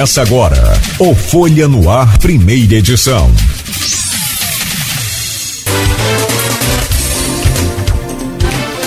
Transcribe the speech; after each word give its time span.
Essa 0.00 0.22
agora, 0.22 0.56
o 0.98 1.14
Folha 1.14 1.68
no 1.68 1.90
Ar, 1.90 2.16
primeira 2.16 2.76
edição. 2.76 3.30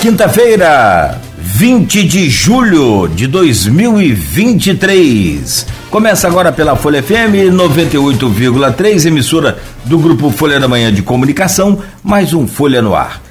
Quinta-feira, 0.01 1.21
20 1.37 2.03
de 2.05 2.31
julho 2.31 3.07
de 3.07 3.27
2023. 3.27 5.67
Começa 5.91 6.27
agora 6.27 6.51
pela 6.51 6.75
Folha 6.75 7.03
FM 7.03 7.53
98,3, 7.53 9.05
emissora 9.05 9.59
do 9.85 9.99
grupo 9.99 10.31
Folha 10.31 10.59
da 10.59 10.67
Manhã 10.67 10.91
de 10.91 11.03
Comunicação, 11.03 11.77
mais 12.01 12.33
um 12.33 12.47
Folha 12.47 12.81
no 12.81 12.95
Ar. 12.95 13.21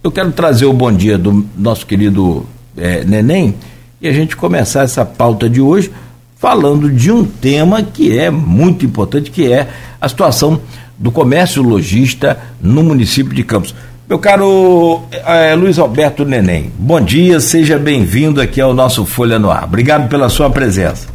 Eu 0.00 0.12
quero 0.12 0.30
trazer 0.30 0.66
o 0.66 0.72
bom 0.72 0.92
dia 0.92 1.18
do 1.18 1.44
nosso 1.58 1.86
querido 1.86 2.46
é, 2.76 3.02
Neném 3.02 3.56
e 4.00 4.06
a 4.06 4.12
gente 4.12 4.36
começar 4.36 4.84
essa 4.84 5.04
pauta 5.04 5.50
de 5.50 5.60
hoje 5.60 5.90
falando 6.42 6.90
de 6.90 7.08
um 7.12 7.24
tema 7.24 7.84
que 7.84 8.18
é 8.18 8.28
muito 8.28 8.84
importante, 8.84 9.30
que 9.30 9.52
é 9.52 9.68
a 10.00 10.08
situação 10.08 10.60
do 10.98 11.12
comércio 11.12 11.62
lojista 11.62 12.36
no 12.60 12.82
município 12.82 13.32
de 13.32 13.44
Campos. 13.44 13.72
Meu 14.08 14.18
caro 14.18 15.02
é, 15.12 15.54
Luiz 15.54 15.78
Alberto 15.78 16.24
Neném, 16.24 16.72
bom 16.76 17.00
dia, 17.00 17.38
seja 17.38 17.78
bem-vindo 17.78 18.40
aqui 18.40 18.60
ao 18.60 18.74
nosso 18.74 19.06
Folha 19.06 19.38
no 19.38 19.52
Ar. 19.52 19.62
Obrigado 19.62 20.08
pela 20.08 20.28
sua 20.28 20.50
presença. 20.50 21.06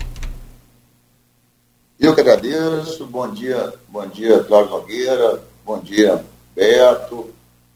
Eu 1.99 2.15
que 2.15 2.21
agradeço, 2.21 3.05
bom 3.05 3.29
dia, 3.29 3.73
bom 3.89 4.07
dia, 4.07 4.39
Cláudio 4.45 4.77
Nogueira, 4.77 5.41
bom 5.65 5.77
dia, 5.79 6.23
Beto, 6.55 7.29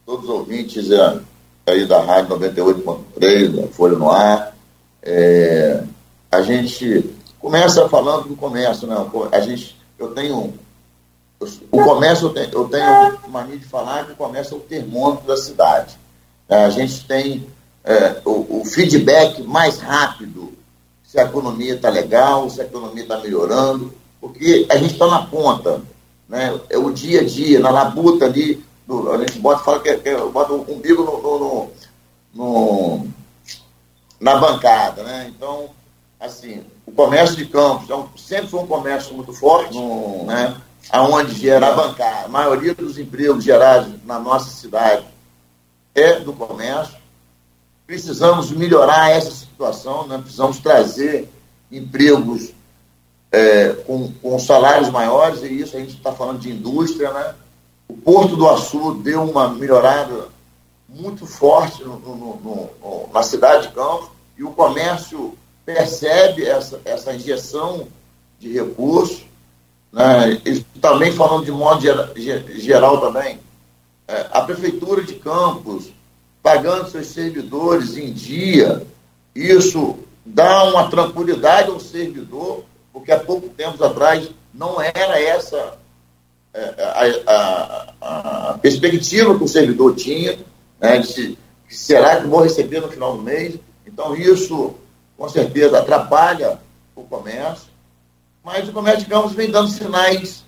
todos 0.05 0.23
os 0.23 0.29
ouvintes 0.29 0.89
é, 0.89 1.17
aí 1.67 1.85
da 1.85 2.01
Rádio 2.01 2.39
98.3, 2.39 3.61
da 3.61 3.67
Folha 3.67 3.97
no 3.97 4.09
Ar. 4.09 4.55
É, 5.03 5.83
a 6.31 6.41
gente 6.43 7.11
Começa 7.41 7.89
falando 7.89 8.29
do 8.29 8.35
comércio, 8.35 8.87
né? 8.87 8.95
A 9.31 9.39
gente, 9.41 9.75
eu 9.97 10.13
tenho. 10.13 10.53
O 11.71 11.83
comércio, 11.83 12.27
eu 12.27 12.33
tenho, 12.33 12.49
eu 12.51 12.69
tenho 12.69 13.19
mania 13.29 13.57
de 13.57 13.65
falar 13.65 14.05
que 14.05 14.11
o 14.11 14.15
comércio 14.15 14.53
é 14.53 14.57
o 14.57 14.61
termômetro 14.61 15.25
da 15.25 15.35
cidade. 15.35 15.97
É, 16.47 16.65
a 16.65 16.69
gente 16.69 17.03
tem 17.07 17.47
é, 17.83 18.21
o, 18.23 18.61
o, 18.61 18.65
feedback 18.65 19.41
mais 19.41 19.79
rápido 19.79 20.53
se 21.03 21.19
a 21.19 21.23
economia 21.23 21.73
está 21.73 21.89
legal, 21.89 22.47
se 22.47 22.61
a 22.61 22.65
economia 22.65 23.01
está 23.01 23.17
melhorando, 23.19 23.91
porque 24.19 24.67
a 24.69 24.77
gente 24.77 24.93
está 24.93 25.07
na 25.07 25.25
ponta. 25.25 25.81
Né? 26.29 26.59
É 26.69 26.77
o 26.77 26.91
dia 26.91 27.21
a 27.21 27.23
dia, 27.23 27.59
na 27.59 27.71
labuta 27.71 28.25
ali, 28.25 28.63
a 29.11 29.17
gente 29.17 29.39
bota, 29.39 29.63
fala 29.63 29.79
que, 29.79 29.97
que 29.97 30.15
bota 30.15 30.53
o 30.53 30.71
umbigo 30.71 31.03
no, 31.03 31.21
no, 31.21 31.71
no, 32.35 33.07
na 34.19 34.35
bancada. 34.35 35.01
Né? 35.03 35.31
Então, 35.35 35.71
assim, 36.19 36.63
o 36.91 36.93
comércio 36.93 37.37
de 37.37 37.45
campos 37.45 37.85
então, 37.85 38.09
sempre 38.17 38.47
foi 38.47 38.59
um 38.59 38.67
comércio 38.67 39.15
muito 39.15 39.31
forte, 39.31 39.73
no, 39.73 40.25
né, 40.25 40.55
aonde 40.89 41.33
gera 41.35 41.71
bancar. 41.71 42.25
A 42.25 42.27
maioria 42.27 42.75
dos 42.75 42.97
empregos 42.97 43.43
gerados 43.43 43.93
na 44.05 44.19
nossa 44.19 44.49
cidade 44.49 45.05
é 45.95 46.19
do 46.19 46.33
comércio. 46.33 46.99
Precisamos 47.87 48.51
melhorar 48.51 49.09
essa 49.09 49.31
situação, 49.31 50.05
né? 50.07 50.17
precisamos 50.17 50.59
trazer 50.59 51.29
empregos 51.71 52.51
é, 53.31 53.69
com, 53.85 54.11
com 54.21 54.37
salários 54.37 54.89
maiores, 54.89 55.41
e 55.43 55.61
isso 55.61 55.77
a 55.77 55.79
gente 55.79 55.95
está 55.95 56.11
falando 56.11 56.39
de 56.39 56.51
indústria. 56.51 57.11
Né? 57.11 57.35
O 57.87 57.95
Porto 57.95 58.35
do 58.35 58.49
Açu 58.49 58.95
deu 58.95 59.23
uma 59.23 59.49
melhorada 59.49 60.27
muito 60.89 61.25
forte 61.25 61.83
no, 61.83 61.99
no, 61.99 62.35
no, 62.81 63.09
na 63.13 63.23
cidade 63.23 63.67
de 63.67 63.73
Campos, 63.73 64.09
e 64.37 64.43
o 64.43 64.51
comércio 64.51 65.37
percebe 65.65 66.45
essa, 66.45 66.79
essa 66.85 67.13
injeção 67.13 67.87
de 68.39 68.53
recursos, 68.53 69.23
né? 69.91 70.41
também 70.79 71.11
falando 71.11 71.45
de 71.45 71.51
modo 71.51 71.81
geral 72.55 72.99
também, 72.99 73.39
é, 74.07 74.27
a 74.31 74.41
Prefeitura 74.41 75.03
de 75.03 75.15
Campos 75.15 75.91
pagando 76.41 76.89
seus 76.89 77.07
servidores 77.07 77.95
em 77.97 78.11
dia, 78.11 78.85
isso 79.35 79.99
dá 80.25 80.63
uma 80.65 80.89
tranquilidade 80.89 81.69
ao 81.69 81.79
servidor, 81.79 82.65
porque 82.91 83.11
há 83.11 83.19
pouco 83.19 83.49
tempo 83.49 83.83
atrás 83.83 84.29
não 84.53 84.81
era 84.81 85.21
essa 85.21 85.77
é, 86.53 86.83
a, 87.27 87.93
a, 88.01 88.49
a 88.49 88.57
perspectiva 88.57 89.37
que 89.37 89.43
o 89.43 89.47
servidor 89.47 89.95
tinha, 89.95 90.37
né, 90.79 90.97
de 90.97 91.07
se, 91.07 91.37
será 91.69 92.19
que 92.19 92.27
vou 92.27 92.41
receber 92.41 92.81
no 92.81 92.89
final 92.89 93.15
do 93.15 93.23
mês? 93.23 93.55
Então, 93.87 94.15
isso 94.15 94.75
com 95.21 95.29
certeza 95.29 95.77
atrapalha 95.77 96.59
o 96.95 97.03
comércio, 97.03 97.67
mas 98.43 98.67
o 98.67 98.73
comércio 98.73 99.03
de 99.03 99.09
Campos 99.11 99.33
vem 99.33 99.51
dando 99.51 99.69
sinais, 99.69 100.43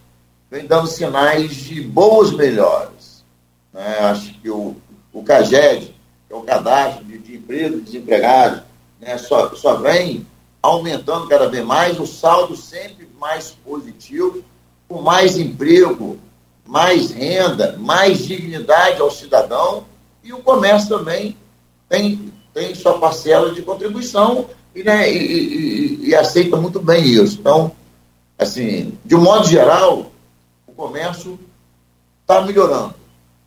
vem 0.49 0.65
dando 0.65 0.87
sinais 0.87 1.51
de 1.51 1.79
boas 1.79 2.31
melhores. 2.31 3.23
Né? 3.71 3.99
Acho 3.99 4.33
que 4.33 4.49
o, 4.49 4.75
o 5.13 5.23
CAGED, 5.23 5.95
que 6.27 6.33
é 6.33 6.35
o 6.35 6.41
cadastro 6.41 7.05
de, 7.05 7.19
de 7.19 7.35
emprego 7.35 7.81
desempregados, 7.81 8.63
né? 8.99 9.15
só, 9.19 9.53
só 9.53 9.75
vem 9.75 10.25
aumentando 10.59 11.27
cada 11.27 11.47
vez 11.47 11.63
mais, 11.63 11.99
o 11.99 12.07
saldo 12.07 12.55
sempre 12.55 13.07
mais 13.19 13.51
positivo, 13.63 14.43
com 14.87 15.03
mais 15.03 15.37
emprego, 15.37 16.17
mais 16.65 17.11
renda, 17.11 17.77
mais 17.77 18.25
dignidade 18.25 18.99
ao 18.99 19.11
cidadão, 19.11 19.85
e 20.23 20.33
o 20.33 20.41
comércio 20.41 20.97
também 20.97 21.37
tem, 21.87 22.33
tem 22.55 22.73
sua 22.73 22.97
parcela 22.97 23.53
de 23.53 23.61
contribuição 23.61 24.49
e, 24.75 24.83
né, 24.83 25.11
e, 25.11 25.17
e, 25.17 26.09
e, 26.09 26.15
aceita 26.15 26.57
muito 26.57 26.79
bem 26.79 27.03
isso. 27.03 27.39
Então, 27.39 27.71
assim, 28.37 28.97
de 29.05 29.15
um 29.15 29.21
modo 29.21 29.47
geral, 29.47 30.11
o 30.65 30.71
comércio 30.71 31.39
está 32.21 32.41
melhorando. 32.41 32.95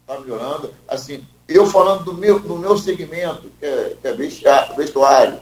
Está 0.02 0.20
melhorando. 0.20 0.72
Assim, 0.86 1.24
eu 1.48 1.66
falando 1.66 2.04
do 2.04 2.14
meu, 2.14 2.38
do 2.38 2.56
meu 2.56 2.78
segmento, 2.78 3.50
que 3.58 3.66
é, 3.66 3.96
que 4.00 4.08
é 4.08 4.12
vestuário, 4.12 5.40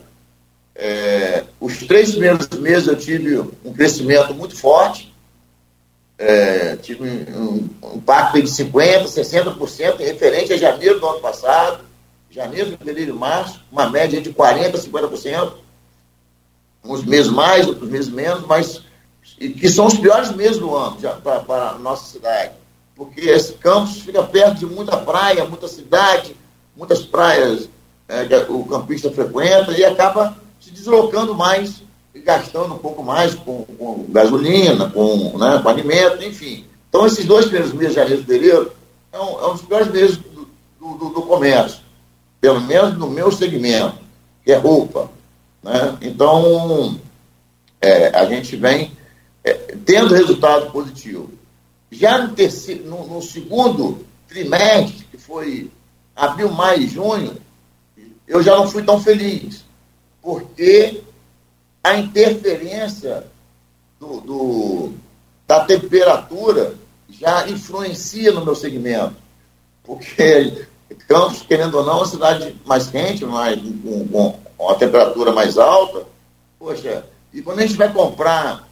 é, 0.74 1.44
os 1.60 1.78
três 1.86 2.12
primeiros 2.12 2.48
meses 2.48 2.88
eu 2.88 2.96
tive 2.96 3.38
um 3.64 3.72
crescimento 3.72 4.34
muito 4.34 4.56
forte, 4.56 5.14
é, 6.18 6.76
tive 6.76 7.02
um, 7.08 7.68
um 7.82 7.96
impacto 7.96 8.40
de 8.40 8.48
50%, 8.48 9.04
60% 9.04 9.98
referente 9.98 10.52
a 10.52 10.56
janeiro 10.56 10.98
do 10.98 11.06
ano 11.06 11.20
passado, 11.20 11.84
janeiro, 12.30 12.76
fevereiro 12.76 13.10
e 13.10 13.18
março, 13.18 13.60
uma 13.70 13.88
média 13.88 14.20
de 14.20 14.32
40%, 14.32 14.72
50% 14.72 15.63
uns 16.84 17.04
meses 17.04 17.30
mais, 17.30 17.66
outros 17.66 17.88
meses 17.88 18.10
menos, 18.10 18.46
mas 18.46 18.82
que 19.38 19.68
são 19.68 19.86
os 19.86 19.94
piores 19.94 20.30
meses 20.32 20.58
do 20.58 20.74
ano 20.74 20.96
para 21.22 21.70
a 21.70 21.78
nossa 21.78 22.12
cidade. 22.12 22.52
Porque 22.94 23.22
esse 23.22 23.54
campus 23.54 24.00
fica 24.00 24.22
perto 24.22 24.58
de 24.58 24.66
muita 24.66 24.96
praia, 24.96 25.44
muita 25.44 25.66
cidade, 25.66 26.36
muitas 26.76 27.02
praias 27.02 27.68
é, 28.08 28.24
que 28.24 28.52
o 28.52 28.64
campista 28.64 29.10
frequenta 29.10 29.72
e 29.72 29.84
acaba 29.84 30.36
se 30.60 30.70
deslocando 30.70 31.34
mais 31.34 31.82
e 32.14 32.20
gastando 32.20 32.74
um 32.74 32.78
pouco 32.78 33.02
mais 33.02 33.34
com, 33.34 33.64
com 33.64 34.06
gasolina, 34.08 34.88
com, 34.90 35.36
né, 35.36 35.58
com 35.60 35.68
alimento, 35.68 36.22
enfim. 36.22 36.64
Então, 36.88 37.06
esses 37.06 37.24
dois 37.24 37.46
primeiros 37.46 37.72
meses, 37.72 37.94
janeiro 37.94 38.22
e 38.22 38.24
fevereiro, 38.24 38.72
é 39.12 39.18
um, 39.18 39.40
é 39.40 39.46
um 39.48 39.52
dos 39.52 39.62
piores 39.62 39.88
meses 39.88 40.16
do, 40.16 40.46
do, 40.78 41.08
do 41.08 41.22
comércio, 41.22 41.80
pelo 42.40 42.60
menos 42.60 42.96
no 42.96 43.10
meu 43.10 43.32
segmento, 43.32 43.98
que 44.44 44.52
é 44.52 44.56
roupa. 44.56 45.10
Né? 45.64 45.98
Então, 46.02 47.00
é, 47.80 48.08
a 48.08 48.26
gente 48.26 48.54
vem 48.54 48.92
é, 49.42 49.52
tendo 49.84 50.14
resultado 50.14 50.70
positivo. 50.70 51.30
Já 51.90 52.18
no, 52.18 52.34
terceiro, 52.34 52.84
no, 52.84 53.06
no, 53.06 53.22
segundo 53.22 54.04
trimestre, 54.28 55.06
que 55.10 55.16
foi 55.16 55.70
abril, 56.14 56.52
maio 56.52 56.82
e 56.82 56.88
junho, 56.88 57.36
eu 58.28 58.42
já 58.42 58.54
não 58.56 58.68
fui 58.68 58.82
tão 58.82 59.00
feliz, 59.00 59.64
porque 60.20 61.02
a 61.82 61.96
interferência 61.96 63.26
do, 63.98 64.20
do, 64.20 64.92
da 65.46 65.64
temperatura 65.64 66.74
já 67.08 67.48
influencia 67.48 68.32
no 68.32 68.44
meu 68.44 68.54
segmento. 68.54 69.16
Porque 69.82 70.66
Campos, 71.06 71.42
querendo 71.42 71.78
ou 71.78 71.84
não, 71.84 71.94
é 71.94 71.96
uma 71.96 72.06
cidade 72.06 72.56
mais 72.64 72.88
quente, 72.88 73.24
mais, 73.24 73.60
com, 73.60 74.08
com 74.08 74.38
uma 74.58 74.74
temperatura 74.76 75.32
mais 75.32 75.58
alta, 75.58 76.06
poxa, 76.58 77.04
e 77.32 77.42
quando 77.42 77.58
a 77.58 77.62
gente 77.66 77.76
vai 77.76 77.92
comprar, 77.92 78.68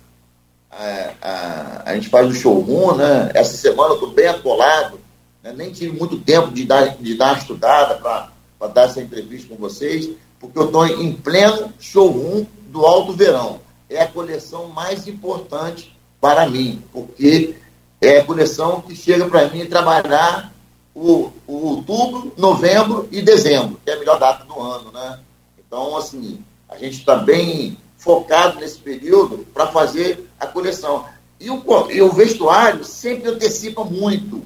é, 0.70 1.14
a, 1.20 1.82
a 1.86 1.94
gente 1.94 2.08
faz 2.08 2.28
o 2.28 2.34
showroom, 2.34 2.94
né? 2.94 3.30
Essa 3.34 3.56
semana 3.56 3.90
eu 3.90 3.94
estou 3.94 4.10
bem 4.10 4.28
atolado, 4.28 5.00
né? 5.42 5.52
nem 5.54 5.72
tive 5.72 5.98
muito 5.98 6.18
tempo 6.18 6.50
de 6.52 6.64
dar, 6.64 6.96
de 6.96 7.14
dar 7.14 7.32
uma 7.32 7.38
estudada 7.38 7.96
para 7.96 8.68
dar 8.68 8.84
essa 8.84 9.02
entrevista 9.02 9.48
com 9.48 9.56
vocês, 9.56 10.10
porque 10.38 10.58
eu 10.58 10.66
estou 10.66 10.86
em 10.86 11.12
pleno 11.12 11.72
showroom 11.78 12.46
do 12.68 12.86
Alto 12.86 13.12
Verão. 13.12 13.60
É 13.90 14.02
a 14.02 14.08
coleção 14.08 14.68
mais 14.68 15.06
importante 15.06 15.94
para 16.20 16.48
mim, 16.48 16.82
porque 16.92 17.56
é 18.00 18.18
a 18.18 18.24
coleção 18.24 18.80
que 18.80 18.94
chega 18.94 19.26
para 19.26 19.48
mim 19.48 19.66
trabalhar 19.66 20.51
o, 20.94 21.30
o 21.46 21.66
outubro, 21.68 22.32
novembro 22.36 23.08
e 23.10 23.22
dezembro, 23.22 23.80
que 23.84 23.90
é 23.90 23.94
a 23.94 23.98
melhor 23.98 24.18
data 24.18 24.44
do 24.44 24.60
ano, 24.60 24.92
né? 24.92 25.20
Então, 25.58 25.96
assim, 25.96 26.42
a 26.68 26.76
gente 26.76 26.98
está 26.98 27.16
bem 27.16 27.78
focado 27.96 28.60
nesse 28.60 28.78
período 28.78 29.46
para 29.54 29.68
fazer 29.68 30.28
a 30.38 30.46
coleção. 30.46 31.04
E 31.40 31.50
o, 31.50 31.62
e 31.90 32.02
o 32.02 32.12
vestuário 32.12 32.84
sempre 32.84 33.30
antecipa 33.30 33.84
muito. 33.84 34.44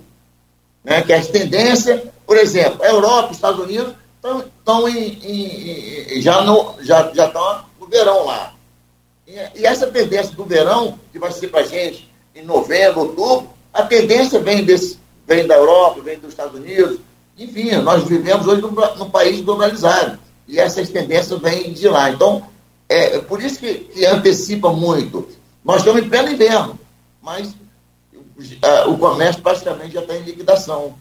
Né? 0.84 1.02
Que 1.02 1.12
as 1.12 1.26
tendências, 1.28 2.02
por 2.24 2.36
exemplo, 2.36 2.82
a 2.82 2.88
Europa, 2.88 3.30
os 3.30 3.36
Estados 3.36 3.60
Unidos, 3.60 3.94
estão 4.56 4.88
em, 4.88 5.18
em, 5.22 6.16
em, 6.16 6.22
já, 6.22 6.42
no, 6.42 6.74
já, 6.80 7.12
já 7.12 7.26
estão 7.26 7.64
no 7.80 7.86
verão 7.86 8.24
lá. 8.24 8.54
E, 9.26 9.60
e, 9.60 9.66
essa 9.66 9.86
tendência 9.88 10.34
do 10.34 10.44
verão, 10.44 10.98
que 11.12 11.18
vai 11.18 11.32
ser 11.32 11.48
para 11.48 11.64
gente 11.64 12.10
em 12.34 12.44
novembro, 12.44 13.00
outubro, 13.00 13.50
a 13.72 13.82
tendência 13.82 14.38
vem, 14.40 14.64
desse, 14.64 14.98
vem 15.26 15.46
da 15.46 15.56
Europa, 15.56 16.00
vem 16.02 16.18
dos 16.18 16.30
Estados 16.30 16.54
Unidos. 16.54 16.98
Enfim, 17.38 17.70
nós 17.76 18.04
vivemos 18.04 18.46
hoje 18.46 18.62
num, 18.62 18.70
num 18.70 19.10
país 19.10 19.40
globalizado. 19.40 20.18
E 20.48 20.58
essas 20.58 20.88
tendências 20.88 21.40
vêm 21.40 21.72
de 21.72 21.88
lá. 21.88 22.10
Então, 22.10 22.42
é, 22.88 23.16
é 23.16 23.18
por 23.20 23.42
isso 23.42 23.58
que, 23.58 23.74
que 23.74 24.06
antecipa 24.06 24.72
muito. 24.72 25.28
Nós 25.64 25.78
estamos 25.78 26.02
em 26.02 26.08
pleno 26.08 26.30
inverno, 26.30 26.78
mas 27.20 27.54
o 28.86 28.96
comércio 28.96 29.42
praticamente 29.42 29.94
já 29.94 30.00
está 30.00 30.14
em 30.16 30.22
liquidação. 30.22 30.94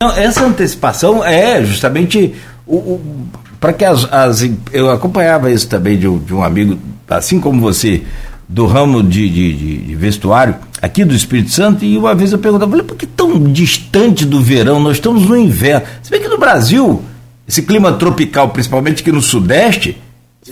Não, 0.00 0.10
essa 0.12 0.44
antecipação 0.44 1.22
é 1.22 1.62
justamente 1.62 2.34
o, 2.66 2.76
o 2.76 3.28
para 3.60 3.74
que 3.74 3.84
as, 3.84 4.10
as, 4.10 4.40
Eu 4.72 4.90
acompanhava 4.90 5.50
isso 5.50 5.68
também 5.68 5.98
de, 5.98 6.08
de, 6.20 6.34
um 6.34 6.42
amigo, 6.42 6.78
assim 7.06 7.38
como 7.38 7.60
você, 7.60 8.02
do 8.50 8.66
ramo 8.66 9.00
de, 9.00 9.28
de, 9.28 9.78
de, 9.78 9.94
vestuário 9.94 10.56
aqui 10.82 11.04
do 11.04 11.14
Espírito 11.14 11.52
Santo, 11.52 11.84
e 11.84 11.96
uma 11.96 12.16
vez 12.16 12.32
eu 12.32 12.38
perguntava, 12.38 12.82
por 12.82 12.96
que 12.96 13.06
tão 13.06 13.44
distante 13.44 14.26
do 14.26 14.42
verão? 14.42 14.80
Nós 14.80 14.96
estamos 14.96 15.24
no 15.28 15.36
inverno. 15.36 15.86
Se 16.02 16.10
bem 16.10 16.20
que 16.20 16.26
no 16.26 16.36
Brasil, 16.36 17.00
esse 17.46 17.62
clima 17.62 17.92
tropical, 17.92 18.48
principalmente 18.48 19.02
aqui 19.02 19.12
no 19.12 19.22
Sudeste, 19.22 19.96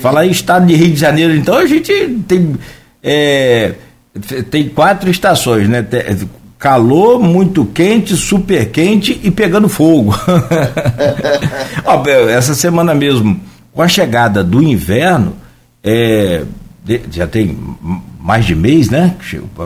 falar 0.01 0.27
em 0.27 0.31
estado 0.31 0.67
de 0.67 0.77
Rio 0.77 0.93
de 0.93 1.01
Janeiro, 1.01 1.35
então 1.35 1.57
a 1.57 1.67
gente 1.67 1.93
tem. 2.29 2.55
É, 3.03 3.75
tem 4.49 4.69
quatro 4.69 5.11
estações, 5.11 5.69
né? 5.69 5.85
Calor, 6.57 7.21
muito 7.21 7.65
quente, 7.65 8.17
super 8.17 8.71
quente 8.71 9.21
e 9.25 9.31
pegando 9.31 9.69
fogo. 9.69 10.15
Ó, 11.85 12.09
essa 12.29 12.55
semana 12.55 12.95
mesmo, 12.95 13.41
com 13.73 13.83
a 13.83 13.89
chegada 13.89 14.43
do 14.43 14.63
inverno, 14.63 15.35
é, 15.83 16.43
já 17.11 17.27
tem 17.27 17.59
mais 18.21 18.45
de 18.45 18.55
mês, 18.55 18.91
né? 18.91 19.17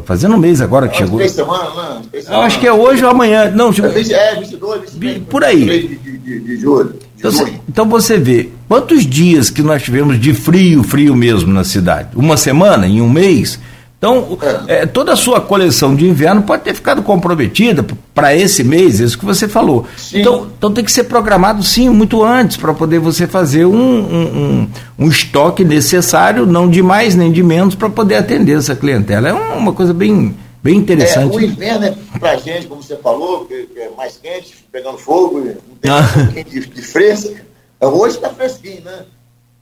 Fazendo 0.05 0.35
um 0.35 0.39
mês 0.39 0.61
agora 0.61 0.89
que 0.89 0.97
chegou. 0.97 1.19
Três 1.19 1.33
semanas, 1.33 1.75
né? 1.75 2.03
Três 2.11 2.25
semanas. 2.25 2.47
Acho 2.47 2.61
que 2.61 2.67
é 2.67 2.73
hoje 2.73 3.05
ou 3.05 3.11
amanhã. 3.11 3.51
Não, 3.51 3.73
chegou... 3.73 3.91
É, 3.91 3.95
22, 3.95 4.95
23. 4.95 5.23
Por 5.29 5.45
aí. 5.45 5.65
De, 5.65 5.97
de, 5.97 6.41
de, 6.41 6.57
julho. 6.57 6.95
Então, 7.19 7.49
então 7.69 7.89
você 7.89 8.19
vê, 8.19 8.51
quantos 8.69 9.07
dias 9.07 9.51
que 9.51 9.63
nós 9.63 9.83
tivemos 9.83 10.21
de 10.21 10.35
frio, 10.35 10.83
frio 10.83 11.15
mesmo 11.15 11.53
na 11.53 11.65
cidade? 11.65 12.09
Uma 12.15 12.37
semana, 12.37 12.87
em 12.87 13.01
um 13.01 13.11
mês? 13.11 13.59
Então, 14.03 14.37
é, 14.67 14.85
toda 14.85 15.13
a 15.13 15.17
sua 15.17 15.41
coleção 15.41 15.95
de 15.95 16.09
inverno 16.09 16.43
pode 16.43 16.65
ter 16.65 16.75
ficado 16.75 17.05
comprometida 17.05 17.87
para 18.13 18.35
esse 18.35 18.65
mês, 18.65 18.99
isso 18.99 19.17
que 19.17 19.25
você 19.25 19.47
falou. 19.47 19.87
Então, 20.13 20.49
então 20.59 20.73
tem 20.73 20.85
que 20.85 20.91
ser 20.91 21.05
programado 21.05 21.63
sim 21.63 21.89
muito 21.89 22.25
antes 22.25 22.57
para 22.57 22.75
poder 22.75 22.99
você 22.99 23.29
fazer 23.29 23.65
um, 23.65 23.73
um, 23.77 24.69
um, 24.99 25.09
estoque 25.09 25.65
necessário, 25.65 26.45
não 26.45 26.69
de 26.69 26.83
mais 26.83 27.15
nem 27.15 27.31
de 27.31 27.45
menos, 27.45 27.77
para 27.77 27.89
poder 27.89 28.17
atender 28.17 28.59
essa 28.59 28.75
clientela. 28.75 29.29
É 29.29 29.33
uma 29.33 29.73
coisa 29.73 29.95
bem, 29.95 30.37
bem 30.61 30.79
interessante. 30.79 31.37
É, 31.37 31.39
o 31.39 31.41
inverno 31.41 31.87
é 31.87 31.95
para 32.19 32.33
a 32.33 32.37
gente, 32.37 32.67
como 32.67 32.83
você 32.83 32.97
falou, 32.97 33.45
que, 33.45 33.69
é 33.77 33.89
mais 33.97 34.17
quente, 34.17 34.67
pegando 34.73 34.99
fogo, 34.99 35.39
não 35.39 35.77
tem 35.81 35.93
ah. 35.93 36.03
de, 36.43 36.59
de 36.67 36.83
fresca. 36.83 37.41
Hoje 37.81 38.17
está 38.17 38.31
fresquinho, 38.31 38.83
né? 38.83 39.05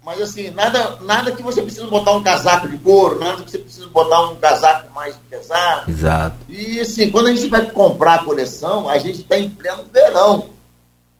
Mas 0.04 0.20
assim, 0.20 0.50
nada, 0.50 0.96
nada 1.02 1.30
que 1.32 1.42
você 1.42 1.60
precisa 1.60 1.86
botar 1.86 2.12
um 2.12 2.22
casaco 2.22 2.68
de 2.68 2.78
couro, 2.78 3.18
nada 3.18 3.42
que 3.42 3.50
você 3.50 3.58
precisa 3.58 3.86
botar 3.88 4.30
um 4.30 4.36
casaco 4.36 4.92
mais 4.94 5.14
pesado. 5.28 5.90
Exato. 5.90 6.36
E 6.48 6.80
assim, 6.80 7.10
quando 7.10 7.26
a 7.26 7.34
gente 7.34 7.48
vai 7.48 7.70
comprar 7.70 8.14
a 8.14 8.24
coleção, 8.24 8.88
a 8.88 8.98
gente 8.98 9.20
está 9.20 9.38
em 9.38 9.50
pleno 9.50 9.84
verão. 9.92 10.48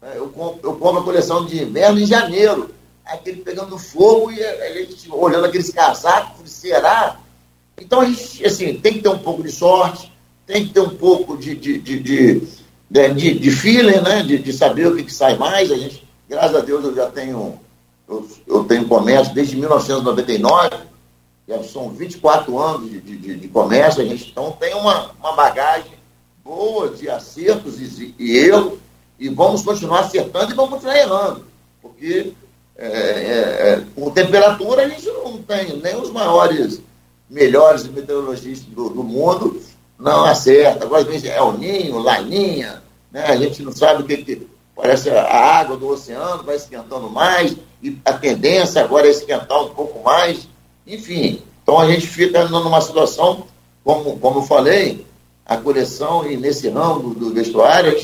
É, 0.02 0.16
eu 0.16 0.28
compro, 0.28 0.70
eu 0.70 0.76
compro 0.76 1.00
a 1.00 1.04
coleção 1.04 1.44
de 1.44 1.62
inverno 1.62 2.00
em 2.00 2.06
janeiro. 2.06 2.74
Aquele 3.04 3.42
pegando 3.42 3.76
fogo 3.76 4.30
e 4.30 4.42
a 4.42 4.72
gente 4.72 5.10
olhando 5.10 5.46
aqueles 5.46 5.70
casacos, 5.70 6.50
será? 6.50 7.18
Então 7.78 8.00
a 8.00 8.04
gente, 8.06 8.46
assim, 8.46 8.74
tem 8.74 8.94
que 8.94 9.00
ter 9.00 9.08
um 9.08 9.18
pouco 9.18 9.42
de 9.42 9.50
sorte, 9.50 10.12
tem 10.46 10.66
que 10.66 10.72
ter 10.72 10.80
um 10.80 10.96
pouco 10.96 11.36
de, 11.36 11.54
de, 11.54 11.78
de, 11.78 11.98
de, 11.98 12.42
de, 12.90 13.38
de 13.38 13.50
feeling, 13.50 14.00
né? 14.00 14.22
De, 14.22 14.38
de 14.38 14.52
saber 14.52 14.86
o 14.86 14.96
que, 14.96 15.02
que 15.02 15.12
sai 15.12 15.36
mais. 15.36 15.70
A 15.70 15.76
gente, 15.76 16.06
graças 16.28 16.56
a 16.56 16.60
Deus, 16.60 16.84
eu 16.84 16.94
já 16.94 17.06
tenho 17.10 17.58
eu, 18.10 18.28
eu 18.46 18.64
tenho 18.64 18.88
comércio 18.88 19.32
desde 19.32 19.56
1999, 19.56 20.76
já 21.46 21.62
são 21.62 21.90
24 21.90 22.58
anos 22.58 22.90
de, 22.90 23.00
de, 23.00 23.36
de 23.36 23.48
comércio, 23.48 24.02
a 24.02 24.04
gente 24.04 24.30
então 24.30 24.50
tem 24.52 24.74
uma, 24.74 25.12
uma 25.20 25.32
bagagem 25.32 25.92
boa 26.44 26.88
de 26.90 27.08
acertos 27.08 27.80
e, 27.80 28.14
e 28.18 28.36
erros, 28.36 28.78
e 29.18 29.28
vamos 29.28 29.62
continuar 29.62 30.00
acertando 30.00 30.52
e 30.52 30.56
vamos 30.56 30.70
continuar 30.72 30.98
errando, 30.98 31.46
porque 31.80 32.32
é, 32.76 32.86
é, 32.86 33.72
é, 33.72 33.84
por 33.94 34.12
temperatura 34.12 34.82
a 34.82 34.88
gente 34.88 35.06
não 35.06 35.38
tem, 35.42 35.76
nem 35.76 35.96
os 35.96 36.10
maiores, 36.10 36.80
melhores 37.28 37.86
meteorologistas 37.86 38.68
do, 38.74 38.88
do 38.88 39.04
mundo 39.04 39.60
não 39.98 40.24
acerta. 40.24 40.86
Agora 40.86 41.06
é 41.26 41.42
o 41.42 41.52
Ninho, 41.52 41.98
Laninha, 41.98 42.82
né? 43.12 43.26
a 43.26 43.36
gente 43.36 43.62
não 43.62 43.70
sabe 43.70 44.02
o 44.02 44.06
que, 44.06 44.16
que 44.16 44.48
parece 44.74 45.10
a 45.10 45.58
água 45.60 45.76
do 45.76 45.88
oceano 45.88 46.42
vai 46.42 46.56
esquentando 46.56 47.10
mais, 47.10 47.54
e 47.82 47.98
a 48.04 48.12
tendência 48.12 48.82
agora 48.82 49.06
é 49.06 49.10
esquentar 49.10 49.62
um 49.62 49.70
pouco 49.70 50.02
mais. 50.02 50.48
Enfim, 50.86 51.42
então 51.62 51.78
a 51.78 51.90
gente 51.90 52.06
fica 52.06 52.46
numa 52.48 52.80
situação, 52.80 53.46
como, 53.84 54.18
como 54.18 54.40
eu 54.40 54.44
falei, 54.44 55.06
a 55.46 55.56
coleção 55.56 56.30
e 56.30 56.36
nesse 56.36 56.68
ramo 56.68 57.14
do, 57.14 57.32
vestuário, 57.32 57.96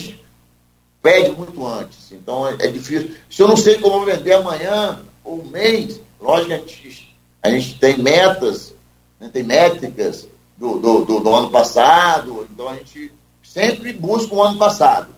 pede 1.03 1.31
muito 1.33 1.67
antes. 1.67 2.11
Então 2.13 2.49
é, 2.49 2.55
é, 2.61 2.67
difícil. 2.69 3.15
Se 3.31 3.43
eu 3.43 3.49
não 3.49 3.57
sei 3.57 3.79
como 3.79 4.05
vender 4.05 4.33
amanhã 4.33 5.01
ou 5.23 5.45
mês, 5.45 6.01
lógico 6.21 6.49
que 6.49 6.55
a 6.55 6.59
gente, 6.59 7.17
a 7.43 7.51
gente 7.51 7.79
tem 7.79 7.99
metas, 7.99 8.75
né, 9.21 9.31
tem 9.33 9.43
métricas 9.43 10.27
do, 10.57 10.79
do, 10.79 11.05
do, 11.05 11.21
do 11.21 11.35
ano 11.35 11.51
passado, 11.51 12.47
então 12.51 12.69
a 12.69 12.75
gente 12.77 13.13
sempre 13.43 13.93
busca 13.93 14.35
o 14.35 14.43
ano 14.43 14.59
passado. 14.59 15.15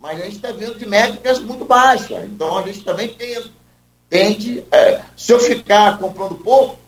Mas 0.00 0.20
a 0.20 0.24
gente 0.24 0.36
está 0.36 0.52
vindo 0.52 0.78
de 0.78 0.86
métricas 0.86 1.40
muito 1.40 1.64
baixas. 1.64 2.24
Então 2.24 2.56
a 2.56 2.62
gente 2.62 2.82
também 2.82 3.08
tem 3.08 3.42
tende. 4.08 4.64
É, 4.70 5.02
se 5.16 5.32
eu 5.32 5.38
ficar 5.38 5.98
comprando 5.98 6.36
pouco, 6.36 6.78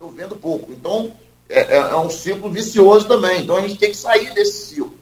eu 0.00 0.08
vendo 0.10 0.36
pouco. 0.36 0.72
Então, 0.72 1.12
é, 1.48 1.76
é, 1.76 1.76
é, 1.76 1.96
um 1.96 2.10
ciclo 2.10 2.50
vicioso 2.50 3.06
também. 3.06 3.42
Então, 3.42 3.56
a 3.56 3.60
gente 3.60 3.78
tem 3.78 3.90
que 3.90 3.96
sair 3.96 4.32
desse 4.34 4.74
ciclo. 4.74 4.94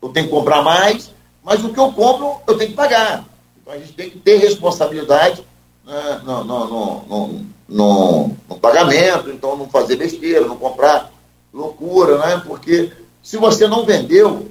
Eu 0.00 0.08
tenho 0.10 0.26
que 0.26 0.32
comprar 0.32 0.62
mais, 0.62 1.12
mas 1.42 1.64
o 1.64 1.72
que 1.72 1.78
eu 1.78 1.92
compro, 1.92 2.40
eu 2.46 2.58
tenho 2.58 2.70
que 2.70 2.76
pagar. 2.76 3.24
Então, 3.60 3.72
a 3.72 3.78
gente 3.78 3.92
tem 3.92 4.10
que 4.10 4.18
ter 4.18 4.38
responsabilidade 4.38 5.44
né, 5.84 6.20
no, 6.24 6.44
no, 6.44 7.44
no, 7.68 8.36
no, 8.48 8.58
pagamento, 8.60 9.30
então, 9.30 9.56
não 9.56 9.68
fazer 9.68 9.96
besteira, 9.96 10.46
não 10.46 10.56
comprar 10.56 11.10
loucura, 11.52 12.18
né? 12.18 12.42
Porque 12.46 12.92
se 13.22 13.36
você 13.36 13.66
não 13.68 13.84
vendeu, 13.84 14.48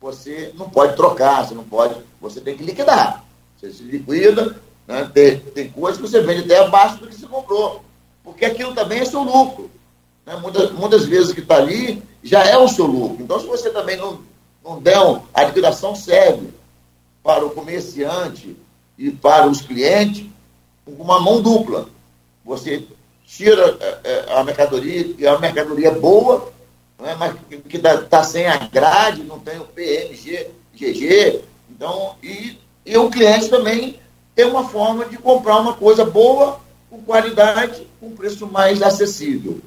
você 0.00 0.52
não 0.56 0.68
pode 0.70 0.94
trocar, 0.96 1.46
você 1.46 1.54
não 1.54 1.64
pode, 1.64 1.94
você 2.20 2.40
tem 2.40 2.56
que 2.56 2.62
liquidar. 2.62 3.24
Você 3.56 3.72
se 3.72 3.82
liquida, 3.82 4.60
né? 4.88 5.10
Tem, 5.12 5.38
tem 5.38 5.68
coisas 5.68 6.00
que 6.00 6.08
você 6.08 6.22
vende 6.22 6.44
até 6.44 6.58
abaixo 6.64 6.96
do 6.96 7.06
que 7.06 7.14
você 7.14 7.26
comprou, 7.26 7.84
porque 8.24 8.46
aquilo 8.46 8.74
também 8.74 9.00
é 9.00 9.04
seu 9.04 9.22
lucro. 9.22 9.70
Né? 10.24 10.34
Muitas, 10.36 10.72
muitas 10.72 11.04
vezes 11.04 11.34
que 11.34 11.40
está 11.40 11.56
ali 11.58 12.02
já 12.22 12.42
é 12.44 12.56
o 12.56 12.66
seu 12.66 12.86
lucro. 12.86 13.22
Então, 13.22 13.38
se 13.38 13.46
você 13.46 13.68
também 13.68 13.98
não, 13.98 14.22
não 14.64 14.80
der, 14.80 14.98
um, 14.98 15.20
a 15.34 15.44
liquidação 15.44 15.94
serve 15.94 16.48
para 17.22 17.44
o 17.44 17.50
comerciante 17.50 18.56
e 18.96 19.10
para 19.10 19.46
os 19.46 19.60
clientes 19.60 20.24
uma 20.86 21.20
mão 21.20 21.42
dupla. 21.42 21.86
Você 22.42 22.82
tira 23.26 23.76
é, 23.80 24.00
é, 24.04 24.32
a 24.32 24.42
mercadoria, 24.42 25.04
que 25.12 25.26
é 25.26 25.30
uma 25.30 25.38
mercadoria 25.38 25.90
boa, 25.90 26.50
né, 26.98 27.14
mas 27.18 27.34
que 27.68 27.76
está 27.76 27.98
tá 27.98 28.24
sem 28.24 28.46
a 28.46 28.56
grade, 28.56 29.22
não 29.22 29.38
tem 29.38 29.58
o 29.58 29.64
PMG, 29.64 30.48
GG, 30.74 31.42
então, 31.70 32.16
e, 32.22 32.58
e 32.86 32.96
o 32.96 33.10
cliente 33.10 33.50
também 33.50 34.00
é 34.38 34.46
uma 34.46 34.64
forma 34.68 35.04
de 35.04 35.16
comprar 35.16 35.58
uma 35.58 35.74
coisa 35.74 36.04
boa, 36.04 36.60
com 36.88 36.98
qualidade, 36.98 37.86
com 38.00 38.10
preço 38.12 38.46
mais 38.46 38.80
acessível. 38.80 39.60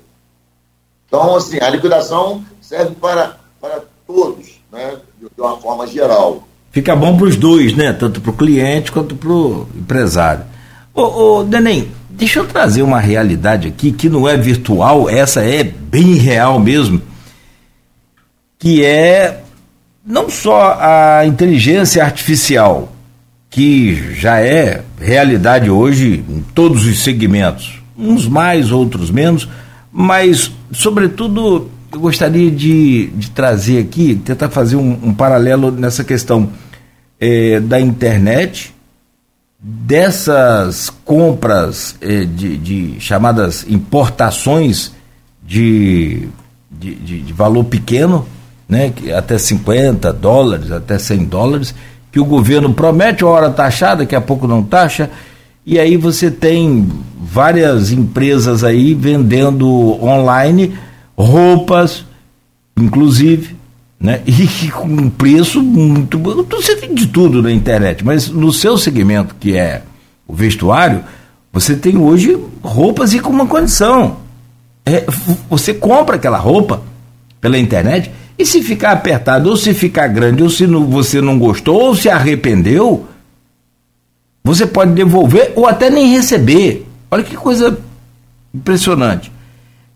Então, 1.07 1.35
assim, 1.35 1.59
a 1.61 1.69
liquidação 1.69 2.43
serve 2.61 2.95
para, 2.95 3.37
para 3.59 3.81
todos, 4.07 4.61
né, 4.71 4.97
de 5.19 5.41
uma 5.41 5.57
forma 5.57 5.85
geral. 5.85 6.47
Fica 6.71 6.95
bom 6.95 7.17
para 7.17 7.27
os 7.27 7.35
dois, 7.35 7.75
né? 7.75 7.91
Tanto 7.91 8.21
para 8.21 8.31
o 8.31 8.37
cliente 8.37 8.93
quanto 8.93 9.13
para 9.13 9.29
o 9.29 9.67
empresário. 9.75 10.45
Ô, 10.93 11.01
ô, 11.39 11.43
Denem, 11.43 11.91
deixa 12.09 12.39
eu 12.39 12.47
trazer 12.47 12.81
uma 12.81 12.99
realidade 12.99 13.67
aqui 13.67 13.91
que 13.91 14.07
não 14.07 14.27
é 14.27 14.37
virtual, 14.37 15.09
essa 15.09 15.43
é 15.43 15.65
bem 15.65 16.13
real 16.13 16.59
mesmo, 16.59 17.01
que 18.57 18.85
é 18.85 19.43
não 20.05 20.29
só 20.29 20.77
a 20.79 21.25
inteligência 21.25 22.03
artificial, 22.03 22.89
que 23.51 24.15
já 24.15 24.39
é 24.39 24.81
realidade 24.97 25.69
hoje 25.69 26.23
em 26.27 26.41
todos 26.55 26.85
os 26.85 27.03
segmentos, 27.03 27.83
uns 27.97 28.25
mais, 28.25 28.71
outros 28.71 29.11
menos, 29.11 29.47
mas, 29.91 30.49
sobretudo, 30.71 31.69
eu 31.91 31.99
gostaria 31.99 32.49
de, 32.49 33.07
de 33.07 33.29
trazer 33.31 33.79
aqui, 33.79 34.15
tentar 34.15 34.49
fazer 34.49 34.77
um, 34.77 34.97
um 35.03 35.13
paralelo 35.13 35.69
nessa 35.69 36.01
questão 36.01 36.49
é, 37.19 37.59
da 37.59 37.79
internet, 37.79 38.73
dessas 39.59 40.89
compras 41.03 41.97
é, 41.99 42.23
de, 42.23 42.55
de, 42.55 42.99
chamadas 43.01 43.65
importações 43.67 44.93
de, 45.43 46.29
de, 46.71 46.95
de, 46.95 47.33
valor 47.33 47.65
pequeno, 47.65 48.25
né, 48.67 48.93
até 49.15 49.37
50 49.37 50.13
dólares, 50.13 50.71
até 50.71 50.97
100 50.97 51.25
dólares, 51.25 51.75
que 52.11 52.19
o 52.19 52.25
governo 52.25 52.73
promete 52.73 53.23
uma 53.23 53.33
hora 53.33 53.49
taxada, 53.49 54.03
daqui 54.03 54.15
a 54.15 54.21
pouco 54.21 54.47
não 54.47 54.63
taxa, 54.63 55.09
e 55.65 55.79
aí 55.79 55.95
você 55.95 56.29
tem 56.29 56.89
várias 57.21 57.91
empresas 57.91 58.63
aí 58.63 58.93
vendendo 58.93 59.67
online 60.03 60.73
roupas, 61.15 62.03
inclusive, 62.77 63.55
né? 63.99 64.21
E 64.27 64.71
com 64.71 64.87
um 64.87 65.09
preço 65.09 65.61
muito 65.61 66.17
bom. 66.17 66.43
Você 66.43 66.75
tem 66.75 66.93
de 66.93 67.07
tudo 67.07 67.41
na 67.41 67.51
internet, 67.51 68.03
mas 68.03 68.27
no 68.27 68.51
seu 68.51 68.77
segmento, 68.77 69.35
que 69.39 69.55
é 69.55 69.83
o 70.27 70.33
vestuário, 70.33 71.03
você 71.53 71.75
tem 71.75 71.97
hoje 71.97 72.37
roupas 72.63 73.13
e 73.13 73.19
com 73.19 73.29
uma 73.29 73.45
condição. 73.45 74.17
É, 74.85 75.05
você 75.49 75.73
compra 75.73 76.15
aquela 76.15 76.37
roupa 76.37 76.81
pela 77.39 77.57
internet 77.57 78.11
e 78.41 78.45
se 78.45 78.61
ficar 78.61 78.91
apertado, 78.91 79.49
ou 79.49 79.55
se 79.55 79.73
ficar 79.73 80.07
grande, 80.07 80.41
ou 80.41 80.49
se 80.49 80.65
não, 80.65 80.85
você 80.85 81.21
não 81.21 81.37
gostou, 81.37 81.79
ou 81.79 81.95
se 81.95 82.09
arrependeu, 82.09 83.05
você 84.43 84.65
pode 84.65 84.93
devolver 84.93 85.53
ou 85.55 85.67
até 85.67 85.89
nem 85.89 86.07
receber. 86.07 86.85
Olha 87.09 87.23
que 87.23 87.35
coisa 87.35 87.77
impressionante. 88.53 89.31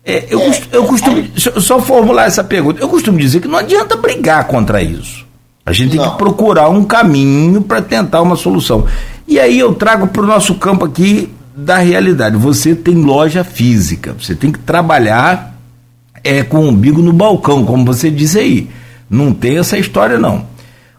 É, 0.04 0.26
eu, 0.30 0.40
é, 0.40 0.62
eu 0.70 0.84
costumo, 0.84 1.18
é, 1.18 1.60
só 1.60 1.80
formular 1.80 2.26
essa 2.26 2.44
pergunta, 2.44 2.80
eu 2.80 2.88
costumo 2.88 3.18
dizer 3.18 3.40
que 3.40 3.48
não 3.48 3.58
adianta 3.58 3.96
brigar 3.96 4.46
contra 4.46 4.80
isso. 4.80 5.26
A 5.64 5.72
gente 5.72 5.90
tem 5.90 6.00
não. 6.00 6.12
que 6.12 6.16
procurar 6.16 6.68
um 6.68 6.84
caminho 6.84 7.60
para 7.60 7.82
tentar 7.82 8.22
uma 8.22 8.36
solução. 8.36 8.86
E 9.26 9.40
aí 9.40 9.58
eu 9.58 9.74
trago 9.74 10.06
para 10.06 10.22
o 10.22 10.26
nosso 10.26 10.54
campo 10.54 10.84
aqui 10.84 11.28
da 11.56 11.78
realidade. 11.78 12.36
Você 12.36 12.72
tem 12.72 12.94
loja 12.94 13.42
física, 13.42 14.14
você 14.16 14.36
tem 14.36 14.52
que 14.52 14.60
trabalhar 14.60 15.55
é, 16.26 16.42
com 16.42 16.58
o 16.58 16.68
umbigo 16.68 17.00
no 17.00 17.12
balcão, 17.12 17.64
como 17.64 17.84
você 17.84 18.10
disse 18.10 18.38
aí. 18.38 18.68
Não 19.08 19.32
tem 19.32 19.58
essa 19.58 19.78
história, 19.78 20.18
não. 20.18 20.44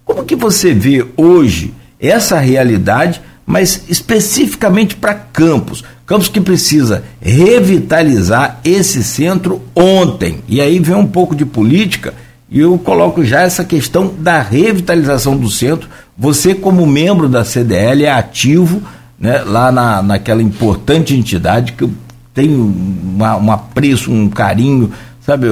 Como 0.06 0.24
que 0.24 0.36
você 0.36 0.74
vê 0.74 1.06
hoje 1.18 1.74
essa 2.00 2.40
realidade, 2.40 3.22
mas 3.46 3.84
especificamente 3.90 4.96
para 4.96 5.14
Campos? 5.14 5.84
Campos 6.06 6.30
que 6.30 6.40
precisa 6.40 7.04
revitalizar 7.22 8.62
esse 8.64 9.04
centro 9.04 9.62
ontem. 9.76 10.40
E 10.48 10.62
aí 10.62 10.80
vem 10.80 10.96
um 10.96 11.06
pouco 11.06 11.36
de 11.36 11.46
política 11.46 12.14
e 12.50 12.62
eu 12.62 12.78
coloco 12.78 13.26
já 13.26 13.42
essa 13.42 13.66
questão 13.66 14.14
da 14.18 14.42
revitalização 14.42 15.36
do 15.36 15.50
centro. 15.50 15.90
Você, 16.18 16.56
como 16.56 16.88
membro 16.88 17.28
da 17.28 17.44
CDL, 17.44 18.06
é 18.06 18.12
ativo 18.12 18.82
né, 19.20 19.44
lá 19.46 19.70
na, 19.70 20.02
naquela 20.02 20.42
importante 20.42 21.14
entidade 21.14 21.74
que 21.74 21.90
tem 22.34 22.50
um 22.56 23.52
apreço, 23.52 24.12
um 24.12 24.30
carinho, 24.30 24.94
sabe, 25.28 25.48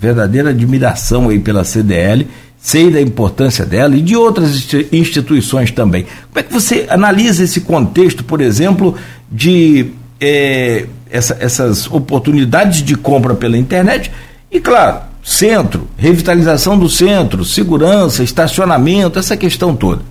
verdadeira 0.00 0.50
admiração 0.50 1.28
aí 1.28 1.38
pela 1.38 1.62
CDL 1.62 2.26
sei 2.58 2.90
da 2.90 3.00
importância 3.00 3.64
dela 3.64 3.96
e 3.96 4.00
de 4.00 4.16
outras 4.16 4.72
instituições 4.92 5.70
também. 5.70 6.04
Como 6.04 6.38
é 6.38 6.42
que 6.42 6.52
você 6.52 6.86
analisa 6.88 7.42
esse 7.42 7.60
contexto, 7.60 8.22
por 8.22 8.40
exemplo, 8.40 8.96
de 9.30 9.92
é, 10.20 10.86
essa, 11.10 11.36
essas 11.40 11.88
oportunidades 11.88 12.82
de 12.82 12.96
compra 12.96 13.34
pela 13.34 13.56
internet 13.56 14.12
e, 14.48 14.60
claro, 14.60 15.02
centro, 15.24 15.88
revitalização 15.96 16.78
do 16.78 16.88
centro, 16.88 17.44
segurança, 17.44 18.22
estacionamento, 18.22 19.18
essa 19.18 19.36
questão 19.36 19.74
toda? 19.74 20.02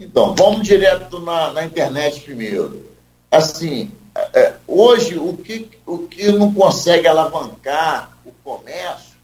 Então, 0.00 0.34
vamos 0.34 0.66
direto 0.66 1.20
na, 1.20 1.52
na 1.52 1.64
internet 1.64 2.20
primeiro. 2.20 2.82
Assim, 3.30 3.90
é, 4.34 4.54
hoje 4.66 5.18
o 5.18 5.36
que, 5.36 5.70
o 5.86 5.98
que 5.98 6.32
não 6.32 6.52
consegue 6.52 7.06
alavancar 7.06 8.16
o 8.24 8.32
comércio 8.42 9.16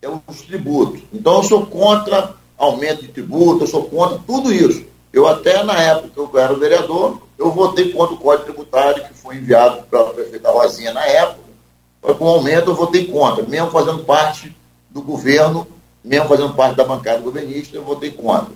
é 0.00 0.08
os 0.08 0.42
tributos. 0.42 1.02
Então, 1.12 1.36
eu 1.36 1.42
sou 1.42 1.66
contra 1.66 2.34
aumento 2.56 3.02
de 3.02 3.08
tributo, 3.08 3.64
eu 3.64 3.68
sou 3.68 3.84
contra 3.84 4.18
tudo 4.26 4.52
isso. 4.52 4.84
Eu 5.12 5.26
até, 5.26 5.62
na 5.62 5.80
época 5.80 6.08
que 6.08 6.18
eu 6.18 6.38
era 6.38 6.54
vereador, 6.54 7.22
eu 7.38 7.50
votei 7.50 7.92
contra 7.92 8.14
o 8.14 8.18
Código 8.18 8.44
Tributário 8.44 9.04
que 9.04 9.14
foi 9.14 9.36
enviado 9.36 9.82
para 9.84 10.00
a 10.00 10.04
prefeita 10.12 10.50
Rosinha 10.50 10.92
na 10.92 11.04
época. 11.04 11.42
Com 12.00 12.24
o 12.24 12.28
aumento, 12.28 12.70
eu 12.70 12.74
votei 12.74 13.06
contra, 13.06 13.44
mesmo 13.44 13.70
fazendo 13.70 14.04
parte 14.04 14.56
do 14.90 15.02
governo, 15.02 15.66
mesmo 16.02 16.28
fazendo 16.28 16.54
parte 16.54 16.76
da 16.76 16.84
bancada 16.84 17.20
governista, 17.20 17.76
eu 17.76 17.84
votei 17.84 18.10
contra. 18.10 18.52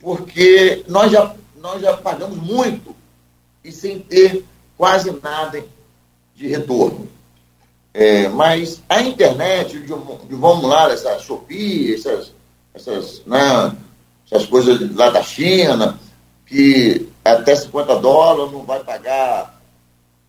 Porque 0.00 0.84
nós 0.88 1.10
já, 1.12 1.34
nós 1.56 1.80
já 1.82 1.96
pagamos 1.96 2.38
muito 2.38 2.94
e 3.62 3.70
sem 3.70 3.98
ter 3.98 4.44
quase 4.78 5.10
nada 5.20 5.62
de 6.36 6.46
retorno. 6.46 7.08
É, 7.92 8.28
mas 8.28 8.80
a 8.88 9.02
internet, 9.02 9.72
de, 9.80 9.86
de, 9.86 10.34
vamos 10.34 10.64
lá, 10.64 10.90
essa 10.92 11.18
Shopee, 11.18 11.94
essas, 11.94 12.32
essas, 12.72 13.22
né, 13.26 13.76
essas 14.24 14.46
coisas 14.46 14.94
lá 14.94 15.10
da 15.10 15.22
China, 15.22 15.98
que 16.46 17.08
até 17.24 17.56
50 17.56 17.96
dólares 17.96 18.52
não 18.52 18.62
vai 18.62 18.84
pagar, 18.84 19.60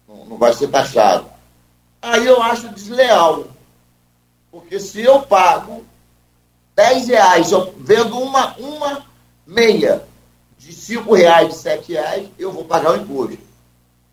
não, 0.07 0.35
vai 0.35 0.51
ser 0.53 0.69
taxado. 0.69 1.27
Aí 2.01 2.25
eu 2.25 2.41
acho 2.41 2.69
desleal. 2.69 3.45
Porque 4.51 4.79
se 4.79 5.01
eu 5.01 5.21
pago 5.21 5.85
10 6.75 7.07
reais, 7.09 7.51
eu 7.51 7.71
vendo 7.77 8.17
uma, 8.17 8.55
uma 8.57 9.05
meia 9.45 10.03
de 10.57 10.73
5 10.73 11.13
reais, 11.13 11.49
de 11.49 11.55
7 11.55 11.93
reais, 11.93 12.29
eu 12.39 12.51
vou 12.51 12.65
pagar 12.65 12.93
o 12.93 12.95
imposto. 12.95 13.48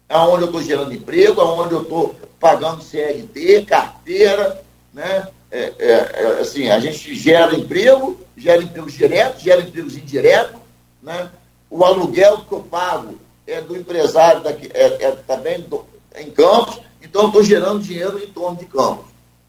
É 0.09 0.17
onde 0.17 0.43
eu 0.43 0.47
estou 0.47 0.63
gerando 0.63 0.95
emprego, 0.95 1.41
é 1.41 1.45
onde 1.45 1.75
eu 1.75 1.83
estou 1.83 2.15
pagando 2.39 2.85
CRT, 2.85 3.65
carteira, 3.67 4.63
né? 4.93 5.29
É, 5.51 5.73
é, 5.79 5.91
é, 5.91 6.41
assim, 6.41 6.69
a 6.69 6.79
gente 6.81 7.15
gera 7.15 7.57
emprego, 7.57 8.19
gera 8.37 8.63
empregos 8.63 8.93
diretos, 8.93 9.43
gera 9.43 9.63
empregos 9.63 9.97
indiretos, 9.97 10.61
né? 11.03 11.31
O 11.71 11.85
aluguel 11.85 12.39
que 12.49 12.53
eu 12.53 12.61
pago 12.61 13.19
é 13.47 13.61
do 13.61 13.77
empresário 13.77 14.43
daqui, 14.43 14.69
é, 14.75 15.05
é 15.05 15.11
também 15.27 15.61
do, 15.61 15.85
em 16.17 16.31
Campos, 16.31 16.81
então 17.01 17.23
eu 17.23 17.29
estou 17.29 17.45
gerando 17.45 17.83
dinheiro 17.83 18.19
em 18.23 18.27
torno 18.29 18.59
de 18.59 18.67
Campos. 18.67 19.07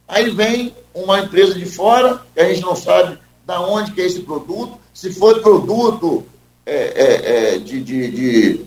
Aí 0.07 0.29
vem 0.29 0.75
uma 0.93 1.19
empresa 1.19 1.55
de 1.55 1.65
fora, 1.65 2.21
que 2.33 2.39
a 2.39 2.47
gente 2.47 2.61
não 2.61 2.75
sabe 2.75 3.17
da 3.45 3.61
onde 3.61 3.91
que 3.91 4.01
é 4.01 4.05
esse 4.05 4.21
produto, 4.21 4.77
se 4.93 5.11
foi 5.13 5.41
produto 5.41 6.25
é, 6.65 7.53
é 7.53 7.57
de, 7.59 7.81
de, 7.81 8.11
de 8.11 8.65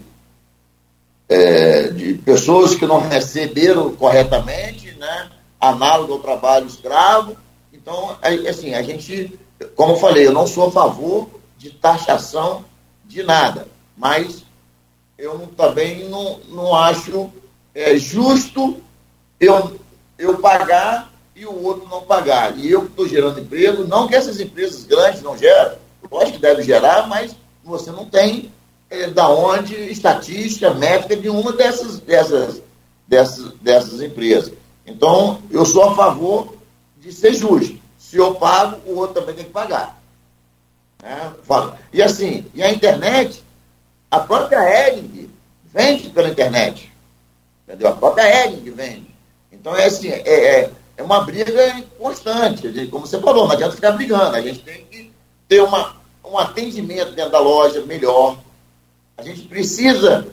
é, 1.31 1.85
de 1.85 2.15
pessoas 2.15 2.75
que 2.75 2.85
não 2.85 2.99
receberam 3.09 3.95
corretamente, 3.95 4.91
né, 4.99 5.31
análogo 5.61 6.15
ao 6.15 6.19
trabalho 6.19 6.67
escravo. 6.67 7.37
Então, 7.73 8.17
assim, 8.49 8.75
a 8.75 8.83
gente, 8.83 9.39
como 9.77 9.93
eu 9.93 9.97
falei, 9.97 10.27
eu 10.27 10.33
não 10.33 10.47
sou 10.47 10.67
a 10.67 10.73
favor 10.73 11.31
de 11.57 11.71
taxação 11.71 12.65
de 13.05 13.23
nada, 13.23 13.69
mas 13.97 14.45
eu 15.17 15.39
também 15.57 16.09
não, 16.09 16.41
não 16.49 16.75
acho 16.75 17.31
é, 17.75 17.97
justo 17.97 18.83
eu, 19.39 19.79
eu 20.19 20.39
pagar 20.39 21.13
e 21.37 21.47
o 21.47 21.63
outro 21.63 21.89
não 21.89 22.03
pagar. 22.03 22.59
E 22.59 22.71
eu 22.71 22.83
que 22.83 22.89
estou 22.89 23.09
gerando 23.09 23.41
emprego, 23.41 23.87
não 23.87 24.09
que 24.09 24.17
essas 24.17 24.41
empresas 24.41 24.85
grandes 24.85 25.23
não 25.23 25.39
geram, 25.39 25.77
lógico 26.11 26.33
que 26.33 26.43
deve 26.43 26.63
gerar, 26.63 27.07
mas 27.07 27.37
você 27.63 27.93
não 27.93 28.07
tem 28.07 28.51
é, 28.91 29.09
da 29.09 29.29
onde 29.29 29.75
estatística, 29.75 30.75
métrica 30.75 31.17
de 31.17 31.31
uma 31.31 31.53
dessas, 31.53 32.01
dessas, 32.01 32.61
dessas, 33.07 33.53
dessas 33.61 34.03
empresas. 34.03 34.53
Então, 34.85 35.41
eu 35.51 35.65
sou 35.65 35.85
a 35.85 35.95
favor 35.95 36.57
de 36.99 37.13
ser 37.13 37.33
justo. 37.35 37.79
Se 37.97 38.17
eu 38.17 38.35
pago, 38.35 38.81
o 38.87 38.97
outro 38.97 39.21
também 39.21 39.37
tem 39.37 39.45
que 39.45 39.53
pagar. 39.53 40.01
Né? 41.01 41.33
E 41.93 42.03
assim, 42.03 42.45
e 42.53 42.63
a 42.63 42.71
internet, 42.71 43.43
a 44.11 44.19
própria 44.19 44.89
Ering 44.89 45.31
vende 45.73 46.11
pela 46.11 46.29
internet. 46.29 46.93
Entendeu? 47.65 47.89
A 47.89 47.93
própria 47.93 48.45
Ering 48.45 48.69
vende. 48.73 49.11
Então, 49.53 49.77
é 49.77 49.85
assim, 49.85 50.09
é, 50.09 50.23
é, 50.27 50.71
é 50.97 51.03
uma 51.03 51.23
briga 51.23 51.53
constante. 51.99 52.89
Como 52.89 53.07
você 53.07 53.21
falou, 53.21 53.47
não 53.47 53.55
adianta 53.55 53.77
ficar 53.77 53.93
brigando. 53.93 54.37
A 54.37 54.41
gente 54.41 54.61
tem 54.61 54.85
que 54.87 55.13
ter 55.47 55.63
uma, 55.63 55.97
um 56.25 56.37
atendimento 56.37 57.13
dentro 57.13 57.31
da 57.31 57.39
loja 57.39 57.81
melhor, 57.83 58.39
a 59.21 59.23
gente 59.23 59.43
precisa, 59.43 60.27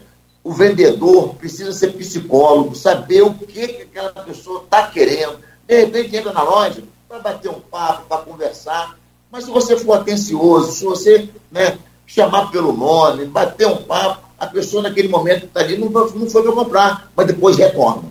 o 0.44 0.53
vendedor 0.53 1.36
precisa 1.36 1.74
ser 1.74 1.94
psicólogo, 1.94 2.75
saber 2.75 3.22
o 3.22 3.34
que, 3.34 3.67
que 3.67 3.82
aquela 3.84 4.12
pessoa 4.12 4.63
está 4.63 4.88
querendo. 4.88 5.39
De 5.67 5.84
repente 5.84 6.15
entra 6.15 6.32
na 6.32 6.44
loja 6.44 6.84
para 7.08 7.20
bater 7.20 7.50
um 7.50 7.60
papo, 7.60 8.08
para 8.08 8.24
conversar. 8.24 8.98
Mas 9.29 9.44
se 9.44 9.51
você 9.51 9.77
for 9.77 10.00
atencioso, 10.00 10.72
se 10.72 10.86
você 10.86 11.29
né, 11.51 11.77
chamar 12.06 12.50
pelo 12.50 12.72
nome, 12.72 13.25
bater 13.25 13.67
um 13.67 13.84
papo, 13.84 14.25
a 14.39 14.48
pessoa 14.48 14.84
naquele 14.84 15.10
momento 15.10 15.41
que 15.41 15.46
está 15.48 15.60
ali 15.60 15.77
não, 15.77 15.89
não 15.89 16.29
foi 16.29 16.44
para 16.44 16.51
comprar, 16.51 17.12
mas 17.15 17.27
depois 17.27 17.58
retorna. 17.58 18.03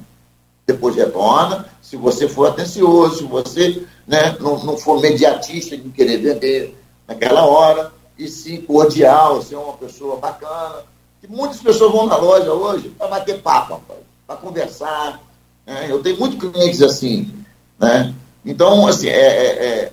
Depois 0.67 0.97
retorna, 0.97 1.67
se 1.81 1.97
você 1.97 2.29
for 2.29 2.49
atencioso, 2.49 3.19
se 3.19 3.25
você 3.25 3.83
né, 4.07 4.37
não, 4.41 4.63
não 4.63 4.77
for 4.77 5.01
mediatista 5.01 5.77
de 5.77 5.89
querer 5.91 6.19
vender 6.19 6.77
naquela 7.07 7.47
hora, 7.47 7.93
e 8.19 8.29
sim 8.29 8.61
cordial, 8.63 9.43
ser 9.43 9.57
uma 9.57 9.75
pessoa 9.75 10.17
bacana. 10.17 10.85
E 11.23 11.27
muitas 11.27 11.61
pessoas 11.61 11.93
vão 11.93 12.07
na 12.07 12.17
loja 12.17 12.53
hoje 12.53 12.89
para 12.91 13.09
bater 13.09 13.41
papo, 13.41 13.81
para 14.27 14.37
conversar. 14.37 15.21
Né? 15.67 15.87
Eu 15.89 16.03
tenho 16.03 16.19
muitos 16.19 16.39
clientes 16.39 16.83
assim. 16.83 17.33
Né? 17.79 18.15
Então, 18.45 18.87
assim, 18.87 19.09
é, 19.09 19.13
é, 19.13 19.67
é, 19.67 19.93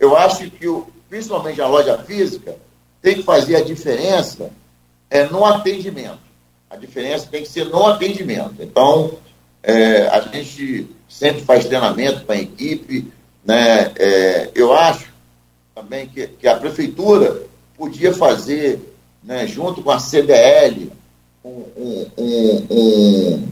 eu 0.00 0.16
acho 0.16 0.50
que, 0.50 0.66
o, 0.66 0.86
principalmente 1.08 1.60
a 1.60 1.68
loja 1.68 1.98
física, 1.98 2.56
tem 3.00 3.16
que 3.16 3.22
fazer 3.22 3.56
a 3.56 3.64
diferença 3.64 4.50
é, 5.10 5.24
no 5.26 5.44
atendimento. 5.44 6.20
A 6.70 6.76
diferença 6.76 7.28
tem 7.30 7.42
que 7.42 7.48
ser 7.48 7.66
no 7.66 7.86
atendimento. 7.86 8.56
Então, 8.60 9.18
é, 9.62 10.06
a 10.08 10.20
gente 10.20 10.88
sempre 11.08 11.42
faz 11.42 11.66
treinamento 11.66 12.24
para 12.24 12.36
a 12.36 12.40
equipe. 12.40 13.12
Né? 13.44 13.92
É, 13.96 14.50
eu 14.54 14.72
acho 14.72 15.12
também 15.74 16.06
que, 16.08 16.26
que 16.26 16.48
a 16.48 16.56
prefeitura 16.56 17.51
podia 17.82 18.14
fazer, 18.14 18.94
né, 19.24 19.44
junto 19.44 19.82
com 19.82 19.90
a 19.90 19.98
CDL, 19.98 20.92
um, 21.44 21.64
um, 21.76 22.10
um, 22.16 22.66
um 22.70 23.48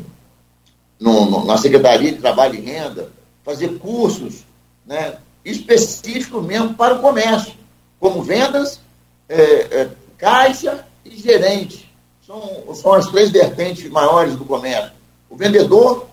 no, 1.01 1.45
na 1.45 1.59
Secretaria 1.59 2.13
de 2.13 2.19
Trabalho 2.19 2.55
e 2.55 2.61
Renda, 2.61 3.11
fazer 3.45 3.77
cursos 3.81 4.45
né, 4.87 5.19
específicos 5.45 6.45
mesmo 6.45 6.75
para 6.75 6.95
o 6.95 7.01
comércio, 7.01 7.55
como 7.99 8.23
vendas, 8.23 8.81
é, 9.29 9.43
é, 9.43 9.91
caixa 10.17 10.87
e 11.05 11.17
gerente. 11.17 11.93
São, 12.25 12.73
são 12.77 12.93
as 12.95 13.09
três 13.09 13.31
vertentes 13.31 13.91
maiores 13.91 14.37
do 14.37 14.45
comércio. 14.45 14.93
O 15.29 15.35
vendedor, 15.35 16.07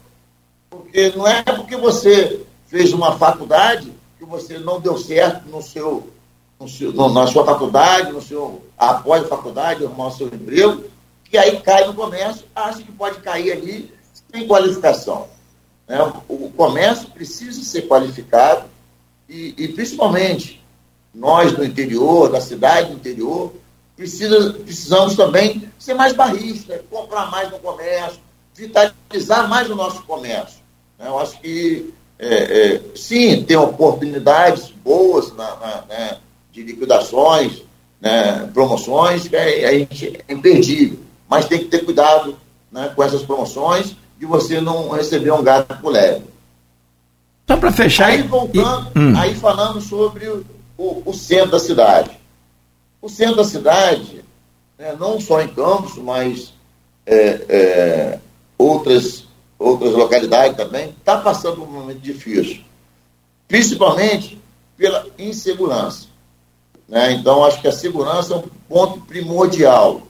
porque 0.72 1.12
não 1.16 1.28
é 1.28 1.44
porque 1.44 1.78
você 1.78 2.42
fez 2.66 2.94
uma 2.94 3.16
faculdade 3.16 3.94
que 4.18 4.26
você 4.26 4.58
não 4.58 4.82
deu 4.82 4.98
certo 4.98 5.48
no 5.50 5.62
seu, 5.62 5.92
no 5.92 6.17
no, 6.60 7.14
na 7.14 7.28
sua 7.28 7.46
faculdade, 7.46 8.12
no 8.12 8.22
seu 8.22 8.64
após 8.78 9.24
a 9.24 9.28
faculdade, 9.28 9.86
arrumar 9.86 10.08
o 10.08 10.12
seu 10.12 10.28
emprego, 10.28 10.84
que 11.24 11.38
aí 11.38 11.60
cai 11.62 11.86
no 11.86 11.94
comércio, 11.94 12.46
acha 12.56 12.82
que 12.82 12.92
pode 12.92 13.20
cair 13.20 13.52
ali 13.52 13.94
sem 14.32 14.48
qualificação. 14.48 15.28
Né? 15.88 15.98
O 16.28 16.50
comércio 16.52 17.10
precisa 17.10 17.64
ser 17.64 17.88
qualificado 17.88 18.66
e, 19.28 19.54
e, 19.58 19.68
principalmente 19.70 20.64
nós 21.14 21.52
do 21.52 21.64
interior, 21.64 22.30
da 22.30 22.40
cidade 22.40 22.90
do 22.90 22.96
interior, 22.96 23.54
precisa, 23.96 24.54
precisamos 24.54 25.16
também 25.16 25.70
ser 25.80 25.96
mais 25.96 26.14
barristas, 26.14 26.82
comprar 26.90 27.32
mais 27.32 27.52
no 27.52 27.60
comércio, 27.60 28.20
vitalizar 28.54 29.50
mais 29.50 29.70
o 29.70 29.76
nosso 29.76 30.04
comércio. 30.04 30.60
Né? 30.98 31.08
Eu 31.08 31.20
acho 31.20 31.40
que, 31.40 31.94
é, 32.20 32.76
é, 32.76 32.82
sim, 32.96 33.44
tem 33.44 33.58
oportunidades 33.58 34.70
boas 34.84 35.34
na, 35.36 35.56
na, 35.56 35.82
né, 35.88 36.18
de 36.58 36.64
liquidações, 36.64 37.62
né, 38.02 38.50
promoções, 38.54 39.28
que 39.28 39.36
a 39.36 39.72
gente 39.72 40.20
é 40.28 40.34
imperdível, 40.34 41.00
mas 41.30 41.46
tem 41.46 41.60
que 41.60 41.66
ter 41.66 41.86
cuidado 41.86 42.38
né, 42.72 42.92
com 42.96 43.04
essas 43.04 43.22
promoções 43.22 43.96
de 44.20 44.26
você 44.26 44.60
não 44.60 44.90
receber 44.90 45.32
um 45.32 45.44
gato 45.44 45.78
por 45.80 45.92
leve. 45.92 46.26
Só 47.48 47.58
para 47.58 47.72
fechar. 47.72 48.08
Aí 48.08 48.24
voltando, 48.24 48.92
e... 48.96 49.00
hum. 49.00 49.18
aí 49.18 49.36
falando 49.36 49.80
sobre 49.80 50.28
o, 50.28 50.46
o, 50.78 51.04
o, 51.06 51.14
centro 51.14 51.52
da 51.52 51.60
cidade. 51.60 52.12
O 53.02 53.08
centro 53.08 53.36
da 53.36 53.44
cidade, 53.44 54.24
né, 54.78 54.96
não 55.00 55.20
só 55.22 55.42
em 55.42 55.48
Campos, 55.48 55.98
mas 55.98 56.54
é, 57.06 57.46
é, 57.48 58.20
outras, 58.58 59.26
outras 59.60 59.94
localidades 59.94 60.58
também, 60.58 60.90
está 60.90 61.18
passando 61.18 61.64
um 61.64 61.68
momento 61.68 62.00
difícil. 62.00 62.62
Principalmente 63.48 64.42
pela 64.76 65.06
insegurança. 65.18 66.07
Né? 66.88 67.14
Então, 67.14 67.44
acho 67.44 67.62
que 67.62 67.68
a 67.68 67.72
segurança 67.72 68.34
é 68.34 68.38
um 68.38 68.44
ponto 68.70 69.02
primordial. 69.02 70.02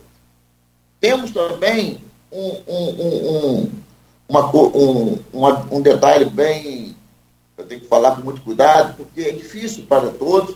Temos 1.00 1.32
também 1.32 2.00
um, 2.32 2.58
um, 2.68 2.90
um, 2.90 3.72
uma, 4.30 4.56
um, 4.56 5.20
uma, 5.34 5.68
um 5.72 5.82
detalhe 5.82 6.26
bem. 6.26 6.96
Eu 7.58 7.66
tenho 7.66 7.82
que 7.82 7.88
falar 7.88 8.16
com 8.16 8.22
muito 8.22 8.42
cuidado, 8.42 8.96
porque 8.96 9.22
é 9.22 9.32
difícil 9.32 9.86
para 9.88 10.10
todos, 10.10 10.56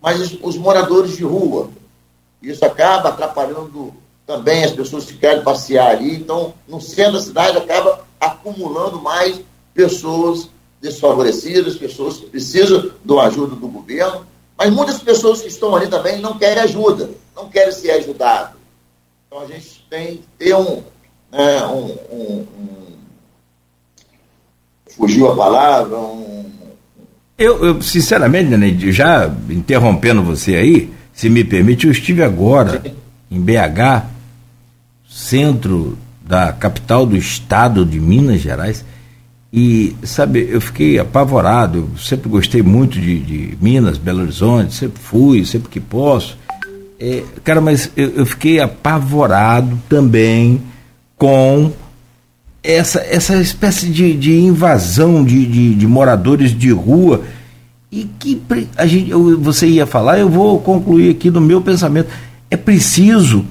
mas 0.00 0.20
os, 0.42 0.56
moradores 0.56 1.16
de 1.16 1.24
rua. 1.24 1.68
Isso 2.40 2.64
acaba 2.64 3.10
atrapalhando 3.10 3.92
também 4.26 4.64
as 4.64 4.72
pessoas 4.72 5.04
que 5.04 5.18
querem 5.18 5.42
passear 5.42 5.96
ali. 5.96 6.16
Então, 6.16 6.54
no 6.66 6.80
centro 6.80 7.14
da 7.14 7.20
cidade, 7.20 7.58
acaba 7.58 8.06
acumulando 8.20 9.00
mais 9.00 9.40
pessoas 9.74 10.48
desfavorecidas, 10.80 11.76
pessoas 11.76 12.18
que 12.18 12.26
precisam 12.26 12.90
de 13.04 13.18
ajuda 13.18 13.56
do 13.56 13.68
governo, 13.68 14.24
mas 14.58 14.72
muitas 14.72 14.98
pessoas 14.98 15.40
que 15.40 15.48
estão 15.48 15.74
ali 15.76 15.86
também 15.86 16.20
não 16.20 16.36
querem 16.36 16.64
ajuda, 16.64 17.08
não 17.34 17.48
querem 17.48 17.70
ser 17.70 17.92
ajudadas. 17.92 18.50
Então, 19.26 19.42
a 19.42 19.46
gente 19.46 19.86
tem 19.88 20.16
que 20.16 20.24
ter 20.36 20.54
um, 20.56 20.82
né, 21.30 21.64
um, 21.66 21.96
um, 22.10 22.46
um 22.58 22.78
fugiu 24.96 25.30
a 25.30 25.36
palavra, 25.36 25.96
um... 25.96 26.44
Eu, 27.38 27.64
eu 27.64 27.80
sinceramente, 27.80 28.50
Nenê, 28.50 28.76
já 28.90 29.32
interrompendo 29.48 30.24
você 30.24 30.56
aí, 30.56 30.92
se 31.12 31.30
me 31.30 31.44
permite, 31.44 31.86
eu 31.86 31.92
estive 31.92 32.24
agora 32.24 32.82
Sim. 32.82 32.94
em 33.30 33.40
BH, 33.40 34.06
centro 35.08 35.96
da 36.20 36.52
capital 36.52 37.06
do 37.06 37.16
estado 37.16 37.86
de 37.86 38.00
Minas 38.00 38.40
Gerais, 38.40 38.84
e, 39.52 39.96
sabe, 40.02 40.46
eu 40.50 40.60
fiquei 40.60 40.98
apavorado, 40.98 41.78
eu 41.78 41.98
sempre 41.98 42.28
gostei 42.28 42.62
muito 42.62 43.00
de, 43.00 43.18
de 43.18 43.58
Minas, 43.60 43.96
Belo 43.96 44.20
Horizonte, 44.20 44.74
sempre 44.74 45.00
fui, 45.00 45.44
sempre 45.46 45.70
que 45.70 45.80
posso. 45.80 46.36
É, 47.00 47.22
cara, 47.42 47.60
mas 47.60 47.90
eu, 47.96 48.10
eu 48.10 48.26
fiquei 48.26 48.60
apavorado 48.60 49.80
também 49.88 50.60
com 51.16 51.72
essa, 52.62 53.00
essa 53.00 53.36
espécie 53.36 53.86
de, 53.88 54.14
de 54.14 54.38
invasão 54.38 55.24
de, 55.24 55.46
de, 55.46 55.74
de, 55.76 55.86
moradores 55.86 56.56
de 56.56 56.70
rua 56.70 57.22
e 57.90 58.04
que 58.18 58.42
a 58.76 58.86
gente, 58.86 59.10
eu, 59.10 59.40
você 59.40 59.66
ia 59.66 59.86
falar, 59.86 60.18
eu 60.18 60.28
vou 60.28 60.60
concluir 60.60 61.10
aqui 61.10 61.30
no 61.30 61.40
meu 61.40 61.62
pensamento. 61.62 62.10
É 62.50 62.56
preciso 62.56 63.46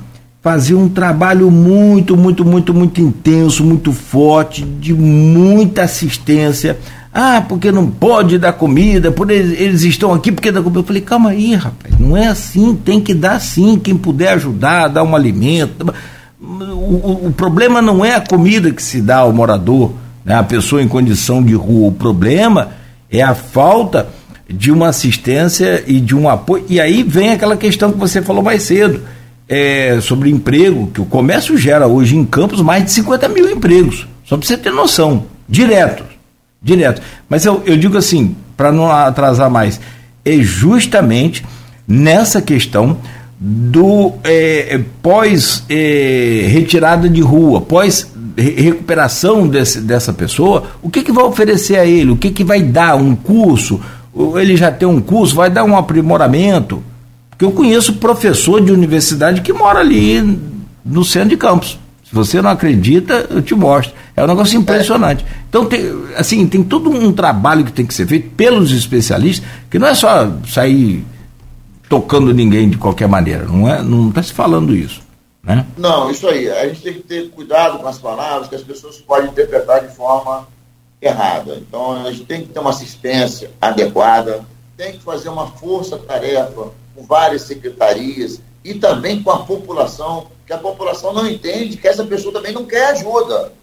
fazer 0.48 0.76
um 0.76 0.88
trabalho 0.88 1.52
muito, 1.52 2.16
muito, 2.16 2.46
muito, 2.46 2.74
muito 2.74 3.02
intenso, 3.02 3.66
muito 3.66 3.92
forte, 3.92 4.64
de 4.64 4.94
muita 4.94 5.84
assistência. 5.84 6.78
Ah, 7.14 7.44
porque 7.48 7.72
não 7.72 7.88
pode 7.88 8.38
dar 8.38 8.54
comida, 8.54 9.12
por 9.12 9.30
eles, 9.30 9.60
eles 9.60 9.82
estão 9.84 10.14
aqui 10.14 10.32
porque 10.32 10.52
dá 10.52 10.62
comida. 10.62 10.80
Eu 10.80 10.84
falei, 10.84 11.02
calma 11.02 11.32
aí, 11.32 11.54
rapaz, 11.56 12.00
não 12.00 12.16
é 12.16 12.28
assim, 12.28 12.76
tem 12.76 13.02
que 13.02 13.14
dar 13.14 13.42
sim, 13.42 13.78
quem 13.78 13.98
puder 13.98 14.34
ajudar, 14.34 14.88
dar 14.88 15.04
um 15.04 15.16
alimento 15.16 15.94
o, 16.40 17.28
o, 17.28 17.34
problema 17.36 17.82
não 17.82 18.06
é 18.06 18.16
a 18.16 18.22
comida 18.22 18.72
que 18.72 18.82
se 18.82 19.02
dá 19.02 19.18
ao 19.18 19.34
morador, 19.34 19.92
né, 20.24 20.36
a 20.36 20.44
pessoa 20.44 20.82
em 20.82 20.88
condição 20.88 21.44
de 21.44 21.56
rua. 21.56 21.90
O 21.90 21.92
problema 21.92 22.70
é 23.10 23.22
a 23.22 23.34
falta 23.34 24.08
de 24.48 24.72
uma 24.72 24.90
assistência 24.90 25.84
e 25.88 26.00
de 26.00 26.16
um 26.16 26.30
apoio. 26.30 26.66
E 26.70 26.80
aí 26.80 27.04
vem 27.04 27.32
aquela 27.32 27.58
questão 27.58 27.92
que 27.92 27.98
você 27.98 28.22
falou 28.22 28.44
mais 28.44 28.64
cedo, 28.64 29.02
é, 29.48 30.00
sobre 30.02 30.30
emprego, 30.30 30.88
que 30.88 31.02
o 31.02 31.06
comércio 31.06 31.58
gera 31.58 31.88
hoje 31.88 32.16
em 32.16 32.26
Campos 32.26 32.62
mais 32.62 32.84
de 32.84 32.92
50 32.92 33.30
mil 33.30 33.50
empregos. 33.50 34.08
Só 34.26 34.36
para 34.38 34.46
você 34.46 34.58
ter 34.58 34.72
noção. 34.72 35.26
Direto. 35.48 36.04
Direto. 36.62 37.02
Mas 37.30 37.46
eu, 37.46 37.62
eu 37.66 37.78
digo 37.78 37.98
assim, 37.98 38.36
para 38.56 38.72
não 38.72 38.92
atrasar 38.92 39.50
mais, 39.50 39.80
é 40.26 40.38
justamente 40.40 41.46
nessa 41.88 42.42
questão 42.42 42.98
do 43.40 44.14
é, 44.24 44.82
pós 45.02 45.64
é, 45.70 46.48
retirada 46.50 47.08
de 47.08 47.22
rua, 47.22 47.62
pós 47.62 48.12
recuperação 48.36 49.48
desse, 49.48 49.82
dessa 49.82 50.14
pessoa, 50.14 50.66
o 50.82 50.90
que, 50.90 51.04
que 51.04 51.12
vai 51.12 51.24
oferecer 51.24 51.78
a 51.78 51.86
ele? 51.86 52.12
O 52.12 52.18
que, 52.18 52.32
que 52.32 52.44
vai 52.44 52.62
dar? 52.62 52.96
Um 52.96 53.16
curso? 53.16 53.80
Ele 54.36 54.56
já 54.56 54.72
tem 54.72 54.88
um 54.88 55.02
curso? 55.02 55.36
Vai 55.36 55.50
dar 55.50 55.64
um 55.64 55.76
aprimoramento? 55.76 56.84
Porque 57.38 57.45
eu 57.45 57.52
conheço 57.52 57.93
professor 57.93 58.60
de 58.60 58.71
universidade 58.71 59.41
que 59.41 59.54
mora 59.54 59.80
ali 59.80 60.19
no 60.84 61.06
centro 61.06 61.30
de 61.30 61.38
campus. 61.38 61.78
Se 62.04 62.15
você 62.15 62.41
não 62.41 62.50
acredita, 62.50 63.28
eu 63.30 63.43
te 63.43 63.54
mostro. 63.54 63.93
É 64.15 64.23
um 64.23 64.28
negócio 64.28 64.58
impressionante. 64.58 65.23
Então, 65.47 65.65
tem, 65.65 65.91
assim, 66.15 66.47
tem 66.47 66.63
todo 66.63 66.89
um 66.89 67.13
trabalho 67.13 67.63
que 67.63 67.71
tem 67.71 67.86
que 67.86 67.93
ser 67.93 68.08
feito 68.08 68.32
pelos 68.32 68.71
especialistas, 68.71 69.47
que 69.69 69.78
não 69.78 69.88
é 69.88 69.93
só 69.93 70.32
sair 70.47 71.06
tocando 71.88 72.34
ninguém 72.34 72.69
de 72.69 72.78
qualquer 72.78 73.08
maneira. 73.08 73.45
Não 73.45 73.69
é, 73.69 73.84
não 73.84 74.10
está 74.10 74.23
se 74.23 74.34
falando 74.34 74.76
isso, 74.76 75.02
né? 75.43 75.63
Não, 75.78 76.10
isso 76.10 76.28
aí. 76.28 76.50
A 76.50 76.67
gente 76.69 76.82
tem 76.82 76.93
que 76.93 77.02
ter 77.02 77.30
cuidado 77.30 77.78
com 77.78 77.88
as 77.88 78.00
palavras 78.00 78.47
que 78.47 78.56
as 78.56 78.63
pessoas 78.63 78.97
podem 78.97 79.30
interpretar 79.30 79.86
de 79.88 79.95
forma 79.95 80.47
errada. 81.00 81.62
Então 81.62 82.04
a 82.04 82.12
gente 82.12 82.26
tem 82.26 82.41
que 82.41 82.47
ter 82.47 82.60
uma 82.60 82.71
assistência 82.71 83.52
adequada, 83.62 84.41
tem 84.76 84.93
que 84.93 85.04
fazer 85.04 85.30
uma 85.30 85.45
força-tarefa 85.47 86.71
com 86.98 87.04
várias 87.04 87.44
secretarias 87.44 88.42
e 88.64 88.74
também 88.74 89.22
com 89.22 89.30
a 89.30 89.46
população 89.46 90.28
que 90.48 90.52
a 90.52 90.58
população 90.58 91.14
não 91.14 91.30
entende 91.30 91.78
que 91.78 91.88
essa 91.88 92.04
pessoa 92.04 92.34
também 92.34 92.52
não 92.52 92.66
quer 92.66 92.88
ajuda. 92.88 93.54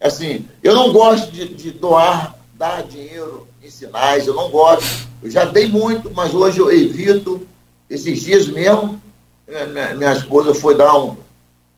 Assim, 0.00 0.46
eu 0.62 0.74
não 0.74 0.90
gosto 0.90 1.30
de, 1.30 1.48
de 1.48 1.70
doar, 1.72 2.34
dar 2.54 2.82
dinheiro 2.84 3.46
em 3.62 3.68
sinais, 3.68 4.26
eu 4.26 4.34
não 4.34 4.48
gosto. 4.48 5.06
Eu 5.22 5.30
já 5.30 5.44
dei 5.44 5.68
muito, 5.68 6.10
mas 6.14 6.32
hoje 6.32 6.60
eu 6.60 6.72
evito. 6.72 7.46
Esses 7.90 8.20
dias 8.22 8.48
mesmo, 8.48 9.02
eh, 9.46 9.94
minha, 9.94 10.12
esposa 10.12 10.54
foi 10.54 10.76
dar 10.76 10.96
um, 10.96 11.16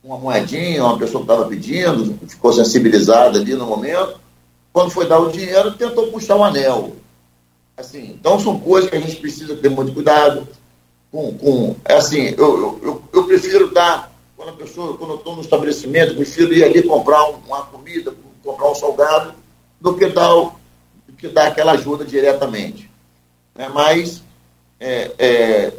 uma 0.05 0.19
moedinha, 0.19 0.85
uma 0.85 0.99
pessoa 0.99 1.25
que 1.25 1.33
estava 1.33 1.49
pedindo, 1.49 2.19
ficou 2.29 2.53
sensibilizada 2.53 3.39
ali 3.39 3.55
no 3.55 3.67
momento. 3.67 4.21
Quando 4.73 4.91
foi 4.91 5.09
dar 5.09 5.19
o 5.19 5.33
dinheiro, 5.33 5.73
tentou 5.73 6.09
puxar 6.09 6.37
o 6.37 6.41
um 6.41 6.45
anel. 6.45 6.93
Assim, 7.77 8.15
então 8.19 8.39
são 8.39 8.61
coisas 8.61 8.91
que 8.91 8.97
a 8.97 9.01
gente 9.01 9.17
precisa 9.17 9.57
ter 9.57 9.71
muito 9.71 9.93
cuidado. 9.93 10.47
Com, 11.11 11.37
com 11.39 11.77
é 11.85 11.95
assim, 11.95 12.35
eu, 12.39 12.81
eu, 12.83 13.03
eu 13.13 13.25
prefiro 13.25 13.73
dar, 13.73 14.13
quando 14.37 14.51
a 14.51 14.53
pessoa, 14.53 14.97
quando 14.97 15.11
eu 15.11 15.17
estou 15.17 15.35
no 15.35 15.43
estabelecimento, 15.43 16.15
prefiro 16.15 16.55
ir 16.55 16.63
ali 16.63 16.83
comprar 16.83 17.29
uma 17.31 17.63
comida, 17.67 18.15
comprar 18.45 18.71
um 18.71 18.75
salgado, 18.75 19.35
do 19.81 19.97
que 19.97 20.07
dar, 20.07 20.33
do 20.33 21.17
que 21.17 21.29
dar 21.29 21.49
aquela 21.49 21.73
ajuda 21.73 22.05
diretamente. 22.05 22.91
É, 23.57 23.69
mas 23.69 24.23
é, 24.79 25.11
é, 25.19 25.73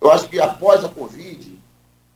eu 0.00 0.10
acho 0.10 0.28
que 0.28 0.40
após 0.40 0.84
a 0.84 0.88
Covid, 0.88 1.58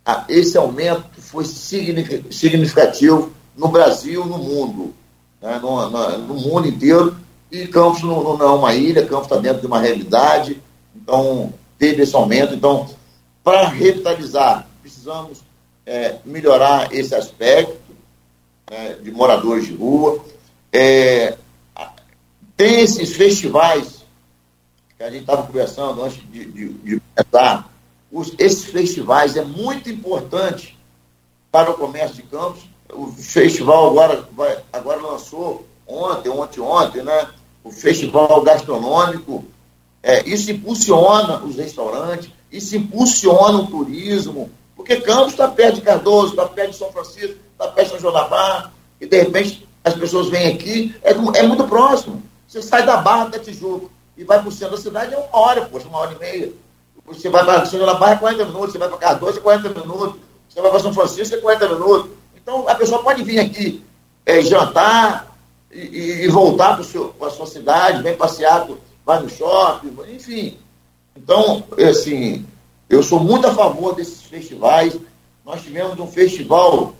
a, 0.04 0.24
esse 0.28 0.58
aumento 0.58 1.04
foi 1.20 1.44
significativo 1.44 3.32
no 3.56 3.68
Brasil, 3.68 4.26
no 4.26 4.38
mundo, 4.38 4.94
né, 5.40 5.58
no, 5.58 5.88
no, 5.88 6.18
no, 6.18 6.34
mundo 6.34 6.66
inteiro. 6.66 7.16
E 7.50 7.66
Campos 7.66 8.02
não, 8.02 8.36
não 8.36 8.46
é 8.46 8.50
uma 8.50 8.74
ilha, 8.74 9.06
Campos 9.06 9.24
está 9.26 9.36
dentro 9.36 9.60
de 9.60 9.66
uma 9.66 9.80
realidade, 9.80 10.60
então 10.94 11.52
teve 11.78 12.02
esse 12.02 12.14
aumento. 12.14 12.54
Então, 12.54 12.88
para 13.42 13.68
revitalizar, 13.68 14.66
precisamos 14.82 15.42
é, 15.86 16.16
melhorar 16.24 16.92
esse 16.92 17.14
aspecto 17.14 17.78
né, 18.70 18.96
de 19.02 19.10
moradores 19.10 19.66
de 19.66 19.74
rua. 19.74 20.22
É, 20.72 21.36
tem 22.56 22.80
esses 22.80 23.14
festivais 23.16 24.04
que 24.96 25.02
a 25.04 25.10
gente 25.10 25.20
estava 25.20 25.46
conversando 25.46 26.02
antes 26.02 26.20
de, 26.30 26.44
de, 26.44 26.68
de 26.68 27.00
começar. 27.14 27.70
Os, 28.10 28.34
esses 28.38 28.64
festivais 28.64 29.36
é 29.36 29.44
muito 29.44 29.88
importante 29.88 30.76
para 31.52 31.70
o 31.70 31.74
comércio 31.74 32.16
de 32.16 32.22
Campos. 32.22 32.62
O 32.92 33.06
festival 33.06 33.90
agora, 33.90 34.28
vai, 34.32 34.58
agora 34.72 35.00
lançou 35.00 35.66
ontem, 35.86 36.28
ontem, 36.28 36.60
ontem, 36.60 37.02
né? 37.02 37.30
O 37.62 37.70
festival 37.70 38.42
gastronômico. 38.42 39.44
É, 40.02 40.28
isso 40.28 40.50
impulsiona 40.50 41.38
os 41.38 41.56
restaurantes, 41.56 42.30
isso 42.50 42.76
impulsiona 42.76 43.58
o 43.58 43.66
turismo, 43.66 44.50
porque 44.76 45.00
Campos 45.00 45.32
está 45.32 45.48
perto 45.48 45.76
de 45.76 45.80
Cardoso, 45.80 46.30
está 46.30 46.46
perto 46.46 46.70
de 46.70 46.76
São 46.76 46.92
Francisco, 46.92 47.36
está 47.52 47.68
perto 47.68 47.86
de 47.86 47.92
São 47.92 48.00
João 48.00 48.12
da 48.12 48.28
Barra, 48.28 48.72
e 49.00 49.06
de 49.06 49.18
repente 49.18 49.68
as 49.82 49.94
pessoas 49.94 50.28
vêm 50.28 50.54
aqui, 50.54 50.94
é, 51.02 51.10
é 51.10 51.42
muito 51.42 51.64
próximo. 51.64 52.22
Você 52.46 52.62
sai 52.62 52.86
da 52.86 52.96
Barra 52.98 53.24
até 53.24 53.38
Tijuco 53.38 53.90
e 54.16 54.24
vai 54.24 54.38
para 54.38 54.48
o 54.48 54.52
centro 54.52 54.76
da 54.76 54.82
cidade, 54.82 55.14
é 55.14 55.18
uma 55.18 55.36
hora, 55.36 55.66
poxa, 55.66 55.88
uma 55.88 55.98
hora 55.98 56.14
e 56.14 56.18
meia. 56.18 56.52
Você 57.06 57.28
vai 57.28 57.44
para 57.44 57.66
São 57.66 57.78
João 57.78 57.92
da 57.92 57.98
Barra, 57.98 58.12
é 58.12 58.16
40 58.16 58.44
minutos, 58.46 58.72
você 58.72 58.78
vai 58.78 58.88
para 58.88 58.98
Cardoso, 58.98 59.38
é 59.38 59.42
40 59.42 59.80
minutos, 59.80 60.20
você 60.48 60.60
vai 60.60 60.70
para 60.70 60.80
São 60.80 60.94
Francisco, 60.94 61.34
é 61.34 61.38
40 61.38 61.68
minutos. 61.68 62.10
Então, 62.36 62.68
a 62.68 62.74
pessoa 62.74 63.02
pode 63.02 63.22
vir 63.22 63.40
aqui 63.40 63.84
é, 64.24 64.42
jantar 64.42 65.36
e, 65.70 66.24
e 66.24 66.28
voltar 66.28 66.76
para 66.76 67.26
a 67.26 67.30
sua 67.30 67.46
cidade, 67.46 68.02
vem 68.02 68.16
passear, 68.16 68.66
vai 69.08 69.22
no 69.22 69.30
shopping, 69.30 69.96
enfim. 70.14 70.58
Então, 71.16 71.64
assim, 71.88 72.46
eu 72.90 73.02
sou 73.02 73.18
muito 73.18 73.46
a 73.46 73.54
favor 73.54 73.94
desses 73.94 74.20
festivais. 74.20 74.94
Nós 75.46 75.62
tivemos 75.62 75.98
um 75.98 76.06
festival, 76.06 76.92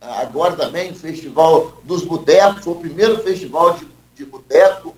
agora 0.00 0.56
também, 0.56 0.92
um 0.92 0.94
festival 0.94 1.74
dos 1.84 2.02
botecos, 2.04 2.64
foi 2.64 2.72
o 2.72 2.80
primeiro 2.80 3.18
festival 3.18 3.74
de, 3.74 3.86
de 4.14 4.24
boteco, 4.24 4.96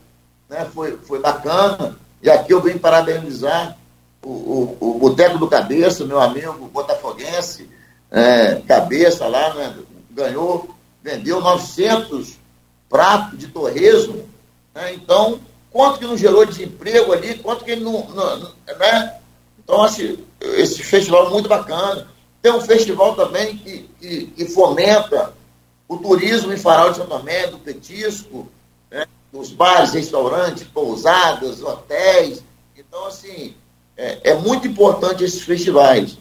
né? 0.48 0.64
foi, 0.72 0.96
foi 0.98 1.18
bacana. 1.18 1.98
E 2.22 2.30
aqui 2.30 2.52
eu 2.52 2.62
venho 2.62 2.78
parabenizar 2.78 3.76
o, 4.22 4.30
o, 4.30 4.76
o 4.80 4.98
Boteco 5.00 5.38
do 5.38 5.48
Cabeça, 5.48 6.04
meu 6.04 6.20
amigo 6.20 6.70
botafoguense, 6.72 7.68
é, 8.12 8.62
Cabeça 8.64 9.26
lá, 9.26 9.54
né? 9.54 9.76
ganhou, 10.12 10.72
vendeu 11.02 11.40
900 11.40 12.38
pratos 12.88 13.36
de 13.40 13.48
torresmo. 13.48 14.24
Né? 14.72 14.94
Então, 14.94 15.40
quanto 15.70 15.98
que 15.98 16.06
não 16.06 16.16
gerou 16.16 16.44
desemprego 16.44 17.12
ali, 17.12 17.38
quanto 17.38 17.64
que 17.64 17.72
ele 17.72 17.84
não. 17.84 18.06
não 18.10 18.52
né? 18.78 19.18
Então, 19.58 19.84
esse 20.40 20.82
festival 20.82 21.26
é 21.26 21.30
muito 21.30 21.48
bacana. 21.48 22.08
Tem 22.40 22.52
um 22.52 22.60
festival 22.60 23.14
também 23.14 23.56
que, 23.58 23.88
que, 24.00 24.26
que 24.28 24.44
fomenta 24.46 25.34
o 25.86 25.96
turismo 25.96 26.52
em 26.52 26.56
Farol 26.56 26.90
de 26.90 26.98
São 26.98 27.06
Tomé, 27.06 27.46
do 27.48 27.58
petisco, 27.58 28.48
né? 28.90 29.06
dos 29.32 29.50
bares, 29.50 29.92
restaurantes, 29.92 30.64
pousadas, 30.64 31.62
hotéis. 31.62 32.42
Então, 32.76 33.06
assim, 33.06 33.54
é, 33.96 34.30
é 34.30 34.34
muito 34.34 34.66
importante 34.66 35.24
esses 35.24 35.42
festivais. 35.42 36.16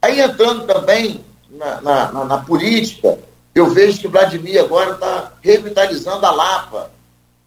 Aí 0.00 0.20
entrando 0.20 0.66
também 0.66 1.24
na, 1.50 1.80
na, 1.80 2.24
na 2.24 2.38
política, 2.38 3.18
eu 3.54 3.66
vejo 3.70 4.00
que 4.00 4.08
Vladimir 4.08 4.60
agora 4.60 4.92
está 4.92 5.32
revitalizando 5.42 6.24
a 6.24 6.30
Lapa. 6.30 6.90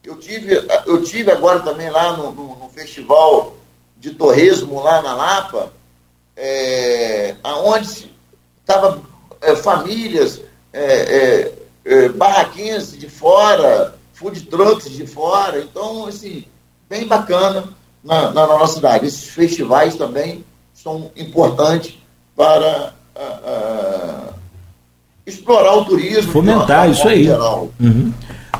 Eu 0.03 0.17
tive, 0.17 0.67
eu 0.87 1.03
tive 1.03 1.31
agora 1.31 1.59
também 1.59 1.89
lá 1.89 2.17
no, 2.17 2.31
no, 2.31 2.55
no 2.55 2.69
festival 2.69 3.55
de 3.97 4.11
torresmo 4.11 4.81
lá 4.81 4.99
na 5.01 5.13
Lapa, 5.13 5.71
é, 6.35 7.35
aonde 7.43 8.11
estavam 8.59 9.03
é, 9.41 9.55
famílias, 9.55 10.41
é, 10.73 10.83
é, 10.83 11.53
é, 11.85 12.09
barraquinhas 12.09 12.97
de 12.97 13.07
fora, 13.07 13.95
food 14.13 14.41
trucks 14.43 14.89
de 14.89 15.05
fora. 15.05 15.59
Então, 15.59 16.07
assim, 16.07 16.45
bem 16.89 17.05
bacana 17.05 17.65
na, 18.03 18.31
na, 18.31 18.47
nossa 18.47 18.75
cidade. 18.75 19.05
Esses 19.05 19.25
festivais 19.25 19.95
também 19.95 20.43
são 20.73 21.11
importantes 21.15 21.95
para 22.35 22.93
explorar 25.27 25.75
o 25.75 25.85
turismo. 25.85 26.31
Fomentar, 26.31 26.89
isso 26.89 27.07
aí. 27.07 27.29
Uhum. 27.29 28.11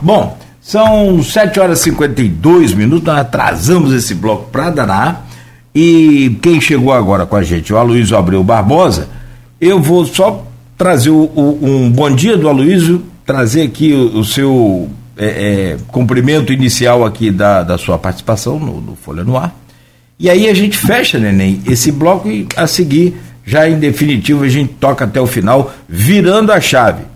Bom, 0.01 0.38
são 0.62 1.24
7 1.24 1.60
horas 1.60 1.80
e 1.80 1.84
52 1.86 2.74
minutos, 2.76 3.06
nós 3.06 3.19
atrasamos 3.19 3.91
esse 3.93 4.13
bloco 4.13 4.50
para 4.52 4.69
danar. 4.69 5.28
E 5.74 6.38
quem 6.41 6.62
chegou 6.62 6.93
agora 6.93 7.26
com 7.26 7.36
a 7.36 7.43
gente, 7.43 7.74
o 7.74 7.78
Aloysio 7.78 8.15
Abreu 8.15 8.43
Barbosa, 8.43 9.10
eu 9.60 9.82
vou 9.82 10.06
só 10.06 10.45
trazer 10.78 11.10
o, 11.10 11.24
o, 11.36 11.60
um 11.63 11.89
bom 11.89 12.12
dia 12.12 12.38
do 12.38 12.47
Aloysio, 12.47 13.04
trazer 13.26 13.63
aqui 13.63 13.93
o, 13.93 14.19
o 14.19 14.26
seu 14.26 14.89
é, 15.17 15.26
é, 15.26 15.78
cumprimento 15.88 16.54
inicial 16.54 17.06
aqui 17.06 17.32
da, 17.32 17.63
da 17.63 17.78
sua 17.78 17.97
participação 17.97 18.60
no, 18.60 18.80
no, 18.82 18.95
Folha 18.95 19.24
no 19.24 19.38
Ar. 19.38 19.56
E 20.19 20.30
aí 20.30 20.47
a 20.47 20.54
gente 20.54 20.78
fecha, 20.78 21.17
neném, 21.17 21.62
esse 21.65 21.91
bloco 21.91 22.28
e 22.28 22.47
a 22.56 22.67
seguir, 22.67 23.15
já 23.43 23.67
em 23.67 23.80
definitivo, 23.80 24.43
a 24.43 24.50
gente 24.50 24.74
toca 24.74 25.06
até 25.06 25.19
o 25.19 25.26
final, 25.26 25.74
virando 25.89 26.52
a 26.52 26.62
chave. 26.62 27.11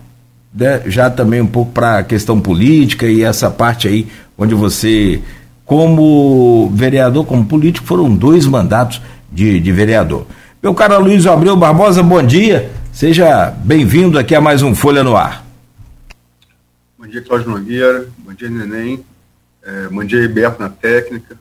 Né? 0.56 0.82
Já 0.86 1.10
também 1.10 1.42
um 1.42 1.46
pouco 1.46 1.70
para 1.72 1.98
a 1.98 2.02
questão 2.02 2.40
política 2.40 3.06
e 3.06 3.22
essa 3.22 3.50
parte 3.50 3.86
aí 3.86 4.08
onde 4.38 4.54
você 4.54 5.22
como 5.66 6.70
vereador, 6.70 7.26
como 7.26 7.44
político, 7.44 7.86
foram 7.86 8.14
dois 8.14 8.46
mandatos 8.46 9.02
de, 9.30 9.60
de 9.60 9.72
vereador. 9.72 10.26
Meu 10.62 10.72
caro 10.72 11.02
Luiz 11.02 11.26
Abreu 11.26 11.56
Barbosa, 11.56 12.02
bom 12.02 12.22
dia. 12.22 12.70
Seja 12.92 13.50
bem-vindo 13.50 14.18
aqui 14.18 14.34
a 14.34 14.40
mais 14.40 14.62
um 14.62 14.74
Folha 14.74 15.04
no 15.04 15.16
Ar. 15.16 15.44
Bom 16.96 17.06
dia, 17.06 17.20
Cláudio 17.20 17.50
Nogueira. 17.50 18.08
Bom 18.18 18.32
dia, 18.32 18.48
Neném. 18.48 19.04
É, 19.62 19.88
bom 19.88 20.04
dia, 20.04 20.22
Iberto 20.22 20.62
na 20.62 20.70
técnica. 20.70 21.36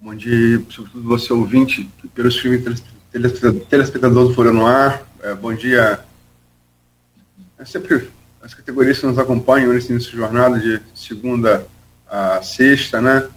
Bom 0.00 0.14
dia, 0.14 0.62
sobretudo 0.68 1.02
você 1.08 1.32
ouvinte, 1.32 1.88
pelo 2.14 2.28
streaming 2.28 2.62
telespectador 3.68 4.28
do 4.28 4.34
Folha 4.34 4.52
no 4.52 4.66
Ar. 4.66 5.02
É, 5.22 5.34
bom 5.34 5.52
dia. 5.54 5.98
É 7.58 7.64
sempre 7.64 8.10
as 8.42 8.52
categorias 8.52 8.98
que 8.98 9.06
nos 9.06 9.18
acompanham 9.18 9.72
nesse 9.72 9.90
início 9.90 10.10
de 10.10 10.16
jornada 10.16 10.58
de 10.58 10.80
segunda 10.94 11.66
a 12.08 12.42
sexta, 12.42 13.00
né? 13.00 13.28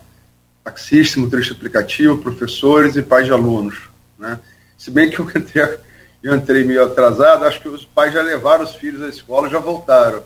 Taxista, 0.63 1.19
motorista 1.19 1.53
aplicativo, 1.53 2.17
professores 2.17 2.95
e 2.95 3.01
pais 3.01 3.25
de 3.25 3.31
alunos, 3.31 3.89
né? 4.19 4.39
Se 4.77 4.91
bem 4.91 5.09
que 5.09 5.19
eu 5.19 5.29
entrei, 5.29 5.77
eu 6.21 6.35
entrei 6.35 6.63
meio 6.63 6.83
atrasado, 6.83 7.45
acho 7.45 7.61
que 7.61 7.69
os 7.69 7.85
pais 7.85 8.13
já 8.13 8.21
levaram 8.21 8.63
os 8.63 8.75
filhos 8.75 9.01
à 9.01 9.07
escola 9.07 9.49
já 9.49 9.59
voltaram. 9.59 10.21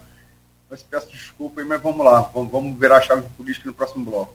Mas 0.70 0.82
peço 0.82 1.12
desculpa 1.12 1.62
aí, 1.62 1.68
mas 1.68 1.82
vamos 1.82 2.04
lá, 2.04 2.22
vamos, 2.34 2.52
vamos 2.52 2.80
virar 2.80 2.98
a 2.98 3.02
chave 3.02 3.24
política 3.38 3.68
no 3.68 3.74
próximo 3.74 4.06
bloco. 4.06 4.34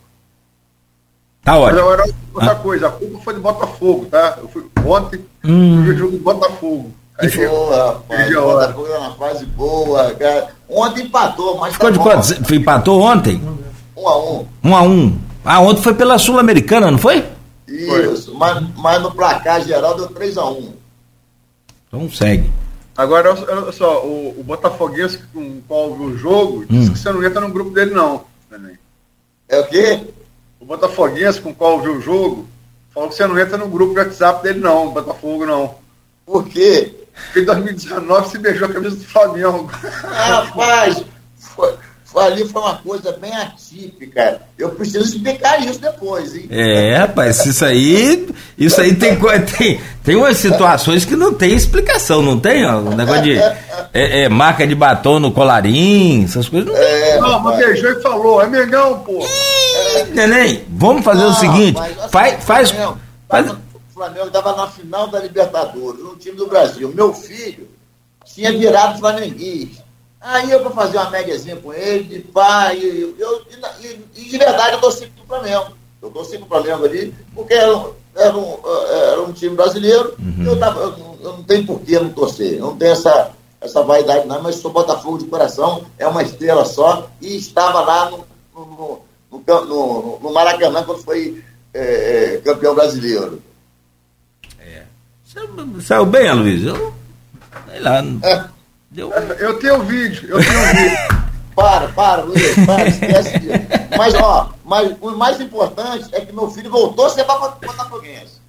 Tá 1.43 1.57
ótimo. 1.57 1.77
Mas 1.77 1.81
agora, 1.81 2.15
outra 2.35 2.53
ah. 2.53 2.57
coisa, 2.57 2.89
a 2.89 2.93
culpa 2.93 3.19
foi 3.21 3.35
do 3.35 3.41
Botafogo, 3.41 4.07
tá? 4.07 4.39
Eu 4.39 4.49
fui 4.49 4.67
ontem, 4.85 5.25
hum. 5.45 5.89
o 5.89 5.97
jogo 5.97 6.13
do 6.13 6.23
Botafogo. 6.23 6.93
Aí, 7.19 7.31
boa, 7.31 7.87
rapaz. 7.87 8.37
O 8.37 8.43
Botafogo 8.43 8.87
é 8.89 8.99
uma 8.99 9.15
fase 9.15 9.47
boa, 9.47 10.15
cara. 10.15 10.49
Ontem 10.69 11.05
empatou, 11.05 11.59
mas. 11.59 11.73
Ficou 11.73 11.91
tá 11.91 11.97
de 11.97 12.03
quanto? 12.03 12.55
Empatou 12.55 13.01
ontem? 13.01 13.43
Um 13.97 14.09
a 14.09 14.19
um. 14.19 14.47
Um 14.63 14.77
a 14.77 14.83
um. 14.83 15.19
Ah, 15.45 15.61
ontem 15.61 15.83
foi 15.83 15.95
pela 15.95 16.19
Sul-Americana, 16.19 16.91
não 16.91 16.99
foi? 16.99 17.25
Isso, 17.67 18.27
foi. 18.27 18.35
Mas, 18.37 18.65
mas 18.77 19.03
no 19.03 19.13
placar 19.13 19.63
geral 19.63 19.97
deu 19.97 20.09
3 20.09 20.37
a 20.37 20.45
1 20.45 20.73
Então 21.89 22.11
segue. 22.11 22.51
Agora, 22.97 23.33
olha 23.33 23.73
só, 23.73 24.05
o, 24.05 24.41
o 24.41 24.45
Botafoguense 24.45 25.19
com 25.33 25.41
o 25.41 25.63
qual 25.69 25.95
viu 25.95 26.07
o 26.07 26.19
jogo 26.19 26.65
disse 26.67 26.91
hum. 26.91 26.93
que 26.93 26.99
você 26.99 27.13
não 27.13 27.25
entra 27.25 27.41
no 27.41 27.51
grupo 27.51 27.71
dele, 27.71 27.95
não. 27.95 28.25
É 29.49 29.61
o 29.61 29.67
quê? 29.67 30.01
O 30.59 30.65
Botafoguense 30.65 31.41
com 31.41 31.51
o 31.51 31.55
qual 31.55 31.81
viu 31.81 31.97
o 31.97 32.01
jogo 32.01 32.49
falou 32.93 33.11
que 33.11 33.15
você 33.15 33.27
não 33.27 33.39
entra 33.39 33.59
no 33.59 33.69
grupo 33.69 33.93
do 33.93 34.01
WhatsApp 34.01 34.43
dele, 34.43 34.59
não, 34.59 34.91
Botafogo 34.91 35.45
não. 35.45 35.75
Por 36.25 36.47
quê? 36.49 37.06
Em 37.35 37.45
2019 37.45 38.31
se 38.31 38.39
beijou 38.39 38.69
a 38.69 38.73
camisa 38.73 38.97
do 38.97 39.05
Flamengo. 39.05 39.71
Rapaz, 40.03 41.05
foi, 41.39 41.75
ali 42.25 42.49
foi 42.49 42.63
uma 42.63 42.77
coisa 42.77 43.13
bem 43.13 43.35
atípica. 43.35 44.41
Eu 44.59 44.71
preciso 44.71 45.05
explicar 45.05 45.61
isso 45.61 45.79
depois, 45.81 46.35
hein? 46.35 46.47
É, 46.51 46.97
rapaz, 46.97 47.45
isso 47.45 47.65
aí, 47.65 48.29
isso 48.57 48.81
aí 48.81 48.95
tem, 48.95 49.19
tem, 49.59 49.81
tem 50.03 50.17
umas 50.17 50.39
situações 50.39 51.05
que 51.05 51.15
não 51.15 51.35
tem 51.35 51.55
explicação, 51.55 52.23
não 52.23 52.39
tem? 52.39 52.65
Ó, 52.65 52.79
um 52.79 52.97
negócio 52.97 53.23
de 53.23 53.39
é, 53.39 54.23
é, 54.23 54.29
marca 54.29 54.67
de 54.67 54.75
batom 54.75 55.19
no 55.19 55.31
colarinho, 55.31 56.25
essas 56.25 56.49
coisas 56.49 56.69
não 56.69 56.77
é, 56.77 57.21
Não, 57.21 57.41
mas 57.41 57.59
beijou 57.59 57.91
e 57.91 58.03
falou, 58.03 58.43
é 58.43 58.47
Mengão, 58.47 59.01
pô. 59.01 59.23
É, 59.97 60.05
neném, 60.15 60.65
vamos 60.71 61.05
fazer 61.05 61.23
não, 61.23 61.31
o 61.31 61.35
seguinte, 61.35 61.79
assim, 61.79 62.09
faz, 62.11 62.45
faz, 62.45 62.75
faz... 63.29 63.51
O 63.51 63.66
Flamengo 63.97 64.27
estava 64.27 64.55
na 64.55 64.67
final 64.69 65.09
da 65.09 65.19
Libertadores, 65.21 66.03
no 66.03 66.17
time 66.17 66.37
do 66.37 66.47
Brasil. 66.47 66.93
Meu 66.95 67.15
filho 67.15 67.67
tinha 68.27 68.53
virado 68.53 68.99
flamenguista. 68.99 69.83
Aí 70.21 70.51
eu 70.51 70.63
vou 70.63 70.71
fazer 70.73 70.99
uma 70.99 71.09
médiazinha 71.09 71.57
com 71.57 71.73
ele, 71.73 72.05
de 72.05 72.19
pai, 72.21 72.79
eu, 72.79 73.17
eu, 73.19 73.43
e, 73.81 74.01
e, 74.17 74.25
de 74.25 74.37
verdade 74.37 74.75
eu 74.75 74.81
torci 74.81 75.07
pro 75.07 75.25
Flamengo. 75.27 75.73
Eu 76.03 76.11
torci 76.11 76.37
pro 76.37 76.47
Flamengo 76.47 76.85
ali, 76.85 77.15
porque 77.35 77.55
era, 77.55 77.87
era, 78.15 78.37
um, 78.37 78.59
era 78.91 79.23
um 79.23 79.33
time 79.33 79.57
brasileiro, 79.57 80.15
uhum. 80.19 80.45
eu, 80.45 80.59
tava, 80.59 80.81
eu, 80.81 81.19
eu, 81.23 81.33
não 81.33 81.43
tenho 81.45 81.65
por 81.65 81.81
que 81.81 81.99
não 81.99 82.11
torcer, 82.11 82.59
não 82.59 82.77
tenho 82.77 82.93
essa, 82.93 83.31
essa 83.61 83.83
vaidade 83.83 84.27
não, 84.27 84.43
mas 84.43 84.57
sou 84.57 84.73
Botafogo 84.73 85.19
de 85.19 85.27
coração, 85.27 85.87
é 85.99 86.07
uma 86.07 86.23
estrela 86.23 86.67
só, 86.67 87.09
e 87.23 87.37
estava 87.37 87.81
lá 87.81 88.11
no, 88.11 88.27
no, 88.55 89.01
no, 89.31 90.19
no, 90.21 90.33
Maracanã 90.33 90.83
quando 90.85 91.03
foi 91.03 91.43
é 91.73 92.41
campeão 92.45 92.75
brasileiro. 92.75 93.41
Saiu 95.83 96.07
bem, 96.07 96.33
Luiz? 96.33 96.65
Eu, 96.65 96.95
sei 97.69 97.81
lá. 97.81 98.03
É. 98.23 98.45
Deu... 98.91 99.11
Eu 99.13 99.59
tenho 99.59 99.83
vídeo, 99.83 100.29
eu 100.31 100.39
tenho 100.39 100.67
vídeo. 100.75 100.99
para, 101.55 101.89
para, 101.89 102.23
Luiz, 102.23 102.55
para, 102.65 102.89
esquece 102.89 103.39
disso. 103.39 103.53
Mas, 103.97 104.15
ó, 104.15 104.51
mas 104.65 104.97
o 105.01 105.11
mais 105.17 105.41
importante 105.41 106.09
é 106.13 106.21
que 106.21 106.33
meu 106.33 106.51
filho 106.51 106.71
voltou 106.71 107.07
a 107.07 107.11
ser 107.11 107.25
botafoguense. 107.25 108.41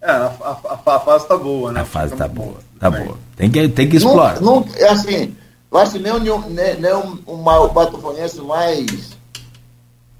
É, 0.00 0.10
a, 0.10 0.32
a, 0.42 0.94
a, 0.94 1.00
fase 1.00 1.26
tá 1.26 1.36
boa, 1.36 1.72
né? 1.72 1.80
A 1.80 1.84
fase 1.84 2.14
tá 2.14 2.28
boa, 2.28 2.58
tá 2.78 2.90
boa. 2.90 3.18
Tem 3.36 3.50
que, 3.50 3.68
tem 3.68 3.88
que 3.88 3.96
explorar. 3.96 4.40
Não, 4.40 4.60
não, 4.60 4.68
é 4.76 4.88
assim, 4.88 5.36
eu 5.70 5.78
acho 5.78 5.92
que 5.92 5.98
nem, 5.98 6.12
nem, 6.20 6.80
nem 6.80 6.94
um, 6.94 7.18
o 7.26 7.68
botafoguense 7.68 8.40
mais 8.40 9.16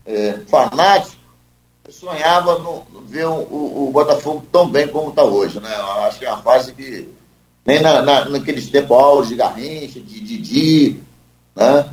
é, 0.05 0.39
fanático 0.49 1.18
sonhava 1.91 2.59
no, 2.59 2.85
ver 3.07 3.27
o, 3.27 3.35
o, 3.35 3.89
o, 3.89 3.91
Botafogo 3.91 4.45
tão 4.53 4.69
bem 4.69 4.87
como 4.89 5.11
está 5.11 5.25
hoje, 5.25 5.59
né? 5.61 5.75
Eu 5.75 6.05
acho 6.05 6.19
que 6.19 6.27
é 6.27 6.33
uma 6.33 6.43
fase 6.43 6.73
que 6.73 7.09
nem 7.67 7.81
na, 7.81 8.03
na, 8.03 8.25
naqueles 8.27 8.69
tempos 8.69 8.97
auge 8.97 9.31
de 9.31 9.37
Garrincha, 9.37 10.01
de 10.01 10.21
Didi, 10.21 11.01
né? 11.57 11.87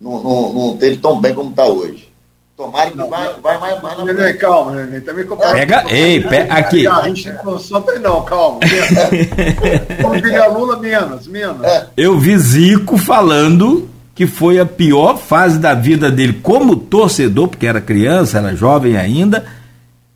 Não, 0.00 0.22
não, 0.22 0.52
não 0.52 0.76
teve 0.76 0.96
tão 0.96 1.20
bem 1.20 1.34
como 1.34 1.50
está 1.50 1.64
hoje. 1.64 2.12
Tomara 2.56 2.90
que 2.90 2.96
não, 2.96 3.10
vai, 3.10 3.34
vai 3.40 3.58
mais, 3.58 3.82
mais 3.82 3.98
na 3.98 4.14
frente. 4.14 4.38
Calma, 4.38 4.72
né? 4.72 5.00
Também 5.00 5.26
Pega, 5.26 5.84
ei, 5.88 6.20
pega 6.20 6.54
aqui. 6.54 6.84
Garrincha 6.84 7.40
não 7.44 7.58
sofre 7.58 7.98
não, 7.98 8.22
calma. 8.24 8.60
Como 10.00 10.20
diria 10.20 10.46
Lula, 10.46 10.78
menos, 10.78 11.26
menos. 11.26 11.64
É. 11.64 11.88
Eu 11.96 12.18
vi 12.18 12.38
Zico 12.38 12.96
falando 12.96 13.90
que 14.14 14.26
foi 14.26 14.60
a 14.60 14.66
pior 14.66 15.18
fase 15.18 15.58
da 15.58 15.74
vida 15.74 16.10
dele 16.10 16.34
como 16.42 16.76
torcedor, 16.76 17.48
porque 17.48 17.66
era 17.66 17.80
criança, 17.80 18.38
era 18.38 18.54
jovem 18.54 18.96
ainda, 18.96 19.44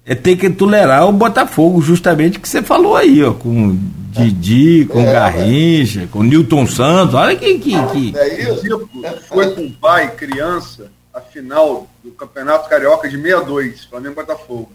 é 0.07 0.15
ter 0.15 0.37
que 0.37 0.49
tolerar 0.49 1.09
o 1.09 1.13
Botafogo, 1.13 1.83
justamente 1.83 2.39
que 2.39 2.49
você 2.49 2.63
falou 2.63 2.97
aí, 2.97 3.23
ó, 3.23 3.33
com 3.33 3.77
Didi, 4.11 4.87
com 4.87 5.01
é, 5.01 5.13
Garrincha, 5.13 6.03
é. 6.03 6.07
com 6.07 6.23
Newton 6.23 6.67
Santos, 6.67 7.15
olha 7.15 7.37
que. 7.37 7.59
que, 7.59 7.87
que... 7.89 8.17
É 8.17 8.43
isso. 8.43 8.89
Foi 9.29 9.55
com 9.55 9.67
o 9.67 9.73
pai, 9.73 10.15
criança, 10.15 10.91
a 11.13 11.21
final 11.21 11.89
do 12.03 12.11
Campeonato 12.13 12.69
Carioca 12.69 13.09
de 13.09 13.17
62, 13.17 13.85
Flamengo 13.85 14.15
Botafogo. 14.15 14.73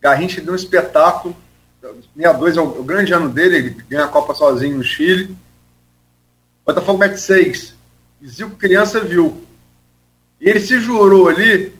Garrincha 0.00 0.40
deu 0.40 0.52
um 0.52 0.56
espetáculo. 0.56 1.34
62 2.14 2.56
é 2.56 2.60
o, 2.60 2.80
o 2.80 2.84
grande 2.84 3.12
ano 3.12 3.28
dele, 3.28 3.56
ele 3.56 3.76
ganha 3.88 4.04
a 4.04 4.08
Copa 4.08 4.34
sozinho 4.34 4.76
no 4.76 4.84
Chile. 4.84 5.34
Botafogo 6.64 6.98
mete 6.98 7.18
6. 7.18 7.74
E 8.20 8.28
Zico 8.28 8.56
criança 8.56 9.00
viu. 9.00 9.42
E 10.40 10.48
ele 10.48 10.60
se 10.60 10.80
jurou 10.80 11.28
ali 11.28 11.74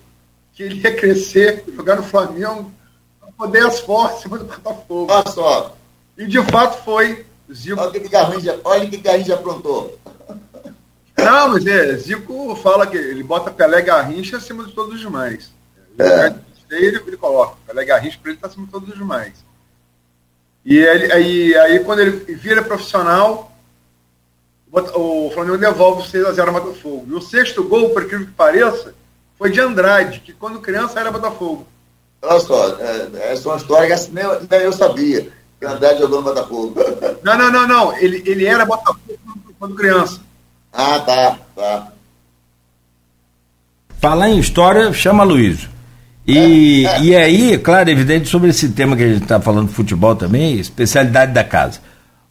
que 0.52 0.62
ele 0.62 0.80
ia 0.80 0.94
crescer, 0.94 1.64
jogar 1.74 1.96
no 1.96 2.02
Flamengo, 2.02 2.72
para 3.20 3.32
poder 3.32 3.64
as 3.66 3.80
forças 3.80 4.22
do 4.22 4.44
Botafogo. 4.44 5.06
Olha 5.10 5.30
só. 5.30 5.76
E 6.16 6.26
de 6.26 6.42
fato 6.44 6.82
foi. 6.84 7.24
Zico... 7.52 7.80
Olha 7.80 7.90
o 7.90 7.92
que 7.92 8.08
Garrincha, 8.08 8.60
olha 8.64 8.88
que 8.88 8.96
Garrincha 8.96 9.34
aprontou. 9.34 9.98
Não, 11.16 11.48
mas 11.50 11.66
é, 11.66 11.96
Zico 11.96 12.56
fala 12.56 12.86
que 12.86 12.96
ele 12.96 13.22
bota 13.22 13.50
Pelé 13.50 13.82
Garrincha 13.82 14.38
acima 14.38 14.64
de 14.64 14.72
todos 14.72 14.94
os 14.94 15.00
demais. 15.00 15.52
É. 15.98 16.34
Ele, 16.70 16.96
ele 17.06 17.16
coloca. 17.16 17.56
Pelé 17.66 17.84
Garrincha 17.84 18.18
para 18.20 18.30
ele 18.30 18.38
está 18.38 18.48
acima 18.48 18.66
de 18.66 18.72
todos 18.72 18.88
os 18.88 18.96
demais. 18.96 19.32
E 20.64 20.78
ele, 20.78 21.12
aí, 21.12 21.54
aí 21.56 21.80
quando 21.80 22.00
ele 22.00 22.34
vira 22.34 22.62
profissional, 22.62 23.51
o 24.72 25.30
Flamengo 25.34 25.58
devolve 25.58 26.02
o 26.02 26.04
6x0 26.04 26.46
ao 26.46 26.52
Botafogo. 26.52 27.06
E 27.08 27.14
o 27.14 27.20
sexto 27.20 27.62
gol, 27.64 27.90
por 27.90 28.04
incrível 28.04 28.26
que 28.26 28.32
pareça, 28.32 28.94
foi 29.38 29.50
de 29.50 29.60
Andrade, 29.60 30.20
que 30.20 30.32
quando 30.32 30.60
criança 30.60 30.98
era 30.98 31.10
Botafogo. 31.10 31.66
Olha 32.22 32.40
só, 32.40 32.78
é, 32.80 33.32
essa 33.32 33.48
é 33.48 33.52
uma 33.52 33.58
história 33.58 33.86
que 33.86 33.92
assim, 33.92 34.12
nem, 34.12 34.24
nem 34.50 34.60
eu 34.60 34.72
sabia, 34.72 35.28
que 35.60 35.66
Andrade 35.66 36.00
jogou 36.00 36.18
no 36.18 36.24
Botafogo. 36.24 36.74
Não, 37.22 37.38
não, 37.38 37.52
não, 37.52 37.68
não. 37.68 37.96
Ele, 37.98 38.20
ele 38.26 38.44
era 38.44 38.64
Botafogo 38.64 39.00
quando 39.56 39.76
criança. 39.76 40.20
Ah, 40.72 40.98
tá, 40.98 41.38
tá. 41.54 41.92
Falar 44.00 44.28
em 44.28 44.40
história, 44.40 44.92
chama 44.92 45.22
Luiz. 45.22 45.68
E, 46.26 46.84
é, 46.84 46.96
é. 46.96 47.02
e 47.02 47.16
aí, 47.16 47.58
claro, 47.58 47.88
evidente, 47.88 48.28
sobre 48.28 48.50
esse 48.50 48.70
tema 48.70 48.96
que 48.96 49.04
a 49.04 49.08
gente 49.08 49.22
está 49.22 49.40
falando 49.40 49.68
de 49.68 49.74
futebol 49.74 50.16
também, 50.16 50.58
especialidade 50.58 51.32
da 51.32 51.44
casa. 51.44 51.80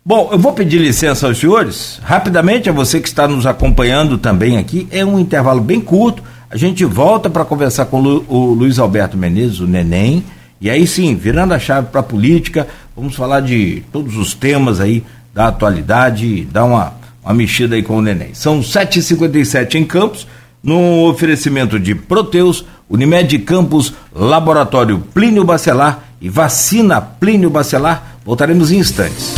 Bom, 0.04 0.30
eu 0.32 0.40
vou 0.40 0.52
pedir 0.52 0.80
licença 0.80 1.28
aos 1.28 1.38
senhores, 1.38 2.00
rapidamente, 2.02 2.68
a 2.68 2.74
você 2.74 3.00
que 3.00 3.08
está 3.08 3.28
nos 3.28 3.46
acompanhando 3.46 4.18
também 4.18 4.58
aqui, 4.58 4.88
é 4.90 5.06
um 5.06 5.20
intervalo 5.20 5.62
bem 5.62 5.80
curto, 5.80 6.24
a 6.50 6.58
gente 6.58 6.84
volta 6.84 7.30
para 7.30 7.46
conversar 7.46 7.86
com 7.86 8.02
o 8.02 8.54
Luiz 8.56 8.80
Alberto 8.80 9.16
Menezes, 9.16 9.60
o 9.60 9.68
Neném, 9.68 10.24
e 10.60 10.72
aí 10.72 10.88
sim, 10.88 11.14
virando 11.14 11.54
a 11.54 11.60
chave 11.60 11.90
para 11.92 12.00
a 12.00 12.04
política, 12.04 12.68
vamos 12.96 13.16
falar 13.16 13.42
de 13.42 13.84
todos 13.92 14.18
os 14.18 14.34
temas 14.34 14.80
aí 14.80 15.04
da 15.36 15.50
atualidade, 15.50 16.46
dar 16.46 16.66
uma, 16.66 16.94
uma 17.24 17.34
mexida 17.36 17.76
aí 17.76 17.84
com 17.84 17.98
o 17.98 18.02
Neném. 18.02 18.34
São 18.34 18.60
7h57 18.60 19.76
em 19.76 19.86
Campos, 19.86 20.26
no 20.64 21.10
oferecimento 21.10 21.80
de 21.80 21.94
Proteus, 21.94 22.66
Unimed 22.90 23.38
Campos, 23.40 23.94
Laboratório 24.12 24.98
Plínio 25.14 25.44
Bacelar 25.44 26.06
e 26.20 26.28
Vacina 26.28 27.00
Plínio 27.00 27.52
Bacelar. 27.52 28.18
Voltaremos 28.26 28.72
em 28.72 28.80
instantes. 28.80 29.36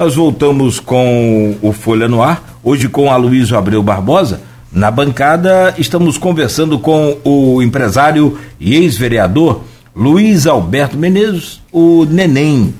Nós 0.00 0.14
voltamos 0.14 0.80
com 0.80 1.58
o 1.60 1.74
Folha 1.74 2.08
no 2.08 2.22
Ar, 2.22 2.58
hoje 2.64 2.88
com 2.88 3.12
a 3.12 3.16
Luísa 3.16 3.58
Abreu 3.58 3.82
Barbosa 3.82 4.40
na 4.72 4.90
bancada, 4.90 5.74
estamos 5.76 6.16
conversando 6.16 6.78
com 6.78 7.18
o 7.22 7.60
empresário 7.60 8.38
e 8.58 8.76
ex-vereador 8.76 9.60
Luiz 9.94 10.46
Alberto 10.46 10.96
Menezes, 10.96 11.60
o 11.70 12.06
Neném. 12.06 12.72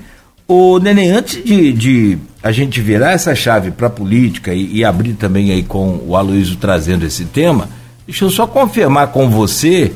O 0.47 0.79
Neném, 0.79 1.11
antes 1.11 1.43
de, 1.43 1.71
de 1.71 2.17
a 2.41 2.51
gente 2.51 2.81
virar 2.81 3.11
essa 3.11 3.35
chave 3.35 3.69
para 3.69 3.85
a 3.85 3.91
política 3.91 4.51
e, 4.51 4.77
e, 4.77 4.83
abrir 4.83 5.13
também 5.13 5.51
aí 5.51 5.61
com 5.61 6.01
o 6.07 6.15
Aloysio 6.15 6.55
trazendo 6.55 7.05
esse 7.05 7.25
tema, 7.25 7.69
deixa 8.07 8.25
eu 8.25 8.31
só 8.31 8.47
confirmar 8.47 9.09
com 9.09 9.29
você 9.29 9.91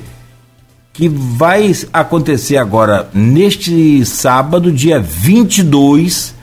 que 0.94 1.10
vai 1.10 1.74
acontecer 1.92 2.58
agora, 2.58 3.10
neste 3.12 4.06
sábado, 4.06 4.72
dia 4.72 5.00
22, 5.00 6.36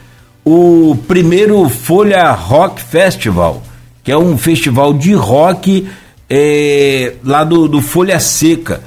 o 0.44 0.96
primeiro 1.06 1.68
Folha 1.68 2.32
Rock 2.32 2.82
Festival 2.82 3.62
que 4.04 4.10
é 4.10 4.18
um 4.18 4.36
festival 4.36 4.92
de 4.92 5.14
rock 5.14 5.88
é, 6.28 7.14
lá 7.24 7.44
do, 7.44 7.68
do 7.68 7.80
Folha 7.80 8.18
Seca. 8.18 8.82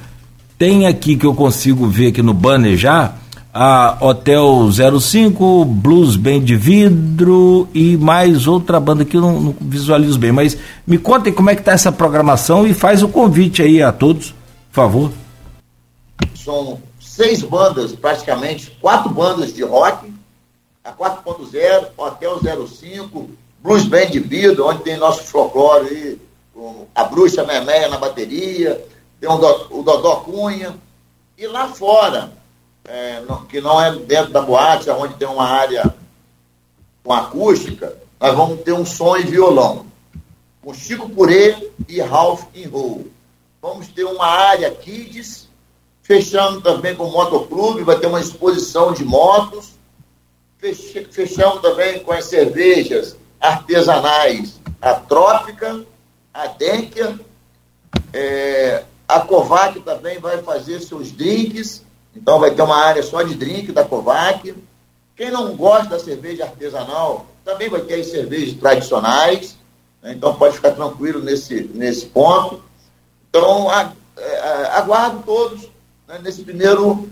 Tem 0.58 0.86
aqui 0.86 1.16
que 1.16 1.26
eu 1.26 1.34
consigo 1.34 1.86
ver 1.86 2.08
aqui 2.08 2.22
no 2.22 2.34
banner 2.34 2.76
já 2.76 3.14
a 3.52 3.96
Hotel 4.00 4.68
05, 5.00 5.64
Blues 5.64 6.16
Band 6.16 6.40
de 6.40 6.56
Vidro 6.56 7.68
e 7.72 7.96
mais 7.96 8.46
outra 8.46 8.78
banda 8.78 9.04
que 9.04 9.16
eu 9.16 9.20
não, 9.22 9.40
não 9.40 9.56
visualizo 9.58 10.18
bem. 10.18 10.32
Mas 10.32 10.58
me 10.86 10.98
contem 10.98 11.32
como 11.32 11.48
é 11.48 11.56
que 11.56 11.62
tá 11.62 11.72
essa 11.72 11.90
programação 11.90 12.66
e 12.66 12.74
faz 12.74 13.02
o 13.02 13.08
convite 13.08 13.62
aí 13.62 13.82
a 13.82 13.92
todos, 13.92 14.34
por 14.70 14.74
favor. 14.74 15.12
São 16.34 16.78
seis 17.00 17.42
bandas, 17.42 17.92
praticamente, 17.92 18.76
quatro 18.80 19.08
bandas 19.08 19.54
de 19.54 19.62
rock 19.62 20.15
a 20.86 20.92
4.0, 20.92 21.88
Hotel 21.96 22.66
05, 22.68 23.30
Blues 23.58 23.84
Band 23.84 24.06
de 24.06 24.20
Vida, 24.20 24.62
onde 24.62 24.84
tem 24.84 24.96
nosso 24.96 25.24
folclore 25.24 25.88
aí, 25.88 26.20
a 26.94 27.04
Bruxa 27.04 27.42
Memeia 27.42 27.88
na 27.88 27.98
bateria, 27.98 28.86
tem 29.20 29.28
o, 29.28 29.82
Dodó 29.82 30.16
Cunha, 30.20 30.76
e 31.36 31.46
lá 31.48 31.68
fora, 31.68 32.32
é, 32.84 33.20
que 33.48 33.60
não 33.60 33.82
é 33.82 33.96
dentro 33.96 34.32
da 34.32 34.40
boate, 34.40 34.88
onde 34.90 35.14
tem 35.14 35.26
uma 35.26 35.44
área 35.44 35.92
com 37.02 37.12
acústica, 37.12 37.96
nós 38.20 38.34
vamos 38.34 38.62
ter 38.62 38.72
um 38.72 38.86
som 38.86 39.16
e 39.16 39.24
violão, 39.24 39.86
com 40.62 40.72
Chico 40.72 41.08
Purê 41.10 41.72
e 41.88 42.00
Ralph 42.00 42.44
Enroll. 42.54 43.08
Vamos 43.60 43.88
ter 43.88 44.04
uma 44.04 44.26
área 44.26 44.70
Kids, 44.70 45.48
fechando 46.00 46.60
também 46.60 46.94
com 46.94 47.04
o 47.04 47.12
Motoclube, 47.12 47.82
vai 47.82 47.98
ter 47.98 48.06
uma 48.06 48.20
exposição 48.20 48.92
de 48.92 49.04
motos, 49.04 49.75
fechamos 50.58 51.60
também 51.60 52.00
com 52.00 52.12
as 52.12 52.24
cervejas 52.26 53.16
artesanais, 53.40 54.60
a 54.80 54.94
Trópica, 54.94 55.84
a 56.32 56.46
Denker, 56.48 57.18
é, 58.12 58.84
a 59.08 59.20
Kovac 59.20 59.78
também 59.80 60.18
vai 60.18 60.42
fazer 60.42 60.80
seus 60.80 61.12
drinks, 61.12 61.84
então 62.14 62.40
vai 62.40 62.50
ter 62.54 62.62
uma 62.62 62.76
área 62.76 63.02
só 63.02 63.22
de 63.22 63.34
drink 63.34 63.72
da 63.72 63.84
Kovac. 63.84 64.54
Quem 65.14 65.30
não 65.30 65.54
gosta 65.56 65.90
da 65.90 65.98
cerveja 65.98 66.44
artesanal, 66.44 67.26
também 67.44 67.68
vai 67.68 67.80
ter 67.82 68.00
as 68.00 68.08
cervejas 68.08 68.54
tradicionais, 68.54 69.56
né? 70.02 70.12
então 70.12 70.34
pode 70.34 70.56
ficar 70.56 70.72
tranquilo 70.72 71.20
nesse, 71.20 71.62
nesse 71.74 72.06
ponto. 72.06 72.62
Então, 73.28 73.70
a, 73.70 73.92
é, 74.16 74.38
a, 74.40 74.78
aguardo 74.78 75.22
todos 75.22 75.62
né, 76.08 76.18
nesse 76.22 76.42
primeiro 76.42 77.08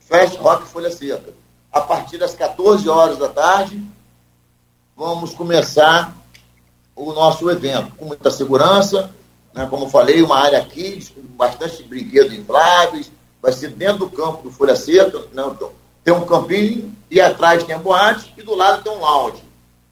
Fast 0.00 0.36
Rock 0.38 0.66
Folha 0.68 0.90
Seca. 0.90 1.41
A 1.72 1.80
partir 1.80 2.18
das 2.18 2.34
14 2.34 2.88
horas 2.88 3.16
da 3.16 3.28
tarde, 3.28 3.82
vamos 4.96 5.34
começar 5.34 6.14
o 6.94 7.12
nosso 7.12 7.50
evento 7.50 7.94
com 7.96 8.04
muita 8.04 8.30
segurança, 8.30 9.10
né, 9.54 9.66
como 9.68 9.88
falei, 9.88 10.22
uma 10.22 10.38
área 10.38 10.58
aqui, 10.58 11.02
com 11.14 11.22
bastante 11.36 11.82
brinquedos 11.82 12.34
infláveis, 12.34 13.10
vai 13.40 13.52
ser 13.52 13.70
dentro 13.70 14.00
do 14.00 14.10
campo 14.10 14.42
do 14.42 14.50
Folha 14.50 14.76
Seca, 14.76 15.18
né, 15.32 15.42
então, 15.46 15.72
tem 16.04 16.12
um 16.12 16.26
campinho 16.26 16.94
e 17.10 17.20
atrás 17.20 17.64
tem 17.64 17.74
a 17.74 17.78
boate 17.78 18.34
e 18.36 18.42
do 18.42 18.54
lado 18.54 18.82
tem 18.82 18.92
um 18.92 19.00
lounge. 19.00 19.42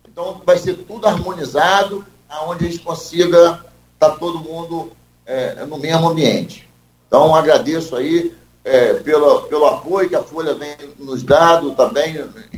Então 0.07 0.43
vai 0.45 0.59
ser 0.59 0.75
tudo 0.75 1.07
harmonizado, 1.07 2.05
aonde 2.29 2.66
a 2.66 2.71
gente 2.71 2.83
consiga 2.83 3.64
estar 3.95 4.11
tá 4.11 4.16
todo 4.16 4.40
mundo 4.40 4.93
é, 5.25 5.64
no 5.64 5.79
mesmo 5.79 6.09
ambiente. 6.09 6.69
Então 7.07 7.35
agradeço 7.35 7.97
aí 7.97 8.37
é, 8.64 8.94
pelo, 8.94 9.42
pelo 9.42 9.66
apoio 9.66 10.09
que 10.09 10.16
a 10.16 10.23
Folha 10.23 10.55
vem 10.55 10.77
nos 10.99 11.23
dando 11.23 11.75
também 11.75 12.14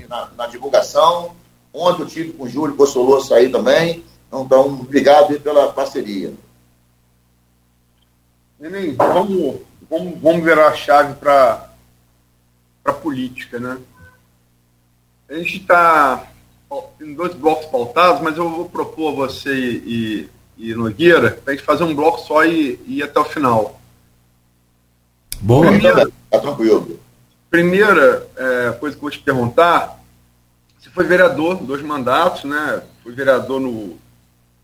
na, 0.08 0.30
na 0.36 0.46
divulgação. 0.46 1.34
Ontem 1.72 2.02
eu 2.02 2.08
tive 2.08 2.32
com 2.32 2.44
o 2.44 2.48
Júlio 2.48 2.74
Bossoloso 2.74 3.34
aí 3.34 3.48
também. 3.48 4.04
Então, 4.32 4.66
obrigado 4.66 5.38
pela 5.40 5.72
parceria. 5.72 6.32
Neném, 8.58 8.94
vamos, 8.94 9.60
vamos, 9.90 10.20
vamos 10.20 10.44
virar 10.44 10.68
a 10.68 10.74
chave 10.74 11.14
para 11.14 11.68
a 12.84 12.92
política, 12.92 13.58
né? 13.58 13.78
A 15.28 15.34
gente 15.34 15.58
está 15.58 16.28
em 17.00 17.14
dois 17.14 17.34
blocos 17.34 17.66
pautados, 17.66 18.22
mas 18.22 18.36
eu 18.36 18.48
vou 18.48 18.68
propor 18.68 19.14
você 19.14 19.52
e, 19.52 20.28
e 20.56 20.74
Nogueira 20.74 21.32
para 21.32 21.52
a 21.52 21.56
gente 21.56 21.64
fazer 21.64 21.84
um 21.84 21.94
bloco 21.94 22.20
só 22.20 22.44
e, 22.44 22.80
e 22.86 22.98
ir 22.98 23.02
até 23.02 23.18
o 23.20 23.24
final. 23.24 23.81
Boa, 25.42 25.66
primeira, 25.66 26.08
tá 26.30 26.38
tranquilo. 26.38 27.00
Primeira 27.50 28.28
é, 28.36 28.72
coisa 28.78 28.94
que 28.94 28.98
eu 28.98 29.02
vou 29.02 29.10
te 29.10 29.18
perguntar, 29.18 30.00
você 30.78 30.88
foi 30.88 31.04
vereador, 31.04 31.56
dois 31.56 31.82
mandatos, 31.82 32.44
né? 32.44 32.80
Foi 33.02 33.12
vereador 33.12 33.60
no, 33.60 33.98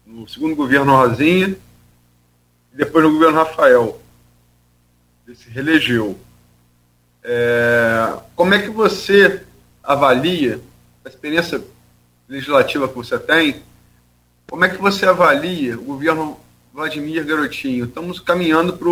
no 0.07 0.29
segundo 0.29 0.55
governo 0.55 0.95
Rosinha 0.95 1.57
e 2.73 2.77
depois 2.77 3.05
no 3.05 3.13
governo 3.13 3.39
Rafael. 3.39 4.01
Ele 5.27 5.37
se 5.37 5.51
reelegeu. 5.51 6.17
É, 7.25 8.15
como 8.37 8.55
é 8.55 8.63
que 8.63 8.71
você 8.71 9.43
avalia 9.83 10.61
a 11.05 11.09
experiência 11.09 11.61
legislativa 12.29 12.87
que 12.87 12.95
você 12.95 13.19
tem? 13.19 13.63
Como 14.49 14.65
é 14.65 14.69
que 14.69 14.81
você 14.81 15.07
avalia 15.07 15.77
o 15.77 15.83
governo 15.83 16.39
Vladimir 16.73 17.27
Garotinho? 17.27 17.87
Estamos 17.87 18.21
caminhando 18.21 18.75
para 18.75 18.89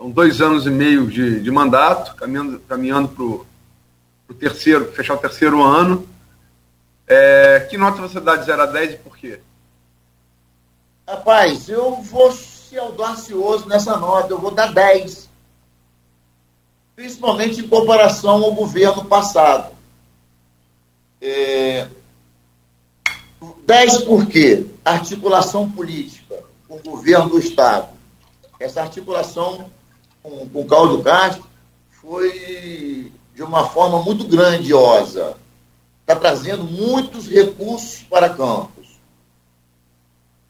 são 0.00 0.10
dois 0.10 0.40
anos 0.40 0.64
e 0.64 0.70
meio 0.70 1.08
de, 1.08 1.42
de 1.42 1.50
mandato, 1.50 2.14
caminhando, 2.14 2.58
caminhando 2.60 3.46
para 4.26 4.34
terceiro, 4.34 4.90
fechar 4.92 5.12
o 5.12 5.18
terceiro 5.18 5.62
ano. 5.62 6.08
É, 7.06 7.66
que 7.68 7.76
nota 7.76 8.00
você 8.00 8.18
dá 8.18 8.36
de 8.36 8.46
0 8.46 8.62
a 8.62 8.66
10 8.66 8.94
e 8.94 8.96
por 8.96 9.14
quê? 9.14 9.40
Rapaz, 11.06 11.68
eu 11.68 11.96
vou 11.96 12.32
ser 12.32 12.78
audacioso 12.78 13.68
nessa 13.68 13.98
nota, 13.98 14.32
eu 14.32 14.38
vou 14.38 14.52
dar 14.52 14.72
10. 14.72 15.28
Principalmente 16.96 17.60
em 17.60 17.68
comparação 17.68 18.42
ao 18.42 18.54
governo 18.54 19.04
passado. 19.04 19.74
É... 21.20 21.88
10 23.66 24.04
por 24.04 24.26
quê? 24.26 24.64
Articulação 24.82 25.70
política 25.70 26.42
o 26.70 26.78
governo 26.78 27.28
do 27.28 27.38
Estado. 27.38 27.88
Essa 28.58 28.80
articulação 28.80 29.68
com, 30.22 30.48
com 30.48 30.66
Cláudio 30.66 31.02
Castro 31.02 31.44
foi 31.90 33.12
de 33.34 33.42
uma 33.42 33.68
forma 33.68 34.02
muito 34.02 34.26
grandiosa. 34.26 35.36
Está 36.02 36.16
trazendo 36.16 36.64
muitos 36.64 37.28
recursos 37.28 38.02
para 38.02 38.30
Campos. 38.30 38.98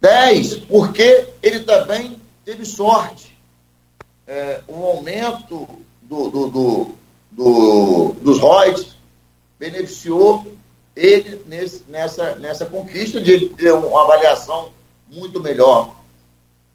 Dez, 0.01 0.55
porque 0.57 1.29
ele 1.43 1.61
também 1.61 2.21
teve 2.45 2.65
sorte. 2.65 3.37
É, 4.27 4.63
o 4.67 4.85
aumento 4.85 5.69
do, 6.03 6.31
do, 6.31 6.49
do, 6.49 6.95
do 7.31 8.13
dos 8.23 8.39
royalties 8.39 8.95
beneficiou 9.59 10.47
ele 10.97 11.43
nesse, 11.47 11.85
nessa, 11.89 12.35
nessa 12.37 12.67
conquista 12.67 13.21
de 13.21 13.49
ter 13.51 13.73
uma 13.73 14.03
avaliação 14.03 14.71
muito 15.09 15.41
melhor. 15.41 15.95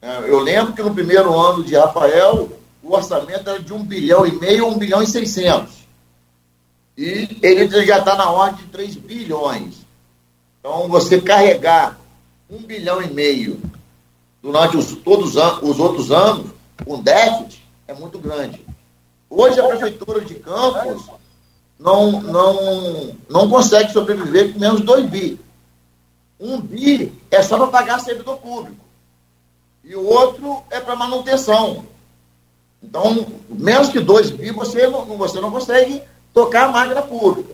É, 0.02 0.20
eu 0.30 0.40
lembro 0.40 0.74
que 0.74 0.84
no 0.84 0.94
primeiro 0.94 1.34
ano 1.38 1.64
de 1.64 1.76
Rafael, 1.76 2.50
o 2.86 2.94
orçamento 2.94 3.50
era 3.50 3.60
de 3.60 3.74
1 3.74 3.84
bilhão 3.84 4.28
e 4.28 4.32
meio, 4.34 4.68
1 4.68 4.78
bilhão 4.78 5.02
e 5.02 5.08
600. 5.08 5.74
E 6.96 7.40
ele 7.42 7.86
já 7.86 7.98
está 7.98 8.16
na 8.16 8.30
ordem 8.30 8.64
de 8.64 8.72
3 8.72 8.96
bilhões. 8.98 9.78
Então, 10.60 10.88
você 10.88 11.20
carregar 11.20 12.00
1 12.48 12.60
bilhão 12.60 13.02
e 13.02 13.12
meio 13.12 13.60
durante 14.40 14.78
os, 14.78 14.96
todos 14.98 15.36
os 15.36 15.80
outros 15.80 16.12
anos, 16.12 16.52
com 16.86 17.02
déficit, 17.02 17.66
é 17.88 17.94
muito 17.96 18.20
grande. 18.20 18.64
Hoje, 19.32 19.60
a 19.60 19.68
Prefeitura 19.68 20.22
de 20.22 20.36
Campos 20.36 21.10
não, 21.80 22.22
não, 22.22 23.18
não 23.28 23.50
consegue 23.50 23.92
sobreviver 23.94 24.54
com 24.54 24.60
menos 24.60 24.82
2 24.82 25.10
bi. 25.10 25.40
Um 26.40 26.62
bi 26.62 27.12
é 27.32 27.42
só 27.42 27.58
para 27.58 27.68
pagar 27.68 28.00
servidor 28.00 28.38
público. 28.38 28.86
E 29.84 29.96
o 29.96 30.06
outro 30.06 30.64
é 30.70 30.80
para 30.80 30.96
manutenção. 30.96 31.95
Então, 32.82 33.26
menos 33.50 33.90
que 33.90 34.00
2 34.00 34.32
bi, 34.32 34.52
você 34.52 34.88
não, 34.88 35.06
você 35.06 35.40
não 35.40 35.52
consegue 35.52 36.02
tocar 36.34 36.66
a 36.66 36.72
máquina 36.72 37.02
pública. 37.02 37.54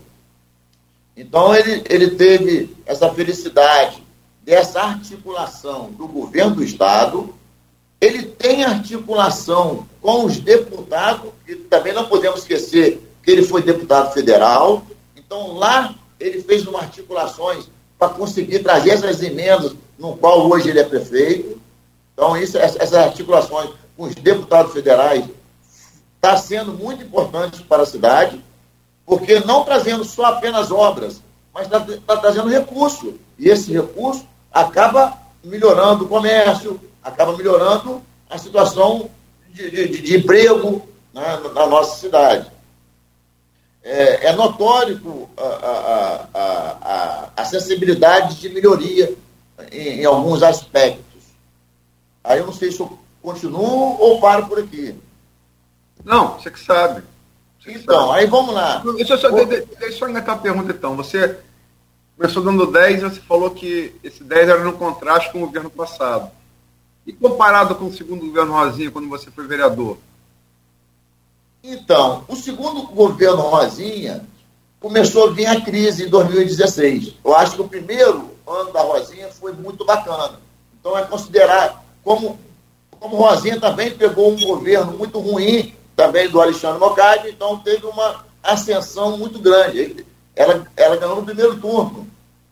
Então, 1.16 1.54
ele, 1.54 1.82
ele 1.88 2.10
teve 2.10 2.74
essa 2.84 3.12
felicidade 3.12 4.02
dessa 4.42 4.80
articulação 4.80 5.90
do 5.92 6.06
governo 6.06 6.56
do 6.56 6.64
Estado, 6.64 7.34
ele 8.00 8.24
tem 8.24 8.64
articulação 8.64 9.86
com 10.00 10.24
os 10.24 10.38
deputados, 10.40 11.30
e 11.46 11.54
também 11.54 11.92
não 11.92 12.06
podemos 12.06 12.40
esquecer 12.40 13.00
que 13.22 13.30
ele 13.30 13.42
foi 13.42 13.62
deputado 13.62 14.12
federal, 14.12 14.84
então 15.16 15.54
lá 15.54 15.94
ele 16.18 16.42
fez 16.42 16.66
uma 16.66 16.80
articulações 16.80 17.68
para 17.98 18.08
conseguir 18.08 18.60
trazer 18.60 18.90
essas 18.90 19.22
emendas, 19.22 19.74
no 19.96 20.16
qual 20.16 20.50
hoje 20.50 20.68
ele 20.68 20.80
é 20.80 20.84
prefeito. 20.84 21.60
Então, 22.12 22.36
isso, 22.36 22.58
essas 22.58 22.92
articulações 22.92 23.70
com 23.96 24.04
os 24.04 24.14
deputados 24.14 24.72
federais 24.72 25.24
está 26.16 26.36
sendo 26.36 26.72
muito 26.72 27.02
importante 27.02 27.62
para 27.64 27.82
a 27.82 27.86
cidade, 27.86 28.40
porque 29.04 29.40
não 29.40 29.64
trazendo 29.64 30.04
só 30.04 30.26
apenas 30.26 30.70
obras, 30.70 31.20
mas 31.52 31.66
está 31.66 31.80
tá 31.80 32.16
trazendo 32.16 32.48
recurso. 32.48 33.14
E 33.38 33.48
esse 33.48 33.72
recurso 33.72 34.24
acaba 34.52 35.18
melhorando 35.42 36.04
o 36.04 36.08
comércio, 36.08 36.80
acaba 37.02 37.36
melhorando 37.36 38.00
a 38.30 38.38
situação 38.38 39.10
de, 39.50 39.70
de, 39.70 40.00
de 40.00 40.16
emprego 40.16 40.88
né, 41.12 41.40
na 41.54 41.66
nossa 41.66 41.98
cidade. 41.98 42.50
É, 43.82 44.28
é 44.28 44.32
notório 44.32 45.28
a, 45.36 45.42
a, 45.42 46.28
a, 46.34 47.30
a, 47.36 47.44
sensibilidade 47.44 48.36
de 48.36 48.48
melhoria 48.48 49.12
em, 49.72 50.00
em 50.00 50.04
alguns 50.04 50.40
aspectos. 50.40 51.02
Aí 52.22 52.38
eu 52.38 52.46
não 52.46 52.52
sei 52.52 52.70
se 52.70 52.78
eu 52.78 52.96
continuo 53.22 53.96
ou 53.98 54.20
paro 54.20 54.46
por 54.46 54.58
aqui? 54.58 54.94
Não, 56.04 56.38
você 56.38 56.50
que 56.50 56.60
sabe. 56.60 57.02
Então, 57.66 58.10
aí 58.12 58.26
vamos 58.26 58.54
lá. 58.54 58.82
Deixa 58.96 59.14
eu 59.14 59.18
só, 59.18 59.30
deixa 59.30 59.66
eu 59.80 59.92
só 59.92 60.08
engatar 60.08 60.34
a 60.34 60.40
pergunta 60.40 60.72
então. 60.72 60.96
Você 60.96 61.38
começou 62.16 62.42
dando 62.42 62.66
10 62.66 62.98
e 62.98 63.04
você 63.04 63.20
falou 63.20 63.50
que 63.50 63.94
esse 64.02 64.24
10 64.24 64.48
era 64.48 64.64
no 64.64 64.72
contraste 64.72 65.30
com 65.30 65.38
o 65.38 65.46
governo 65.46 65.70
passado. 65.70 66.30
E 67.06 67.12
comparado 67.12 67.74
com 67.76 67.86
o 67.86 67.92
segundo 67.92 68.26
governo 68.26 68.52
Rosinha, 68.52 68.90
quando 68.90 69.08
você 69.08 69.30
foi 69.30 69.46
vereador? 69.46 69.98
Então, 71.62 72.24
o 72.28 72.34
segundo 72.34 72.82
governo 72.88 73.42
Rosinha 73.42 74.26
começou 74.80 75.28
a 75.28 75.32
vir 75.32 75.46
a 75.46 75.60
crise 75.60 76.06
em 76.06 76.08
2016. 76.08 77.14
Eu 77.24 77.36
acho 77.36 77.54
que 77.54 77.62
o 77.62 77.68
primeiro 77.68 78.30
ano 78.46 78.72
da 78.72 78.82
Rosinha 78.82 79.28
foi 79.28 79.52
muito 79.52 79.84
bacana. 79.84 80.40
Então, 80.78 80.98
é 80.98 81.04
considerar, 81.04 81.84
como, 82.02 82.38
como 83.02 83.16
Rosinha 83.16 83.58
também 83.58 83.90
pegou 83.90 84.30
um 84.30 84.40
governo 84.40 84.96
muito 84.96 85.18
ruim, 85.18 85.74
também 85.96 86.30
do 86.30 86.40
Alexandre 86.40 86.78
Mocadi, 86.78 87.30
então 87.30 87.58
teve 87.58 87.84
uma 87.84 88.24
ascensão 88.40 89.18
muito 89.18 89.40
grande. 89.40 90.06
Ela, 90.36 90.64
ela 90.76 90.96
ganhou 90.96 91.16
no 91.16 91.24
primeiro 91.24 91.58
turno, 91.60 92.06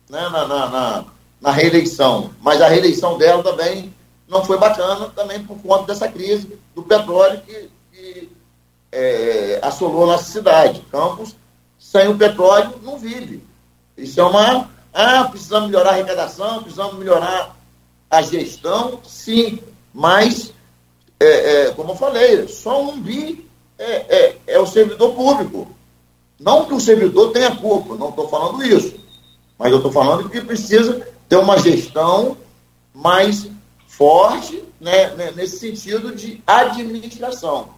né, 0.09 0.19
na, 0.27 0.45
na, 0.45 0.69
na, 0.69 1.05
na 1.39 1.51
reeleição. 1.51 2.31
Mas 2.41 2.61
a 2.61 2.67
reeleição 2.67 3.17
dela 3.17 3.41
também 3.41 3.93
não 4.27 4.43
foi 4.43 4.57
bacana, 4.57 5.09
também 5.15 5.41
por 5.41 5.57
conta 5.59 5.85
dessa 5.85 6.09
crise 6.09 6.59
do 6.75 6.83
petróleo 6.83 7.41
que, 7.47 7.69
que 7.93 8.29
é, 8.91 9.57
assolou 9.63 10.05
nossa 10.05 10.29
cidade. 10.29 10.85
Campos, 10.91 11.33
sem 11.79 12.09
o 12.09 12.17
petróleo, 12.17 12.73
não 12.83 12.99
vive. 12.99 13.41
Isso 13.97 14.19
é 14.19 14.23
uma. 14.23 14.69
Ah, 14.93 15.23
precisamos 15.29 15.69
melhorar 15.69 15.91
a 15.91 15.93
arrecadação, 15.93 16.61
precisamos 16.61 16.95
melhorar 16.95 17.55
a 18.09 18.21
gestão, 18.21 18.99
sim, 19.05 19.57
mas, 19.93 20.53
é, 21.19 21.25
é, 21.65 21.71
como 21.71 21.91
eu 21.91 21.95
falei, 21.95 22.47
só 22.47 22.81
um 22.81 22.99
bi 22.99 23.47
é, 23.77 23.93
é, 24.15 24.37
é 24.47 24.59
o 24.59 24.67
servidor 24.67 25.13
público. 25.13 25.67
Não 26.39 26.65
que 26.65 26.73
o 26.73 26.79
servidor 26.79 27.31
tenha 27.31 27.55
culpa, 27.55 27.95
não 27.95 28.09
estou 28.09 28.27
falando 28.27 28.63
isso. 28.63 28.95
Mas 29.57 29.71
eu 29.71 29.77
estou 29.77 29.91
falando 29.91 30.29
que 30.29 30.41
precisa 30.41 31.07
ter 31.29 31.37
uma 31.37 31.59
gestão 31.59 32.37
mais 32.93 33.47
forte 33.87 34.63
né, 34.79 35.15
né 35.15 35.31
nesse 35.35 35.59
sentido 35.59 36.15
de 36.15 36.41
administração. 36.45 37.69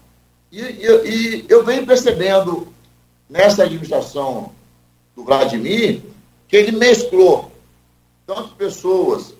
E, 0.51 0.61
e, 0.61 0.87
e, 0.87 1.45
eu 1.49 1.65
venho 1.65 1.85
percebendo 1.85 2.73
nessa 3.29 3.63
administração 3.63 4.51
do 5.15 5.23
Vladimir 5.23 6.01
que 6.47 6.55
ele 6.55 6.71
mesclou 6.71 7.51
tanto 8.25 8.55
pessoas 8.55 9.33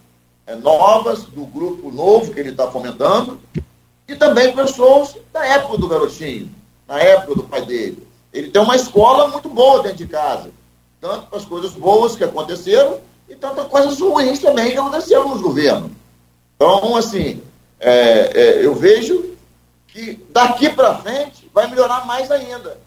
novas, 0.62 1.24
do 1.24 1.46
grupo 1.46 1.92
novo 1.92 2.34
que 2.34 2.40
ele 2.40 2.50
está 2.50 2.70
fomentando, 2.70 3.40
e 4.08 4.16
também 4.16 4.54
pessoas 4.54 5.16
da 5.32 5.46
época 5.46 5.78
do 5.78 5.88
garotinho, 5.88 6.54
na 6.88 7.00
época 7.00 7.36
do 7.36 7.44
pai 7.44 7.66
dele. 7.66 8.08
Ele 8.34 8.50
tem 8.50 8.62
uma 8.62 8.76
escola 8.76 9.28
muito 9.28 9.48
boa 9.48 9.82
dentro 9.82 10.00
de 10.00 10.08
casa, 10.08 10.52
tanto 11.00 11.28
para 11.28 11.38
as 11.38 11.46
coisas 11.46 11.72
boas 11.72 12.16
que 12.16 12.24
aconteceram 12.24 13.00
e 13.30 13.36
tantas 13.36 13.68
coisas 13.68 14.00
ruins 14.00 14.40
também 14.40 14.72
que 14.72 14.78
aconteceram 14.78 15.30
nos 15.30 15.42
governos. 15.42 15.92
Então, 16.56 16.96
assim, 16.96 17.42
é, 17.80 18.32
é, 18.34 18.66
eu 18.66 18.74
vejo 18.76 19.36
que 19.88 20.20
daqui 20.32 20.70
para 20.70 20.98
frente 20.98 21.50
vai 21.54 21.68
melhorar 21.68 22.06
mais 22.06 22.32
ainda. 22.32 22.78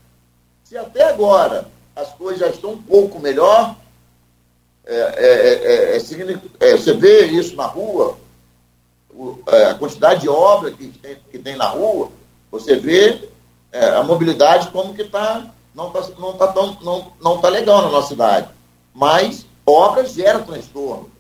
Se 0.65 0.77
até 0.77 1.11
agora 1.11 1.69
as 1.95 2.09
coisas 2.15 2.41
já 2.41 2.49
estão 2.49 2.73
um 2.73 2.83
pouco 2.83 3.21
melhor, 3.21 3.77
é, 4.87 5.15
é, 5.17 5.95
é, 5.95 5.97
é 5.97 6.77
você 6.77 6.93
vê 6.95 7.27
isso 7.27 7.57
na 7.57 7.67
rua, 7.67 8.17
o, 9.11 9.39
a 9.47 9.75
quantidade 9.75 10.21
de 10.23 10.29
obra 10.29 10.71
que 10.71 10.89
tem, 10.89 11.17
que 11.31 11.39
tem 11.39 11.57
na 11.57 11.67
rua, 11.67 12.11
você 12.51 12.77
vê 12.77 13.29
a 13.73 14.03
mobilidade 14.03 14.71
como 14.71 14.95
que 14.95 15.03
está 15.03 15.53
não 15.77 15.89
está 15.89 16.09
não 16.19 16.33
tá 16.33 16.49
tão, 16.49 16.79
não, 16.81 17.13
não 17.21 17.39
tá 17.39 17.51
legal 17.51 17.83
na 17.83 17.91
nossa 17.91 18.09
cidade. 18.09 18.49
Mas 18.95 19.45
obras 19.67 20.15
geram 20.15 20.43
transtorno. 20.43 21.11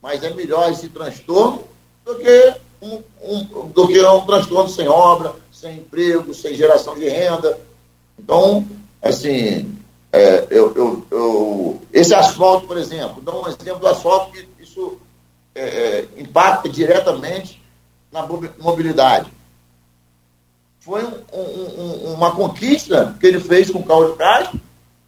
Mas 0.00 0.22
é 0.22 0.30
melhor 0.32 0.70
esse 0.70 0.88
transtorno 0.88 1.64
do 2.04 2.14
que 2.14 2.54
um, 2.80 3.02
um, 3.20 3.68
do 3.68 3.88
que 3.88 4.00
um 4.00 4.24
transtorno 4.24 4.70
sem 4.70 4.86
obra, 4.86 5.34
sem 5.52 5.78
emprego, 5.78 6.32
sem 6.32 6.54
geração 6.54 6.94
de 6.94 7.08
renda. 7.08 7.58
Então, 8.16 8.64
assim, 9.02 9.76
é, 10.12 10.46
eu, 10.50 10.74
eu, 10.74 11.06
eu, 11.10 11.82
esse 11.92 12.14
asfalto, 12.14 12.66
por 12.66 12.78
exemplo, 12.78 13.20
dá 13.22 13.34
um 13.34 13.46
exemplo 13.46 13.80
do 13.80 13.88
asfalto 13.88 14.32
que 14.32 14.46
isso 14.58 14.98
é, 15.54 15.64
é, 15.64 16.08
impacta 16.16 16.68
diretamente 16.68 17.62
na 18.12 18.26
mobilidade 18.58 19.30
foi 20.86 21.02
um, 21.02 21.40
um, 21.40 22.14
uma 22.14 22.30
conquista 22.30 23.16
que 23.18 23.26
ele 23.26 23.40
fez 23.40 23.68
com 23.68 23.80
o 23.80 23.82
Cláudio 23.82 24.14
Castro, 24.14 24.60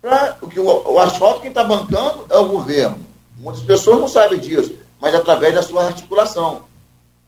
para 0.03 0.37
que 0.51 0.59
o, 0.59 0.65
o 0.65 0.99
asfalto 0.99 1.41
quem 1.41 1.51
está 1.51 1.63
bancando 1.63 2.27
é 2.29 2.37
o 2.37 2.49
governo. 2.49 2.99
Muitas 3.37 3.63
pessoas 3.63 4.01
não 4.01 4.09
sabem 4.09 4.41
disso, 4.41 4.75
mas 5.01 5.15
através 5.15 5.55
da 5.55 5.63
sua 5.63 5.85
articulação. 5.87 6.65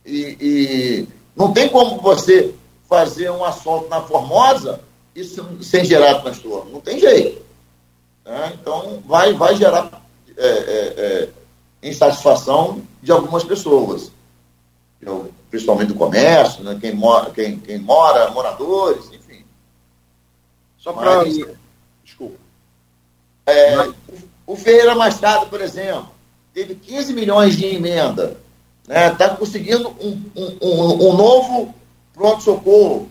E, 0.04 0.36
e 0.40 1.08
não 1.36 1.52
tem 1.52 1.68
como 1.68 2.00
você 2.00 2.52
fazer 2.88 3.30
um 3.30 3.44
asfalto 3.44 3.88
na 3.88 4.00
Formosa 4.00 4.80
isso, 5.14 5.46
sem 5.62 5.84
gerar 5.84 6.16
transtorno. 6.16 6.72
Não 6.72 6.80
tem 6.80 6.98
jeito. 6.98 7.40
Né? 8.24 8.52
Então, 8.60 9.02
vai, 9.06 9.32
vai 9.34 9.54
gerar 9.56 10.02
é, 10.36 10.46
é, 10.46 11.28
é, 11.82 11.88
insatisfação 11.88 12.82
de 13.02 13.12
algumas 13.12 13.44
pessoas. 13.44 14.10
Eu, 15.00 15.32
principalmente 15.50 15.88
do 15.88 15.94
comércio, 15.94 16.62
né? 16.62 16.78
quem, 16.80 16.94
mora, 16.94 17.30
quem, 17.30 17.58
quem 17.58 17.78
mora, 17.78 18.30
moradores, 18.30 19.06
enfim. 19.12 19.44
Só 20.78 20.92
para. 20.92 21.24
Desculpa. 22.04 22.36
É, 23.46 23.92
o 24.46 24.56
Ferreira 24.56 24.94
Machado, 24.94 25.46
por 25.46 25.60
exemplo, 25.60 26.10
teve 26.52 26.74
15 26.74 27.12
milhões 27.12 27.56
de 27.56 27.66
emenda. 27.66 28.36
Está 28.82 28.94
né? 28.94 29.10
Tá 29.10 29.28
conseguindo 29.30 29.88
um, 30.00 30.22
um, 30.36 31.08
um 31.08 31.16
novo 31.16 31.74
pronto-socorro. 32.12 33.10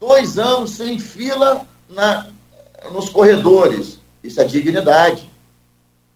Dois 0.00 0.38
anos 0.38 0.72
sem 0.72 0.98
fila 0.98 1.66
na, 1.88 2.26
nos 2.92 3.08
corredores. 3.08 3.97
Isso 4.22 4.40
é 4.40 4.44
dignidade. 4.44 5.28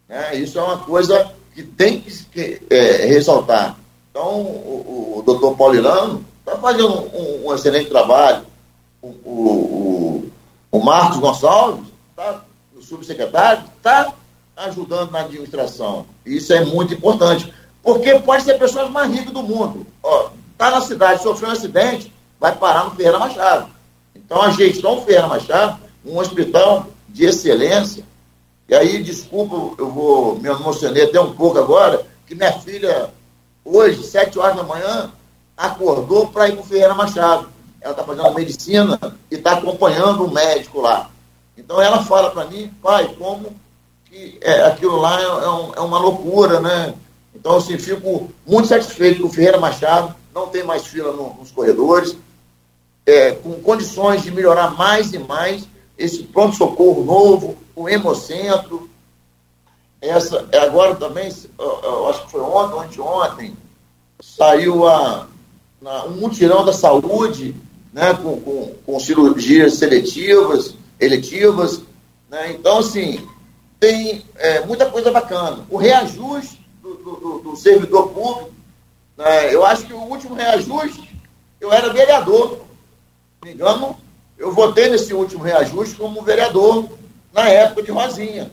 Né? 0.09 0.37
Isso 0.37 0.59
é 0.59 0.63
uma 0.63 0.79
coisa 0.79 1.33
que 1.55 1.63
tem 1.63 2.01
que, 2.01 2.61
é, 2.71 3.07
ressaltar. 3.07 3.77
Então, 4.11 4.41
o, 4.41 5.15
o 5.19 5.23
doutor 5.23 5.57
Paulirano 5.57 6.25
está 6.41 6.57
fazendo 6.57 6.89
um, 7.17 7.47
um, 7.49 7.55
excelente 7.55 7.89
trabalho. 7.89 8.45
O, 9.01 9.09
o, 9.09 10.31
o 10.71 10.79
Marcos 10.81 11.19
Gonçalves, 11.19 11.87
tá, 12.15 12.45
o 12.77 12.83
subsecretário, 12.83 13.65
está 13.77 14.13
ajudando 14.57 15.11
na 15.11 15.21
administração. 15.21 16.07
Isso 16.25 16.53
é 16.53 16.65
muito 16.65 16.95
importante. 16.95 17.53
Porque 17.83 18.19
pode 18.21 18.45
ser 18.45 18.59
pessoas 18.59 18.91
mais 18.91 19.11
ricas 19.11 19.33
do 19.33 19.43
mundo. 19.43 19.87
Está 20.53 20.71
na 20.71 20.81
cidade, 20.81 21.23
sofreu 21.23 21.49
um 21.49 21.53
acidente, 21.53 22.13
vai 22.39 22.55
parar 22.55 22.85
no 22.85 22.93
Ferreira 22.93 23.19
Machado. 23.19 23.69
Então, 24.15 24.41
a 24.41 24.51
gestão 24.51 25.03
Ferreira 25.03 25.27
Machado, 25.27 25.81
um 26.05 26.19
hospital 26.19 26.87
de 27.13 27.25
excelência. 27.25 28.05
E 28.69 28.75
aí, 28.75 29.03
desculpa, 29.03 29.75
eu 29.81 29.91
vou 29.91 30.39
me 30.39 30.49
emocionei 30.49 31.05
até 31.05 31.21
um 31.21 31.35
pouco 31.35 31.59
agora, 31.59 32.07
que 32.27 32.35
minha 32.35 32.53
filha 32.53 33.11
hoje, 33.65 34.03
sete 34.05 34.39
horas 34.39 34.57
da 34.57 34.63
manhã, 34.63 35.13
acordou 35.57 36.29
para 36.29 36.49
ir 36.49 36.53
para 36.53 36.63
o 36.63 36.67
Ferreira 36.67 36.95
Machado. 36.95 37.49
Ela 37.81 37.93
está 37.93 38.05
fazendo 38.05 38.35
medicina 38.35 38.99
e 39.31 39.35
está 39.35 39.53
acompanhando 39.55 40.25
o 40.25 40.33
médico 40.33 40.81
lá. 40.81 41.11
Então 41.57 41.81
ela 41.81 42.03
fala 42.05 42.31
para 42.31 42.47
mim, 42.47 42.73
pai, 42.81 43.15
como 43.19 43.55
que 44.07 44.39
é, 44.41 44.63
aquilo 44.65 44.97
lá 44.97 45.21
é, 45.21 45.25
é, 45.25 45.51
um, 45.51 45.75
é, 45.75 45.81
uma 45.81 45.99
loucura, 45.99 46.61
né? 46.61 46.95
Então, 47.35 47.57
assim, 47.57 47.79
fico 47.79 48.31
muito 48.47 48.69
satisfeito 48.69 49.21
que 49.21 49.27
o 49.27 49.31
Ferreira 49.31 49.59
Machado 49.59 50.15
não 50.35 50.49
tem 50.49 50.63
mais 50.63 50.87
fila 50.87 51.13
no, 51.13 51.35
nos 51.35 51.51
corredores, 51.51 52.17
é, 53.07 53.33
com 53.33 53.55
condições 53.55 54.23
de 54.23 54.31
melhorar 54.31 54.73
mais 54.77 55.13
e 55.13 55.19
mais 55.19 55.67
esse 56.03 56.25
pronto-socorro 56.25 57.05
novo, 57.05 57.57
o 57.77 57.89
hemocentro, 57.89 58.91
essa, 60.01 60.49
é 60.51 60.59
agora 60.59 60.97
também, 60.97 61.33
eu 61.59 62.09
acho 62.09 62.25
que 62.25 62.33
foi 62.33 62.41
ontem, 62.41 62.87
anteontem, 62.87 63.57
saiu 64.21 64.89
a, 64.89 65.29
na, 65.81 66.05
um 66.07 66.17
mutirão 66.17 66.65
da 66.65 66.73
saúde, 66.73 67.55
né, 67.93 68.13
com, 68.15 68.41
com, 68.41 68.75
com 68.85 69.01
cirurgias 69.01 69.75
seletivas, 69.75 70.75
eletivas. 70.99 71.83
Né? 72.29 72.53
Então, 72.53 72.79
assim, 72.79 73.25
tem 73.79 74.25
é, 74.37 74.67
muita 74.67 74.91
coisa 74.91 75.13
bacana. 75.13 75.65
O 75.71 75.77
reajuste 75.77 76.67
do, 76.83 76.95
do, 76.95 77.39
do 77.45 77.57
servidor 77.57 78.09
público, 78.09 78.51
né, 79.17 79.55
eu 79.55 79.65
acho 79.65 79.87
que 79.87 79.93
o 79.93 80.01
último 80.01 80.35
reajuste, 80.35 81.17
eu 81.61 81.73
era 81.73 81.93
vereador. 81.93 82.59
Me 83.45 83.53
engano, 83.53 83.97
eu 84.43 84.53
votei 84.53 84.91
nesse 84.91 85.15
último 85.15 85.43
reajuste 85.45 85.97
como 85.97 86.23
vereador 86.23 86.89
na 87.33 87.49
época 87.49 87.83
de 87.83 87.91
Rosinha 87.91 88.51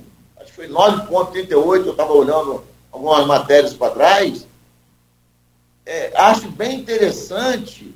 foi 0.59 0.67
9,38, 0.67 1.85
eu 1.85 1.91
estava 1.91 2.11
olhando 2.11 2.61
algumas 2.91 3.25
matérias 3.25 3.73
para 3.73 3.93
trás. 3.93 4.45
É, 5.85 6.11
acho 6.17 6.51
bem 6.51 6.81
interessante 6.81 7.95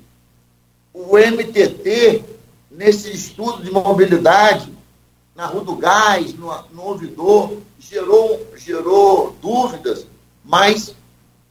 o 0.93 1.17
MTT 1.17 2.23
nesse 2.71 3.11
estudo 3.11 3.61
de 3.61 3.69
mobilidade, 3.69 4.71
na 5.35 5.45
Rua 5.45 5.65
do 5.65 5.75
Gás, 5.75 6.33
no, 6.35 6.55
no 6.71 6.85
ouvidor, 6.85 7.57
gerou, 7.77 8.47
gerou 8.55 9.35
dúvidas, 9.41 10.07
mas 10.41 10.95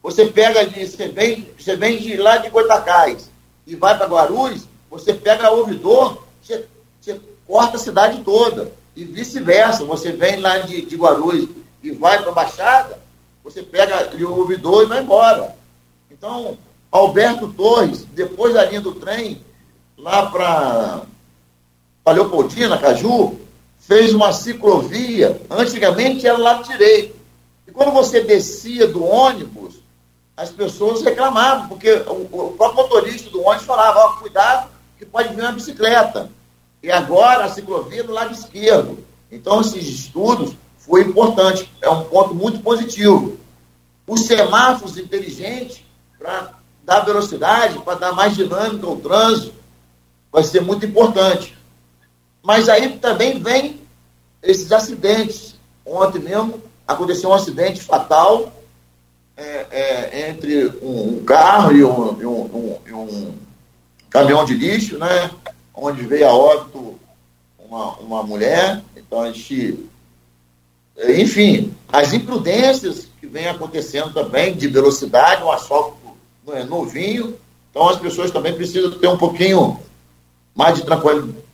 você 0.01 0.25
pega 0.25 0.61
ali, 0.61 0.87
você 0.87 1.09
vem, 1.09 1.47
você 1.55 1.75
vem 1.75 1.99
de 1.99 2.17
lá 2.17 2.37
de 2.37 2.49
Goitacás 2.49 3.29
e 3.67 3.75
vai 3.75 3.95
para 3.95 4.07
Guarulhos, 4.07 4.67
você 4.89 5.13
pega 5.13 5.51
ouvidor, 5.51 6.25
você, 6.43 6.65
você 6.99 7.19
corta 7.47 7.77
a 7.77 7.79
cidade 7.79 8.21
toda. 8.23 8.71
E 8.95 9.03
vice-versa, 9.03 9.85
você 9.85 10.11
vem 10.11 10.39
lá 10.39 10.59
de, 10.59 10.81
de 10.83 10.95
Guarulhos 10.95 11.49
e 11.81 11.91
vai 11.91 12.21
para 12.21 12.31
a 12.31 12.35
Baixada, 12.35 12.99
você 13.43 13.63
pega 13.63 14.15
o 14.15 14.39
ouvidor 14.39 14.83
e 14.83 14.87
vai 14.87 15.01
embora. 15.01 15.55
Então, 16.11 16.57
Alberto 16.91 17.51
Torres, 17.51 18.05
depois 18.13 18.53
da 18.53 18.65
linha 18.65 18.79
do 18.79 18.93
trem, 18.93 19.43
lá 19.97 20.27
para 20.27 21.01
Leopoldina, 22.13 22.77
Caju, 22.77 23.39
fez 23.79 24.13
uma 24.13 24.31
ciclovia. 24.31 25.41
Antigamente 25.49 26.27
era 26.27 26.37
lado 26.37 26.63
direito. 26.63 27.15
E 27.67 27.71
quando 27.71 27.91
você 27.91 28.21
descia 28.21 28.87
do 28.87 29.03
ônibus, 29.03 29.75
as 30.37 30.51
pessoas 30.51 31.01
reclamavam, 31.01 31.67
porque 31.67 31.91
o, 31.91 32.27
o 32.31 32.53
próprio 32.57 32.83
motorista 32.83 33.29
do 33.29 33.41
ônibus 33.41 33.65
falava, 33.65 34.17
cuidado, 34.19 34.69
que 35.03 35.11
pode 35.11 35.33
vir 35.33 35.41
uma 35.41 35.51
bicicleta. 35.51 36.29
E 36.81 36.91
agora 36.91 37.45
a 37.45 37.49
ciclovia 37.49 38.03
do 38.03 38.13
lado 38.13 38.33
esquerdo. 38.33 38.99
Então, 39.31 39.61
esses 39.61 39.87
estudos 39.87 40.55
foi 40.77 41.01
importante, 41.01 41.69
é 41.81 41.89
um 41.89 42.03
ponto 42.05 42.35
muito 42.35 42.59
positivo. 42.59 43.37
Os 44.05 44.21
semáforos 44.21 44.97
inteligentes, 44.97 45.81
para 46.19 46.53
dar 46.83 47.01
velocidade, 47.01 47.79
para 47.79 47.97
dar 47.97 48.11
mais 48.13 48.35
dinâmica 48.35 48.85
ao 48.85 48.97
trânsito, 48.97 49.53
vai 50.31 50.43
ser 50.43 50.61
muito 50.61 50.85
importante. 50.85 51.57
Mas 52.41 52.67
aí 52.67 52.97
também 52.99 53.41
vem 53.41 53.81
esses 54.41 54.71
acidentes. 54.71 55.55
Ontem 55.85 56.19
mesmo 56.19 56.61
aconteceu 56.85 57.29
um 57.29 57.33
acidente 57.33 57.81
fatal 57.81 58.51
é, 59.37 59.65
é, 59.71 60.29
entre 60.29 60.67
um, 60.81 61.23
carro 61.23 61.71
e 61.71 61.83
um, 61.83 62.21
e 62.21 62.25
um, 62.25 62.89
um, 62.93 63.33
caminhão 64.13 64.45
de 64.45 64.53
lixo, 64.53 64.97
né? 64.99 65.31
Onde 65.73 66.03
veio 66.03 66.29
a 66.29 66.33
óbito 66.33 66.99
uma, 67.57 67.93
uma 67.97 68.23
mulher. 68.23 68.81
Então 68.95 69.21
a 69.21 69.31
gente. 69.31 69.89
Enfim, 71.17 71.73
as 71.91 72.13
imprudências 72.13 73.07
que 73.19 73.25
vem 73.25 73.47
acontecendo 73.47 74.13
também 74.13 74.53
de 74.53 74.67
velocidade, 74.67 75.43
um 75.43 75.51
asfalto 75.51 75.97
é, 76.49 76.63
novinho. 76.63 77.35
Então 77.71 77.89
as 77.89 77.97
pessoas 77.97 78.29
também 78.29 78.53
precisam 78.53 78.91
ter 78.91 79.07
um 79.07 79.17
pouquinho 79.17 79.79
mais 80.53 80.75
de 80.75 80.83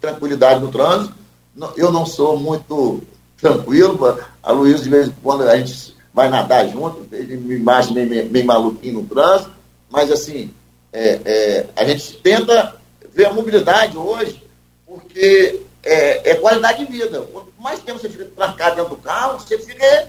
tranquilidade 0.01 0.60
no 0.60 0.70
trânsito. 0.70 1.16
Eu 1.78 1.91
não 1.91 2.05
sou 2.05 2.38
muito 2.38 3.01
tranquilo, 3.38 4.20
a 4.43 4.51
Luísa, 4.51 4.84
de 4.84 4.89
vez 4.89 5.07
em 5.07 5.14
quando, 5.24 5.43
a 5.43 5.57
gente 5.57 5.95
vai 6.14 6.30
nadar 6.30 6.68
junto, 6.68 7.07
ele 7.14 7.38
me 7.38 7.72
acha 7.72 7.93
meio, 7.93 8.30
meio 8.30 8.45
maluquinho 8.45 9.01
no 9.01 9.07
trânsito, 9.07 9.51
mas 9.89 10.12
assim, 10.12 10.53
é, 10.92 11.20
é, 11.26 11.66
a 11.76 11.86
gente 11.86 12.18
tenta 12.18 12.76
ver 13.14 13.26
a 13.26 13.34
mobilidade 13.34 13.98
hoje, 13.98 14.44
porque 14.86 15.62
é, 15.84 16.32
é, 16.32 16.36
qualidade 16.36 16.86
de 16.86 16.92
vida. 16.92 17.22
Quanto 17.32 17.52
mais 17.60 17.80
tempo 17.80 18.00
você 18.00 18.10
fica 18.10 18.26
trancado 18.26 18.76
dentro 18.76 18.96
do 18.96 19.02
carro, 19.02 19.40
você 19.40 19.58
fica 19.58 20.08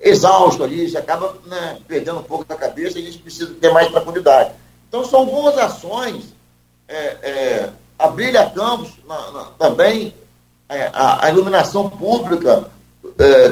exausto 0.00 0.64
ali, 0.64 0.88
você 0.88 0.96
acaba 0.96 1.36
né, 1.46 1.78
perdendo 1.86 2.20
um 2.20 2.24
pouco 2.24 2.44
da 2.44 2.56
cabeça 2.56 2.98
e 2.98 3.02
a 3.02 3.04
gente 3.04 3.18
precisa 3.18 3.54
ter 3.54 3.72
mais 3.72 3.88
tranquilidade. 3.88 4.52
Então, 4.88 5.04
são 5.04 5.20
algumas 5.20 5.56
ações. 5.58 6.24
É, 6.88 7.16
é, 7.22 7.70
a 7.98 8.08
Brilha 8.08 8.50
Campos 8.50 8.90
na, 9.06 9.30
na, 9.30 9.44
também, 9.58 10.14
é, 10.68 10.90
a, 10.92 11.26
a, 11.26 11.30
iluminação 11.30 11.88
pública, 11.88 12.68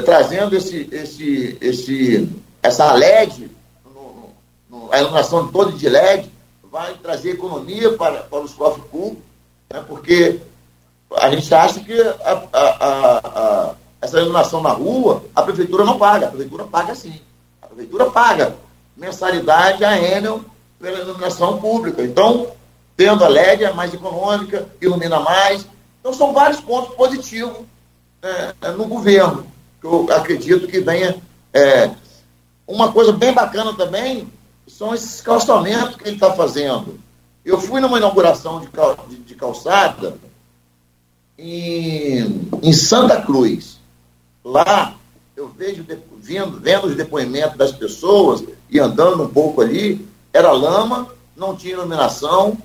trazendo 0.03 0.55
esse, 0.57 0.89
esse, 0.91 1.57
esse, 1.61 2.29
essa 2.61 2.91
LED, 2.93 3.49
a 4.91 4.99
iluminação 4.99 5.47
toda 5.51 5.71
de 5.71 5.87
LED, 5.87 6.29
vai 6.71 6.93
trazer 6.95 7.31
economia 7.31 7.93
para, 7.93 8.23
para 8.23 8.39
os 8.39 8.53
cofres 8.53 8.85
públicos, 8.85 9.23
né, 9.71 9.83
porque 9.87 10.39
a 11.17 11.29
gente 11.31 11.53
acha 11.53 11.79
que 11.79 11.99
a, 12.01 12.43
a, 12.53 13.17
a, 13.25 13.75
essa 14.01 14.19
iluminação 14.19 14.61
na 14.61 14.69
rua, 14.69 15.23
a 15.35 15.41
prefeitura 15.41 15.83
não 15.83 15.97
paga, 15.97 16.27
a 16.27 16.29
prefeitura 16.29 16.63
paga 16.65 16.93
sim. 16.95 17.19
A 17.61 17.67
prefeitura 17.67 18.09
paga 18.11 18.55
mensalidade 18.95 19.83
a 19.83 19.97
Enel 19.97 20.41
pela 20.79 20.99
iluminação 20.99 21.59
pública. 21.59 22.03
Então, 22.03 22.51
tendo 22.95 23.23
a 23.23 23.27
LED 23.27 23.63
é 23.63 23.73
mais 23.73 23.93
econômica, 23.93 24.67
ilumina 24.81 25.19
mais. 25.19 25.65
Então, 25.99 26.13
são 26.13 26.33
vários 26.33 26.61
pontos 26.61 26.95
positivos 26.95 27.57
né, 28.21 28.53
no 28.77 28.85
governo, 28.85 29.45
que 29.81 29.87
eu 29.87 30.07
acredito 30.11 30.67
que 30.67 30.79
venha. 30.79 31.17
É, 31.51 31.89
uma 32.67 32.91
coisa 32.91 33.11
bem 33.11 33.33
bacana 33.33 33.73
também 33.73 34.27
são 34.79 34.95
esses 34.95 35.19
calçamentos 35.19 35.97
que 35.97 36.07
ele 36.07 36.15
está 36.15 36.31
fazendo. 36.31 36.97
Eu 37.43 37.59
fui 37.59 37.81
numa 37.81 37.97
inauguração 37.97 38.61
de, 38.61 38.67
cal, 38.67 38.95
de, 39.09 39.17
de 39.17 39.35
calçada 39.35 40.15
em, 41.37 42.47
em 42.63 42.71
Santa 42.71 43.21
Cruz. 43.21 43.77
Lá, 44.41 44.95
eu 45.35 45.49
vejo, 45.49 45.85
vendo, 46.17 46.61
vendo 46.61 46.87
os 46.87 46.95
depoimentos 46.95 47.57
das 47.57 47.73
pessoas 47.73 48.41
e 48.69 48.79
andando 48.79 49.23
um 49.23 49.27
pouco 49.27 49.59
ali, 49.59 50.07
era 50.31 50.49
lama, 50.53 51.09
não 51.35 51.57
tinha 51.57 51.73
iluminação, 51.73 52.57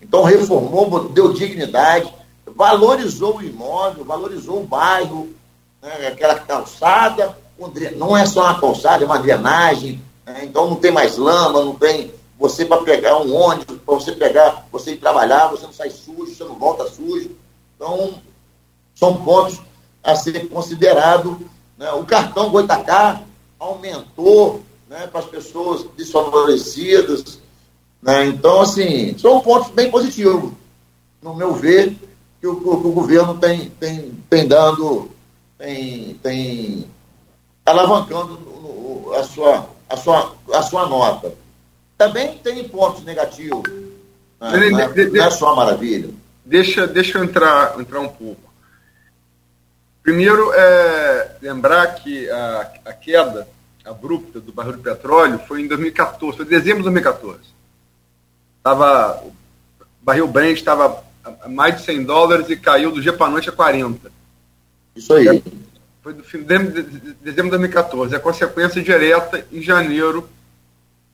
então 0.00 0.22
reformou, 0.22 1.08
deu 1.08 1.32
dignidade, 1.32 2.14
valorizou 2.46 3.38
o 3.38 3.42
imóvel, 3.42 4.04
valorizou 4.04 4.62
o 4.62 4.66
bairro, 4.66 5.30
né? 5.82 6.06
aquela 6.06 6.36
calçada, 6.36 7.36
não 7.96 8.16
é 8.16 8.24
só 8.24 8.44
uma 8.44 8.60
calçada, 8.60 9.02
é 9.02 9.06
uma 9.06 9.18
drenagem, 9.18 10.00
né? 10.26 10.44
então 10.44 10.70
não 10.70 10.76
tem 10.76 10.90
mais 10.90 11.16
lama, 11.16 11.62
não 11.62 11.74
tem 11.74 12.12
você 12.38 12.64
para 12.64 12.82
pegar 12.82 13.18
um 13.18 13.32
ônibus, 13.34 13.78
para 13.78 13.94
você 13.94 14.12
pegar, 14.12 14.66
você 14.72 14.92
ir 14.92 14.96
trabalhar, 14.96 15.46
você 15.46 15.64
não 15.64 15.72
sai 15.72 15.90
sujo, 15.90 16.34
você 16.34 16.42
não 16.42 16.56
volta 16.56 16.88
sujo. 16.90 17.30
Então, 17.76 18.14
são 18.96 19.16
pontos 19.22 19.60
a 20.02 20.16
ser 20.16 20.48
considerado. 20.48 21.38
Né? 21.78 21.92
O 21.92 22.04
cartão 22.04 22.50
Goitacá 22.50 23.22
aumentou 23.60 24.60
né, 24.88 25.06
para 25.06 25.20
as 25.20 25.26
pessoas 25.26 25.86
desfavorecidas. 25.96 27.38
Né? 28.02 28.26
Então, 28.26 28.60
assim, 28.60 29.16
são 29.16 29.40
pontos 29.40 29.70
bem 29.70 29.88
positivos, 29.88 30.52
no 31.22 31.34
meu 31.34 31.54
ver, 31.54 31.96
que 32.40 32.46
o, 32.48 32.56
que 32.56 32.68
o 32.68 32.92
governo 32.92 33.38
tem, 33.38 33.70
tem, 33.70 34.18
tem 34.28 34.48
dando, 34.48 35.08
tem, 35.56 36.14
tem 36.14 36.90
alavancando 37.64 39.12
a, 39.14 39.22
sua, 39.22 39.68
a, 39.92 39.96
sua, 39.96 40.34
a 40.54 40.62
sua 40.62 40.86
nota. 40.86 41.34
Também 41.98 42.38
tem 42.38 42.66
pontos 42.68 43.04
negativos. 43.04 43.62
Né? 44.40 44.70
Não, 44.70 44.80
é, 44.80 45.04
não 45.04 45.24
é 45.24 45.30
só 45.30 45.54
maravilha. 45.54 46.10
Deixa, 46.44 46.86
deixa 46.86 47.18
eu 47.18 47.24
entrar, 47.24 47.78
entrar 47.78 48.00
um 48.00 48.08
pouco. 48.08 48.50
Primeiro, 50.02 50.52
é 50.52 51.36
lembrar 51.40 51.94
que 51.94 52.28
a, 52.28 52.72
a 52.86 52.92
queda 52.92 53.46
abrupta 53.84 54.40
do 54.40 54.52
barril 54.52 54.76
de 54.76 54.82
petróleo 54.82 55.38
foi 55.46 55.60
em 55.60 55.68
2014, 55.68 56.38
foi 56.38 56.46
em 56.46 56.48
dezembro 56.48 56.78
de 56.78 56.84
2014. 56.84 57.38
Tava, 58.62 59.22
o 59.22 59.32
barril 60.00 60.26
Brent 60.26 60.58
estava 60.58 61.04
a 61.40 61.48
mais 61.48 61.76
de 61.76 61.82
100 61.82 62.04
dólares 62.04 62.48
e 62.48 62.56
caiu 62.56 62.90
do 62.90 63.00
dia 63.00 63.12
para 63.12 63.26
a 63.26 63.30
noite 63.30 63.48
a 63.48 63.52
40. 63.52 64.10
Isso 64.96 65.12
aí. 65.14 65.42
Foi 66.02 66.12
do 66.12 66.24
fim 66.24 66.38
de 66.38 66.44
dezembro 66.44 67.44
de 67.44 67.50
2014. 67.50 68.14
A 68.14 68.20
consequência 68.20 68.82
direta, 68.82 69.46
em 69.52 69.62
janeiro, 69.62 70.28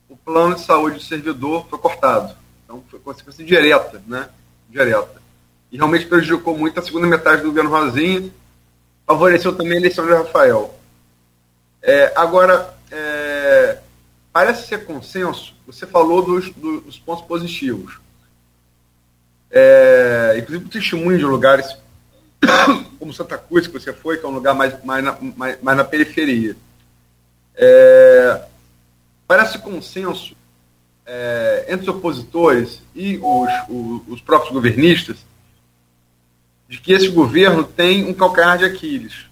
o 0.08 0.16
plano 0.16 0.54
de 0.54 0.62
saúde 0.62 0.96
do 0.96 1.02
servidor 1.02 1.66
foi 1.68 1.78
cortado. 1.78 2.34
Então, 2.64 2.82
foi 2.90 2.98
consequência 2.98 3.44
direta, 3.44 4.02
né? 4.06 4.28
Direta. 4.68 5.20
E 5.70 5.76
realmente 5.76 6.06
prejudicou 6.06 6.56
muito 6.56 6.80
a 6.80 6.82
segunda 6.82 7.06
metade 7.06 7.42
do 7.42 7.48
governo 7.48 7.70
Rosinha 7.70 8.32
favoreceu 9.08 9.54
também 9.54 9.78
a 9.78 9.80
eleição 9.80 10.06
de 10.06 10.12
Rafael. 10.12 10.78
É, 11.80 12.12
agora, 12.14 12.74
é, 12.90 13.78
parece 14.30 14.66
ser 14.66 14.84
consenso, 14.84 15.54
você 15.66 15.86
falou 15.86 16.22
dos, 16.22 16.50
dos 16.50 16.98
pontos 16.98 17.24
positivos. 17.24 17.98
É, 19.50 20.36
inclusive 20.38 20.66
o 20.66 20.68
testemunho 20.68 21.16
de 21.16 21.24
lugares 21.24 21.74
como 22.98 23.12
Santa 23.12 23.38
Cruz, 23.38 23.66
que 23.66 23.72
você 23.72 23.92
foi, 23.92 24.18
que 24.18 24.24
é 24.24 24.28
um 24.28 24.34
lugar 24.34 24.54
mais, 24.54 24.82
mais, 24.84 25.04
na, 25.04 25.18
mais, 25.36 25.62
mais 25.62 25.76
na 25.76 25.84
periferia. 25.84 26.56
É, 27.54 28.42
parece 29.26 29.58
consenso 29.58 30.36
é, 31.04 31.66
entre 31.68 31.88
os 31.90 31.96
opositores 31.96 32.82
e 32.94 33.18
os, 33.18 33.50
os, 33.68 34.02
os 34.08 34.20
próprios 34.20 34.52
governistas 34.52 35.16
de 36.68 36.78
que 36.78 36.92
esse 36.92 37.08
governo 37.08 37.64
tem 37.64 38.04
um 38.04 38.12
calcanhar 38.12 38.58
de 38.58 38.66
Aquiles, 38.66 39.26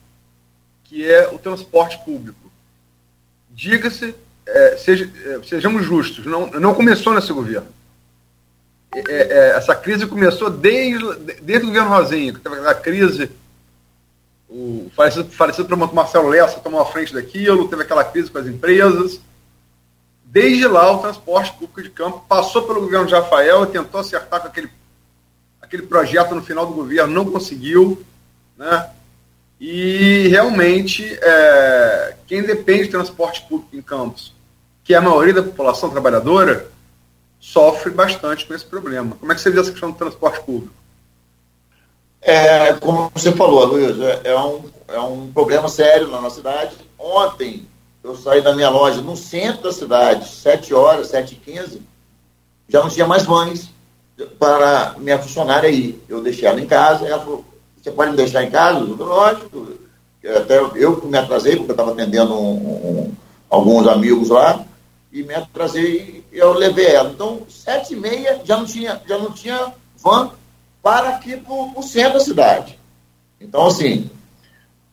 que 0.85 1.05
é 1.05 1.29
o 1.29 1.39
transporte 1.39 2.03
público. 2.05 2.51
Diga-se, 3.51 4.15
é, 4.47 4.77
seja, 4.79 5.11
é, 5.25 5.47
sejamos 5.47 5.85
justos, 5.85 6.25
não, 6.25 6.47
não 6.53 6.75
começou 6.75 7.15
nesse 7.15 7.33
governo. 7.33 7.69
É, 8.95 9.01
é, 9.11 9.57
essa 9.57 9.74
crise 9.74 10.07
começou 10.07 10.51
desde, 10.51 11.14
desde 11.43 11.64
o 11.64 11.68
governo 11.68 11.91
Rosinha, 11.91 12.32
que 12.32 12.41
teve 12.41 12.55
aquela 12.55 12.74
crise. 12.74 13.30
O 14.49 14.91
falecido, 14.95 15.30
falecido 15.30 15.76
Marcelo 15.76 16.28
Lessa 16.28 16.61
tomou 16.61 16.80
a 16.80 16.87
frente 16.87 17.12
daquilo, 17.12 17.68
teve 17.68 17.82
aquela 17.82 18.05
crise 18.05 18.30
com 18.30 18.39
as 18.39 18.47
empresas. 18.47 19.20
Desde 20.24 20.66
lá, 20.66 20.91
o 20.93 21.01
transporte 21.01 21.53
público 21.53 21.82
de 21.82 21.91
campo 21.91 22.24
passou 22.28 22.62
pelo 22.62 22.80
governo 22.80 23.07
de 23.07 23.14
Rafael 23.14 23.64
e 23.64 23.68
tentou 23.68 24.01
acertar 24.01 24.41
com 24.41 24.49
aquele, 24.49 24.70
aquele 25.61 25.82
projeto 25.82 26.34
no 26.34 26.43
final 26.43 26.66
do 26.66 26.74
governo, 26.74 27.12
não 27.12 27.30
conseguiu. 27.30 28.03
Né? 28.57 28.91
E 29.61 30.28
realmente, 30.28 31.18
é, 31.20 32.16
quem 32.26 32.43
depende 32.43 32.84
de 32.84 32.91
transporte 32.91 33.43
público 33.43 33.74
em 33.74 33.82
campos, 33.82 34.34
que 34.84 34.95
é 34.95 34.97
a 34.97 35.03
maioria 35.03 35.34
da 35.34 35.43
população 35.43 35.91
trabalhadora, 35.91 36.70
sofre 37.53 37.90
bastante 37.90 38.44
com 38.44 38.55
esse 38.55 38.64
problema. 38.64 39.16
Como 39.20 39.30
é 39.30 39.34
que 39.34 39.40
você 39.40 39.51
vê 39.51 39.61
essa 39.61 39.70
questão 39.70 39.92
do 39.92 39.99
transporte 39.99 40.40
público? 40.40 40.74
É, 42.20 42.72
como 42.74 43.11
você 43.14 43.30
falou, 43.32 43.66
Luiz, 43.66 43.99
é, 44.01 44.20
é, 44.24 44.38
um, 44.38 44.64
é 44.88 44.99
um 44.99 45.30
problema 45.32 45.68
sério 45.68 46.09
na 46.09 46.20
nossa 46.20 46.36
cidade. 46.36 46.76
Ontem, 46.99 47.66
eu 48.03 48.16
saí 48.16 48.42
da 48.42 48.55
minha 48.55 48.68
loja 48.68 49.01
no 49.01 49.16
centro 49.16 49.62
da 49.62 49.72
cidade, 49.72 50.28
7 50.28 50.74
horas, 50.74 51.09
7 51.09 51.34
e 51.34 51.36
15 51.36 51.82
já 52.68 52.82
não 52.82 52.88
tinha 52.88 53.07
mais 53.07 53.24
vans 53.24 53.70
para 54.38 54.97
minha 54.99 55.18
funcionária 55.18 55.68
ir. 55.68 56.03
Eu 56.09 56.22
deixei 56.22 56.49
ela 56.49 56.61
em 56.61 56.66
casa, 56.66 57.07
ela 57.07 57.22
falou, 57.22 57.44
você 57.80 57.90
pode 57.90 58.11
me 58.11 58.16
deixar 58.16 58.42
em 58.42 58.51
casa? 58.51 58.80
Eu, 58.80 58.97
lógico. 58.97 59.68
Até 60.24 60.59
eu 60.59 61.01
me 61.05 61.16
atrasei, 61.16 61.55
porque 61.55 61.70
eu 61.70 61.74
estava 61.74 61.92
atendendo 61.92 62.34
um, 62.34 62.57
um, 62.57 63.12
alguns 63.49 63.86
amigos 63.86 64.28
lá, 64.30 64.66
e 65.17 65.23
me 65.23 65.35
atrasei 65.35 66.23
e 66.31 66.39
eu 66.39 66.53
levei 66.53 66.89
ela. 66.89 67.11
Então, 67.11 67.47
sete 67.49 67.95
e 67.95 67.97
meia 67.97 68.43
já 68.45 68.59
não 68.59 68.67
tinha, 68.67 69.01
já 69.09 69.17
não 69.17 69.33
tinha 69.33 69.73
van 69.97 70.31
para 70.83 71.09
aqui 71.09 71.39
para 71.39 71.55
o 71.55 71.83
centro 71.83 72.19
da 72.19 72.21
cidade. 72.21 72.79
Então, 73.41 73.67
assim, 73.67 74.11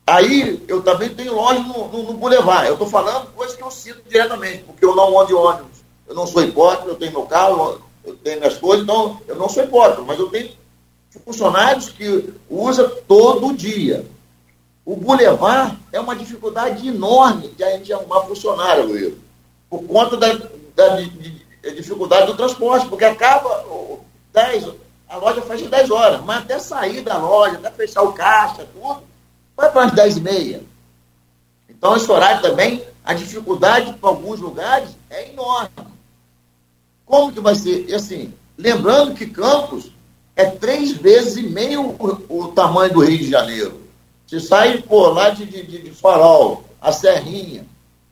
aí 0.08 0.64
eu 0.66 0.82
também 0.82 1.10
tenho 1.10 1.36
loja 1.36 1.60
no, 1.60 1.90
no, 1.90 2.04
no 2.04 2.14
Boulevard. 2.14 2.68
Eu 2.68 2.74
estou 2.74 2.88
falando 2.88 3.34
coisas 3.34 3.58
que 3.58 3.64
eu 3.64 3.70
sinto 3.70 4.02
diretamente, 4.08 4.64
porque 4.64 4.86
eu 4.86 4.96
não 4.96 5.20
ando 5.20 5.28
de 5.28 5.34
ônibus. 5.34 5.84
Eu 6.08 6.16
não 6.16 6.26
sou 6.26 6.42
hipócrita, 6.42 6.90
eu 6.90 6.96
tenho 6.96 7.12
meu 7.12 7.24
carro, 7.24 7.82
eu 8.06 8.16
tenho 8.16 8.40
minhas 8.40 8.58
coisas, 8.58 8.84
então 8.84 9.20
eu 9.28 9.36
não 9.36 9.50
sou 9.50 9.64
hipócrita, 9.64 10.02
mas 10.04 10.18
eu 10.20 10.30
tenho 10.30 10.52
funcionários 11.26 11.90
que 11.90 12.34
usa 12.50 12.88
todo 13.08 13.54
dia. 13.54 14.06
O 14.86 14.96
Boulevard 14.96 15.78
é 15.92 16.00
uma 16.00 16.16
dificuldade 16.16 16.88
enorme 16.88 17.50
de 17.50 17.64
a 17.64 17.72
gente 17.72 17.92
arrumar 17.92 18.22
funcionário, 18.22 18.86
Luiz, 18.86 19.14
por 19.74 19.88
conta 19.88 20.16
da, 20.18 20.40
da 20.76 20.98
de, 20.98 21.10
de, 21.10 21.76
dificuldade 21.76 22.28
do 22.28 22.38
transporte, 22.38 22.88
porque 22.88 23.06
acaba 23.06 23.66
10, 24.32 24.70
a 25.10 25.18
loja 25.18 25.42
fecha 25.42 25.68
10 25.68 25.90
horas, 25.90 26.22
mas 26.22 26.44
até 26.44 26.60
sair 26.60 27.02
da 27.02 27.18
loja, 27.18 27.58
até 27.58 27.72
fechar 27.72 28.04
o 28.04 28.14
caixa, 28.14 28.68
tudo, 28.72 29.02
vai 29.58 29.72
para 29.72 29.86
as 29.86 29.92
10 29.94 30.18
e 30.18 30.22
meia. 30.22 30.64
Então, 31.68 31.98
esse 31.98 32.12
horário 32.12 32.44
também, 32.44 32.84
a 33.04 33.16
dificuldade 33.16 33.94
para 33.94 34.10
alguns 34.10 34.40
lugares 34.40 34.90
é 35.10 35.32
enorme. 35.32 35.72
Como 37.04 37.34
que 37.34 37.40
vai 37.40 37.56
ser? 37.56 37.90
E 37.90 37.96
assim, 37.96 38.32
lembrando 38.56 39.16
que 39.16 39.26
Campos 39.26 39.92
é 40.36 40.46
três 40.46 40.92
vezes 40.92 41.38
e 41.38 41.44
meio 41.44 41.96
o, 42.00 42.44
o 42.44 42.48
tamanho 42.50 42.94
do 42.94 43.04
Rio 43.04 43.18
de 43.18 43.30
Janeiro. 43.30 43.82
Se 44.28 44.40
sai 44.40 44.84
por 44.84 45.14
lá 45.14 45.32
de, 45.32 45.46
de, 45.48 45.64
de, 45.64 45.92
Farol, 45.92 46.64
a 46.80 46.92
Serrinha, 46.92 47.66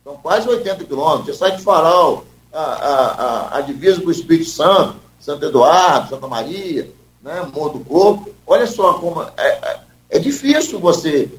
são 0.04 0.16
quase 0.18 0.48
80 0.48 0.86
quilômetros. 0.86 1.28
Você 1.28 1.34
sai 1.34 1.56
de 1.56 1.64
Farol, 1.64 2.26
a, 2.52 2.62
a, 2.62 3.58
a, 3.58 3.62
divisa 3.62 4.02
com 4.02 4.08
o 4.08 4.12
Espírito 4.12 4.50
Santo, 4.50 4.96
Santo 5.20 5.46
Eduardo, 5.46 6.10
Santa 6.10 6.28
Maria, 6.28 6.92
né, 7.22 7.48
Morro 7.54 7.80
do 7.80 7.86
Corpo. 7.86 8.30
Olha 8.46 8.68
só 8.68 8.96
como 8.96 9.22
é, 9.22 9.32
é, 9.38 9.80
é 10.10 10.20
difícil 10.20 10.80
você 10.80 11.32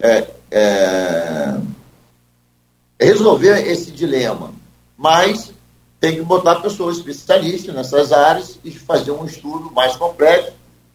é, 0.00 0.26
é, 0.50 1.54
resolver 3.00 3.66
esse 3.70 3.90
dilema. 3.90 4.52
Mas 4.96 5.52
tem 6.00 6.16
que 6.16 6.22
botar 6.22 6.56
pessoas 6.56 6.98
especialistas 6.98 7.74
nessas 7.74 8.12
áreas 8.12 8.58
e 8.64 8.70
fazer 8.70 9.10
um 9.10 9.24
estudo 9.24 9.70
mais 9.72 9.96
completo 9.96 10.52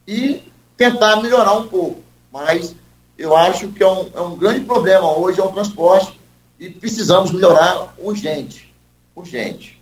e 0.07 0.41
tentar 0.75 1.17
melhorar 1.17 1.53
um 1.53 1.67
pouco. 1.67 2.01
Mas 2.31 2.75
eu 3.17 3.35
acho 3.35 3.67
que 3.69 3.83
é 3.83 3.87
um, 3.87 4.09
é 4.13 4.21
um 4.21 4.35
grande 4.35 4.65
problema 4.65 5.15
hoje 5.17 5.39
é 5.39 5.43
o 5.43 5.51
transporte 5.51 6.19
e 6.61 6.69
precisamos 6.69 7.31
melhorar 7.31 7.91
urgente. 7.97 8.71
Urgente. 9.15 9.81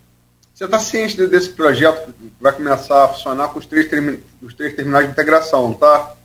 Você 0.55 0.63
está 0.63 0.79
ciente 0.79 1.27
desse 1.27 1.49
projeto 1.49 2.13
que 2.13 2.31
vai 2.39 2.53
começar 2.53 3.03
a 3.03 3.07
funcionar 3.09 3.49
com 3.49 3.59
os 3.59 3.65
três, 3.65 3.87
os 4.41 4.53
três 4.53 4.75
terminais 4.75 5.05
de 5.05 5.11
integração, 5.11 5.73
tá? 5.73 6.15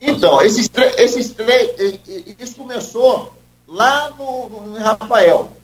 Então, 0.00 0.42
esses, 0.42 0.68
esses 0.98 1.30
três, 1.30 2.00
isso 2.38 2.56
começou 2.56 3.32
lá 3.68 4.10
no, 4.10 4.48
no 4.48 4.78
Rafael, 4.78 5.56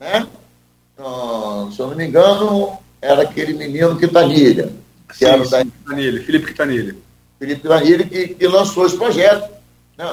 né? 0.00 0.26
Ah, 0.98 1.68
se 1.70 1.78
eu 1.78 1.88
não 1.88 1.96
me 1.96 2.06
engano, 2.06 2.78
era 3.00 3.22
aquele 3.22 3.52
menino 3.52 3.98
Quintanilha. 3.98 4.72
Que 5.08 5.16
sim, 5.16 5.24
era 5.26 5.46
da... 5.46 5.62
Quintanilha, 5.62 6.24
Felipe 6.24 6.46
Quintanilha. 6.46 6.96
Felipe 7.38 7.60
Quintanilha 7.60 8.06
que, 8.06 8.28
que 8.28 8.46
lançou 8.46 8.86
esse 8.86 8.96
projeto. 8.96 9.48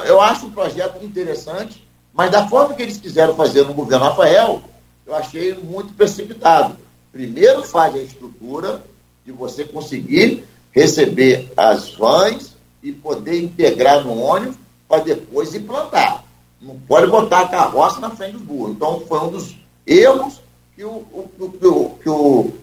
Eu 0.05 0.19
acho 0.19 0.47
um 0.47 0.51
projeto 0.51 1.03
interessante, 1.03 1.84
mas 2.15 2.31
da 2.31 2.47
forma 2.47 2.73
que 2.73 2.81
eles 2.81 2.97
quiseram 2.97 3.35
fazer 3.35 3.65
no 3.65 3.73
governo 3.73 4.05
Rafael, 4.05 4.61
eu 5.05 5.13
achei 5.13 5.53
muito 5.53 5.93
precipitado. 5.93 6.77
Primeiro 7.11 7.63
faz 7.63 7.93
a 7.93 7.99
estrutura 7.99 8.81
de 9.25 9.33
você 9.33 9.65
conseguir 9.65 10.45
receber 10.71 11.51
as 11.57 11.93
vans 11.93 12.55
e 12.81 12.91
poder 12.93 13.41
integrar 13.41 14.05
no 14.05 14.17
ônibus 14.17 14.55
para 14.87 15.03
depois 15.03 15.53
implantar. 15.53 16.23
Não 16.61 16.79
pode 16.79 17.07
botar 17.07 17.41
a 17.41 17.47
carroça 17.49 17.99
na 17.99 18.11
frente 18.11 18.33
do 18.33 18.39
burro. 18.39 18.71
Então, 18.71 19.01
foi 19.01 19.19
um 19.19 19.31
dos 19.31 19.55
erros 19.85 20.41
que 20.73 20.85
o, 20.85 20.89
o, 20.89 21.29
que 21.59 21.67
o, 21.67 21.89
que 22.01 22.09
o, 22.09 22.53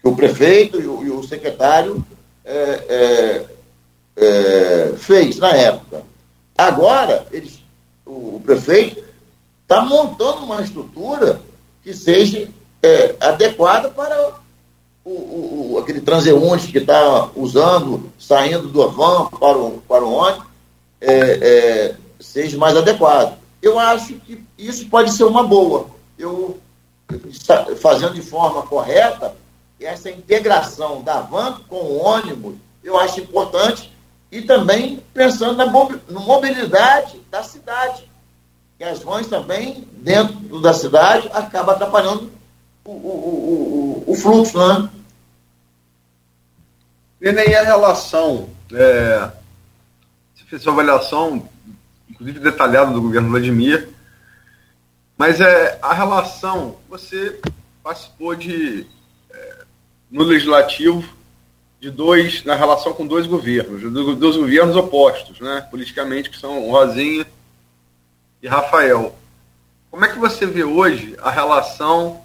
que 0.00 0.08
o 0.08 0.16
prefeito 0.16 0.80
e 0.80 0.86
o, 0.86 1.04
e 1.04 1.10
o 1.10 1.22
secretário 1.24 2.04
é, 2.44 2.54
é, 2.88 3.46
é, 4.16 4.92
fez 4.96 5.38
na 5.38 5.50
época. 5.50 6.02
Agora, 6.56 7.26
eles, 7.32 7.63
o, 8.04 8.36
o 8.36 8.42
prefeito 8.44 9.02
está 9.62 9.82
montando 9.82 10.44
uma 10.44 10.62
estrutura 10.62 11.40
que 11.82 11.94
seja 11.94 12.48
é, 12.82 13.14
adequada 13.20 13.88
para 13.90 14.34
o, 15.04 15.10
o, 15.10 15.78
aquele 15.82 16.00
transeunte 16.00 16.70
que 16.70 16.78
está 16.78 17.30
usando, 17.34 18.12
saindo 18.18 18.68
do 18.68 18.88
van 18.90 19.26
para 19.26 19.58
o, 19.58 19.82
para 19.86 20.04
o 20.04 20.12
ônibus, 20.12 20.46
é, 21.00 21.14
é, 21.16 21.96
seja 22.20 22.56
mais 22.56 22.76
adequado. 22.76 23.38
Eu 23.60 23.78
acho 23.78 24.14
que 24.20 24.44
isso 24.58 24.88
pode 24.88 25.10
ser 25.12 25.24
uma 25.24 25.42
boa. 25.42 25.86
Eu 26.18 26.58
fazendo 27.80 28.14
de 28.14 28.22
forma 28.22 28.62
correta, 28.62 29.36
essa 29.80 30.10
integração 30.10 31.02
da 31.02 31.20
van 31.20 31.60
com 31.68 31.76
o 31.76 31.98
ônibus, 31.98 32.54
eu 32.82 32.98
acho 32.98 33.20
importante, 33.20 33.92
e 34.34 34.42
também 34.42 35.00
pensando 35.14 35.56
na 35.56 35.66
mobilidade 36.20 37.20
da 37.30 37.44
cidade. 37.44 38.10
Que 38.76 38.82
as 38.82 38.98
vans 38.98 39.28
também, 39.28 39.86
dentro 39.98 40.60
da 40.60 40.74
cidade, 40.74 41.30
acabam 41.32 41.76
atrapalhando 41.76 42.32
o, 42.84 42.90
o, 42.90 44.04
o, 44.08 44.12
o 44.12 44.14
fluxo, 44.16 44.58
né? 44.58 44.90
E 47.20 47.30
nem 47.30 47.54
a 47.54 47.62
relação, 47.62 48.50
é, 48.72 49.30
você 50.34 50.44
fez 50.48 50.66
uma 50.66 50.72
avaliação, 50.72 51.48
inclusive 52.10 52.40
detalhada 52.40 52.90
do 52.90 53.00
governo 53.00 53.30
Vladimir, 53.30 53.88
mas 55.16 55.40
é, 55.40 55.78
a 55.80 55.94
relação, 55.94 56.76
você 56.88 57.40
participou 57.84 58.34
de, 58.34 58.84
é, 59.30 59.58
no 60.10 60.24
legislativo, 60.24 61.08
de 61.84 61.90
dois, 61.90 62.42
na 62.44 62.54
relação 62.54 62.94
com 62.94 63.06
dois 63.06 63.26
governos, 63.26 63.82
dois 64.16 64.36
governos 64.38 64.74
opostos, 64.74 65.38
né, 65.38 65.68
politicamente, 65.70 66.30
que 66.30 66.38
são 66.38 66.70
Rosinha 66.70 67.26
e 68.42 68.48
Rafael. 68.48 69.14
Como 69.90 70.02
é 70.02 70.08
que 70.08 70.18
você 70.18 70.46
vê 70.46 70.64
hoje 70.64 71.14
a 71.20 71.30
relação 71.30 72.22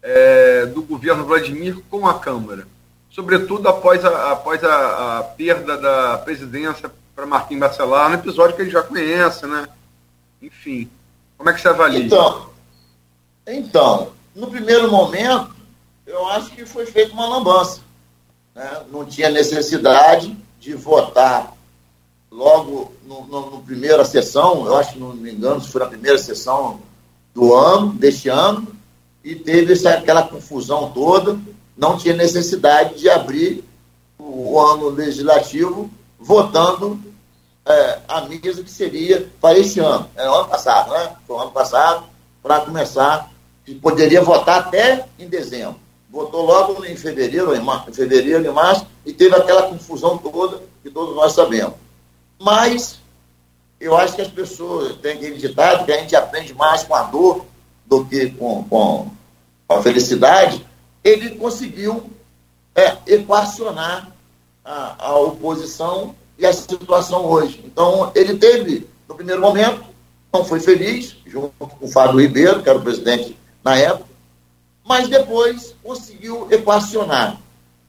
é, 0.00 0.64
do 0.64 0.80
governo 0.80 1.26
Vladimir 1.26 1.82
com 1.90 2.06
a 2.06 2.18
Câmara? 2.18 2.66
Sobretudo 3.10 3.68
após 3.68 4.02
a, 4.06 4.32
após 4.32 4.64
a, 4.64 5.18
a 5.18 5.22
perda 5.22 5.76
da 5.76 6.16
presidência 6.16 6.90
para 7.14 7.26
Martim 7.26 7.58
Bacelar, 7.58 8.08
no 8.08 8.14
episódio 8.14 8.56
que 8.56 8.62
ele 8.62 8.70
já 8.70 8.82
conhece, 8.82 9.46
né? 9.46 9.68
Enfim. 10.40 10.90
Como 11.36 11.50
é 11.50 11.52
que 11.52 11.60
você 11.60 11.68
avalia? 11.68 12.06
Então, 12.06 12.48
então 13.46 14.12
no 14.34 14.46
primeiro 14.46 14.90
momento, 14.90 15.54
eu 16.06 16.26
acho 16.28 16.50
que 16.52 16.64
foi 16.64 16.86
feita 16.86 17.12
uma 17.12 17.28
lambança. 17.28 17.91
Né? 18.54 18.82
Não 18.90 19.04
tinha 19.04 19.30
necessidade 19.30 20.36
de 20.60 20.74
votar 20.74 21.54
logo 22.30 22.92
no, 23.04 23.24
no, 23.26 23.50
no 23.50 23.62
primeira 23.62 24.04
sessão, 24.04 24.66
eu 24.66 24.76
acho 24.76 24.98
não 24.98 25.12
me 25.12 25.32
engano, 25.32 25.60
se 25.60 25.68
foi 25.68 25.82
na 25.82 25.88
primeira 25.88 26.18
sessão 26.18 26.80
do 27.34 27.54
ano, 27.54 27.92
deste 27.92 28.28
ano, 28.28 28.68
e 29.22 29.34
teve 29.34 29.74
essa, 29.74 29.90
aquela 29.90 30.22
confusão 30.22 30.90
toda 30.92 31.38
não 31.76 31.96
tinha 31.96 32.14
necessidade 32.14 32.98
de 32.98 33.08
abrir 33.08 33.64
o 34.18 34.58
ano 34.60 34.88
legislativo 34.88 35.90
votando 36.18 37.00
é, 37.66 37.98
a 38.06 38.20
mesa 38.22 38.62
que 38.62 38.70
seria 38.70 39.28
para 39.40 39.58
esse 39.58 39.80
ano. 39.80 40.08
É 40.14 40.28
o 40.28 40.34
ano 40.34 40.48
passado, 40.48 40.92
né? 40.92 41.16
Foi 41.26 41.36
o 41.36 41.40
ano 41.40 41.50
passado, 41.50 42.04
para 42.42 42.60
começar, 42.60 43.30
que 43.64 43.74
poderia 43.74 44.22
votar 44.22 44.60
até 44.60 45.06
em 45.18 45.28
dezembro. 45.28 45.76
Votou 46.12 46.44
logo 46.44 46.84
em 46.84 46.94
fevereiro, 46.94 47.56
em, 47.56 47.60
mar, 47.60 47.86
em 47.88 47.92
fevereiro, 47.92 48.44
em 48.44 48.52
março, 48.52 48.86
e 49.06 49.14
teve 49.14 49.34
aquela 49.34 49.62
confusão 49.62 50.18
toda 50.18 50.62
que 50.82 50.90
todos 50.90 51.16
nós 51.16 51.32
sabemos. 51.32 51.74
Mas 52.38 53.00
eu 53.80 53.96
acho 53.96 54.16
que 54.16 54.20
as 54.20 54.28
pessoas 54.28 54.96
têm 54.96 55.12
aquele 55.12 55.38
ditado 55.38 55.86
que 55.86 55.92
a 55.92 55.98
gente 55.98 56.14
aprende 56.14 56.52
mais 56.52 56.82
com 56.82 56.94
a 56.94 57.04
dor 57.04 57.46
do 57.86 58.04
que 58.04 58.28
com, 58.30 58.62
com 58.64 59.10
a 59.66 59.80
felicidade. 59.80 60.64
Ele 61.02 61.30
conseguiu 61.36 62.10
é, 62.74 62.94
equacionar 63.06 64.12
a, 64.62 65.06
a 65.06 65.18
oposição 65.18 66.14
e 66.38 66.44
a 66.44 66.52
situação 66.52 67.24
hoje. 67.24 67.62
Então, 67.64 68.12
ele 68.14 68.36
teve, 68.36 68.86
no 69.08 69.14
primeiro 69.14 69.40
momento, 69.40 69.82
não 70.30 70.44
foi 70.44 70.60
feliz, 70.60 71.16
junto 71.26 71.52
com 71.58 71.86
o 71.86 71.88
Fábio 71.88 72.20
Ribeiro, 72.20 72.62
que 72.62 72.68
era 72.68 72.78
o 72.78 72.82
presidente 72.82 73.36
na 73.64 73.76
época, 73.76 74.11
mas 74.84 75.08
depois 75.08 75.74
conseguiu 75.82 76.48
equacionar. 76.50 77.38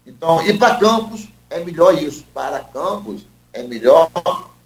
Então, 0.06 0.46
e 0.46 0.58
para 0.58 0.76
Campos 0.76 1.28
é 1.50 1.60
melhor 1.60 2.02
isso. 2.02 2.26
Para 2.34 2.60
Campos 2.60 3.26
é 3.52 3.64
melhor 3.64 4.10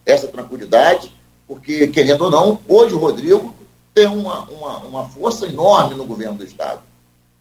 essa 0.06 0.28
tranquilidade, 0.28 1.14
porque, 1.48 1.88
querendo 1.88 2.26
ou 2.26 2.32
não, 2.32 2.60
hoje 2.68 2.94
o 2.94 3.00
Rodrigo 3.00 3.54
tem 3.94 4.08
uma, 4.08 4.42
uma, 4.50 4.78
uma 4.80 5.10
força 5.10 5.48
enorme 5.48 5.96
no 5.96 6.06
governo 6.06 6.38
do 6.38 6.44
Estado. 6.44 6.82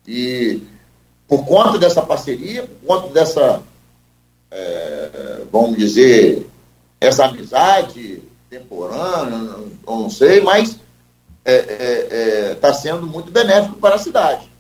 E 0.07 0.63
por 1.27 1.45
conta 1.45 1.79
dessa 1.79 2.03
parceria, 2.03 2.63
por 2.63 2.87
conta 2.87 3.13
dessa, 3.13 3.63
é, 4.51 5.43
vamos 5.51 5.77
dizer, 5.77 6.49
essa 7.01 7.27
amizade 7.27 8.23
temporânea, 8.49 9.37
eu 9.87 9.97
não 9.97 10.11
sei, 10.11 10.41
mas 10.41 10.71
está 10.71 10.81
é, 11.45 11.55
é, 11.55 12.51
é 12.51 12.55
tá 12.55 12.73
sendo 12.73 13.07
muito 13.07 13.31
benéfico 13.31 13.77
para 13.77 13.97
a 13.97 13.99
cidade. 13.99 14.51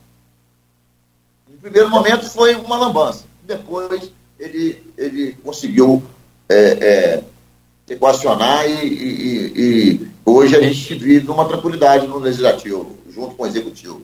Primeiro 1.66 1.90
momento 1.90 2.30
foi 2.30 2.54
uma 2.54 2.76
lambança, 2.76 3.24
depois 3.42 4.12
ele, 4.38 4.84
ele 4.96 5.32
conseguiu 5.42 6.00
é, 6.48 6.54
é, 6.54 7.24
equacionar 7.92 8.70
e, 8.70 8.86
e, 8.86 9.52
e, 9.56 10.08
hoje 10.24 10.54
a 10.54 10.60
gente 10.62 10.94
vive 10.94 11.28
uma 11.28 11.44
tranquilidade 11.48 12.06
no 12.06 12.20
legislativo, 12.20 12.96
junto 13.10 13.34
com 13.34 13.42
o 13.42 13.46
executivo. 13.48 14.00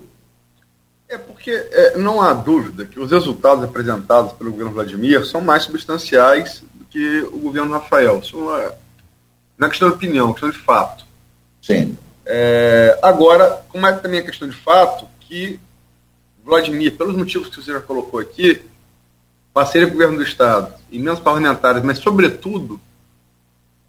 É 1.09 1.17
porque 1.17 1.53
é, 1.53 1.97
não 1.99 2.21
há 2.21 2.33
dúvida 2.33 2.85
que 2.85 2.99
os 2.99 3.13
resultados 3.13 3.63
apresentados 3.63 4.33
pelo 4.33 4.51
governo 4.51 4.73
Vladimir 4.73 5.25
são 5.25 5.41
mais 5.41 5.63
substanciais 5.63 6.65
do 6.75 6.85
que 6.87 7.21
o 7.33 7.39
governo 7.39 7.75
Rafael. 7.75 8.19
Isso 8.19 8.37
não 8.37 8.57
é, 8.57 8.75
não 9.57 9.69
é 9.69 9.71
questão 9.71 9.89
de 9.89 9.95
opinião, 9.95 10.31
é 10.31 10.33
questão 10.33 10.51
de 10.51 10.59
fato. 10.59 11.05
Sim. 11.63 11.97
É, 12.27 12.99
agora, 13.01 13.65
como 13.69 13.87
é 13.87 13.93
também 13.93 14.19
a 14.19 14.25
questão 14.25 14.49
de 14.49 14.57
fato 14.57 15.07
que 15.21 15.61
Vladimir, 16.45 16.97
pelos 16.97 17.17
motivos 17.17 17.49
que 17.49 17.57
você 17.63 17.73
já 17.73 17.81
colocou 17.81 18.21
aqui, 18.21 18.63
parceria 19.53 19.87
com 19.87 19.95
o 19.95 19.97
governo 19.97 20.19
do 20.19 20.25
Estado, 20.25 20.75
emendas 20.91 21.21
parlamentares, 21.21 21.83
mas, 21.83 21.99
sobretudo, 21.99 22.81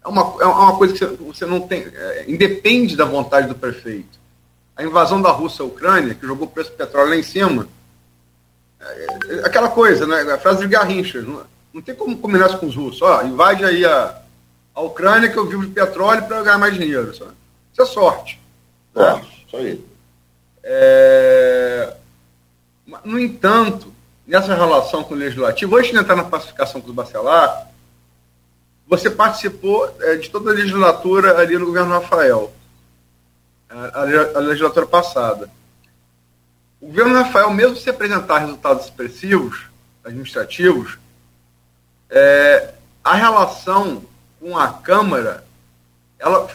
é 0.04 0.08
uma, 0.08 0.20
é 0.40 0.46
uma 0.46 0.76
coisa 0.76 0.94
que 0.94 1.04
você 1.22 1.46
não 1.46 1.60
tem. 1.60 1.86
É, 1.94 2.24
independe 2.28 2.94
da 2.94 3.04
vontade 3.04 3.48
do 3.48 3.54
prefeito. 3.54 4.18
A 4.76 4.82
invasão 4.82 5.22
da 5.22 5.30
Rússia 5.30 5.62
à 5.62 5.66
Ucrânia, 5.66 6.14
que 6.14 6.26
jogou 6.26 6.46
o 6.46 6.50
preço 6.50 6.70
do 6.70 6.76
petróleo 6.76 7.10
lá 7.10 7.16
em 7.16 7.22
cima, 7.22 7.66
é, 8.80 9.06
é, 9.28 9.46
aquela 9.46 9.70
coisa, 9.70 10.06
né? 10.06 10.20
A 10.32 10.38
frase 10.38 10.60
de 10.60 10.68
Garrincha. 10.68 11.22
Não, 11.22 11.42
não 11.72 11.80
tem 11.80 11.94
como 11.94 12.18
combinar 12.18 12.48
isso 12.48 12.58
com 12.58 12.66
os 12.66 12.76
russos. 12.76 13.00
Ó, 13.00 13.22
invade 13.22 13.64
aí 13.64 13.84
a, 13.84 14.20
a 14.74 14.80
Ucrânia 14.82 15.30
que 15.30 15.38
eu 15.38 15.46
vivo 15.46 15.64
de 15.66 15.72
petróleo 15.72 16.24
para 16.24 16.42
ganhar 16.42 16.58
mais 16.58 16.74
dinheiro. 16.74 17.14
Só. 17.14 17.26
Isso 17.72 17.82
é 17.82 17.86
sorte. 17.86 18.40
Né? 18.94 19.24
Isso 19.46 19.56
aí. 19.56 19.84
É... 20.62 21.94
No 23.04 23.18
entanto, 23.18 23.92
nessa 24.26 24.54
relação 24.54 25.02
com 25.04 25.14
o 25.14 25.16
legislativo, 25.16 25.76
antes 25.76 25.90
de 25.90 25.98
entrar 25.98 26.16
na 26.16 26.24
pacificação 26.24 26.80
com 26.80 26.88
os 26.88 26.94
Bacelar, 26.94 27.70
você 28.86 29.10
participou 29.10 29.94
é, 30.00 30.16
de 30.16 30.28
toda 30.28 30.50
a 30.50 30.54
legislatura 30.54 31.38
ali 31.38 31.56
no 31.56 31.66
governo 31.66 31.92
Rafael, 31.92 32.52
a, 33.68 34.00
a, 34.38 34.40
legislatura 34.40 34.86
passada. 34.86 35.50
O 36.80 36.86
governo 36.88 37.14
Rafael, 37.14 37.50
mesmo 37.50 37.76
se 37.76 37.88
apresentar 37.88 38.38
resultados 38.38 38.84
expressivos, 38.84 39.66
administrativos, 40.04 40.98
é, 42.10 42.74
a 43.02 43.14
relação 43.14 44.04
com 44.38 44.56
a 44.58 44.68
Câmara 44.68 45.44
ela 46.18 46.48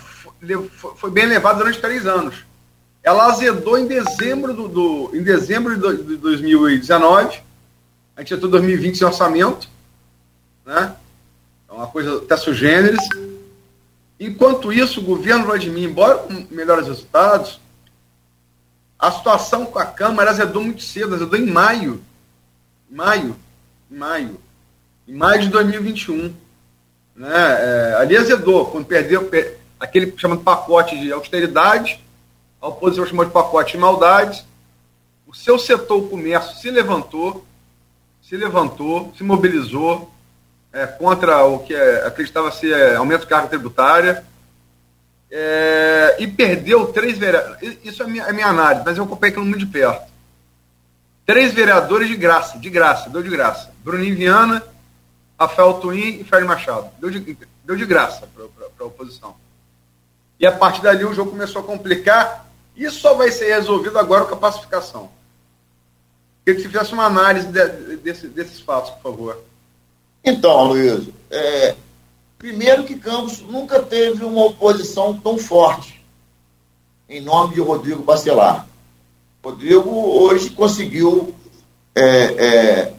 foi 0.96 1.12
bem 1.12 1.26
levada 1.26 1.60
durante 1.60 1.80
três 1.80 2.08
anos. 2.08 2.44
Ela 3.04 3.28
azedou 3.28 3.78
em 3.78 3.88
dezembro, 3.88 4.54
do, 4.54 4.68
do 4.68 5.12
em 5.14 5.24
dezembro 5.24 5.76
de 5.76 6.18
2019, 6.18 7.42
a 8.16 8.22
gente 8.22 8.34
entrou 8.34 8.50
em 8.50 8.52
2020 8.52 8.98
sem 8.98 9.08
orçamento, 9.08 9.70
né? 10.66 10.96
É 11.70 11.72
uma 11.72 11.88
coisa 11.88 12.18
até 12.18 12.36
sugêneres. 12.36 13.00
Enquanto 14.20 14.74
isso, 14.74 15.00
o 15.00 15.04
governo 15.04 15.46
Vladimir, 15.46 15.90
embora 15.90 16.18
com 16.18 16.46
melhores 16.52 16.88
resultados, 16.88 17.60
a 18.98 19.10
situação 19.12 19.66
com 19.66 19.80
a 19.80 19.86
Câmara 19.86 20.32
azedou 20.32 20.62
muito 20.62 20.84
cedo, 20.84 21.16
azedou 21.16 21.40
em 21.40 21.46
maio. 21.46 22.02
Maio. 22.90 23.36
Em 23.90 23.96
maio. 23.96 24.40
Em 25.08 25.14
maio 25.14 25.42
de 25.42 25.48
2021. 25.48 26.36
Né? 27.16 27.30
É, 27.32 27.96
ali 27.98 28.18
azedou, 28.18 28.66
quando 28.66 28.86
perdeu 28.86 29.30
aquele 29.80 30.14
chamado 30.18 30.42
pacote 30.42 31.00
de 31.00 31.14
austeridade, 31.14 32.04
a 32.62 32.68
oposição 32.68 33.06
chamou 33.06 33.26
de 33.26 33.32
pacote 33.32 33.74
de 33.74 33.78
maldade. 33.78 34.46
O 35.28 35.34
seu 35.34 35.58
setor, 35.58 35.98
o 35.98 36.10
comércio, 36.10 36.58
se 36.58 36.70
levantou, 36.70 37.46
se 38.22 38.36
levantou, 38.36 39.14
se 39.18 39.24
mobilizou, 39.24 40.12
é, 40.72 40.86
contra 40.86 41.44
o 41.46 41.60
que 41.60 41.74
é, 41.74 42.06
acreditava 42.06 42.52
ser 42.52 42.72
é, 42.72 42.96
aumento 42.96 43.22
de 43.22 43.28
carga 43.28 43.48
tributária 43.48 44.24
é, 45.32 46.16
e 46.20 46.28
perdeu 46.28 46.88
três 46.92 47.18
vereadores. 47.18 47.78
Isso 47.84 48.04
é 48.04 48.08
minha, 48.08 48.24
é 48.24 48.34
minha 48.34 48.48
análise, 48.48 48.84
mas 48.86 48.98
eu 48.98 49.04
acompanhei 49.04 49.32
aquilo 49.32 49.46
muito 49.46 49.66
de 49.66 49.72
perto. 49.72 50.10
Três 51.26 51.54
vereadores 51.54 52.08
de 52.08 52.16
graça, 52.16 52.58
de 52.58 52.70
graça, 52.70 53.10
deu 53.10 53.22
de 53.22 53.30
graça. 53.30 53.72
Bruninho 53.84 54.16
Viana, 54.16 54.64
Rafael 55.40 55.76
Twin 55.76 56.20
e 56.20 56.24
Fred 56.24 56.46
Machado. 56.46 56.90
Deu 57.00 57.10
de, 57.12 57.38
deu 57.64 57.76
de 57.76 57.86
graça 57.86 58.28
para 58.36 58.86
a 58.86 58.88
oposição. 58.88 59.36
E 60.40 60.48
a 60.48 60.52
partir 60.52 60.82
dali 60.82 61.06
o 61.06 61.14
jogo 61.14 61.32
começou 61.32 61.62
a 61.62 61.66
complicar. 61.66 62.49
Isso 62.80 63.02
só 63.02 63.14
vai 63.14 63.30
ser 63.30 63.54
resolvido 63.54 64.00
agora 64.00 64.24
com 64.24 64.36
a 64.36 64.38
pacificação. 64.38 65.10
Queria 66.46 66.56
que 66.56 66.62
você 66.62 66.70
fizesse 66.70 66.94
uma 66.94 67.06
análise 67.06 67.48
de, 67.48 67.98
desse, 67.98 68.28
desses 68.28 68.62
fatos, 68.62 68.92
por 68.92 69.12
favor. 69.12 69.44
Então, 70.24 70.70
Luiz, 70.70 71.10
é, 71.30 71.76
primeiro 72.38 72.86
que 72.86 72.96
Campos 72.96 73.42
nunca 73.42 73.82
teve 73.82 74.24
uma 74.24 74.46
oposição 74.46 75.20
tão 75.20 75.38
forte 75.38 76.02
em 77.10 77.20
nome 77.20 77.56
de 77.56 77.60
Rodrigo 77.60 78.02
Bacelar. 78.02 78.66
Rodrigo 79.44 79.90
hoje 79.90 80.50
conseguiu, 80.52 81.36
é, 81.94 82.04
é, 82.04 82.94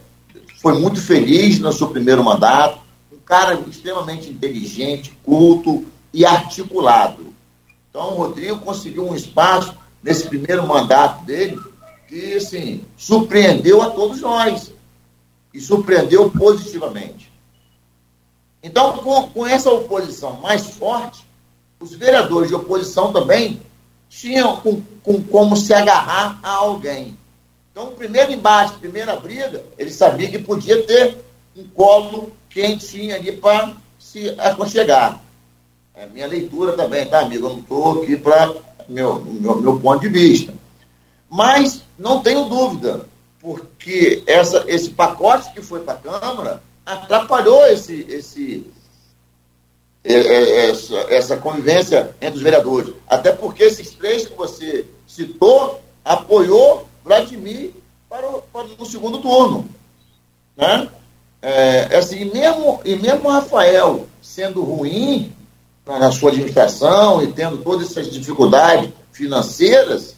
foi 0.61 0.79
muito 0.79 1.01
feliz 1.01 1.59
no 1.59 1.73
seu 1.73 1.89
primeiro 1.89 2.23
mandato, 2.23 2.81
um 3.11 3.19
cara 3.25 3.55
extremamente 3.67 4.29
inteligente, 4.29 5.17
culto 5.25 5.87
e 6.13 6.27
articulado. 6.27 7.30
Então, 7.91 8.13
o 8.13 8.15
Rodrigo 8.15 8.61
conseguiu 8.61 9.09
um 9.09 9.15
espaço 9.15 9.75
nesse 10.03 10.29
primeiro 10.29 10.67
mandato 10.67 11.25
dele 11.25 11.61
que, 12.09 12.35
assim, 12.35 12.85
surpreendeu 12.97 13.83
a 13.83 13.91
todos 13.91 14.21
nós 14.21 14.73
e 15.53 15.61
surpreendeu 15.61 16.31
positivamente. 16.31 17.31
Então, 18.63 18.99
com, 18.99 19.29
com 19.31 19.47
essa 19.47 19.71
oposição 19.71 20.41
mais 20.41 20.67
forte, 20.67 21.25
os 21.81 21.95
vereadores 21.95 22.49
de 22.49 22.55
oposição 22.55 23.13
também 23.13 23.61
tinham 24.09 24.57
com, 24.57 24.83
com 25.03 25.23
como 25.23 25.57
se 25.57 25.73
agarrar 25.73 26.39
a 26.43 26.51
alguém. 26.51 27.17
Então, 27.73 27.89
o 27.89 27.93
primeiro 27.93 28.33
embate, 28.33 28.79
primeira 28.79 29.17
briga, 29.17 29.65
ele 29.79 29.91
sabia 29.91 30.31
que 30.31 30.39
podia 30.39 30.83
ter 30.85 31.17
um 31.57 31.67
colo 31.69 32.33
quentinho 32.51 33.15
ali 33.15 33.33
para 33.33 33.75
se 33.99 34.29
aconchegar. 34.39 35.21
É 35.95 36.07
minha 36.07 36.27
leitura 36.27 36.73
também, 36.73 37.07
tá, 37.07 37.21
amigo? 37.21 37.47
Eu 37.47 37.51
não 37.51 37.61
estou 37.61 38.03
aqui 38.03 38.17
para 38.17 38.55
meu, 38.89 39.21
meu, 39.21 39.57
meu 39.61 39.81
ponto 39.81 40.01
de 40.01 40.09
vista. 40.09 40.53
Mas 41.29 41.83
não 41.99 42.21
tenho 42.21 42.45
dúvida, 42.47 43.07
porque 43.41 44.23
essa, 44.27 44.65
esse 44.67 44.91
pacote 44.91 45.53
que 45.53 45.63
foi 45.63 45.81
para 45.81 45.95
a 45.95 46.21
Câmara 46.21 46.63
atrapalhou 46.85 47.67
esse, 47.67 48.05
esse, 48.09 48.67
é, 50.03 50.15
é, 50.15 50.71
essa, 50.71 50.97
essa 51.09 51.37
convivência 51.37 52.15
entre 52.21 52.37
os 52.37 52.43
vereadores. 52.43 52.95
Até 53.07 53.33
porque 53.33 53.65
esses 53.65 53.91
três 53.91 54.27
que 54.27 54.35
você 54.35 54.87
citou 55.07 55.81
apoiou 56.05 56.89
Vladimir 57.05 57.73
para 58.09 58.29
o, 58.29 58.43
para 58.43 58.67
o 58.79 58.87
segundo 58.87 59.19
turno. 59.19 59.69
Né? 60.57 60.89
É, 61.43 61.97
assim, 61.97 62.21
e, 62.21 62.25
mesmo, 62.25 62.81
e 62.85 62.97
mesmo 62.97 63.29
o 63.29 63.33
Rafael 63.33 64.07
sendo 64.21 64.63
ruim 64.63 65.33
na 65.99 66.13
sua 66.13 66.31
administração 66.31 67.23
e 67.23 67.33
tendo 67.33 67.59
todas 67.59 67.91
essas 67.91 68.11
dificuldades 68.11 68.91
financeiras, 69.13 70.17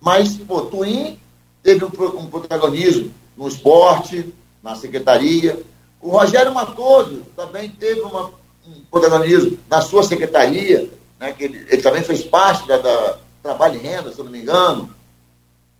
mas 0.00 0.38
o 0.48 0.60
Twin 0.62 1.18
teve 1.62 1.84
um, 1.84 1.90
protagonismo 1.90 3.12
no 3.36 3.48
esporte, 3.48 4.32
na 4.62 4.74
secretaria. 4.74 5.60
O 6.00 6.10
Rogério 6.10 6.54
Matoso 6.54 7.22
também 7.36 7.68
teve 7.68 8.00
uma, 8.00 8.30
um 8.66 8.80
protagonismo 8.90 9.58
na 9.68 9.82
sua 9.82 10.02
secretaria, 10.02 10.90
né, 11.18 11.32
que 11.32 11.44
ele, 11.44 11.66
ele 11.68 11.82
também 11.82 12.02
fez 12.02 12.22
parte 12.22 12.66
da, 12.66 12.78
da, 12.78 13.18
Trabalho 13.42 13.76
e 13.76 13.78
Renda, 13.78 14.12
se 14.12 14.18
eu 14.18 14.24
não 14.24 14.32
me 14.32 14.42
engano. 14.42 14.94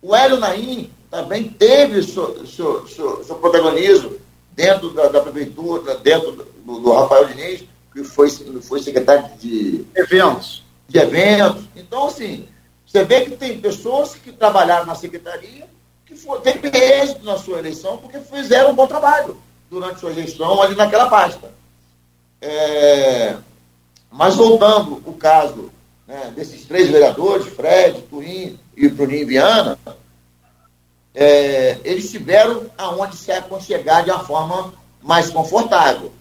O 0.01 0.15
Hélio 0.15 0.37
Naim 0.37 0.89
também 1.11 1.43
teve 1.43 2.01
seu, 2.01 2.45
seu, 2.47 2.87
seu, 2.87 3.23
seu 3.23 3.35
protagonismo 3.35 4.17
dentro 4.53 4.89
da, 4.91 5.09
da, 5.09 5.21
prefeitura, 5.21 5.95
dentro 5.97 6.31
do, 6.65 6.79
do 6.79 6.91
Rafael 6.91 7.25
Diniz, 7.25 7.63
que 7.91 8.03
foi, 8.03 8.29
foi 8.29 8.81
secretário 8.81 9.29
de 9.37 9.85
eventos. 9.95 10.63
De 10.87 10.99
eventos. 10.99 11.63
Então, 11.75 12.07
assim, 12.07 12.47
você 12.85 13.03
vê 13.03 13.21
que 13.21 13.37
tem 13.37 13.59
pessoas 13.59 14.15
que 14.15 14.31
trabalharam 14.31 14.85
na 14.85 14.95
secretaria 14.95 15.67
que 16.05 16.15
for, 16.15 16.41
teve 16.41 16.67
êxito 16.67 17.23
na 17.23 17.37
sua 17.37 17.59
eleição 17.59 17.97
porque 17.97 18.19
fizeram 18.19 18.71
um 18.71 18.75
bom 18.75 18.85
trabalho 18.85 19.37
durante 19.69 20.01
sua 20.01 20.13
gestão 20.13 20.61
ali 20.61 20.75
naquela 20.75 21.09
pasta. 21.09 21.51
É, 22.41 23.37
mas 24.11 24.35
voltando 24.35 25.01
o 25.05 25.13
caso 25.13 25.71
né, 26.05 26.33
desses 26.35 26.65
três 26.65 26.89
vereadores, 26.89 27.47
Fred, 27.53 28.01
Turim 28.03 28.59
e 28.75 28.89
Bruninho 28.89 29.27
Viana, 29.27 29.79
é, 31.15 31.79
eles 31.85 32.11
tiveram 32.11 32.65
aonde 32.77 33.15
se 33.15 33.31
aconchegar 33.31 34.03
de 34.03 34.11
uma 34.11 34.23
forma 34.23 34.73
mais 35.01 35.29
confortável. 35.29 36.11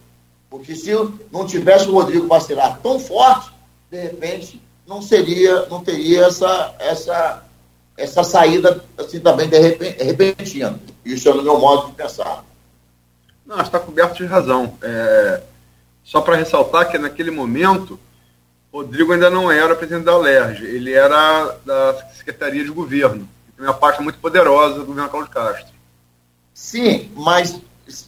Porque 0.50 0.74
se 0.74 0.90
não 1.30 1.46
tivesse 1.46 1.88
o 1.88 1.92
Rodrigo 1.92 2.26
Bacelar 2.26 2.80
tão 2.82 2.98
forte, 2.98 3.52
de 3.88 4.00
repente 4.00 4.60
não 4.86 5.00
seria, 5.00 5.66
não 5.66 5.82
teria 5.82 6.26
essa, 6.26 6.74
essa, 6.80 7.44
essa 7.96 8.24
saída 8.24 8.84
assim 8.98 9.20
também 9.20 9.48
de 9.48 9.56
repentina. 9.58 10.78
Isso 11.04 11.28
é 11.28 11.34
no 11.34 11.42
meu 11.44 11.60
modo 11.60 11.86
de 11.86 11.92
pensar. 11.92 12.44
Não, 13.46 13.60
está 13.60 13.78
coberto 13.78 14.16
de 14.16 14.26
razão. 14.26 14.76
É, 14.82 15.42
só 16.02 16.20
para 16.20 16.36
ressaltar 16.36 16.90
que 16.90 16.98
naquele 16.98 17.30
momento, 17.30 17.98
Rodrigo 18.72 19.12
ainda 19.12 19.30
não 19.30 19.50
era 19.50 19.76
presidente 19.76 20.04
da 20.04 20.16
ULERJ, 20.16 20.64
ele 20.66 20.92
era 20.92 21.56
da 21.64 21.94
Secretaria 22.16 22.64
de 22.64 22.70
Governo, 22.70 23.28
que 23.46 23.52
tem 23.52 23.66
uma 23.66 23.74
parte 23.74 24.02
muito 24.02 24.18
poderosa 24.18 24.80
do 24.80 24.86
governo 24.86 25.08
Cláudio 25.08 25.30
Castro. 25.30 25.74
Sim, 26.52 27.10
mas 27.14 27.60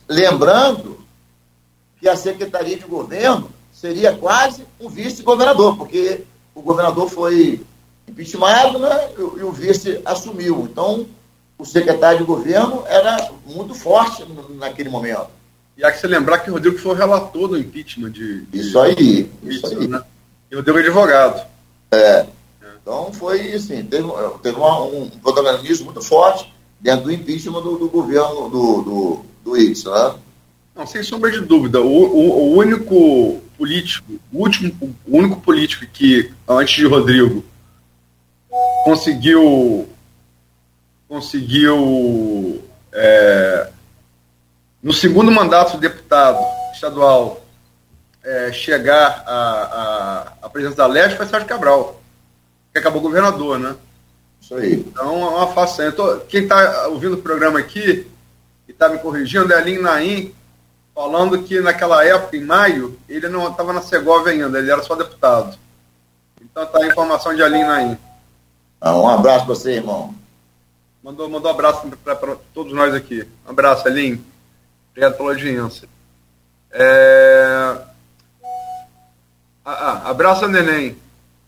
lembrando 0.09 1.02
que 2.03 2.09
a 2.09 2.17
Secretaria 2.17 2.77
de 2.77 2.85
Governo 2.85 3.49
seria 3.73 4.13
quase 4.13 4.65
um 4.81 4.89
vice-governador, 4.89 5.77
porque 5.77 6.23
o 6.53 6.61
governador 6.61 7.09
foi 7.09 7.61
impeachmentado 8.09 8.81
né, 8.81 9.09
e 9.17 9.43
o 9.45 9.53
vice 9.53 10.01
assumiu. 10.05 10.69
Então, 10.69 11.07
o 11.57 11.65
secretário 11.65 12.19
de 12.19 12.25
governo 12.25 12.83
era 12.89 13.31
muito 13.47 13.73
forte 13.73 14.27
naquele 14.51 14.89
momento. 14.89 15.29
E 15.77 15.85
há 15.85 15.93
que 15.93 16.01
se 16.01 16.09
lembrar 16.09 16.41
que 16.41 16.51
o 16.51 16.55
Rodrigo 16.55 16.77
foi 16.77 16.91
o 16.91 16.97
relator 16.97 17.47
do 17.47 17.57
impeachment 17.57 18.11
de. 18.11 18.41
de 18.47 18.59
isso 18.59 18.81
aí. 18.81 19.31
Isso 19.45 19.67
aí. 19.69 19.87
Né? 19.87 20.03
E 20.51 20.57
o 20.57 20.59
Rodrigo 20.59 20.79
é 20.81 20.83
advogado. 20.83 21.47
É. 21.93 22.27
Então 22.83 23.13
foi 23.13 23.53
assim, 23.53 23.85
teve, 23.85 24.09
teve 24.43 24.57
uma, 24.57 24.83
um 24.83 25.09
protagonismo 25.09 25.85
muito 25.85 26.03
forte 26.03 26.53
dentro 26.81 27.05
do 27.05 27.13
impeachment 27.13 27.63
do, 27.63 27.79
do 27.79 27.89
governo 27.89 28.51
do, 28.51 28.83
do, 28.83 29.25
do 29.45 29.57
X, 29.57 29.85
né? 29.85 30.15
Não, 30.75 30.87
sem 30.87 31.03
sombra 31.03 31.31
de 31.31 31.41
dúvida. 31.41 31.81
O, 31.81 31.87
o, 31.87 32.53
o 32.53 32.57
único 32.57 33.43
político, 33.59 34.13
o 34.33 34.39
último, 34.39 34.97
o 35.07 35.17
único 35.19 35.41
político 35.41 35.87
que, 35.87 36.33
antes 36.49 36.75
de 36.75 36.87
Rodrigo, 36.87 37.45
conseguiu 38.85 39.89
conseguiu 41.09 42.65
é, 42.91 43.69
no 44.83 44.95
segundo 44.95 45.31
mandato 45.31 45.73
de 45.73 45.81
deputado 45.81 46.39
estadual 46.73 47.45
é, 48.25 48.51
chegar 48.51 49.23
à, 49.27 49.33
à, 49.33 50.33
à 50.43 50.49
presidência 50.49 50.79
da 50.79 50.87
Leste 50.87 51.17
foi 51.17 51.27
Sérgio 51.27 51.47
Cabral, 51.47 52.01
que 52.73 52.79
acabou 52.79 53.03
governador, 53.03 53.59
né? 53.59 53.77
Isso 54.41 54.55
aí. 54.55 54.75
Então 54.75 55.23
é 55.23 55.29
uma 55.29 55.49
façanha. 55.49 55.93
Tô, 55.93 56.17
quem 56.21 56.45
está 56.45 56.89
ouvindo 56.89 57.15
o 57.15 57.23
programa 57.23 57.59
aqui 57.59 58.07
e 58.67 58.73
está 58.73 58.89
me 58.89 58.99
corrigindo 58.99 59.53
é 59.53 59.57
Aline 59.57 59.83
Naim, 59.83 60.35
falando 60.95 61.43
que 61.43 61.61
naquela 61.61 62.05
época, 62.05 62.37
em 62.37 62.45
maio, 62.45 62.99
ele 63.09 63.29
não 63.29 63.49
estava 63.49 63.73
na 63.73 63.83
Segovia 63.83 64.33
ainda, 64.33 64.59
ele 64.59 64.71
era 64.71 64.83
só 64.83 64.95
deputado. 64.95 65.59
Então 66.41 66.67
tá 66.67 66.79
a 66.79 66.87
informação 66.87 67.35
de 67.35 67.43
Aline 67.43 67.65
Naim. 67.65 67.99
Ah, 68.81 68.97
um 68.97 69.09
abraço 69.09 69.47
para 69.47 69.55
você, 69.55 69.73
irmão. 69.75 70.15
Mandou, 71.03 71.29
mandou 71.29 71.51
um 71.51 71.55
abraço 71.55 71.89
para 72.05 72.37
todos 72.53 72.73
nós 72.73 72.95
aqui. 72.95 73.27
Um 73.47 73.51
abraço, 73.51 73.87
Aline. 73.87 74.25
Obrigado 74.91 75.17
pela 75.17 75.31
audiência. 75.31 75.89
É... 76.71 77.77
Ah, 79.65 79.73
ah, 79.73 80.11
abraço 80.11 80.45
a 80.45 80.49
Neném. 80.49 80.97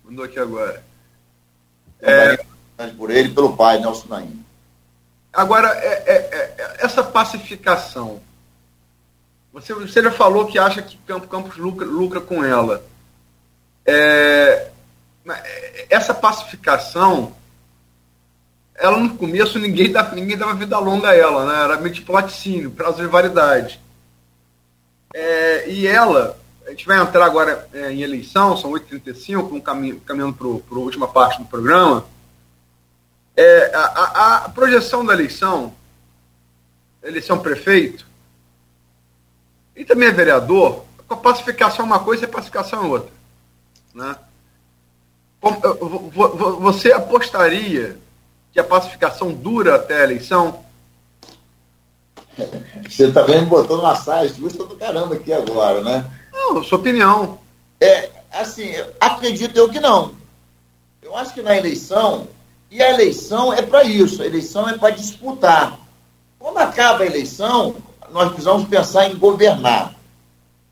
Mandou 0.04 0.24
aqui 0.24 0.38
agora. 0.38 0.82
É... 2.00 2.36
Por 2.96 3.10
ele 3.10 3.28
e 3.28 3.34
pelo 3.34 3.56
pai, 3.56 3.78
Nelson 3.78 4.08
Naim. 4.08 4.44
Agora, 5.32 5.68
é, 5.78 6.04
é, 6.06 6.14
é, 6.16 6.76
essa 6.78 7.02
pacificação. 7.02 8.20
Você, 9.54 9.72
você 9.72 10.02
já 10.02 10.10
falou 10.10 10.46
que 10.46 10.58
acha 10.58 10.82
que 10.82 10.98
Campo 11.06 11.28
Campos 11.28 11.56
lucra, 11.56 11.86
lucra 11.86 12.20
com 12.20 12.44
ela. 12.44 12.84
É, 13.86 14.68
essa 15.88 16.12
pacificação, 16.12 17.36
ela 18.74 18.98
no 18.98 19.16
começo 19.16 19.60
ninguém 19.60 19.92
dava, 19.92 20.12
ninguém 20.16 20.36
dava 20.36 20.54
vida 20.54 20.76
longa 20.80 21.10
a 21.10 21.14
ela, 21.14 21.46
né? 21.46 21.62
Era 21.62 21.76
meio 21.76 21.94
tipo 21.94 22.12
laticínio, 22.12 22.72
prazo 22.72 23.00
de 23.00 23.06
variedade. 23.06 23.80
É, 25.14 25.70
e 25.70 25.86
ela, 25.86 26.36
a 26.66 26.70
gente 26.70 26.84
vai 26.84 27.00
entrar 27.00 27.24
agora 27.24 27.68
é, 27.72 27.92
em 27.92 28.02
eleição, 28.02 28.56
são 28.56 28.72
8h35, 28.72 29.52
um 29.52 29.60
caminho, 29.60 30.00
caminhando 30.00 30.34
para 30.34 30.48
a 30.48 30.80
última 30.80 31.06
parte 31.06 31.38
do 31.38 31.44
programa. 31.44 32.04
É, 33.36 33.70
a, 33.72 33.84
a, 33.84 34.36
a, 34.36 34.48
projeção 34.48 35.06
da 35.06 35.12
eleição, 35.12 35.72
eleição 37.04 37.38
prefeito, 37.38 38.04
e 39.76 39.84
também 39.84 40.08
é 40.08 40.12
vereador, 40.12 40.84
a 41.08 41.16
pacificação 41.16 41.84
é 41.84 41.88
uma 41.88 42.00
coisa 42.00 42.24
e 42.24 42.26
a 42.26 42.32
pacificação 42.32 42.84
é 42.84 42.86
outra. 42.86 43.10
Né? 43.94 44.16
Você 46.60 46.92
apostaria 46.92 47.98
que 48.52 48.58
a 48.58 48.64
pacificação 48.64 49.32
dura 49.32 49.76
até 49.76 50.00
a 50.00 50.04
eleição? 50.04 50.64
Você 52.88 53.12
também 53.12 53.42
me 53.42 53.46
botou 53.46 53.76
numa 53.76 53.94
saia 53.94 54.28
justa 54.28 54.64
do 54.64 54.76
caramba 54.76 55.14
aqui 55.14 55.32
agora, 55.32 55.82
né? 55.82 56.04
Não, 56.32 56.62
sua 56.64 56.78
opinião. 56.78 57.38
É, 57.80 58.10
assim, 58.32 58.72
acredito 59.00 59.56
eu 59.56 59.68
que 59.68 59.78
não. 59.78 60.14
Eu 61.02 61.16
acho 61.16 61.34
que 61.34 61.42
na 61.42 61.56
eleição, 61.56 62.26
e 62.70 62.82
a 62.82 62.90
eleição 62.90 63.52
é 63.52 63.62
para 63.62 63.84
isso, 63.84 64.22
a 64.22 64.26
eleição 64.26 64.68
é 64.68 64.76
para 64.76 64.90
disputar. 64.90 65.78
Quando 66.38 66.58
acaba 66.58 67.04
a 67.04 67.06
eleição, 67.06 67.76
nós 68.14 68.28
precisamos 68.28 68.68
pensar 68.68 69.10
em 69.10 69.16
governar. 69.16 69.92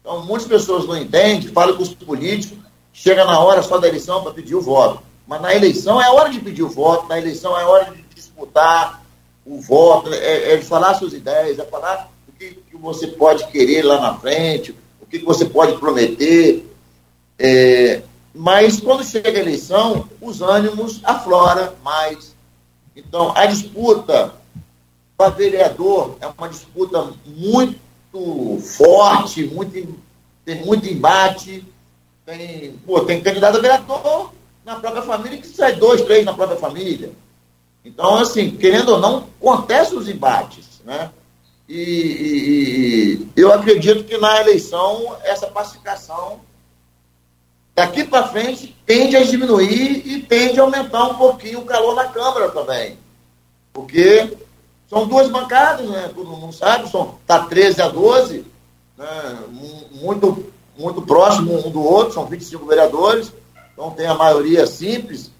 Então, 0.00 0.24
muitas 0.24 0.46
pessoas 0.46 0.86
não 0.86 0.96
entendem, 0.96 1.48
falam 1.48 1.76
que 1.76 1.82
os 1.82 1.92
políticos 1.92 2.56
chegam 2.92 3.26
na 3.26 3.40
hora 3.40 3.62
só 3.62 3.78
da 3.78 3.88
eleição 3.88 4.22
para 4.22 4.32
pedir 4.32 4.54
o 4.54 4.60
voto. 4.60 5.02
Mas 5.26 5.42
na 5.42 5.52
eleição 5.52 6.00
é 6.00 6.08
hora 6.08 6.30
de 6.30 6.38
pedir 6.38 6.62
o 6.62 6.68
voto, 6.68 7.08
na 7.08 7.18
eleição 7.18 7.58
é 7.58 7.64
hora 7.64 7.90
de 7.90 8.00
disputar 8.14 9.02
o 9.44 9.60
voto, 9.60 10.14
é, 10.14 10.52
é 10.52 10.56
de 10.56 10.64
falar 10.64 10.94
suas 10.94 11.12
ideias, 11.14 11.58
é 11.58 11.64
falar 11.64 12.08
o 12.28 12.32
que, 12.32 12.58
que, 12.70 12.76
você 12.76 13.08
pode 13.08 13.44
querer 13.48 13.82
lá 13.82 14.00
na 14.00 14.14
frente, 14.14 14.70
o 15.00 15.06
que, 15.06 15.18
que 15.18 15.24
você 15.24 15.44
pode 15.44 15.76
prometer. 15.78 16.64
É, 17.36 18.02
mas 18.32 18.80
quando 18.80 19.02
chega 19.02 19.36
a 19.36 19.42
eleição, 19.42 20.08
os 20.20 20.40
ânimos 20.40 21.00
afloram 21.02 21.72
mais. 21.82 22.36
Então, 22.94 23.32
a 23.34 23.46
disputa 23.46 24.32
para 25.22 25.30
vereador 25.30 26.16
é 26.20 26.26
uma 26.26 26.48
disputa 26.48 27.12
muito 27.26 28.58
forte, 28.76 29.44
muito, 29.44 29.72
tem 30.44 30.64
muito 30.64 30.88
embate. 30.88 31.64
Tem, 32.26 32.72
pô, 32.84 33.00
tem 33.00 33.20
candidato 33.20 33.58
a 33.58 33.60
vereador 33.60 34.32
na 34.64 34.76
própria 34.76 35.02
família 35.02 35.38
que 35.38 35.46
sai 35.46 35.76
dois, 35.76 36.02
três 36.02 36.24
na 36.24 36.34
própria 36.34 36.58
família. 36.58 37.12
Então, 37.84 38.16
assim, 38.16 38.52
querendo 38.52 38.90
ou 38.90 39.00
não, 39.00 39.28
acontecem 39.40 39.98
os 39.98 40.08
embates, 40.08 40.80
né? 40.84 41.10
E, 41.68 41.78
e, 41.78 43.28
e 43.36 43.40
eu 43.40 43.52
acredito 43.52 44.04
que 44.04 44.18
na 44.18 44.40
eleição 44.40 45.16
essa 45.22 45.46
pacificação 45.46 46.40
daqui 47.74 48.04
para 48.04 48.28
frente 48.28 48.76
tende 48.84 49.16
a 49.16 49.24
diminuir 49.24 50.02
e 50.04 50.22
tende 50.22 50.60
a 50.60 50.64
aumentar 50.64 51.04
um 51.08 51.14
pouquinho 51.14 51.60
o 51.60 51.64
calor 51.64 51.94
na 51.94 52.08
Câmara 52.08 52.50
também. 52.50 52.98
Porque 53.72 54.36
são 54.92 55.06
duas 55.06 55.30
bancadas, 55.30 55.88
né? 55.88 56.10
Todo 56.14 56.28
mundo 56.28 56.52
sabe, 56.52 56.84
está 56.84 57.46
13 57.46 57.80
a 57.80 57.88
12, 57.88 58.44
né? 58.98 59.38
muito, 59.90 60.44
muito 60.78 61.00
próximo 61.00 61.66
um 61.66 61.70
do 61.70 61.82
outro, 61.82 62.12
são 62.12 62.26
25 62.26 62.66
vereadores, 62.66 63.32
então 63.72 63.90
tem 63.92 64.06
a 64.06 64.14
maioria 64.14 64.66
simples, 64.66 65.30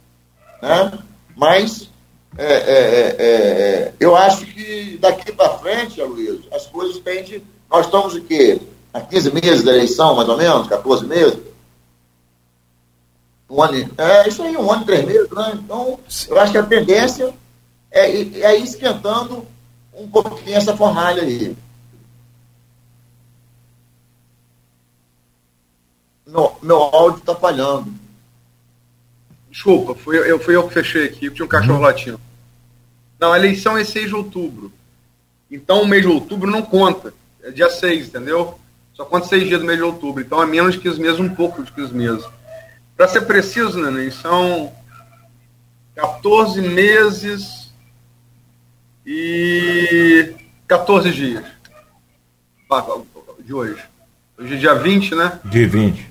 né? 0.62 0.98
Mas 1.36 1.90
é, 2.38 2.46
é, 2.46 2.56
é, 2.56 3.16
é 3.18 3.94
eu 4.00 4.16
acho 4.16 4.46
que 4.46 4.96
daqui 4.98 5.30
para 5.30 5.58
frente, 5.58 6.00
Aloysio, 6.00 6.44
as 6.50 6.66
coisas 6.66 6.98
tendem. 7.00 7.42
Nós 7.70 7.84
estamos 7.84 8.14
o 8.14 8.22
quê? 8.22 8.58
Há 8.94 9.02
15 9.02 9.34
meses 9.34 9.62
da 9.62 9.74
eleição, 9.74 10.16
mais 10.16 10.30
ou 10.30 10.38
menos, 10.38 10.66
14 10.66 11.04
meses. 11.04 11.38
Um 13.50 13.62
ano, 13.62 13.90
é 13.98 14.26
isso 14.26 14.42
aí, 14.42 14.56
um 14.56 14.72
ano 14.72 14.80
e 14.80 14.86
três 14.86 15.04
meses, 15.04 15.30
né? 15.30 15.60
Então, 15.62 15.98
eu 16.26 16.40
acho 16.40 16.52
que 16.52 16.58
a 16.58 16.62
tendência 16.62 17.34
é, 17.92 18.10
é 18.40 18.58
esquentando 18.58 19.46
um 19.92 20.08
pouquinho 20.08 20.56
essa 20.56 20.76
fornalha 20.76 21.22
aí. 21.22 21.56
Meu, 26.26 26.56
meu 26.62 26.78
áudio 26.78 27.20
está 27.20 27.34
falhando. 27.34 27.92
Desculpa, 29.50 29.94
fui 29.94 30.18
eu, 30.18 30.38
fui 30.40 30.56
eu 30.56 30.66
que 30.66 30.74
fechei 30.74 31.04
aqui, 31.04 31.30
tinha 31.30 31.44
um 31.44 31.48
cachorro 31.48 31.76
uhum. 31.76 31.82
latindo. 31.82 32.20
Não, 33.20 33.32
a 33.32 33.38
eleição 33.38 33.76
é 33.76 33.84
6 33.84 34.08
de 34.08 34.14
outubro. 34.14 34.72
Então 35.50 35.82
o 35.82 35.86
mês 35.86 36.02
de 36.02 36.08
outubro 36.08 36.50
não 36.50 36.62
conta. 36.62 37.12
É 37.42 37.50
dia 37.50 37.68
6, 37.68 38.08
entendeu? 38.08 38.58
Só 38.94 39.06
conta 39.06 39.26
seis 39.26 39.48
dias 39.48 39.60
do 39.60 39.66
mês 39.66 39.78
de 39.78 39.84
outubro. 39.84 40.22
Então 40.22 40.42
é 40.42 40.46
menos 40.46 40.76
que 40.76 40.88
os 40.88 40.98
meses, 40.98 41.18
um 41.18 41.34
pouco 41.34 41.64
que 41.64 41.80
os 41.80 41.92
meses. 41.92 42.24
Para 42.96 43.08
ser 43.08 43.22
preciso, 43.22 43.80
Neném, 43.80 44.10
são 44.10 44.72
14 45.94 46.60
meses 46.60 47.61
e 49.06 50.34
14 50.66 51.12
dias 51.12 51.44
de 53.44 53.52
hoje. 53.52 53.82
Hoje 54.38 54.54
é 54.54 54.58
dia 54.58 54.74
20, 54.74 55.14
né? 55.14 55.40
Dia 55.44 55.68
20. 55.68 56.10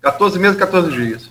14 0.00 0.38
meses 0.38 0.56
e 0.56 0.60
14 0.60 0.92
dias. 0.92 1.30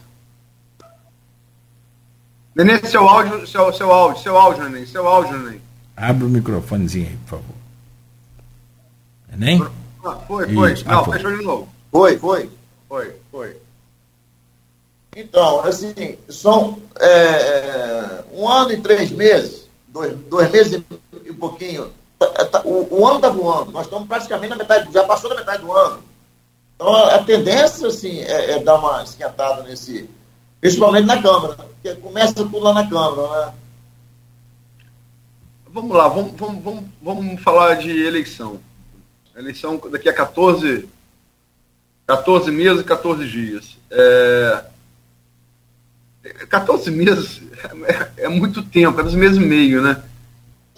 Neném, 2.56 2.84
seu 2.86 3.08
áudio, 3.08 3.48
seu, 3.48 3.74
seu 3.74 3.92
áudio, 3.92 4.22
seu 4.22 4.38
áudio, 4.38 4.64
Neném, 4.64 4.86
seu 4.86 5.08
áudio, 5.08 5.38
Neném. 5.40 5.62
Abre 5.96 6.26
o 6.26 6.30
microfonezinho 6.30 7.08
aí, 7.08 7.18
por 7.18 7.30
favor. 7.30 7.56
Neném? 9.30 9.66
Ah, 10.04 10.16
foi, 10.28 10.54
foi. 10.54 10.74
Isso. 10.74 10.88
Não, 10.88 11.00
ah, 11.00 11.12
fechou 11.12 11.38
de 11.38 11.44
novo. 11.44 11.70
Foi, 11.92 12.18
foi. 12.18 12.50
Foi, 12.88 13.16
foi. 13.32 13.58
Então, 15.16 15.62
assim, 15.62 16.18
são 16.30 16.80
é, 17.00 18.24
um 18.34 18.48
ano 18.48 18.72
e 18.72 18.82
três 18.82 19.12
meses, 19.12 19.63
dois, 19.94 20.18
dois 20.30 20.52
meses 20.52 20.84
e 21.24 21.32
um 21.32 21.36
pouquinho. 21.36 21.90
Tá, 22.18 22.46
tá, 22.46 22.62
o, 22.66 22.88
o 22.90 23.08
ano 23.08 23.18
está 23.18 23.30
voando, 23.30 23.72
nós 23.72 23.86
estamos 23.86 24.08
praticamente 24.08 24.50
na 24.50 24.56
metade, 24.56 24.92
já 24.92 25.04
passou 25.04 25.30
da 25.30 25.36
metade 25.36 25.62
do 25.62 25.72
ano. 25.72 26.04
Então, 26.76 26.94
a, 26.96 27.16
a 27.16 27.24
tendência, 27.24 27.88
assim, 27.88 28.20
é, 28.22 28.52
é, 28.52 28.60
dar 28.60 28.76
uma 28.76 29.04
esquentada 29.04 29.64
nesse, 29.64 30.10
principalmente 30.60 31.06
na 31.06 31.22
Câmara, 31.22 31.54
porque 31.56 31.94
começa 31.96 32.34
tudo 32.34 32.60
lá 32.60 32.74
na 32.74 32.90
Câmara, 32.90 33.46
né? 33.46 33.54
Vamos 35.68 35.96
lá, 35.96 36.08
vamos, 36.08 36.34
vamos, 36.34 36.64
vamos, 36.64 36.84
vamos 37.02 37.42
falar 37.42 37.76
de 37.76 37.90
eleição. 37.90 38.60
Eleição 39.36 39.82
daqui 39.92 40.08
a 40.08 40.14
14, 40.14 40.88
14 42.06 42.52
meses 42.52 42.82
e 42.82 42.84
14 42.84 43.28
dias. 43.28 43.78
É, 43.90 44.66
14 46.50 46.90
meses 46.90 47.42
é, 47.86 48.26
é, 48.26 48.30
muito 48.30 48.64
tempo, 48.64 49.00
é 49.00 49.04
dois 49.04 49.16
meses 49.16 49.38
e 49.38 49.42
meio, 49.42 49.82
né? 49.82 50.02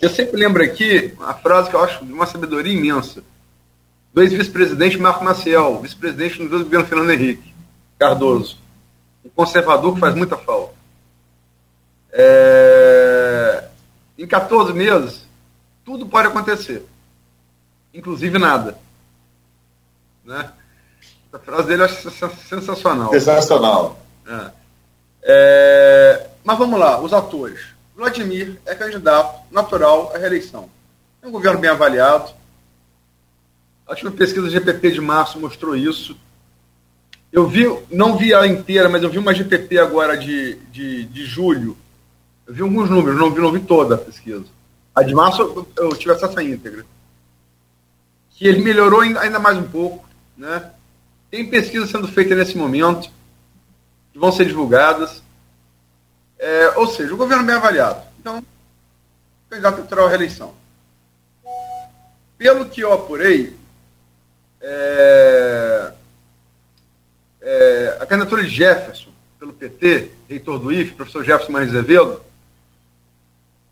Eu 0.02 0.10
sempre 0.10 0.38
lembro 0.38 0.64
aqui 0.64 1.14
a 1.22 1.34
frase 1.34 1.70
que 1.70 1.76
eu 1.76 1.84
acho 1.84 2.04
de 2.04 2.12
uma 2.12 2.26
sabedoria 2.26 2.74
imensa. 2.74 3.24
Do 4.14 4.22
ex-vice-presidente 4.22 4.98
Marco 4.98 5.24
Maciel, 5.24 5.80
vice-presidente 5.82 6.46
do 6.48 6.64
governo 6.64 6.86
Fernando 6.86 7.12
Henrique 7.12 7.54
Cardoso. 8.00 8.58
Um 9.24 9.30
conservador 9.30 9.94
que 9.94 10.00
faz 10.00 10.16
muita 10.16 10.38
falta. 10.38 10.74
É... 12.12 13.66
Em 14.18 14.26
14 14.26 14.74
meses, 14.74 15.26
tudo 15.84 16.06
pode 16.06 16.28
acontecer. 16.28 16.86
Inclusive 17.94 18.38
nada. 18.40 18.78
Né? 20.24 20.52
A 21.32 21.40
frase 21.40 21.68
dele 21.68 21.82
eu 21.82 21.86
acho 21.86 22.10
sensacional. 22.48 23.12
Sensacional. 23.12 24.00
É. 24.28 24.65
É, 25.28 26.28
mas 26.44 26.58
vamos 26.58 26.80
lá, 26.80 27.02
os 27.02 27.12
atores. 27.12 27.60
Vladimir 27.96 28.60
é 28.64 28.76
candidato 28.76 29.42
natural 29.52 30.14
à 30.14 30.20
reeleição. 30.20 30.70
É 31.22 31.28
um 31.28 31.32
governo 31.32 31.60
bem 31.60 31.72
avaliado. 31.72 32.32
A 33.88 33.92
última 33.92 34.12
pesquisa 34.12 34.50
GPP 34.50 34.92
de 34.92 35.02
março 35.02 35.40
mostrou 35.40 35.76
isso. 35.76 36.16
Eu 37.32 37.48
vi, 37.48 37.66
não 37.90 38.16
vi 38.16 38.32
ela 38.32 38.48
inteira, 38.48 38.88
mas 38.88 39.02
eu 39.02 39.10
vi 39.10 39.18
uma 39.18 39.34
GPP 39.34 39.80
agora 39.80 40.16
de, 40.16 40.56
de, 40.72 41.06
de 41.06 41.26
julho. 41.26 41.76
Eu 42.46 42.54
vi 42.54 42.62
alguns 42.62 42.90
números, 42.90 43.20
não 43.20 43.32
vi, 43.32 43.42
não 43.42 43.52
vi 43.52 43.60
toda 43.62 43.96
a 43.96 43.98
pesquisa. 43.98 44.46
A 44.94 45.02
de 45.02 45.16
março 45.16 45.42
eu, 45.42 45.68
eu 45.78 45.90
tive 45.96 46.14
acesso 46.14 46.38
à 46.38 46.44
íntegra. 46.44 46.86
Que 48.30 48.48
ele 48.48 48.62
melhorou 48.62 49.02
ainda 49.02 49.40
mais 49.40 49.58
um 49.58 49.64
pouco. 49.64 50.08
Né? 50.38 50.72
Tem 51.32 51.50
pesquisa 51.50 51.88
sendo 51.88 52.08
feita 52.08 52.36
nesse 52.36 52.56
momento 52.56 53.10
vão 54.18 54.32
ser 54.32 54.46
divulgadas. 54.46 55.24
É, 56.38 56.70
ou 56.78 56.88
seja, 56.88 57.14
o 57.14 57.18
governo 57.18 57.46
bem 57.46 57.56
avaliado. 57.56 58.02
Então, 58.20 58.44
candidato 59.50 59.78
eleitoral 59.78 60.06
à 60.08 60.10
reeleição. 60.10 60.54
Pelo 62.38 62.66
que 62.66 62.82
eu 62.82 62.92
apurei, 62.92 63.56
é, 64.62 65.94
é, 67.42 67.98
a 68.02 68.06
candidatura 68.06 68.44
de 68.44 68.50
Jefferson, 68.50 69.10
pelo 69.40 69.54
PT, 69.54 70.12
reitor 70.28 70.60
do 70.60 70.72
IFE, 70.72 70.96
professor 70.96 71.24
Jefferson 71.24 71.52
Maris 71.52 71.70
Azevedo, 71.70 72.22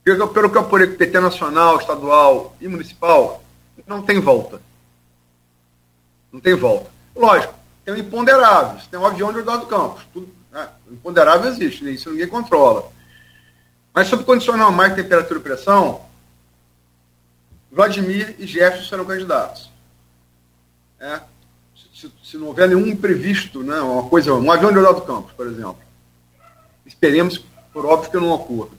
pelo, 0.04 0.28
pelo 0.30 0.50
que 0.50 0.58
eu 0.58 0.62
apurei 0.62 0.88
com 0.88 0.94
o 0.94 0.98
PT 0.98 1.20
nacional, 1.20 1.78
estadual 1.78 2.56
e 2.62 2.68
municipal, 2.68 3.44
não 3.86 4.02
tem 4.02 4.20
volta. 4.20 4.62
Não 6.32 6.39
tem 6.39 6.56
volta. 6.56 6.89
Lógico, 7.16 7.54
tem 7.84 7.93
o 7.93 7.97
imponderável, 7.97 8.79
tem 8.89 8.99
um 8.99 9.05
avião 9.05 9.34
de 9.34 9.39
Eduardo 9.39 9.65
Campos. 9.67 10.03
Tudo, 10.13 10.29
né? 10.51 10.69
O 10.89 10.93
imponderável 10.93 11.51
existe, 11.51 11.84
né? 11.84 11.91
isso 11.91 12.09
ninguém 12.09 12.27
controla. 12.27 12.91
Mas 13.93 14.07
sob 14.07 14.23
condicional 14.23 14.71
mais 14.71 14.95
temperatura 14.95 15.39
e 15.39 15.43
pressão, 15.43 16.01
Vladimir 17.71 18.36
e 18.39 18.47
Jefferson 18.47 18.89
serão 18.89 19.05
candidatos. 19.05 19.69
É? 20.99 21.19
Se, 21.93 22.11
se, 22.23 22.38
não 22.38 22.47
houver 22.47 22.69
nenhum 22.69 22.88
imprevisto, 22.88 23.63
né? 23.63 23.79
uma 23.81 24.03
coisa, 24.09 24.34
um 24.34 24.51
avião 24.51 24.71
de 24.71 24.77
Eduardo 24.77 25.01
Campos, 25.01 25.34
por 25.34 25.47
exemplo. 25.47 25.77
Esperemos, 26.86 27.43
por 27.71 27.86
óbvio, 27.86 28.11
que 28.11 28.17
não 28.17 28.31
ocorra. 28.31 28.69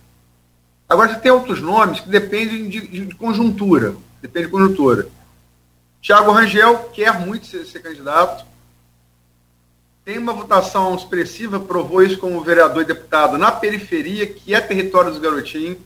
Agora, 0.88 1.12
você 1.12 1.20
tem 1.20 1.32
outros 1.32 1.60
nomes 1.60 2.00
que 2.00 2.08
dependem 2.08 2.68
de, 2.68 3.06
de 3.06 3.14
conjuntura. 3.14 3.96
Depende 4.20 4.46
de 4.46 4.52
conjuntura. 4.52 5.08
Tiago 6.00 6.32
Rangel 6.32 6.90
quer 6.92 7.18
muito 7.18 7.46
ser, 7.46 7.64
ser 7.64 7.80
candidato 7.80 8.44
tem 10.04 10.18
uma 10.18 10.34
votação 10.34 10.94
expressiva, 10.94 11.58
provou 11.58 12.02
isso 12.02 12.18
como 12.18 12.42
vereador 12.42 12.82
e 12.82 12.86
deputado 12.86 13.38
na 13.38 13.50
periferia, 13.50 14.26
que 14.26 14.54
é 14.54 14.60
território 14.60 15.10
dos 15.10 15.20
garotinhos, 15.20 15.78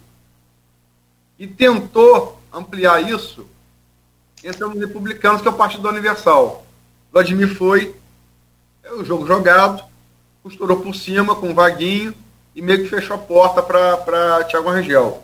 e 1.39 1.47
tentou 1.47 2.41
ampliar 2.53 3.01
isso 3.01 3.47
entre 4.43 4.65
os 4.65 4.75
republicanos, 4.75 5.41
que 5.41 5.47
é 5.47 5.51
o 5.51 5.57
Partido 5.57 5.89
Universal. 5.89 6.67
Vladimir 7.13 7.55
foi, 7.55 7.95
é 8.83 8.93
o 8.93 9.05
jogo 9.05 9.27
jogado, 9.27 9.85
costurou 10.43 10.81
por 10.81 10.95
cima 10.95 11.37
com 11.37 11.51
o 11.51 11.55
Vaguinho 11.55 12.13
e 12.55 12.63
meio 12.63 12.83
que 12.83 12.89
fechou 12.89 13.15
a 13.15 13.21
porta 13.21 13.63
para 13.63 14.45
Tiago 14.45 14.69
Rangel, 14.69 15.23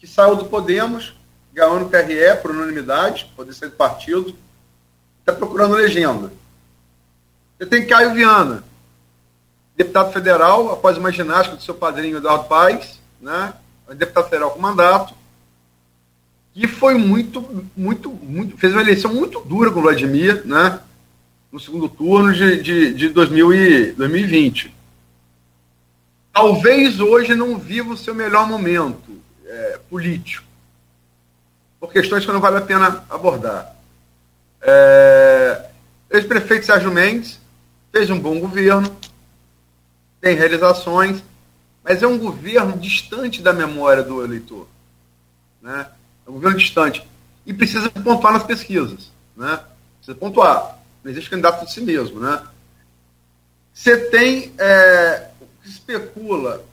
que 0.00 0.06
saiu 0.06 0.34
do 0.34 0.46
Podemos, 0.46 1.14
ganhou 1.52 1.78
no 1.78 1.88
PRE 1.88 2.34
por 2.42 2.50
unanimidade, 2.50 3.32
poder 3.36 3.52
ser 3.52 3.68
do 3.68 3.76
partido, 3.76 4.34
está 5.20 5.32
procurando 5.32 5.74
legenda. 5.74 6.32
Você 7.58 7.66
tem 7.66 7.86
Caio 7.86 8.14
Viana, 8.14 8.64
deputado 9.76 10.12
federal, 10.12 10.72
após 10.72 10.98
uma 10.98 11.12
ginástica 11.12 11.56
do 11.56 11.62
seu 11.62 11.74
padrinho 11.74 12.16
Eduardo 12.16 12.44
Paes, 12.44 13.00
né? 13.20 13.54
deputado 13.96 14.24
federal 14.24 14.50
com 14.50 14.60
mandato, 14.60 15.14
que 16.52 16.66
foi 16.66 16.94
muito, 16.94 17.66
muito, 17.76 18.10
muito, 18.10 18.56
fez 18.56 18.72
uma 18.72 18.82
eleição 18.82 19.12
muito 19.12 19.40
dura 19.40 19.70
com 19.70 19.80
o 19.80 19.82
Vladimir, 19.82 20.46
né? 20.46 20.80
No 21.50 21.60
segundo 21.60 21.88
turno 21.88 22.32
de, 22.32 22.62
de, 22.62 22.94
de 22.94 23.08
2000 23.08 23.54
e, 23.54 23.92
2020. 23.92 24.74
Talvez 26.32 26.98
hoje 26.98 27.34
não 27.34 27.58
viva 27.58 27.92
o 27.92 27.96
seu 27.96 28.14
melhor 28.14 28.48
momento 28.48 29.20
é, 29.46 29.78
político, 29.88 30.44
por 31.78 31.92
questões 31.92 32.24
que 32.24 32.32
não 32.32 32.40
vale 32.40 32.58
a 32.58 32.62
pena 32.62 33.04
abordar. 33.08 33.74
É, 34.60 35.66
Ex-prefeito 36.10 36.66
Sérgio 36.66 36.92
Mendes, 36.92 37.40
fez 37.94 38.10
um 38.10 38.18
bom 38.18 38.40
governo, 38.40 38.92
tem 40.20 40.34
realizações, 40.34 41.22
mas 41.84 42.02
é 42.02 42.06
um 42.08 42.18
governo 42.18 42.76
distante 42.76 43.40
da 43.40 43.52
memória 43.52 44.02
do 44.02 44.24
eleitor. 44.24 44.66
Né? 45.62 45.86
é 46.26 46.30
um 46.30 46.34
governo 46.34 46.58
distante. 46.58 47.06
E 47.46 47.54
precisa 47.54 47.88
pontuar 47.88 48.32
nas 48.32 48.42
pesquisas. 48.42 49.12
Né? 49.36 49.60
Precisa 49.98 50.18
pontuar. 50.18 50.80
Não 51.04 51.12
existe 51.12 51.30
candidato 51.30 51.64
de 51.64 51.72
si 51.72 51.82
mesmo. 51.82 52.18
Né? 52.18 52.42
Você 53.72 53.96
tem 54.10 54.52
é, 54.58 55.28
especula. 55.64 56.64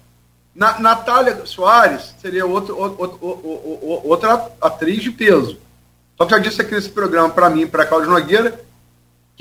Na, 0.56 0.80
Natália 0.80 1.46
Soares 1.46 2.16
seria 2.20 2.48
outro, 2.48 2.76
outro, 2.76 3.18
outro, 3.22 4.08
outra 4.08 4.52
atriz 4.60 5.04
de 5.04 5.12
peso. 5.12 5.60
Só 6.18 6.26
que 6.26 6.32
já 6.32 6.40
disse 6.40 6.62
aqui 6.62 6.74
nesse 6.74 6.90
programa, 6.90 7.30
para 7.30 7.50
mim, 7.50 7.68
para 7.68 7.84
a 7.84 7.86
Cláudia 7.86 8.10
Nogueira, 8.10 8.60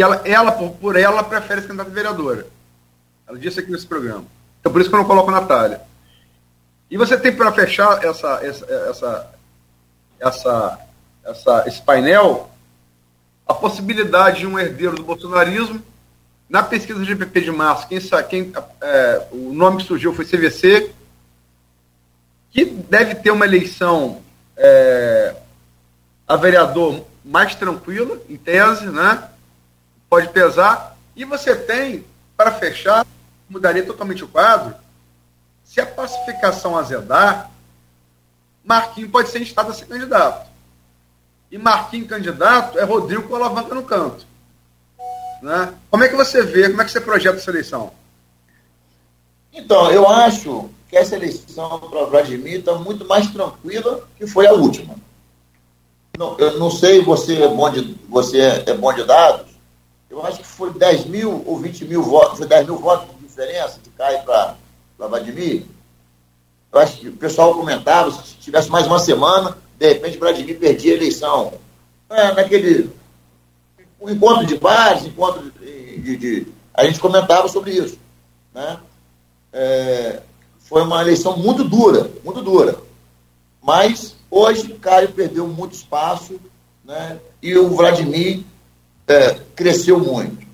que 0.01 0.03
ela, 0.03 0.22
ela 0.24 0.53
por, 0.53 0.70
por 0.76 0.96
ela, 0.96 1.22
prefere 1.22 1.61
ser 1.61 1.66
candidata 1.66 1.90
vereadora. 1.90 2.46
Ela 3.28 3.38
disse 3.38 3.61
aqui 3.61 3.70
nesse 3.70 3.86
programa. 3.86 4.24
Então, 4.59 4.72
por 4.72 4.80
isso 4.80 4.88
que 4.88 4.96
eu 4.96 5.01
não 5.01 5.07
coloco 5.07 5.28
a 5.28 5.40
Natália. 5.42 5.82
E 6.90 6.96
você 6.96 7.18
tem 7.18 7.36
para 7.36 7.53
fechar 7.53 8.03
essa, 8.03 8.40
essa, 8.42 8.64
essa, 8.64 9.30
essa, 10.18 10.80
essa, 11.22 11.64
esse 11.66 11.82
painel 11.82 12.51
a 13.46 13.53
possibilidade 13.53 14.38
de 14.38 14.46
um 14.46 14.59
herdeiro 14.59 14.96
do 14.96 15.03
bolsonarismo. 15.03 15.82
Na 16.48 16.62
pesquisa 16.62 16.98
do 16.98 17.05
GPP 17.05 17.42
de 17.42 17.51
março, 17.51 17.86
quem, 17.86 18.01
quem, 18.30 18.53
é, 18.80 19.26
o 19.30 19.53
nome 19.53 19.82
que 19.82 19.86
surgiu 19.86 20.14
foi 20.14 20.24
CVC, 20.24 20.90
que 22.51 22.64
deve 22.64 23.16
ter 23.16 23.32
uma 23.32 23.44
eleição 23.44 24.22
é, 24.57 25.36
a 26.26 26.36
vereador 26.36 27.05
mais 27.22 27.55
tranquila, 27.55 28.18
em 28.30 28.38
tese, 28.38 28.86
né? 28.86 29.28
Pode 30.11 30.28
pesar. 30.30 30.98
E 31.14 31.24
você 31.24 31.54
tem, 31.54 32.04
para 32.36 32.52
fechar, 32.52 33.06
mudaria 33.48 33.86
totalmente 33.86 34.24
o 34.24 34.28
quadro, 34.28 34.74
se 35.64 35.80
a 35.80 35.86
pacificação 35.86 36.76
azedar, 36.76 37.48
Marquinhos 38.64 39.11
pode 39.11 39.30
ser 39.30 39.40
instado 39.40 39.70
a 39.70 39.74
ser 39.74 39.86
candidato. 39.86 40.50
E 41.50 41.56
Marquinhos 41.56 42.08
candidato 42.08 42.78
é 42.78 42.82
Rodrigo 42.82 43.28
com 43.28 43.36
alavanca 43.36 43.74
no 43.74 43.84
canto. 43.84 44.26
Né? 45.40 45.72
Como 45.90 46.04
é 46.04 46.08
que 46.08 46.16
você 46.16 46.42
vê, 46.42 46.68
como 46.68 46.82
é 46.82 46.84
que 46.84 46.90
você 46.90 47.00
projeta 47.00 47.38
essa 47.38 47.50
eleição? 47.50 47.92
Então, 49.52 49.90
eu 49.90 50.08
acho 50.08 50.70
que 50.88 50.96
essa 50.96 51.14
eleição 51.14 51.78
para 51.88 52.04
Vladimir 52.04 52.58
está 52.58 52.74
muito 52.74 53.04
mais 53.06 53.28
tranquila 53.30 54.06
que 54.16 54.26
foi 54.26 54.46
a 54.46 54.52
última. 54.52 54.96
Não, 56.18 56.36
eu 56.38 56.58
não 56.58 56.70
sei, 56.70 57.00
você 57.00 57.42
é 57.42 57.48
bom 57.48 57.70
de, 57.70 57.96
você 58.08 58.40
é 58.66 58.74
bom 58.74 58.92
de 58.92 59.04
dados, 59.04 59.49
eu 60.11 60.26
acho 60.26 60.38
que 60.38 60.46
foi 60.46 60.72
10 60.72 61.06
mil 61.06 61.42
ou 61.46 61.56
20 61.56 61.84
mil 61.84 62.02
votos, 62.02 62.38
foi 62.38 62.46
10 62.46 62.66
mil 62.66 62.78
votos 62.78 63.08
de 63.14 63.26
diferença 63.26 63.78
de 63.80 63.90
Caio 63.90 64.22
para 64.24 64.56
Vladimir. 64.98 65.64
Eu 66.72 66.80
acho 66.80 66.98
que 66.98 67.08
o 67.08 67.16
pessoal 67.16 67.54
comentava, 67.54 68.11
se 68.11 68.34
tivesse 68.34 68.68
mais 68.68 68.86
uma 68.86 68.98
semana, 68.98 69.56
de 69.78 69.88
repente 69.88 70.18
Vladimir 70.18 70.58
perdia 70.58 70.92
a 70.92 70.96
eleição. 70.96 71.52
É, 72.08 72.32
naquele 72.32 72.90
encontro 74.02 74.44
de 74.46 74.56
bares, 74.58 75.04
encontro 75.04 75.50
de, 75.52 76.00
de, 76.00 76.16
de, 76.16 76.46
a 76.74 76.84
gente 76.84 76.98
comentava 76.98 77.48
sobre 77.48 77.70
isso. 77.70 77.96
Né? 78.52 78.80
É, 79.52 80.22
foi 80.58 80.82
uma 80.82 81.00
eleição 81.02 81.36
muito 81.36 81.62
dura, 81.62 82.11
muito 82.24 82.42
dura. 82.42 82.76
Mas 83.62 84.16
hoje 84.28 84.74
Caio 84.74 85.12
perdeu 85.12 85.46
muito 85.46 85.74
espaço 85.74 86.40
né? 86.84 87.18
e 87.40 87.56
o 87.56 87.68
Vladimir 87.70 88.42
é, 89.11 89.36
cresceu 89.56 89.98
muito. 89.98 90.46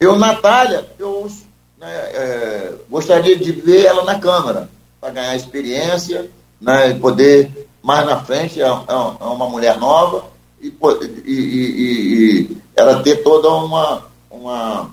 Eu, 0.00 0.16
Natália, 0.16 0.86
eu 0.98 1.30
né, 1.78 1.88
é, 1.88 2.72
gostaria 2.88 3.36
de 3.36 3.52
ver 3.52 3.84
ela 3.84 4.04
na 4.04 4.18
Câmara, 4.18 4.68
para 5.00 5.10
ganhar 5.10 5.36
experiência, 5.36 6.30
né, 6.60 6.94
poder, 6.94 7.68
mais 7.82 8.04
na 8.04 8.22
frente, 8.22 8.60
é, 8.60 8.66
é, 8.66 8.68
é 8.68 9.24
uma 9.24 9.48
mulher 9.48 9.78
nova, 9.78 10.24
e, 10.60 10.74
e, 11.24 11.32
e, 11.32 12.40
e, 12.50 12.56
ela 12.76 13.02
ter 13.02 13.22
toda 13.22 13.48
uma, 13.48 14.06
uma, 14.30 14.90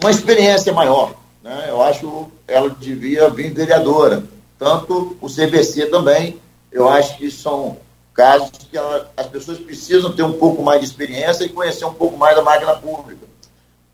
uma 0.00 0.10
experiência 0.10 0.72
maior. 0.72 1.14
Né? 1.42 1.66
Eu 1.68 1.82
acho 1.82 2.00
que 2.46 2.52
ela 2.52 2.70
devia 2.70 3.28
vir 3.28 3.52
vereadora. 3.52 4.24
Tanto 4.58 5.16
o 5.20 5.26
CBC 5.28 5.86
também, 5.86 6.40
eu 6.72 6.88
acho 6.88 7.18
que 7.18 7.30
são 7.30 7.76
casos 8.18 8.50
que 8.68 8.76
ela, 8.76 9.08
as 9.16 9.26
pessoas 9.26 9.58
precisam 9.58 10.12
ter 10.12 10.24
um 10.24 10.32
pouco 10.32 10.60
mais 10.60 10.80
de 10.80 10.86
experiência 10.86 11.44
e 11.44 11.48
conhecer 11.48 11.84
um 11.84 11.94
pouco 11.94 12.16
mais 12.16 12.34
da 12.34 12.42
máquina 12.42 12.74
pública. 12.74 13.24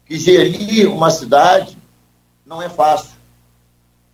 Que 0.06 0.18
gerir 0.18 0.90
uma 0.90 1.10
cidade 1.10 1.76
não 2.46 2.62
é 2.62 2.70
fácil. 2.70 3.10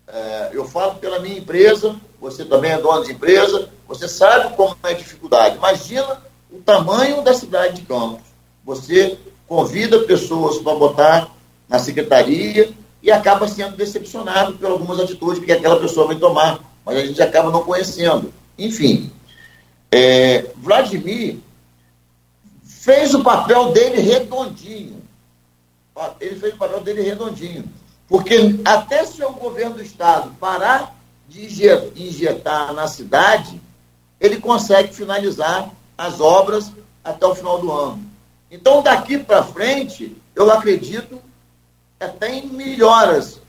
É, 0.09 0.51
eu 0.53 0.65
falo 0.65 0.97
pela 0.97 1.21
minha 1.21 1.39
empresa, 1.39 1.95
você 2.21 2.45
também 2.45 2.73
é 2.73 2.79
dono 2.79 3.05
de 3.05 3.13
empresa, 3.13 3.69
você 3.87 4.09
sabe 4.09 4.57
como 4.57 4.77
é 4.83 4.89
a 4.89 4.95
dificuldade. 4.95 5.59
Imagina 5.59 6.21
o 6.51 6.59
tamanho 6.59 7.23
da 7.23 7.33
cidade 7.33 7.77
de 7.77 7.83
Campos. 7.83 8.27
Você 8.65 9.17
convida 9.47 10.01
pessoas 10.01 10.59
para 10.59 10.75
botar 10.75 11.31
na 11.69 11.79
secretaria 11.79 12.73
e 13.01 13.13
acaba 13.13 13.47
sendo 13.47 13.77
decepcionado 13.77 14.55
por 14.55 14.69
algumas 14.69 14.99
atitudes 14.99 15.45
que 15.45 15.53
aquela 15.53 15.79
pessoa 15.79 16.09
vai 16.09 16.17
tomar, 16.17 16.59
mas 16.85 16.97
a 16.97 17.07
gente 17.07 17.23
acaba 17.23 17.49
não 17.53 17.63
conhecendo. 17.63 18.35
Enfim, 18.59 19.13
é, 19.91 20.53
Vladimir 20.57 21.38
fez 22.62 23.14
o 23.14 23.22
papel 23.22 23.72
dele 23.72 24.01
redondinho. 24.01 25.03
Ele 26.20 26.36
fez 26.36 26.55
o 26.55 26.59
papel 26.59 26.80
dele 26.80 27.03
redondinho. 27.03 27.64
Porque 28.09 28.61
até 28.64 29.05
se 29.05 29.22
o 29.24 29.32
governo 29.32 29.76
do 29.76 29.82
Estado 29.82 30.34
parar 30.41 30.97
de 31.28 31.45
injetar 31.97 32.72
na 32.72 32.88
cidade, 32.88 33.61
ele 34.18 34.38
consegue 34.38 34.95
finalizar 34.95 35.70
as 35.97 36.20
obras 36.20 36.72
até 37.05 37.26
o 37.26 37.34
final 37.34 37.61
do 37.61 37.70
ano. 37.70 38.05
Então, 38.51 38.82
daqui 38.82 39.18
para 39.18 39.45
frente, 39.45 40.16
eu 40.34 40.51
acredito 40.51 41.20
até 42.01 42.34
em 42.34 42.47
melhoras 42.47 43.41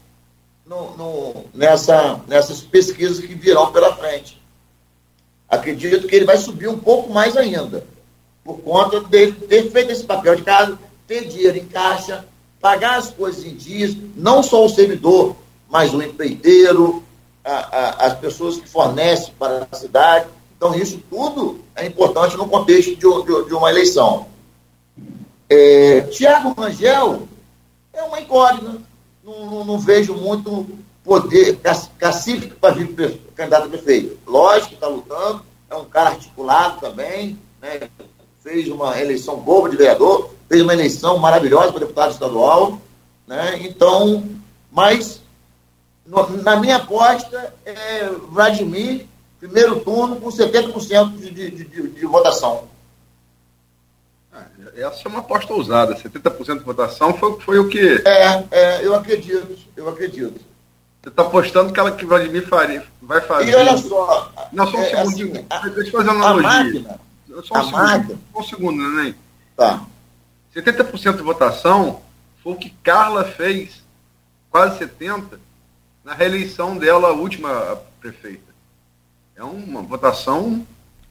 no, 0.65 0.95
no, 0.97 1.45
nessa, 1.53 2.19
nessas 2.27 2.61
pesquisas 2.61 3.19
que 3.19 3.33
virão 3.33 3.71
pela 3.71 3.95
frente 3.95 4.40
acredito 5.51 6.07
que 6.07 6.15
ele 6.15 6.25
vai 6.25 6.37
subir 6.37 6.69
um 6.69 6.79
pouco 6.79 7.11
mais 7.11 7.35
ainda, 7.35 7.85
por 8.41 8.59
conta 8.61 9.01
de 9.01 9.33
ter 9.33 9.69
feito 9.69 9.91
esse 9.91 10.05
papel 10.05 10.35
de 10.37 10.43
casa, 10.43 10.79
ter 11.05 11.27
dinheiro 11.27 11.57
em 11.57 11.65
caixa, 11.65 12.25
pagar 12.61 12.97
as 12.97 13.11
coisas 13.11 13.43
em 13.43 13.53
dias, 13.53 13.95
não 14.15 14.41
só 14.41 14.65
o 14.65 14.69
servidor, 14.69 15.35
mas 15.69 15.93
o 15.93 16.01
empreiteiro, 16.01 17.03
a, 17.43 17.51
a, 17.51 17.89
as 18.07 18.19
pessoas 18.19 18.57
que 18.57 18.69
fornecem 18.69 19.33
para 19.37 19.67
a 19.69 19.75
cidade. 19.75 20.27
Então, 20.55 20.73
isso 20.73 21.01
tudo 21.09 21.59
é 21.75 21.85
importante 21.85 22.37
no 22.37 22.47
contexto 22.47 22.95
de, 22.95 22.95
de, 22.95 23.47
de 23.47 23.53
uma 23.53 23.69
eleição. 23.69 24.27
É, 25.49 26.01
Tiago 26.01 26.53
Rangel 26.53 27.27
é 27.93 28.01
uma 28.03 28.21
incógnita. 28.21 28.77
Não, 29.23 29.45
não, 29.45 29.65
não 29.65 29.79
vejo 29.79 30.13
muito 30.13 30.67
poder 31.03 31.59
cacife 31.97 32.47
para 32.47 32.73
vir 32.73 33.19
candidato 33.35 33.65
a 33.65 33.69
prefeito. 33.69 34.19
Lógico 34.25 34.69
que 34.69 34.75
está 34.75 34.87
lutando, 34.87 35.43
é 35.69 35.75
um 35.75 35.85
cara 35.85 36.11
articulado 36.11 36.79
também, 36.79 37.39
né? 37.61 37.89
fez 38.41 38.67
uma 38.67 38.99
eleição 38.99 39.37
boa 39.37 39.69
de 39.69 39.77
vereador, 39.77 40.31
fez 40.47 40.61
uma 40.61 40.73
eleição 40.73 41.17
maravilhosa 41.17 41.71
para 41.71 41.79
deputado 41.79 42.11
estadual. 42.11 42.79
Né? 43.27 43.59
Então, 43.61 44.23
mas 44.71 45.21
no, 46.05 46.27
na 46.41 46.55
minha 46.57 46.77
aposta 46.77 47.53
é 47.65 48.09
Vladimir, 48.29 49.05
primeiro 49.39 49.79
turno, 49.79 50.17
com 50.17 50.29
70% 50.29 51.17
de, 51.17 51.31
de, 51.31 51.51
de, 51.51 51.87
de 51.89 52.05
votação. 52.05 52.67
É, 54.33 54.81
essa 54.81 55.01
é 55.05 55.09
uma 55.09 55.19
aposta 55.19 55.53
ousada, 55.53 55.95
70% 55.95 56.59
de 56.59 56.63
votação 56.63 57.13
foi, 57.13 57.39
foi 57.39 57.59
o 57.59 57.67
que. 57.67 58.01
É, 58.05 58.45
é, 58.51 58.85
eu 58.85 58.95
acredito, 58.95 59.57
eu 59.75 59.89
acredito. 59.89 60.50
Você 61.01 61.09
está 61.09 61.23
apostando 61.23 61.73
que 61.73 61.79
ela 61.79 61.91
que 61.91 62.05
Vladimir 62.05 62.47
faria, 62.47 62.85
vai 63.01 63.21
fazer. 63.21 63.49
E 63.49 63.55
olha 63.55 63.75
só. 63.75 64.31
Não, 64.53 64.67
só 64.67 64.77
um 64.77 64.81
é, 64.81 64.89
segundinho. 64.89 65.31
Assim, 65.31 65.45
a, 65.49 65.69
Deixa 65.69 65.89
eu 65.89 65.91
fazer 65.91 66.09
uma 66.11 66.25
analogia. 66.27 66.49
Máquina, 66.49 66.99
só 67.43 67.55
um 67.55 67.57
a 67.57 67.63
segundo, 67.63 67.81
máquina. 67.81 68.19
Só 68.31 68.39
um 68.39 68.43
segundo, 68.43 68.77
neném. 68.77 69.15
Tá. 69.57 69.81
70% 70.55 71.15
de 71.17 71.23
votação 71.23 72.01
foi 72.43 72.53
o 72.53 72.55
que 72.55 72.69
Carla 72.83 73.23
fez, 73.23 73.81
quase 74.51 74.79
70%, 74.79 75.39
na 76.03 76.13
reeleição 76.13 76.77
dela, 76.77 77.09
a 77.09 77.13
última 77.13 77.79
prefeita. 77.99 78.51
É 79.35 79.43
uma 79.43 79.81
votação. 79.81 80.65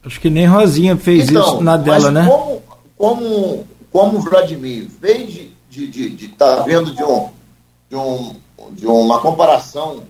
Acho 0.05 0.21
que 0.21 0.29
nem 0.29 0.45
Rosinha 0.45 0.95
fez 0.95 1.29
então, 1.29 1.55
isso 1.55 1.61
na 1.61 1.75
dela, 1.75 2.11
né? 2.11 2.25
Como, 2.25 2.63
como, 2.97 3.67
como 3.91 4.19
Vladimir 4.21 4.89
fez 4.89 5.33
de 5.33 5.41
estar 5.41 5.55
de, 5.69 5.87
de, 5.87 6.09
de 6.09 6.27
tá 6.29 6.61
vendo 6.63 6.93
de 6.93 7.03
um, 7.03 7.29
de 7.89 7.95
um 7.95 8.35
de 8.71 8.85
uma 8.85 9.19
comparação 9.19 10.03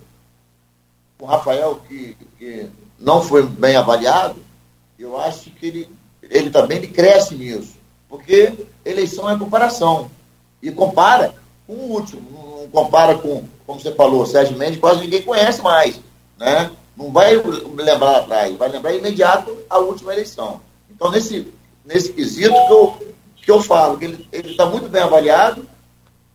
com 1.18 1.26
o 1.26 1.28
Rafael, 1.28 1.82
que, 1.88 2.18
que 2.38 2.68
não 3.00 3.22
foi 3.22 3.44
bem 3.44 3.76
avaliado, 3.76 4.36
eu 4.98 5.18
acho 5.20 5.50
que 5.52 5.66
ele, 5.66 5.90
ele 6.24 6.50
também 6.50 6.78
ele 6.78 6.88
cresce 6.88 7.36
nisso. 7.36 7.76
Porque 8.10 8.54
eleição 8.84 9.30
é 9.30 9.38
comparação. 9.38 10.10
E 10.62 10.72
compara 10.72 11.34
com 11.66 11.74
o 11.74 11.92
último. 11.92 12.22
Não 12.32 12.68
compara 12.70 13.18
com, 13.18 13.44
como 13.66 13.80
você 13.80 13.94
falou, 13.94 14.26
Sérgio 14.26 14.58
Mendes, 14.58 14.80
quase 14.80 15.02
ninguém 15.02 15.22
conhece 15.22 15.62
mais. 15.62 16.00
Né? 16.38 16.72
não 17.02 17.12
vai 17.12 17.36
lembrar 17.36 18.18
atrás, 18.18 18.56
vai 18.58 18.70
lembrar 18.70 18.94
imediato 18.94 19.58
a 19.70 19.80
última 19.80 20.14
eleição. 20.14 20.62
Então, 20.90 21.10
nesse, 21.12 21.52
nesse 21.86 22.14
quesito 22.14 22.54
que 22.54 22.74
eu, 22.74 23.14
que 23.38 23.52
eu 23.52 23.62
falo, 23.62 23.98
que 23.98 24.06
ele 24.32 24.52
está 24.52 24.66
muito 24.66 24.90
bem 24.90 25.02
avaliado, 25.02 25.68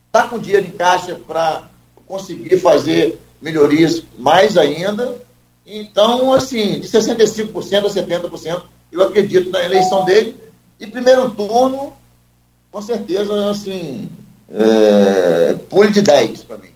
está 0.06 0.26
com 0.28 0.38
dinheiro 0.38 0.66
em 0.66 0.72
caixa 0.72 1.14
para 1.14 1.68
conseguir 2.06 2.58
fazer 2.58 3.18
melhorias 3.40 4.02
mais 4.18 4.56
ainda. 4.56 5.20
Então, 5.66 6.32
assim, 6.32 6.80
de 6.80 6.88
65% 6.88 7.86
a 7.86 8.30
70%, 8.30 8.62
eu 8.92 9.02
acredito 9.02 9.50
na 9.50 9.64
eleição 9.64 10.04
dele. 10.04 10.36
E 10.78 10.86
primeiro 10.86 11.30
turno, 11.30 11.92
com 12.70 12.82
certeza, 12.82 13.50
assim, 13.50 14.08
é, 14.48 15.54
pule 15.68 15.90
de 15.90 16.02
10 16.02 16.44
para 16.44 16.58
mim. 16.58 16.70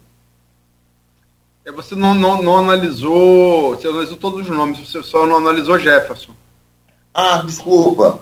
É, 1.64 1.70
você 1.70 1.94
não, 1.94 2.14
não, 2.14 2.42
não, 2.42 2.56
analisou, 2.58 3.76
você 3.76 3.86
analisou 3.86 4.16
todos 4.16 4.40
os 4.40 4.48
nomes, 4.48 4.88
você 4.88 5.02
só 5.02 5.26
não 5.26 5.36
analisou 5.36 5.78
Jefferson. 5.78 6.32
Ah, 7.14 7.42
desculpa. 7.42 8.20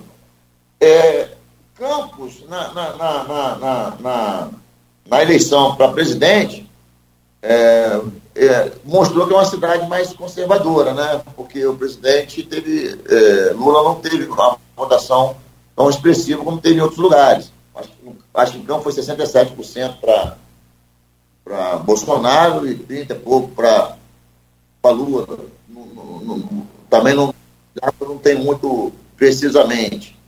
É, 0.80 1.28
Campos, 1.74 2.44
na, 2.48 2.74
na, 2.74 2.96
na, 2.96 3.96
na, 4.00 4.48
na 5.08 5.22
eleição 5.22 5.76
para 5.76 5.92
presidente, 5.92 6.67
é, 7.42 8.00
é, 8.34 8.72
mostrou 8.84 9.26
que 9.26 9.32
é 9.32 9.36
uma 9.36 9.44
cidade 9.44 9.88
mais 9.88 10.12
conservadora, 10.12 10.92
né? 10.92 11.22
Porque 11.36 11.64
o 11.66 11.76
presidente 11.76 12.42
teve. 12.42 12.98
É, 13.08 13.52
Lula 13.52 13.82
não 13.84 13.96
teve 13.96 14.24
uma 14.26 14.58
votação 14.76 15.36
tão 15.76 15.88
expressiva 15.88 16.44
como 16.44 16.60
teve 16.60 16.76
em 16.76 16.80
outros 16.80 16.98
lugares. 16.98 17.52
Acho, 17.74 17.90
acho 18.34 18.52
que 18.52 18.66
Campos 18.66 18.94
foi 18.94 19.04
67% 19.04 19.98
para 21.44 21.76
Bolsonaro 21.78 22.66
e 22.66 22.74
30 22.74 23.14
e 23.14 23.18
pouco 23.18 23.48
para 23.48 23.96
Lula. 24.84 25.26
Não, 25.68 25.86
não, 25.86 26.20
não, 26.20 26.66
também 26.90 27.14
não, 27.14 27.32
não 28.00 28.18
tem 28.18 28.36
muito 28.36 28.92
precisamente. 29.16 30.18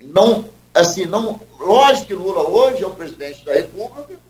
Não, 0.00 0.44
assim, 0.74 1.06
não, 1.06 1.40
lógico 1.58 2.06
que 2.06 2.14
Lula 2.14 2.48
hoje 2.48 2.82
é 2.82 2.86
o 2.86 2.90
presidente 2.90 3.44
da 3.44 3.52
República 3.52 4.27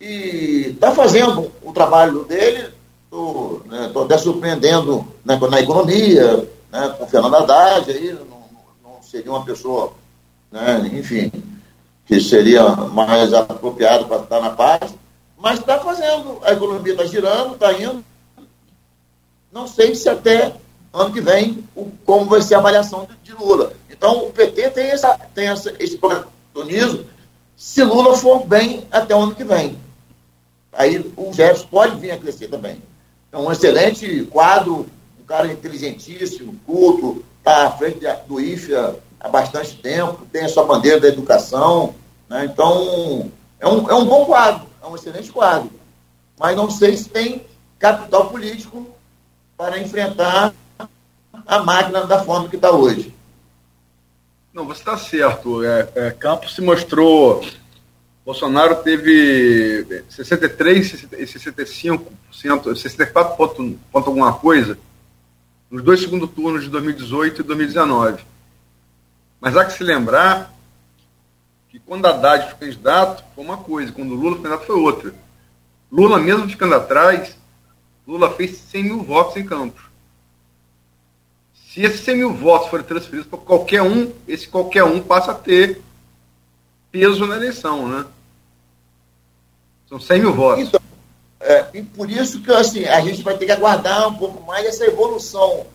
e 0.00 0.72
está 0.74 0.92
fazendo 0.92 1.50
o 1.62 1.72
trabalho 1.72 2.24
dele, 2.24 2.72
estou 3.04 3.62
né, 3.66 3.90
até 3.94 4.18
surpreendendo 4.18 5.06
né, 5.24 5.38
na 5.50 5.60
economia, 5.60 6.48
né, 6.70 6.94
com 6.96 7.04
o 7.04 7.08
Fernando 7.08 7.36
Haddad, 7.36 7.90
aí, 7.90 8.12
não, 8.12 8.92
não 8.92 9.02
seria 9.02 9.30
uma 9.30 9.44
pessoa, 9.44 9.92
né, 10.50 10.90
enfim, 10.92 11.32
que 12.06 12.20
seria 12.20 12.68
mais 12.68 13.32
apropriado 13.34 14.06
para 14.06 14.22
estar 14.22 14.40
na 14.40 14.50
paz 14.50 14.94
mas 15.38 15.60
está 15.60 15.78
fazendo, 15.78 16.40
a 16.42 16.52
economia 16.52 16.92
está 16.92 17.04
girando, 17.04 17.54
está 17.54 17.72
indo. 17.72 18.04
Não 19.52 19.66
sei 19.66 19.94
se 19.94 20.08
até 20.08 20.52
ano 20.92 21.12
que 21.12 21.20
vem 21.20 21.64
o, 21.76 21.90
como 22.04 22.26
vai 22.26 22.42
ser 22.42 22.56
a 22.56 22.58
avaliação 22.58 23.06
de, 23.06 23.30
de 23.30 23.40
Lula. 23.40 23.72
Então 23.88 24.26
o 24.26 24.32
PT 24.32 24.70
tem, 24.70 24.86
essa, 24.88 25.16
tem 25.34 25.46
essa, 25.46 25.72
esse 25.78 25.96
protagonismo 25.96 27.04
se 27.56 27.82
Lula 27.84 28.16
for 28.16 28.46
bem 28.46 28.86
até 28.90 29.14
o 29.14 29.20
ano 29.20 29.34
que 29.34 29.44
vem. 29.44 29.78
Aí 30.72 30.98
o 31.16 31.32
Jefferson 31.32 31.66
pode 31.68 31.96
vir 31.96 32.10
a 32.10 32.18
crescer 32.18 32.48
também. 32.48 32.82
É 33.32 33.38
um 33.38 33.50
excelente 33.50 34.24
quadro, 34.24 34.86
um 35.20 35.24
cara 35.24 35.52
inteligentíssimo, 35.52 36.54
culto, 36.66 37.24
está 37.38 37.66
à 37.66 37.70
frente 37.70 38.00
do 38.26 38.40
IFA 38.40 38.96
há 39.20 39.28
bastante 39.28 39.76
tempo, 39.76 40.26
tem 40.32 40.44
a 40.44 40.48
sua 40.48 40.64
bandeira 40.64 41.00
da 41.00 41.08
educação. 41.08 41.94
Né? 42.28 42.44
Então, 42.44 43.30
é 43.58 43.66
um, 43.66 43.90
é 43.90 43.94
um 43.94 44.04
bom 44.04 44.24
quadro 44.24 44.68
é 44.82 44.86
um 44.86 44.96
excelente 44.96 45.30
quadro. 45.30 45.70
Mas 46.38 46.56
não 46.56 46.70
sei 46.70 46.96
se 46.96 47.08
tem 47.08 47.44
capital 47.78 48.30
político 48.30 48.86
para 49.56 49.78
enfrentar 49.78 50.54
a 51.46 51.58
máquina 51.62 52.06
da 52.06 52.24
forma 52.24 52.48
que 52.48 52.56
está 52.56 52.70
hoje. 52.70 53.14
Não, 54.52 54.66
você 54.66 54.80
está 54.80 54.96
certo. 54.96 55.64
É, 55.64 55.88
é, 55.94 56.10
Campos 56.10 56.54
se 56.54 56.60
mostrou. 56.60 57.44
Bolsonaro 58.28 58.82
teve 58.82 59.86
63 60.10 61.06
e 61.14 61.24
65%, 61.24 62.76
64 62.76 63.36
ponto, 63.38 63.78
ponto 63.90 64.06
alguma 64.06 64.34
coisa, 64.34 64.78
nos 65.70 65.82
dois 65.82 65.98
segundos 65.98 66.28
turnos 66.32 66.62
de 66.62 66.68
2018 66.68 67.40
e 67.40 67.42
2019. 67.42 68.22
Mas 69.40 69.56
há 69.56 69.64
que 69.64 69.72
se 69.72 69.82
lembrar 69.82 70.52
que 71.70 71.78
quando 71.78 72.04
Haddad 72.04 72.50
foi 72.50 72.68
candidato 72.68 73.24
foi 73.34 73.42
uma 73.42 73.56
coisa, 73.56 73.92
quando 73.92 74.12
Lula 74.12 74.34
foi 74.34 74.42
candidato 74.42 74.66
foi 74.66 74.76
outra. 74.76 75.14
Lula, 75.90 76.18
mesmo 76.18 76.50
ficando 76.50 76.74
atrás, 76.74 77.34
Lula 78.06 78.30
fez 78.34 78.58
100 78.58 78.84
mil 78.84 79.02
votos 79.02 79.38
em 79.38 79.46
Campos. 79.46 79.84
Se 81.54 81.80
esses 81.80 82.00
100 82.02 82.16
mil 82.16 82.34
votos 82.34 82.68
forem 82.68 82.84
transferidos 82.84 83.26
para 83.26 83.38
qualquer 83.38 83.80
um, 83.80 84.12
esse 84.28 84.46
qualquer 84.46 84.84
um 84.84 85.00
passa 85.00 85.32
a 85.32 85.34
ter 85.34 85.80
peso 86.92 87.26
na 87.26 87.36
eleição, 87.36 87.88
né? 87.88 88.04
São 89.88 90.00
100 90.00 90.20
mil 90.20 90.34
votos. 90.34 90.64
Então, 90.64 90.80
é, 91.40 91.66
e 91.74 91.82
por 91.82 92.10
isso 92.10 92.40
que 92.42 92.52
assim, 92.52 92.84
a 92.84 93.00
gente 93.00 93.22
vai 93.22 93.36
ter 93.36 93.46
que 93.46 93.52
aguardar 93.52 94.08
um 94.08 94.14
pouco 94.14 94.44
mais 94.46 94.66
essa 94.66 94.84
evolução 94.84 95.66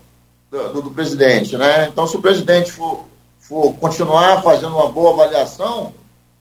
do, 0.52 0.73
do, 0.73 0.81
do 0.84 0.91
presidente. 0.91 1.57
Né? 1.57 1.88
Então, 1.88 2.06
se 2.06 2.15
o 2.15 2.22
presidente 2.22 2.72
for 2.72 3.06
for 3.44 3.73
continuar 3.73 4.41
fazendo 4.41 4.73
uma 4.73 4.90
boa 4.90 5.11
avaliação, 5.11 5.94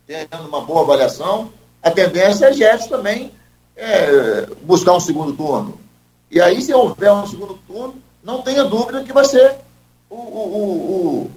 tendo 0.06 0.48
uma 0.48 0.60
boa 0.60 0.82
avaliação, 0.82 1.52
a 1.82 1.90
tendência 1.90 2.46
é 2.46 2.52
Jefferson 2.52 2.88
também 2.88 3.32
é, 3.76 4.46
buscar 4.62 4.92
um 4.92 5.00
segundo 5.00 5.32
turno. 5.32 5.80
E 6.30 6.40
aí, 6.40 6.62
se 6.62 6.72
houver 6.72 7.12
um 7.12 7.26
segundo 7.26 7.58
turno, 7.66 7.96
não 8.22 8.40
tenha 8.40 8.64
dúvida 8.64 9.02
que 9.02 9.12
vai 9.12 9.24
ser 9.24 9.56
o, 10.08 10.14
o, 10.14 11.26
o, 11.26 11.30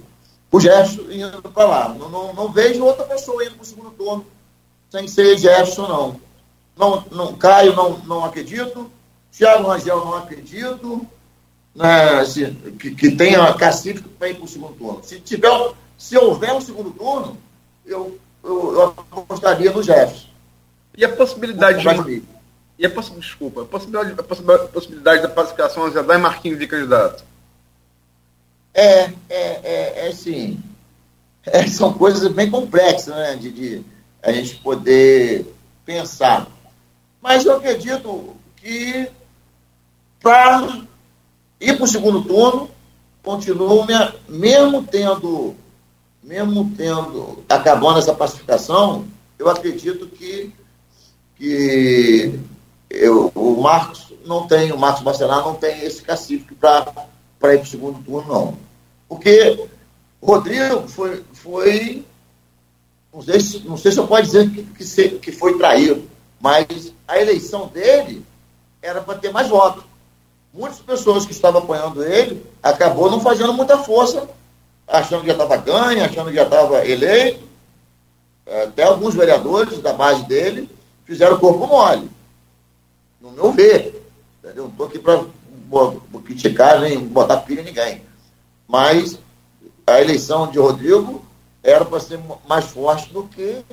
o 0.52 0.60
Jefferson 0.60 1.10
indo 1.10 1.42
para 1.50 1.66
lá. 1.66 1.88
Não, 1.88 2.08
não, 2.08 2.32
não, 2.32 2.52
vejo 2.52 2.84
outra 2.84 3.04
pessoa 3.04 3.44
indo 3.44 3.54
para 3.54 3.62
o 3.62 3.66
segundo 3.66 3.90
turno 3.90 4.24
sem 4.88 5.08
ser 5.08 5.36
Jefferson, 5.36 5.88
não. 5.88 6.20
Não, 6.76 7.04
não 7.10 7.36
Caio, 7.36 7.74
não, 7.74 7.98
não 7.98 8.24
acredito. 8.24 8.90
Thiago 9.32 9.68
Rangel, 9.68 10.04
não 10.04 10.14
acredito 10.14 11.06
né, 11.74 12.24
se, 12.24 12.50
que, 12.78 12.94
que 12.94 13.10
tenha 13.10 13.52
cacife 13.54 14.00
para 14.00 14.30
ir 14.30 14.34
para 14.34 14.44
o 14.44 14.48
segundo 14.48 14.74
turno. 14.74 15.00
Se, 15.02 15.20
tiver, 15.20 15.50
se 15.98 16.16
houver 16.16 16.52
um 16.54 16.60
segundo 16.60 16.90
turno, 16.90 17.36
eu, 17.84 18.18
eu, 18.42 18.72
eu 18.72 18.82
apostaria 19.12 19.70
no 19.70 19.82
Jefferson. 19.82 20.28
E 20.96 21.04
a 21.04 21.14
possibilidade 21.14 21.82
de. 21.82 22.22
E 22.78 22.84
a 22.84 22.90
poss, 22.90 23.10
desculpa, 23.10 23.62
a 23.62 23.64
possibilidade, 23.64 24.14
a 24.18 24.22
possibilidade 24.68 25.22
da 25.22 25.28
pacificação 25.28 25.90
já 25.90 26.02
e 26.02 26.18
Marquinhos 26.18 26.58
de 26.58 26.66
candidato? 26.66 27.24
É, 28.74 29.04
é, 29.04 29.12
é, 29.30 30.08
é 30.08 30.12
sim. 30.12 30.62
É, 31.44 31.66
são 31.66 31.92
coisas 31.94 32.30
bem 32.30 32.50
complexas, 32.50 33.14
né? 33.14 33.36
De, 33.36 33.50
de 33.50 33.84
a 34.22 34.32
gente 34.32 34.56
poder 34.56 35.46
pensar. 35.86 36.46
Mas 37.26 37.44
eu 37.44 37.56
acredito 37.56 38.36
que 38.56 39.10
para 40.22 40.86
ir 41.60 41.74
para 41.74 41.84
o 41.84 41.88
segundo 41.88 42.22
turno, 42.22 42.70
continuo, 43.20 43.84
mesmo 44.28 44.84
tendo, 44.84 45.56
mesmo 46.22 46.72
tendo, 46.76 47.42
acabando 47.48 47.98
essa 47.98 48.14
pacificação, 48.14 49.08
eu 49.40 49.48
acredito 49.48 50.06
que, 50.06 50.52
que 51.34 52.38
eu, 52.88 53.32
o 53.34 53.60
Marcos 53.60 54.12
não 54.24 54.46
tem, 54.46 54.70
o 54.70 54.78
Marcos 54.78 55.02
Bacelar 55.02 55.42
não 55.42 55.56
tem 55.56 55.80
esse 55.80 56.02
cacife 56.02 56.54
para 56.54 56.84
ir 57.54 57.58
para 57.58 57.60
o 57.60 57.66
segundo 57.66 58.04
turno, 58.04 58.32
não. 58.32 58.58
Porque 59.08 59.66
Rodrigo 60.22 60.86
foi, 60.86 61.24
foi 61.32 62.04
não, 63.12 63.20
sei 63.20 63.40
se, 63.40 63.58
não 63.66 63.76
sei 63.76 63.90
se 63.90 63.98
eu 63.98 64.06
posso 64.06 64.22
dizer 64.22 64.48
que, 64.48 64.62
que, 64.62 64.84
se, 64.84 65.08
que 65.18 65.32
foi 65.32 65.58
traído, 65.58 66.14
mas 66.46 66.92
a 67.08 67.20
eleição 67.20 67.66
dele 67.68 68.24
era 68.80 69.00
para 69.00 69.18
ter 69.18 69.32
mais 69.32 69.48
votos 69.48 69.84
muitas 70.56 70.78
pessoas 70.78 71.26
que 71.26 71.32
estavam 71.32 71.62
apoiando 71.62 72.02
ele 72.02 72.44
acabou 72.62 73.10
não 73.10 73.20
fazendo 73.20 73.52
muita 73.52 73.78
força, 73.78 74.28
achando 74.88 75.20
que 75.20 75.26
já 75.26 75.34
estava 75.34 75.56
ganho, 75.58 76.04
achando 76.04 76.30
que 76.30 76.36
já 76.36 76.44
estava 76.44 76.84
eleito. 76.86 77.44
Até 78.64 78.84
alguns 78.84 79.14
vereadores 79.14 79.80
da 79.80 79.92
base 79.92 80.24
dele 80.24 80.70
fizeram 81.04 81.38
corpo 81.38 81.66
mole. 81.66 82.08
No 83.20 83.32
meu 83.32 83.52
ver. 83.52 84.02
Entendeu? 84.42 84.64
Não 84.64 84.70
estou 84.70 84.86
aqui 84.86 84.98
para 84.98 85.20
criticar 86.24 86.80
nem 86.80 86.98
botar 86.98 87.38
pilha 87.38 87.60
em 87.60 87.64
ninguém. 87.64 88.02
Mas 88.66 89.18
a 89.86 90.00
eleição 90.00 90.50
de 90.50 90.58
Rodrigo 90.58 91.24
era 91.62 91.84
para 91.84 92.00
ser 92.00 92.20
mais 92.48 92.66
forte 92.66 93.12
do 93.12 93.24
que 93.24 93.64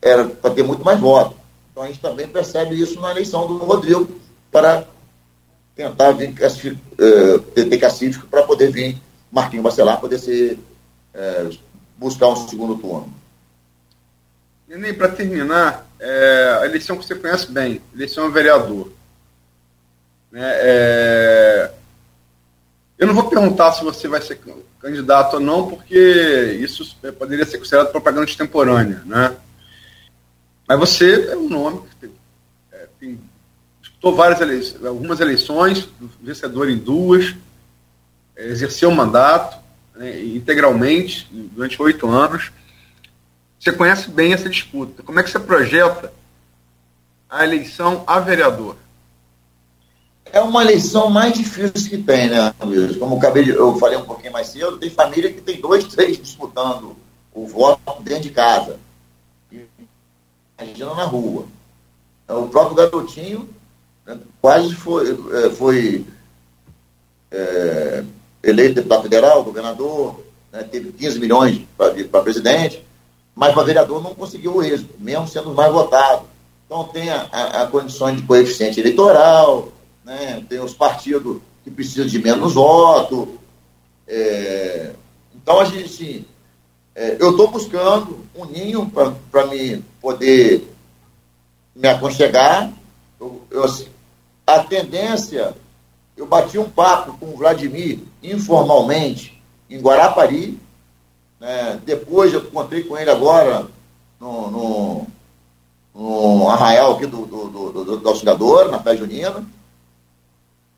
era 0.00 0.26
para 0.26 0.54
ter 0.54 0.62
muito 0.62 0.84
mais 0.84 1.00
votos. 1.00 1.36
Então 1.78 1.86
a 1.86 1.92
gente 1.92 2.00
também 2.00 2.26
percebe 2.26 2.74
isso 2.74 3.00
na 3.00 3.12
eleição 3.12 3.46
do 3.46 3.58
Rodrigo 3.58 4.20
para 4.50 4.84
tentar 5.76 6.10
vir 6.10 6.30
uh, 6.32 7.38
ter 7.38 7.78
cacífico 7.78 8.26
para 8.26 8.42
poder 8.42 8.72
vir 8.72 8.98
Marquinhos 9.30 9.62
Bacelar 9.62 10.00
poder 10.00 10.18
ser, 10.18 10.58
uh, 11.14 11.56
buscar 11.96 12.26
um 12.30 12.48
segundo 12.48 12.76
turno. 12.78 13.14
Nem 14.66 14.92
para 14.92 15.08
terminar, 15.08 15.86
é, 16.00 16.58
a 16.62 16.66
eleição 16.66 16.96
que 16.98 17.06
você 17.06 17.14
conhece 17.14 17.50
bem, 17.50 17.80
eleição 17.94 18.26
a 18.26 18.28
vereador. 18.28 18.90
Né, 20.32 20.42
é, 20.42 21.70
Eu 22.98 23.06
não 23.06 23.14
vou 23.14 23.30
perguntar 23.30 23.72
se 23.72 23.84
você 23.84 24.08
vai 24.08 24.20
ser 24.20 24.40
candidato 24.80 25.34
ou 25.34 25.40
não, 25.40 25.68
porque 25.68 26.58
isso 26.60 26.96
poderia 27.18 27.46
ser 27.46 27.58
considerado 27.58 27.92
propaganda 27.92 28.26
extemporânea, 28.26 29.00
né? 29.06 29.36
Mas 30.68 30.78
você 30.78 31.30
é 31.30 31.36
um 31.36 31.48
nome 31.48 31.80
que 31.98 32.10
é, 32.70 32.86
tem 33.00 33.18
disputou 33.80 34.14
várias 34.14 34.40
eleições, 34.40 34.84
algumas 34.84 35.18
eleições, 35.18 35.88
vencedor 36.20 36.68
em 36.68 36.76
duas, 36.76 37.34
é, 38.36 38.46
exerceu 38.46 38.90
o 38.90 38.94
mandato 38.94 39.58
né, 39.96 40.22
integralmente 40.22 41.26
durante 41.32 41.80
oito 41.80 42.06
anos. 42.06 42.52
Você 43.58 43.72
conhece 43.72 44.10
bem 44.10 44.34
essa 44.34 44.48
disputa. 44.48 45.02
Como 45.02 45.18
é 45.18 45.22
que 45.22 45.30
você 45.30 45.40
projeta 45.40 46.12
a 47.28 47.44
eleição 47.44 48.04
a 48.06 48.20
vereador? 48.20 48.76
É 50.30 50.40
uma 50.40 50.62
eleição 50.62 51.08
mais 51.08 51.32
difícil 51.32 51.88
que 51.88 51.98
tem, 51.98 52.28
né, 52.28 52.54
Luiz? 52.60 52.96
Como 52.98 53.14
eu, 53.14 53.18
acabei 53.18 53.44
de, 53.44 53.50
eu 53.50 53.76
falei 53.78 53.96
um 53.96 54.04
pouquinho 54.04 54.32
mais 54.32 54.48
cedo, 54.48 54.76
tem 54.76 54.90
família 54.90 55.32
que 55.32 55.40
tem 55.40 55.58
dois, 55.58 55.84
três 55.84 56.18
disputando 56.18 56.94
o 57.32 57.46
voto 57.46 58.02
dentro 58.02 58.24
de 58.24 58.30
casa. 58.30 58.78
Imagina 60.60 60.94
na 60.94 61.04
rua. 61.04 61.46
O 62.28 62.48
próprio 62.48 62.74
garotinho 62.74 63.48
né, 64.04 64.18
quase 64.40 64.74
foi, 64.74 65.18
é, 65.32 65.50
foi 65.50 66.04
é, 67.30 68.04
eleito 68.42 68.74
deputado 68.74 69.02
federal, 69.02 69.44
governador, 69.44 70.20
né, 70.52 70.62
teve 70.64 70.92
15 70.92 71.20
milhões 71.20 71.62
para 71.76 72.22
presidente, 72.22 72.84
mas 73.34 73.54
para 73.54 73.62
vereador 73.62 74.02
não 74.02 74.14
conseguiu 74.14 74.56
o 74.56 74.62
êxito, 74.62 74.94
mesmo 74.98 75.28
sendo 75.28 75.54
mais 75.54 75.72
votado. 75.72 76.24
Então 76.66 76.84
tem 76.84 77.08
a, 77.08 77.28
a, 77.30 77.62
a 77.62 77.66
condições 77.66 78.16
de 78.16 78.22
coeficiente 78.22 78.80
eleitoral, 78.80 79.68
né, 80.04 80.44
tem 80.48 80.60
os 80.60 80.74
partidos 80.74 81.40
que 81.64 81.70
precisam 81.70 82.06
de 82.06 82.18
menos 82.18 82.54
votos. 82.54 83.28
É, 84.06 84.92
então 85.34 85.60
a 85.60 85.64
gente, 85.64 85.84
assim, 85.84 86.24
é, 86.94 87.16
eu 87.20 87.30
estou 87.30 87.48
buscando 87.48 88.26
um 88.34 88.44
ninho 88.44 88.90
para 89.30 89.46
me 89.46 89.82
poder 90.00 90.68
me 91.74 91.88
aconchegar. 91.88 92.70
Eu, 93.20 93.42
eu, 93.50 93.64
assim, 93.64 93.88
a 94.46 94.60
tendência, 94.60 95.54
eu 96.16 96.26
bati 96.26 96.58
um 96.58 96.68
papo 96.68 97.16
com 97.18 97.26
o 97.26 97.36
Vladimir 97.36 98.00
informalmente 98.22 99.40
em 99.68 99.80
Guarapari, 99.80 100.58
né? 101.38 101.80
depois 101.84 102.32
eu 102.32 102.40
encontrei 102.40 102.82
com 102.82 102.96
ele 102.96 103.10
agora 103.10 103.66
no, 104.18 104.50
no, 104.50 105.06
no 105.94 106.48
arraial 106.48 106.94
aqui 106.94 107.06
do, 107.06 107.26
do, 107.26 107.48
do, 107.48 107.84
do, 107.84 107.96
do 107.98 108.08
Auxiliador, 108.08 108.70
na 108.70 108.78
Pé 108.78 108.96
Junina, 108.96 109.44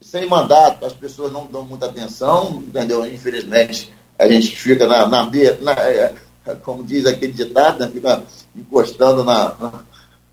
sem 0.00 0.26
mandato, 0.26 0.84
as 0.84 0.92
pessoas 0.92 1.32
não 1.32 1.46
dão 1.46 1.64
muita 1.64 1.86
atenção, 1.86 2.62
entendeu? 2.66 3.06
Infelizmente, 3.06 3.92
a 4.18 4.26
gente 4.26 4.56
fica 4.56 4.86
na, 4.86 5.06
na, 5.06 5.30
na 5.60 5.72
é, 5.72 6.14
como 6.62 6.84
diz 6.84 7.06
aquele 7.06 7.32
ditado, 7.32 7.80
né? 7.80 7.90
fica 7.92 8.22
encostando 8.56 9.24
na, 9.24 9.54
na, 9.58 9.72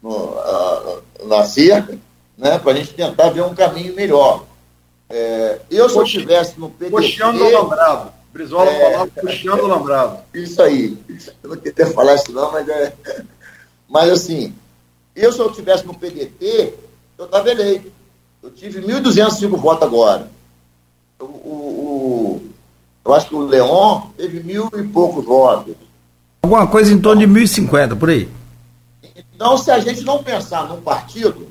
no, 0.01 0.35
na 1.25 1.43
cerca, 1.45 1.97
né? 2.37 2.57
para 2.59 2.71
a 2.71 2.75
gente 2.75 2.93
tentar 2.93 3.29
ver 3.29 3.41
um 3.41 3.55
caminho 3.55 3.95
melhor. 3.95 4.45
É, 5.09 5.59
eu, 5.69 5.89
se 5.89 5.97
eu 5.97 6.03
estivesse 6.03 6.59
no 6.59 6.69
PDT... 6.69 6.91
Puxando 6.91 7.41
o 7.41 7.51
lambrado. 7.51 8.11
Brizola 8.33 8.69
é, 8.69 8.91
falava 8.91 9.11
puxando 9.21 9.61
o 9.61 9.67
lambrado. 9.67 10.19
Isso 10.33 10.61
aí. 10.61 10.97
Eu 11.41 11.49
não 11.49 11.57
queria 11.57 11.87
falar 11.87 12.15
isso 12.15 12.31
não, 12.31 12.51
mas 12.51 12.67
é... 12.67 12.93
Mas, 13.89 14.11
assim, 14.11 14.53
eu, 15.15 15.31
se 15.31 15.39
eu 15.39 15.49
estivesse 15.49 15.85
no 15.87 15.93
PDT, 15.93 16.73
eu 17.17 17.25
estava 17.25 17.49
eleito. 17.49 17.89
Eu 18.43 18.51
tive 18.51 18.81
1.205 18.81 19.57
votos 19.57 19.87
agora. 19.87 20.29
O, 21.19 21.23
o, 21.23 21.27
o, 21.27 22.41
eu 23.05 23.13
acho 23.13 23.29
que 23.29 23.35
o 23.35 23.47
Leon 23.47 24.01
teve 24.17 24.41
mil 24.41 24.69
e 24.77 24.83
poucos 24.83 25.25
votos. 25.25 25.75
Alguma 26.41 26.67
coisa 26.67 26.93
em 26.93 26.99
torno 26.99 27.25
de 27.25 27.27
1.050, 27.27 27.97
por 27.97 28.09
aí. 28.09 28.29
Então, 29.15 29.57
se 29.57 29.69
a 29.69 29.79
gente 29.79 30.01
não 30.01 30.23
pensar 30.23 30.67
num 30.67 30.81
partido 30.81 31.47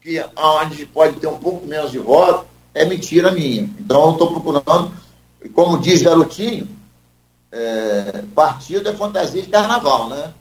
que 0.00 0.22
onde 0.36 0.86
pode 0.86 1.16
ter 1.20 1.26
um 1.26 1.38
pouco 1.38 1.66
menos 1.66 1.90
de 1.90 1.98
votos, 1.98 2.46
é 2.74 2.84
mentira 2.84 3.30
minha. 3.30 3.62
Então, 3.78 4.06
eu 4.06 4.12
estou 4.12 4.32
procurando, 4.32 4.92
como 5.54 5.78
diz 5.78 6.02
Garotinho, 6.02 6.68
é, 7.52 8.22
partido 8.34 8.88
é 8.88 8.94
fantasia 8.94 9.42
de 9.42 9.48
carnaval, 9.48 10.08
né? 10.08 10.32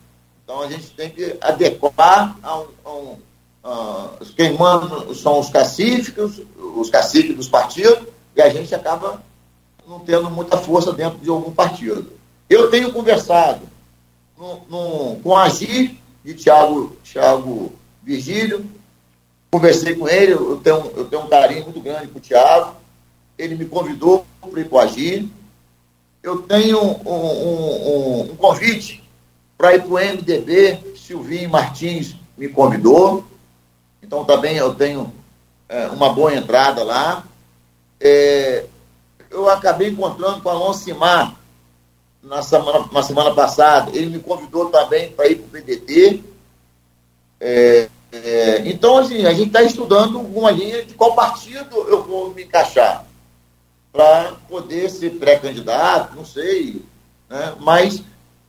Então, 0.44 0.61
a 0.61 0.68
gente 0.68 0.90
tem 0.91 1.10
que 1.10 1.38
adequar 1.41 2.38
a 2.41 2.60
um, 2.60 2.68
a 2.86 2.91
um 2.91 3.18
uh, 3.64 4.26
quem 4.36 4.57
manda 4.57 5.14
são 5.14 5.40
os 5.40 5.49
caciques, 5.49 6.41
os 6.57 6.90
caciques 6.90 7.36
dos 7.36 7.48
partidos, 7.48 8.07
e 8.36 8.41
a 8.41 8.49
gente 8.49 8.73
acaba 8.73 9.22
não 9.88 9.99
tendo 9.99 10.30
muita 10.30 10.57
força 10.57 10.94
dentro 10.94 11.19
de 11.19 11.30
algum 11.30 11.52
partido. 11.52 12.11
Eu 12.50 12.72
tenho 12.72 12.92
conversado 12.92 13.62
no, 14.36 14.66
no, 14.68 15.16
com 15.18 15.36
a 15.36 15.44
Agir 15.44 15.96
de 16.26 16.34
Tiago, 16.34 16.98
Thiago 17.04 17.74
Virgílio, 18.02 18.66
conversei 19.52 19.96
com 19.96 20.08
ele, 20.08 20.34
eu 20.34 20.58
tenho, 20.58 20.92
eu 20.96 21.06
tenho 21.06 21.24
um 21.24 21.28
carinho 21.28 21.66
muito 21.66 21.80
grande 21.80 22.08
com 22.08 22.18
o 22.18 22.22
Tiago, 22.22 22.76
ele 23.38 23.56
me 23.56 23.66
convidou 23.66 24.26
para 24.42 24.62
ir 24.62 24.66
para 24.68 24.76
o 24.76 24.80
Agir. 24.80 25.28
Eu 26.22 26.42
tenho 26.42 26.82
um, 26.82 27.00
um, 27.06 27.88
um, 27.88 28.32
um 28.32 28.36
convite 28.36 29.04
para 29.58 29.76
ir 29.76 29.84
para 29.84 29.90
o 29.90 30.00
MDB, 30.00 30.96
Silvinho 30.98 31.50
Martins 31.50 32.16
me 32.38 32.50
convidou. 32.50 33.26
Então 34.02 34.26
também 34.26 34.58
eu 34.58 34.74
tenho 34.74 35.14
é, 35.70 35.88
uma 35.88 36.12
boa 36.12 36.34
entrada 36.34 36.84
lá. 36.84 37.24
É, 38.02 38.66
eu 39.30 39.50
acabei 39.50 39.90
encontrando 39.90 40.42
com 40.42 40.50
o 40.50 40.52
Alonso 40.52 40.84
Simar 40.84 41.39
na 42.22 42.41
semana, 42.41 42.86
na 42.91 43.04
semana 43.04 43.34
passada. 43.34 43.91
Ele 43.96 44.18
me 44.18 44.20
convidou 44.20 44.70
também 44.70 45.12
para 45.12 45.28
ir 45.28 45.36
para 45.36 45.60
o 45.60 45.62
PDT. 45.62 46.24
É, 47.40 47.90
é, 48.12 48.62
então, 48.66 48.98
assim, 48.98 49.26
a 49.26 49.34
gente 49.34 49.48
está 49.48 49.62
estudando 49.62 50.20
uma 50.20 50.52
linha 50.52 50.84
de 50.84 50.94
qual 50.94 51.16
partido 51.16 51.78
eu 51.88 52.04
vou 52.04 52.34
me 52.34 52.44
encaixar 52.44 53.06
para 53.91 54.34
poder 54.48 54.90
ser 54.90 55.12
pré-candidato, 55.12 56.16
não 56.16 56.26
sei. 56.26 56.82
Né? 57.30 57.56
Mas 57.60 58.04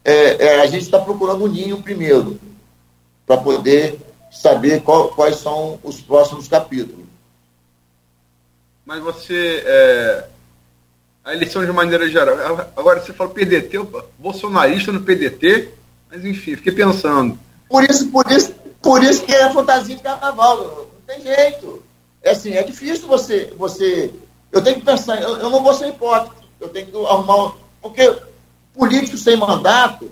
é, 0.04 0.46
é 0.46 0.60
a 0.60 0.66
gente 0.66 0.82
está 0.82 0.98
procurando 0.98 1.44
o 1.44 1.48
ninho 1.48 1.82
primeiro, 1.82 2.38
para 3.26 3.36
poder 3.36 3.98
saber 4.30 4.82
qual, 4.82 5.08
quais 5.08 5.36
são 5.36 5.78
os 5.82 6.00
próximos 6.00 6.48
capítulos. 6.48 7.06
Mas 8.84 9.02
você. 9.02 9.64
A 11.24 11.34
eleição 11.34 11.64
de 11.64 11.72
maneira 11.72 12.08
geral. 12.08 12.36
Agora 12.76 13.00
você 13.00 13.12
falou 13.12 13.32
PDT, 13.32 13.78
bolsonarista 14.18 14.90
no 14.90 15.02
PDT, 15.02 15.68
mas 16.10 16.24
enfim, 16.24 16.56
fiquei 16.56 16.72
pensando. 16.72 17.38
Por 17.68 17.84
isso, 17.84 18.08
por 18.08 18.30
isso, 18.30 18.54
por 18.82 19.02
isso 19.02 19.24
que 19.24 19.34
é 19.34 19.52
fantasia 19.52 19.96
de 19.96 20.02
carnaval. 20.02 20.56
Não 20.56 20.86
tem 21.06 21.22
jeito. 21.22 21.82
É 22.22 22.30
assim, 22.30 22.52
é 22.52 22.62
difícil 22.62 23.06
você. 23.06 23.52
você 23.56 24.10
eu 24.50 24.62
tenho 24.62 24.76
que 24.76 24.84
pensar, 24.84 25.20
eu, 25.20 25.36
eu 25.36 25.50
não 25.50 25.62
vou 25.62 25.74
ser 25.74 25.88
hipócrita. 25.88 26.34
Eu 26.58 26.68
tenho 26.68 26.86
que 26.86 26.96
arrumar. 26.96 27.54
Porque 27.80 28.16
político 28.74 29.16
sem 29.16 29.36
mandato 29.36 30.10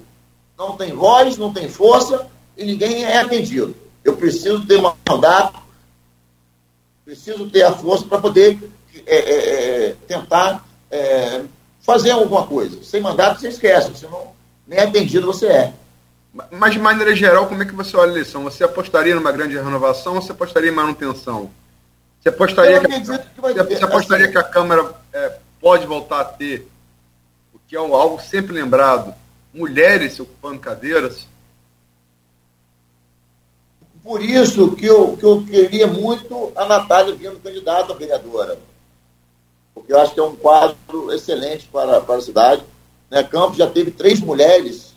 não 0.59 0.77
tem 0.77 0.93
voz, 0.93 1.37
não 1.37 1.53
tem 1.53 1.69
força 1.69 2.27
e 2.57 2.65
ninguém 2.65 3.05
é 3.05 3.19
atendido. 3.19 3.75
Eu 4.05 4.17
preciso 4.17 4.67
ter 4.67 4.81
mandato, 5.09 5.61
preciso 7.05 7.49
ter 7.49 7.63
a 7.63 7.73
força 7.73 8.05
para 8.05 8.21
poder 8.21 8.59
é, 9.07 9.17
é, 9.17 9.87
é, 9.87 9.97
tentar 10.07 10.68
é, 10.91 11.43
fazer 11.81 12.11
alguma 12.11 12.47
coisa. 12.47 12.83
Sem 12.83 13.01
mandato, 13.01 13.41
você 13.41 13.49
esquece, 13.49 13.95
senão 13.95 14.33
nem 14.67 14.79
atendido 14.79 15.27
você 15.27 15.47
é. 15.47 15.73
Mas, 16.51 16.73
de 16.73 16.79
maneira 16.79 17.15
geral, 17.17 17.47
como 17.47 17.63
é 17.63 17.67
que 17.67 17.75
você 17.75 17.97
olha 17.97 18.11
a 18.11 18.15
eleição? 18.15 18.45
Você 18.45 18.63
apostaria 18.63 19.15
numa 19.15 19.33
grande 19.33 19.57
renovação 19.57 20.17
ou 20.17 20.23
você 20.23 20.33
apostaria 20.33 20.71
em 20.71 20.75
manutenção? 20.75 21.51
Você 22.21 22.29
apostaria, 22.29 22.81
que, 22.81 22.87
que, 22.87 23.07
você 23.41 23.85
apostaria 23.85 24.25
assim, 24.25 24.33
que 24.33 24.39
a 24.39 24.43
Câmara 24.43 24.95
é, 25.13 25.39
pode 25.61 25.87
voltar 25.87 26.21
a 26.21 26.25
ter, 26.25 26.69
o 27.55 27.59
que 27.67 27.75
é 27.77 27.79
algo 27.79 28.21
sempre 28.21 28.53
lembrado, 28.53 29.15
mulheres 29.53 30.21
ocupando 30.21 30.61
cadeiras? 30.61 31.27
Por 34.03 34.23
isso 34.23 34.75
que 34.75 34.87
eu, 34.87 35.17
que 35.17 35.25
eu 35.25 35.45
queria 35.45 35.87
muito 35.87 36.53
a 36.57 36.67
Natália 36.67 37.15
vindo 37.15 37.41
candidata 37.41 37.93
a 37.93 37.97
vereadora. 37.97 38.59
Porque 39.79 39.93
eu 39.93 40.01
acho 40.01 40.15
que 40.15 40.21
é 40.21 40.25
um 40.25 40.37
quadro 40.37 41.13
excelente 41.13 41.69
para, 41.73 42.01
para 42.01 42.17
a 42.17 42.23
cidade. 42.23 42.63
Né? 43.11 43.23
Campos 43.23 43.57
já 43.57 43.67
teve 43.67 43.91
três 43.91 44.21
mulheres 44.21 44.89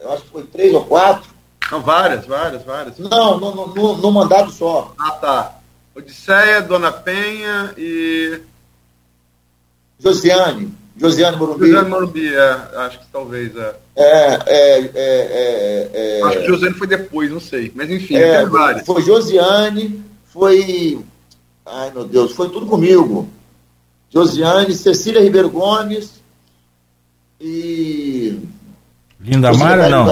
eu 0.00 0.12
acho 0.12 0.22
que 0.22 0.30
foi 0.30 0.42
três 0.44 0.72
ou 0.74 0.84
quatro. 0.84 1.28
Não, 1.70 1.80
várias, 1.80 2.26
várias, 2.26 2.64
várias. 2.64 2.98
Não, 2.98 3.38
no, 3.38 3.66
no, 3.66 3.96
no, 3.96 4.50
só. 4.50 4.92
Ah, 4.98 5.10
tá. 5.12 5.58
Odisseia, 5.94 6.62
Dona 6.62 6.90
Penha 6.90 7.74
e. 7.76 8.40
Josiane. 9.98 10.72
Josiane 10.96 11.36
Morumbi. 11.36 11.66
Josiane 11.66 11.88
Morumbi, 11.88 12.34
é, 12.34 12.68
acho 12.76 12.98
que 12.98 13.06
talvez 13.12 13.54
é. 13.56 13.76
É, 13.94 14.06
é, 14.06 14.80
é, 14.80 14.90
é, 14.94 15.90
é 15.94 16.22
Acho 16.24 16.40
que 16.40 16.46
Josiane 16.46 16.74
foi 16.74 16.86
depois, 16.86 17.30
não 17.30 17.40
sei. 17.40 17.70
Mas 17.74 17.90
enfim, 17.90 18.16
é, 18.16 18.44
várias. 18.46 18.86
Foi 18.86 19.02
Josiane, 19.02 20.02
foi. 20.24 20.98
Ai 21.66 21.90
meu 21.92 22.04
Deus, 22.04 22.32
foi 22.32 22.48
tudo 22.48 22.66
comigo. 22.66 23.28
Josiane, 24.10 24.74
Cecília 24.74 25.22
Ribeiro 25.22 25.48
Gomes 25.48 26.20
e. 27.40 28.38
Linda 29.20 29.52
Mara, 29.52 29.88
não. 29.88 30.06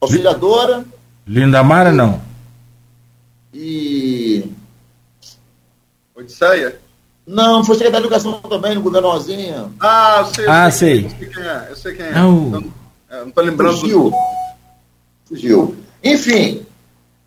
Auxiliadora. 0.00 0.84
Linda 1.26 1.62
Mara, 1.62 1.90
não. 1.90 2.20
E. 3.54 4.44
Odisseia? 6.14 6.78
Não, 7.26 7.64
foi 7.64 7.76
secretário 7.76 8.08
de 8.08 8.14
Educação 8.14 8.40
também, 8.42 8.74
no 8.74 8.82
governo 8.82 9.10
Rosinha. 9.10 9.70
Ah, 9.80 10.16
eu 10.18 10.34
sei. 10.34 10.44
Eu 10.44 10.52
ah, 10.52 10.70
sei. 10.70 11.08
sei. 11.08 11.10
Eu 11.10 11.10
sei 11.10 11.28
quem 11.28 11.42
é. 11.42 11.66
Eu 11.70 11.76
sei 11.76 11.94
quem 11.94 12.06
é. 12.06 12.12
Não. 12.12 12.72
É, 13.08 13.24
tô 13.30 13.40
lembrando. 13.40 13.78
Fugiu. 13.78 14.12
Fugiu. 15.24 15.76
Enfim, 16.02 16.66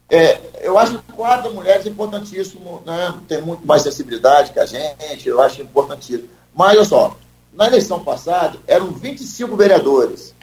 é, 0.10 0.40
eu 0.64 0.78
acho 0.78 1.00
que 1.00 1.14
quatro 1.14 1.54
mulheres 1.54 1.86
é 1.86 1.90
importantíssimo, 1.90 2.82
né? 2.86 3.14
tem 3.28 3.42
muito 3.42 3.66
mais 3.66 3.82
sensibilidade 3.82 4.52
que 4.52 4.60
a 4.60 4.66
gente, 4.66 5.28
eu 5.28 5.42
acho 5.42 5.62
importantíssimo. 5.62 6.30
Mas, 6.54 6.78
olha 6.78 6.86
só, 6.86 7.18
na 7.54 7.68
eleição 7.68 8.04
passada 8.04 8.58
eram 8.66 8.92
25 8.92 9.56
vereadores, 9.56 10.34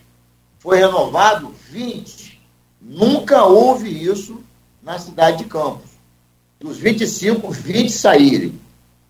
foi 0.58 0.78
renovado 0.78 1.54
20. 1.70 2.40
Nunca 2.80 3.44
houve 3.44 3.88
isso 3.88 4.42
na 4.82 4.98
cidade 4.98 5.38
de 5.38 5.44
Campos. 5.44 5.90
Dos 6.58 6.76
25, 6.76 7.50
20 7.50 7.90
saírem. 7.90 8.60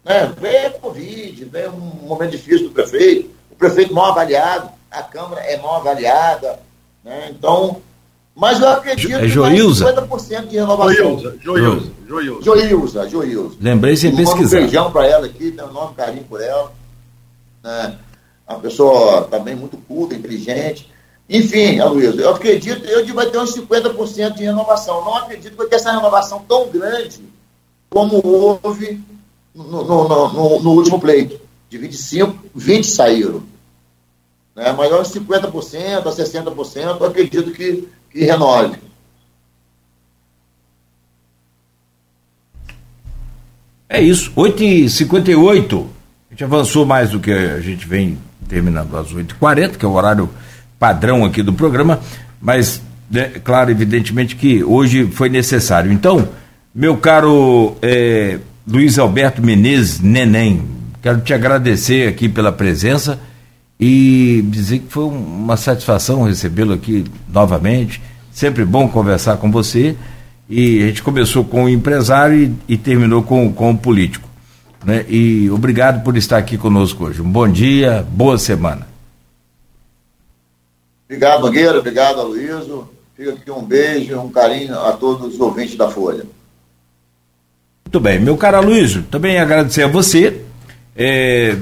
Né? 0.05 0.35
A 0.67 0.71
Covid, 0.79 1.45
veio 1.45 1.73
um 1.73 2.07
momento 2.07 2.31
difícil 2.31 2.69
do 2.69 2.75
prefeito, 2.75 3.31
o 3.51 3.57
prefeito 3.57 3.93
mal 3.93 4.13
avaliado, 4.13 4.71
a 4.91 5.03
Câmara 5.03 5.43
é 5.43 5.57
mal 5.57 5.77
avaliada. 5.77 6.61
Né? 7.05 7.31
Então, 7.31 7.83
mas 8.35 8.61
eu 8.61 8.69
acredito 8.69 9.17
é 9.17 9.29
Joilza? 9.29 9.93
que 9.93 10.01
50% 10.01 10.47
de 10.49 10.57
renovação. 10.57 10.95
Joilza, 10.95 11.37
Joilza, 11.43 11.93
Joilza. 12.07 12.43
Joilza, 12.43 13.09
Joilza. 13.09 13.57
Lembrei 13.61 13.97
sem 13.97 14.15
pesquisar. 14.15 14.59
Um 14.59 14.61
beijão 14.63 14.93
para 14.93 15.07
ela 15.07 15.27
aqui, 15.27 15.51
tenho 15.51 15.67
um 15.67 15.71
enorme 15.71 15.95
carinho 15.95 16.25
por 16.25 16.41
ela. 16.41 16.73
Né? 17.63 17.97
Uma 18.49 18.59
pessoa 18.59 19.23
também 19.23 19.55
muito 19.55 19.77
culta, 19.77 20.15
inteligente. 20.15 20.91
Enfim, 21.29 21.79
Aloysio, 21.79 22.21
eu 22.21 22.31
acredito 22.31 22.83
que 22.83 23.13
vai 23.13 23.27
ter 23.31 23.39
uns 23.39 23.55
50% 23.55 24.35
de 24.35 24.43
renovação. 24.43 25.05
Não 25.05 25.17
acredito 25.17 25.53
que 25.53 25.59
vai 25.59 25.69
ter 25.69 25.77
essa 25.77 25.93
renovação 25.93 26.45
tão 26.49 26.69
grande 26.69 27.23
como 27.89 28.21
houve 28.25 29.01
no, 29.55 29.85
no, 29.85 30.09
no, 30.09 30.61
no 30.61 30.71
último 30.73 31.01
pleito. 31.01 31.41
De 31.69 31.79
25, 31.79 32.37
20 32.53 32.85
saíram. 32.85 33.45
Né? 34.57 34.73
Mas 34.73 34.93
uns 34.93 35.13
50% 35.13 35.99
a 35.99 36.11
60%, 36.11 37.01
eu 37.01 37.07
acredito 37.07 37.53
que, 37.53 37.89
que 38.11 38.25
renove. 38.25 38.77
É 43.89 44.01
isso, 44.01 44.33
8h58. 44.37 45.87
A 46.31 46.33
gente 46.33 46.45
avançou 46.45 46.87
mais 46.87 47.11
do 47.11 47.19
que 47.19 47.33
a 47.33 47.61
gente 47.61 47.87
vem 47.87 48.17
terminando 48.49 48.97
às 48.97 49.13
8h40, 49.13 49.77
que 49.77 49.85
é 49.85 49.89
o 49.89 49.93
horário 49.93 50.31
padrão 50.79 51.25
aqui 51.25 51.43
do 51.43 51.53
programa, 51.53 52.01
mas, 52.41 52.81
né, 53.11 53.31
claro, 53.45 53.71
evidentemente 53.71 54.37
que 54.37 54.63
hoje 54.65 55.07
foi 55.09 55.29
necessário. 55.29 55.93
Então, 55.93 56.29
meu 56.75 56.97
caro 56.97 57.77
é, 57.83 58.39
Luiz 58.67 58.99
Alberto 58.99 59.43
Menezes 59.43 60.01
Neném, 60.01 60.63
quero 61.03 61.21
te 61.21 61.35
agradecer 61.35 62.09
aqui 62.09 62.29
pela 62.29 62.53
presença 62.53 63.19
e 63.81 64.43
dizer 64.45 64.81
que 64.81 64.93
foi 64.93 65.05
uma 65.05 65.57
satisfação 65.57 66.25
recebê-lo 66.25 66.75
aqui 66.75 67.07
novamente. 67.33 68.03
Sempre 68.31 68.63
bom 68.63 68.87
conversar 68.87 69.39
com 69.39 69.51
você. 69.51 69.97
E 70.49 70.83
a 70.83 70.87
gente 70.89 71.03
começou 71.03 71.45
com 71.45 71.65
o 71.65 71.69
empresário 71.69 72.37
e, 72.69 72.75
e 72.75 72.77
terminou 72.77 73.23
com, 73.23 73.51
com 73.51 73.71
o 73.71 73.79
político. 73.79 74.29
Né? 74.85 75.07
E 75.09 75.49
obrigado 75.51 76.05
por 76.05 76.17
estar 76.17 76.37
aqui 76.37 76.59
conosco 76.59 77.05
hoje. 77.05 77.23
Um 77.23 77.31
bom 77.31 77.49
dia, 77.49 78.07
boa 78.11 78.37
semana. 78.37 78.87
Obrigado, 81.07 81.41
Nogueira. 81.41 81.79
Obrigado, 81.79 82.21
Aloysio. 82.21 82.89
Fica 83.17 83.33
aqui 83.33 83.51
um 83.51 83.63
beijo, 83.63 84.19
um 84.19 84.31
carinho 84.31 84.79
a 84.79 84.93
todos 84.93 85.35
os 85.35 85.41
ouvintes 85.41 85.77
da 85.77 85.89
Folha. 85.89 86.25
Muito 87.87 88.01
bem. 88.01 88.21
Meu 88.21 88.37
caro 88.37 88.59
Aloysio, 88.59 89.05
também 89.05 89.39
agradecer 89.39 89.85
a 89.85 89.89
você. 89.89 90.43
É, 90.95 91.57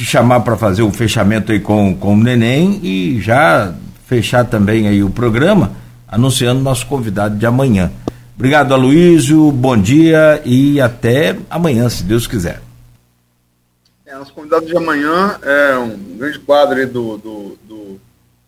te 0.00 0.06
chamar 0.06 0.40
para 0.40 0.56
fazer 0.56 0.80
o 0.80 0.90
fechamento 0.90 1.52
aí 1.52 1.60
com, 1.60 1.94
com 1.94 2.14
o 2.14 2.16
Neném 2.16 2.80
e 2.82 3.20
já 3.20 3.74
fechar 4.06 4.46
também 4.46 4.88
aí 4.88 5.02
o 5.02 5.10
programa, 5.10 5.72
anunciando 6.08 6.62
nosso 6.62 6.86
convidado 6.86 7.36
de 7.36 7.44
amanhã. 7.44 7.92
Obrigado, 8.34 8.72
Aloysio, 8.72 9.52
bom 9.52 9.76
dia 9.76 10.40
e 10.42 10.80
até 10.80 11.36
amanhã, 11.50 11.86
se 11.90 12.02
Deus 12.02 12.26
quiser. 12.26 12.62
É, 14.06 14.14
nosso 14.14 14.32
convidado 14.32 14.64
de 14.64 14.74
amanhã 14.74 15.38
é 15.42 15.76
um 15.76 16.16
grande 16.16 16.38
quadro 16.38 16.86
do, 16.86 17.18
do, 17.18 17.58
do 17.68 18.00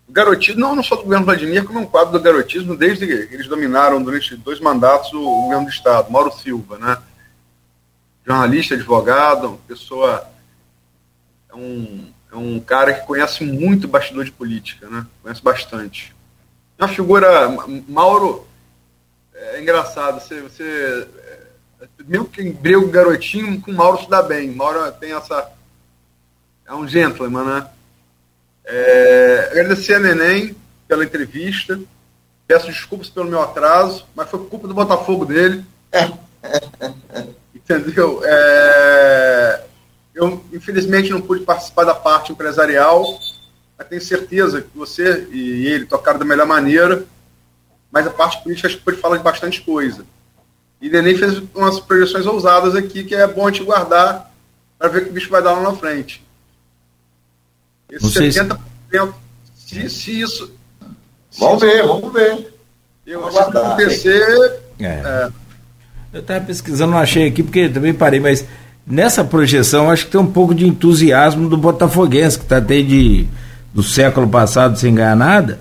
garotismo, 0.09 0.59
não, 0.59 0.75
não 0.75 0.83
só 0.83 0.97
do 0.97 1.03
governo 1.03 1.27
Vladimir, 1.27 1.65
como 1.65 1.81
é 1.81 1.83
um 1.83 1.87
quadro 1.87 2.13
do 2.13 2.21
garotismo 2.21 2.75
desde 2.75 3.07
que 3.07 3.35
eles 3.35 3.47
dominaram 3.47 4.03
durante 4.03 4.35
dois 4.37 4.59
mandatos 4.59 5.13
o 5.13 5.21
governo 5.21 5.67
do 5.67 5.71
Estado, 5.71 6.11
Mauro 6.11 6.33
Silva, 6.33 6.79
né? 6.79 6.97
Jornalista, 8.27 8.75
advogado, 8.75 9.61
pessoa 9.69 10.32
é 11.53 11.57
um, 11.57 12.13
é 12.33 12.37
um 12.37 12.59
cara 12.59 12.95
que 12.95 13.07
conhece 13.07 13.45
muito 13.45 13.87
bastidor 13.87 14.25
de 14.25 14.33
política, 14.33 14.89
né? 14.89 15.07
Conhece 15.23 15.43
bastante. 15.43 16.15
É 16.79 16.85
uma 16.85 16.89
figura. 16.89 17.49
Mauro. 17.87 18.49
É 19.35 19.61
engraçado, 19.61 20.21
você. 20.21 20.41
você 20.41 21.07
é, 21.29 21.39
mesmo 22.07 22.27
que 22.27 22.43
embreu 22.43 22.89
garotinho, 22.89 23.61
com 23.61 23.73
Mauro 23.73 24.03
se 24.03 24.09
dá 24.09 24.23
bem. 24.23 24.51
Mauro 24.51 24.91
tem 24.93 25.13
essa. 25.13 25.53
É 26.67 26.75
um 26.75 26.89
gentleman, 26.89 27.45
né? 27.45 27.69
É, 28.65 29.49
agradecer 29.51 29.95
a 29.95 29.99
Neném 29.99 30.57
pela 30.89 31.05
entrevista. 31.05 31.79
Peço 32.47 32.67
desculpas 32.67 33.11
pelo 33.11 33.29
meu 33.29 33.43
atraso, 33.43 34.07
mas 34.15 34.31
foi 34.31 34.47
culpa 34.47 34.67
do 34.67 34.75
Botafogo 34.75 35.27
dele. 35.27 35.65
Entendeu? 37.55 38.23
É, 38.25 39.65
eu, 40.15 40.45
infelizmente, 40.53 41.11
não 41.11 41.21
pude 41.21 41.45
participar 41.45 41.85
da 41.85 41.95
parte 41.95 42.33
empresarial, 42.33 43.05
mas 43.79 43.89
tenho 43.89 44.03
certeza 44.03 44.61
que 44.61 44.77
você 44.77 45.27
e 45.31 45.67
ele 45.67 45.87
tocaram 45.87 46.19
da 46.19 46.25
melhor 46.25 46.47
maneira. 46.47 47.05
Mas 47.91 48.07
a 48.07 48.11
parte 48.11 48.43
política 48.43 48.69
acho 48.69 48.79
que 48.79 48.85
pode 48.85 48.99
falar 48.99 49.19
de 49.19 49.23
bastante 49.23 49.61
coisa. 49.63 50.05
E 50.81 50.89
Neném 50.89 51.17
fez 51.17 51.43
umas 51.55 51.79
projeções 51.79 52.27
ousadas 52.27 52.75
aqui 52.75 53.05
que 53.05 53.15
é 53.15 53.27
bom 53.27 53.47
a 53.47 53.51
gente 53.51 53.65
guardar 53.65 54.33
para 54.79 54.89
ver 54.89 54.99
o 54.99 55.05
que 55.05 55.11
o 55.11 55.13
bicho 55.13 55.31
vai 55.31 55.43
dar 55.43 55.53
lá 55.53 55.63
na 55.63 55.77
frente. 55.77 56.25
Esse 57.91 58.07
70%, 58.07 58.59
se, 59.55 59.91
se 59.91 60.21
isso. 60.21 60.53
Se 61.31 61.41
vamos 61.41 61.63
isso, 61.63 61.73
ver, 61.73 61.87
vamos 61.87 62.13
ver. 62.13 62.55
Eu 63.07 63.27
acho 63.27 63.51
que 63.51 63.59
acontecer. 63.59 64.61
É. 64.81 64.85
É. 64.87 65.31
Eu 66.13 66.21
estava 66.21 66.45
pesquisando, 66.45 66.93
não 66.93 66.99
achei 66.99 67.29
aqui, 67.29 67.43
porque 67.43 67.69
também 67.69 67.95
parei, 67.95 68.21
mas 68.21 68.47
nessa 68.87 69.25
projeção 69.25 69.91
acho 69.91 70.07
que 70.07 70.13
tem 70.13 70.21
um 70.21 70.27
pouco 70.27 70.55
de 70.55 70.67
entusiasmo 70.67 71.49
do 71.49 71.57
Botafoguense, 71.57 72.39
que 72.39 72.45
está 72.45 72.61
desde 72.61 73.27
do 73.73 73.83
século 73.83 74.29
passado 74.29 74.79
sem 74.79 74.95
ganhar 74.95 75.17
nada. 75.17 75.61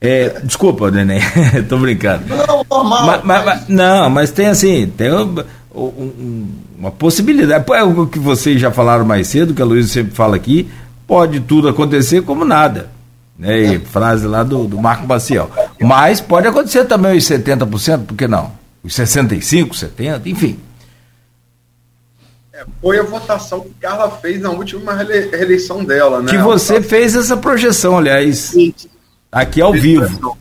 É, 0.00 0.40
desculpa, 0.42 0.90
Neném, 0.90 1.20
tô 1.68 1.78
brincando. 1.78 2.24
Não, 2.28 2.64
normal. 2.70 3.06
Mas, 3.06 3.24
mas, 3.24 3.44
mas, 3.44 3.68
não, 3.68 4.08
mas 4.08 4.30
tem 4.30 4.46
assim, 4.46 4.86
tem 4.86 5.12
um, 5.12 5.44
um, 5.74 6.48
uma 6.78 6.90
possibilidade. 6.90 7.64
É 7.72 7.82
o 7.82 8.06
que 8.06 8.18
vocês 8.18 8.60
já 8.60 8.70
falaram 8.70 9.04
mais 9.04 9.26
cedo, 9.28 9.52
que 9.52 9.60
a 9.60 9.64
Luísa 9.64 9.88
sempre 9.88 10.12
fala 10.14 10.36
aqui, 10.36 10.70
pode 11.06 11.40
tudo 11.40 11.68
acontecer 11.68 12.22
como 12.22 12.44
nada. 12.44 12.88
Né? 13.38 13.78
Frase 13.90 14.26
lá 14.26 14.42
do, 14.42 14.66
do 14.66 14.78
Marco 14.78 15.06
Baciel. 15.06 15.50
Mas 15.80 16.20
pode 16.20 16.46
acontecer 16.46 16.84
também 16.84 17.16
os 17.16 17.24
70%, 17.24 18.06
por 18.06 18.16
que 18.16 18.26
não? 18.26 18.52
Os 18.82 18.94
65%, 18.94 19.70
70%, 19.70 20.26
enfim. 20.26 20.58
É, 22.60 22.66
foi 22.80 22.98
a 22.98 23.02
votação 23.02 23.60
que 23.60 23.70
Carla 23.80 24.10
fez 24.10 24.40
na 24.40 24.50
última 24.50 24.92
reeleição 24.94 25.82
dela, 25.82 26.20
né? 26.20 26.30
Que 26.30 26.38
você 26.38 26.82
fez 26.82 27.16
essa 27.16 27.36
projeção, 27.36 27.96
aliás, 27.96 28.38
Sim. 28.38 28.74
aqui 29.32 29.62
ao 29.62 29.72
vivo. 29.72 30.36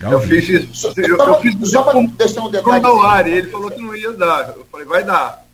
Eu 0.00 0.20
fiz 0.20 0.48
isso. 0.48 0.92
Eu, 0.96 1.16
eu 1.16 1.40
fiz 1.40 1.54
isso 1.54 1.66
só 1.66 1.82
para 1.82 2.00
deixar 2.02 2.42
um 2.42 2.50
detalhe. 2.50 3.30
ele 3.30 3.50
falou 3.50 3.70
que 3.70 3.80
não 3.80 3.94
ia 3.94 4.12
dar. 4.12 4.48
Eu 4.56 4.66
falei, 4.70 4.86
vai 4.86 5.04
dar. 5.04 5.46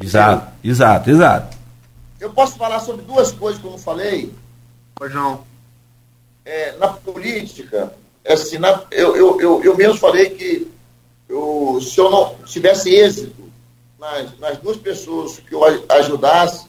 Exato, 0.00 0.52
exato, 0.62 1.10
exato. 1.10 1.56
Eu 2.20 2.30
posso 2.30 2.56
falar 2.56 2.80
sobre 2.80 3.04
duas 3.04 3.32
coisas 3.32 3.60
que 3.60 3.66
eu 3.66 3.72
não 3.72 3.78
falei? 3.78 4.32
Pois 4.94 5.12
não. 5.12 5.44
É, 6.44 6.76
na 6.76 6.88
política, 6.88 7.92
assim, 8.26 8.58
na, 8.58 8.82
eu, 8.90 9.16
eu, 9.16 9.40
eu, 9.40 9.64
eu 9.64 9.76
mesmo 9.76 9.96
falei 9.96 10.30
que 10.30 10.70
eu, 11.28 11.80
se 11.80 11.98
eu 11.98 12.10
não 12.10 12.36
tivesse 12.44 12.94
êxito 12.94 13.47
nas, 13.98 14.38
nas 14.38 14.58
duas 14.58 14.76
pessoas 14.76 15.38
que 15.38 15.54
eu 15.54 15.62
ajudasse, 15.88 16.66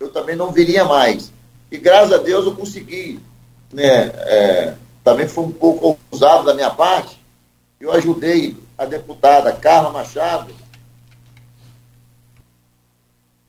eu 0.00 0.10
também 0.10 0.36
não 0.36 0.50
viria 0.50 0.84
mais. 0.84 1.32
E 1.70 1.78
graças 1.78 2.12
a 2.12 2.18
Deus 2.18 2.44
eu 2.44 2.54
consegui. 2.54 3.20
Né, 3.72 4.06
é, 4.06 4.74
também 5.02 5.26
foi 5.26 5.44
um 5.44 5.52
pouco 5.52 5.98
ousado 6.10 6.44
da 6.44 6.54
minha 6.54 6.70
parte. 6.70 7.20
Eu 7.80 7.92
ajudei 7.92 8.56
a 8.78 8.84
deputada 8.84 9.52
Carla 9.52 9.90
Machado 9.90 10.54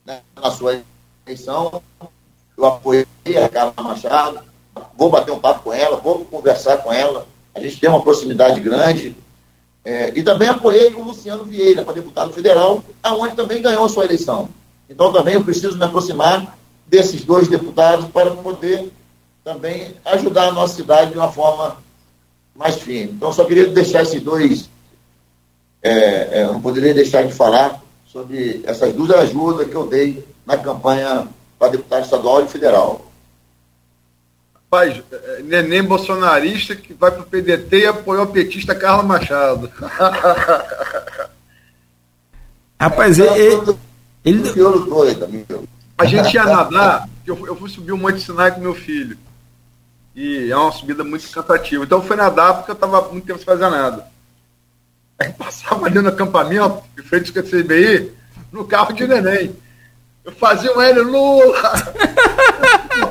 né, 0.06 0.22
na 0.36 0.52
sua 0.52 0.82
eleição. 1.26 1.82
Eu 2.58 2.66
apoiei 2.66 3.06
a 3.44 3.50
Carla 3.50 3.74
Machado, 3.78 4.40
vou 4.98 5.10
bater 5.10 5.32
um 5.32 5.40
papo 5.40 5.64
com 5.64 5.74
ela, 5.74 5.98
vou 5.98 6.24
conversar 6.26 6.78
com 6.78 6.92
ela. 6.92 7.28
A 7.54 7.60
gente 7.60 7.80
tem 7.80 7.90
uma 7.90 8.02
proximidade 8.02 8.60
grande. 8.60 9.16
É, 9.86 10.12
e 10.16 10.24
também 10.24 10.50
apoiei 10.50 10.92
o 10.96 11.04
Luciano 11.04 11.44
Vieira 11.44 11.86
para 11.86 11.94
deputado 11.94 12.34
federal, 12.34 12.84
aonde 13.04 13.36
também 13.36 13.62
ganhou 13.62 13.86
a 13.86 13.90
sua 13.90 14.06
eleição. 14.06 14.50
Então 14.90 15.14
também 15.14 15.36
eu 15.36 15.44
preciso 15.44 15.78
me 15.78 15.84
aproximar 15.84 16.58
desses 16.88 17.24
dois 17.24 17.48
deputados 17.48 18.08
para 18.08 18.32
poder 18.32 18.92
também 19.44 19.94
ajudar 20.06 20.48
a 20.48 20.52
nossa 20.52 20.76
cidade 20.76 21.12
de 21.12 21.18
uma 21.18 21.32
forma 21.32 21.78
mais 22.56 22.78
firme. 22.78 23.14
Então 23.14 23.32
só 23.32 23.46
queria 23.46 23.68
deixar 23.68 24.02
esses 24.02 24.22
dois, 24.24 24.70
é, 25.84 26.42
é, 26.42 26.46
não 26.48 26.60
poderia 26.60 26.94
deixar 26.94 27.24
de 27.24 27.32
falar 27.32 27.80
sobre 28.08 28.64
essas 28.66 28.92
duas 28.92 29.12
ajudas 29.12 29.68
que 29.68 29.76
eu 29.76 29.86
dei 29.86 30.26
na 30.48 30.58
campanha 30.58 31.28
para 31.60 31.70
deputado 31.70 32.06
estadual 32.06 32.44
e 32.44 32.48
federal. 32.48 33.05
Rapaz, 34.76 35.02
é, 35.10 35.42
neném 35.44 35.82
bolsonarista 35.82 36.76
que 36.76 36.94
vai 36.94 37.10
para 37.10 37.22
o 37.22 37.26
PDT 37.26 37.78
e 37.78 37.86
apoiou 37.86 38.24
a 38.24 38.28
petista 38.28 38.76
Carla 38.76 39.04
Machado. 39.04 39.72
Rapaz, 42.78 43.18
é, 43.18 43.40
ele. 43.40 43.78
ele... 44.26 44.52
A 45.98 46.04
gente 46.04 46.34
ia 46.34 46.44
nadar, 46.44 47.08
eu, 47.26 47.48
eu 47.48 47.56
fui 47.56 47.70
subir 47.70 47.94
um 47.94 47.98
monte 47.98 48.16
de 48.16 48.24
Sinai 48.24 48.52
com 48.52 48.60
meu 48.60 48.76
filho. 48.76 49.18
E 50.14 50.52
é 50.52 50.58
uma 50.58 50.74
subida 50.74 51.06
muito 51.06 51.30
cansativa. 51.32 51.86
Então 51.86 52.00
eu 52.00 52.04
fui 52.04 52.18
nadar 52.18 52.56
porque 52.56 52.72
eu 52.72 52.76
estava 52.76 53.02
muito 53.10 53.26
tempo 53.26 53.40
sem 53.40 53.46
fazer 53.46 53.70
nada. 53.70 54.06
Aí 55.18 55.32
passava 55.40 55.86
ali 55.86 56.00
no 56.00 56.10
acampamento, 56.10 56.84
em 57.00 57.04
frente 57.04 57.32
ao 57.38 57.46
CBI, 57.46 58.12
no 58.52 58.66
carro 58.66 58.92
de 58.92 59.08
neném. 59.08 59.56
Eu 60.26 60.34
fazia 60.34 60.76
um 60.76 60.82
L 60.82 61.00
Lula! 61.00 61.72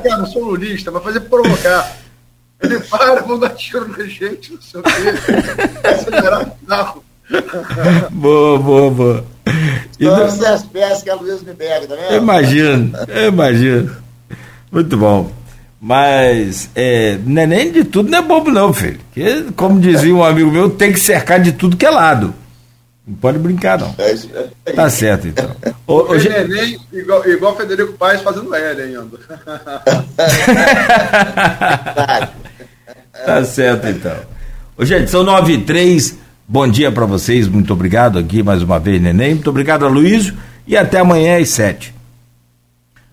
Eu 0.05 0.19
não 0.19 0.27
sou 0.27 0.45
lulista, 0.45 0.91
mas 0.91 1.03
fazer 1.03 1.21
provocar. 1.21 1.97
Ele 2.63 2.81
para, 2.81 3.23
vão 3.23 3.39
dar 3.39 3.51
tiro 3.51 3.89
na 3.89 4.05
gente, 4.05 4.53
não 4.53 4.63
sei 4.63 4.81
o 4.81 4.83
quê. 4.83 5.89
Acelerar 5.89 6.43
o 6.43 6.67
carro. 6.67 7.05
boa, 8.11 8.59
boa, 8.59 8.91
boa. 8.91 9.25
E 9.99 10.05
São 10.05 10.23
essas 10.23 10.63
peças 10.65 11.03
que 11.03 11.11
a 11.11 11.15
Luiz 11.15 11.43
me 11.43 11.55
pega, 11.55 11.87
tá 11.87 11.95
vendo? 11.95 12.15
Imagino, 12.15 12.93
imagino. 13.29 13.97
Muito 14.71 14.97
bom. 14.97 15.31
Mas 15.81 16.71
é, 16.75 17.19
neném 17.27 17.71
de 17.71 17.85
tudo 17.85 18.11
não 18.11 18.19
é 18.19 18.23
bobo, 18.23 18.51
não, 18.51 18.73
filho. 18.73 18.99
Porque, 19.13 19.45
como 19.55 19.79
dizia 19.79 20.15
um 20.15 20.25
amigo 20.25 20.51
meu, 20.51 20.71
tem 20.71 20.93
que 20.93 20.99
cercar 20.99 21.39
de 21.39 21.53
tudo 21.53 21.77
que 21.77 21.85
é 21.85 21.91
lado. 21.91 22.35
Não 23.07 23.17
pode 23.17 23.39
brincar, 23.39 23.79
não. 23.79 23.95
É 23.99 24.13
isso, 24.13 24.31
é. 24.65 24.73
Tá 24.73 24.89
certo, 24.89 25.29
então. 25.29 25.55
Hoje... 25.87 26.27
Neném, 26.29 26.79
igual, 26.91 27.29
igual 27.29 27.55
Federico 27.55 27.93
Paes 27.95 28.23
fazendo 28.23 28.55
L 28.55 28.83
ainda. 28.83 29.05
tá 33.27 33.45
certo, 33.45 33.89
então. 33.89 34.17
Ô, 34.77 34.85
gente, 34.87 35.11
são 35.11 35.23
nove 35.23 35.53
e 35.53 35.61
três. 35.61 36.19
Bom 36.49 36.67
dia 36.67 36.91
para 36.91 37.05
vocês. 37.05 37.47
Muito 37.47 37.75
obrigado 37.75 38.19
aqui 38.19 38.43
mais 38.43 38.63
uma 38.63 38.79
vez, 38.79 39.03
Neném. 39.03 39.35
Muito 39.35 39.51
obrigado, 39.51 39.87
Luísio. 39.87 40.35
E 40.67 40.75
até 40.75 41.01
amanhã 41.01 41.39
às 41.39 41.51
sete. 41.51 41.95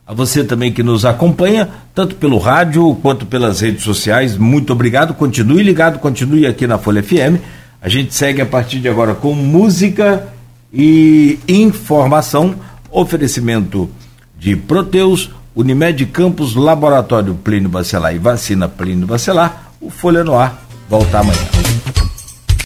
A 0.08 0.14
você 0.14 0.44
também 0.44 0.72
que 0.72 0.84
nos 0.84 1.06
acompanha, 1.06 1.70
tanto 1.94 2.16
pelo 2.16 2.38
rádio 2.38 2.96
quanto 3.02 3.26
pelas 3.26 3.62
redes 3.62 3.84
sociais, 3.84 4.38
muito 4.38 4.74
obrigado. 4.74 5.14
Continue 5.14 5.64
ligado, 5.64 6.00
continue 6.00 6.46
aqui 6.46 6.66
na 6.66 6.78
Folha 6.78 7.04
FM. 7.04 7.40
A 7.82 7.90
gente 7.90 8.14
segue 8.14 8.40
a 8.42 8.46
partir 8.46 8.80
de 8.80 8.88
agora 8.88 9.16
com 9.16 9.34
música 9.34 10.28
e 10.72 11.40
informação. 11.48 12.56
Oferecimento 12.92 13.90
de 14.38 14.56
Proteus, 14.56 15.32
Unimed 15.56 16.06
Campos, 16.08 16.54
Laboratório 16.54 17.34
Plínio 17.34 17.70
Bacelar 17.70 18.14
e 18.14 18.20
Vacina 18.20 18.70
Plínio 18.70 19.08
Bacelar. 19.08 19.72
O 19.82 19.90
Folha 19.90 20.24
no 20.24 20.38
Ar 20.38 20.64
volta 20.88 21.20
amanhã. 21.20 22.01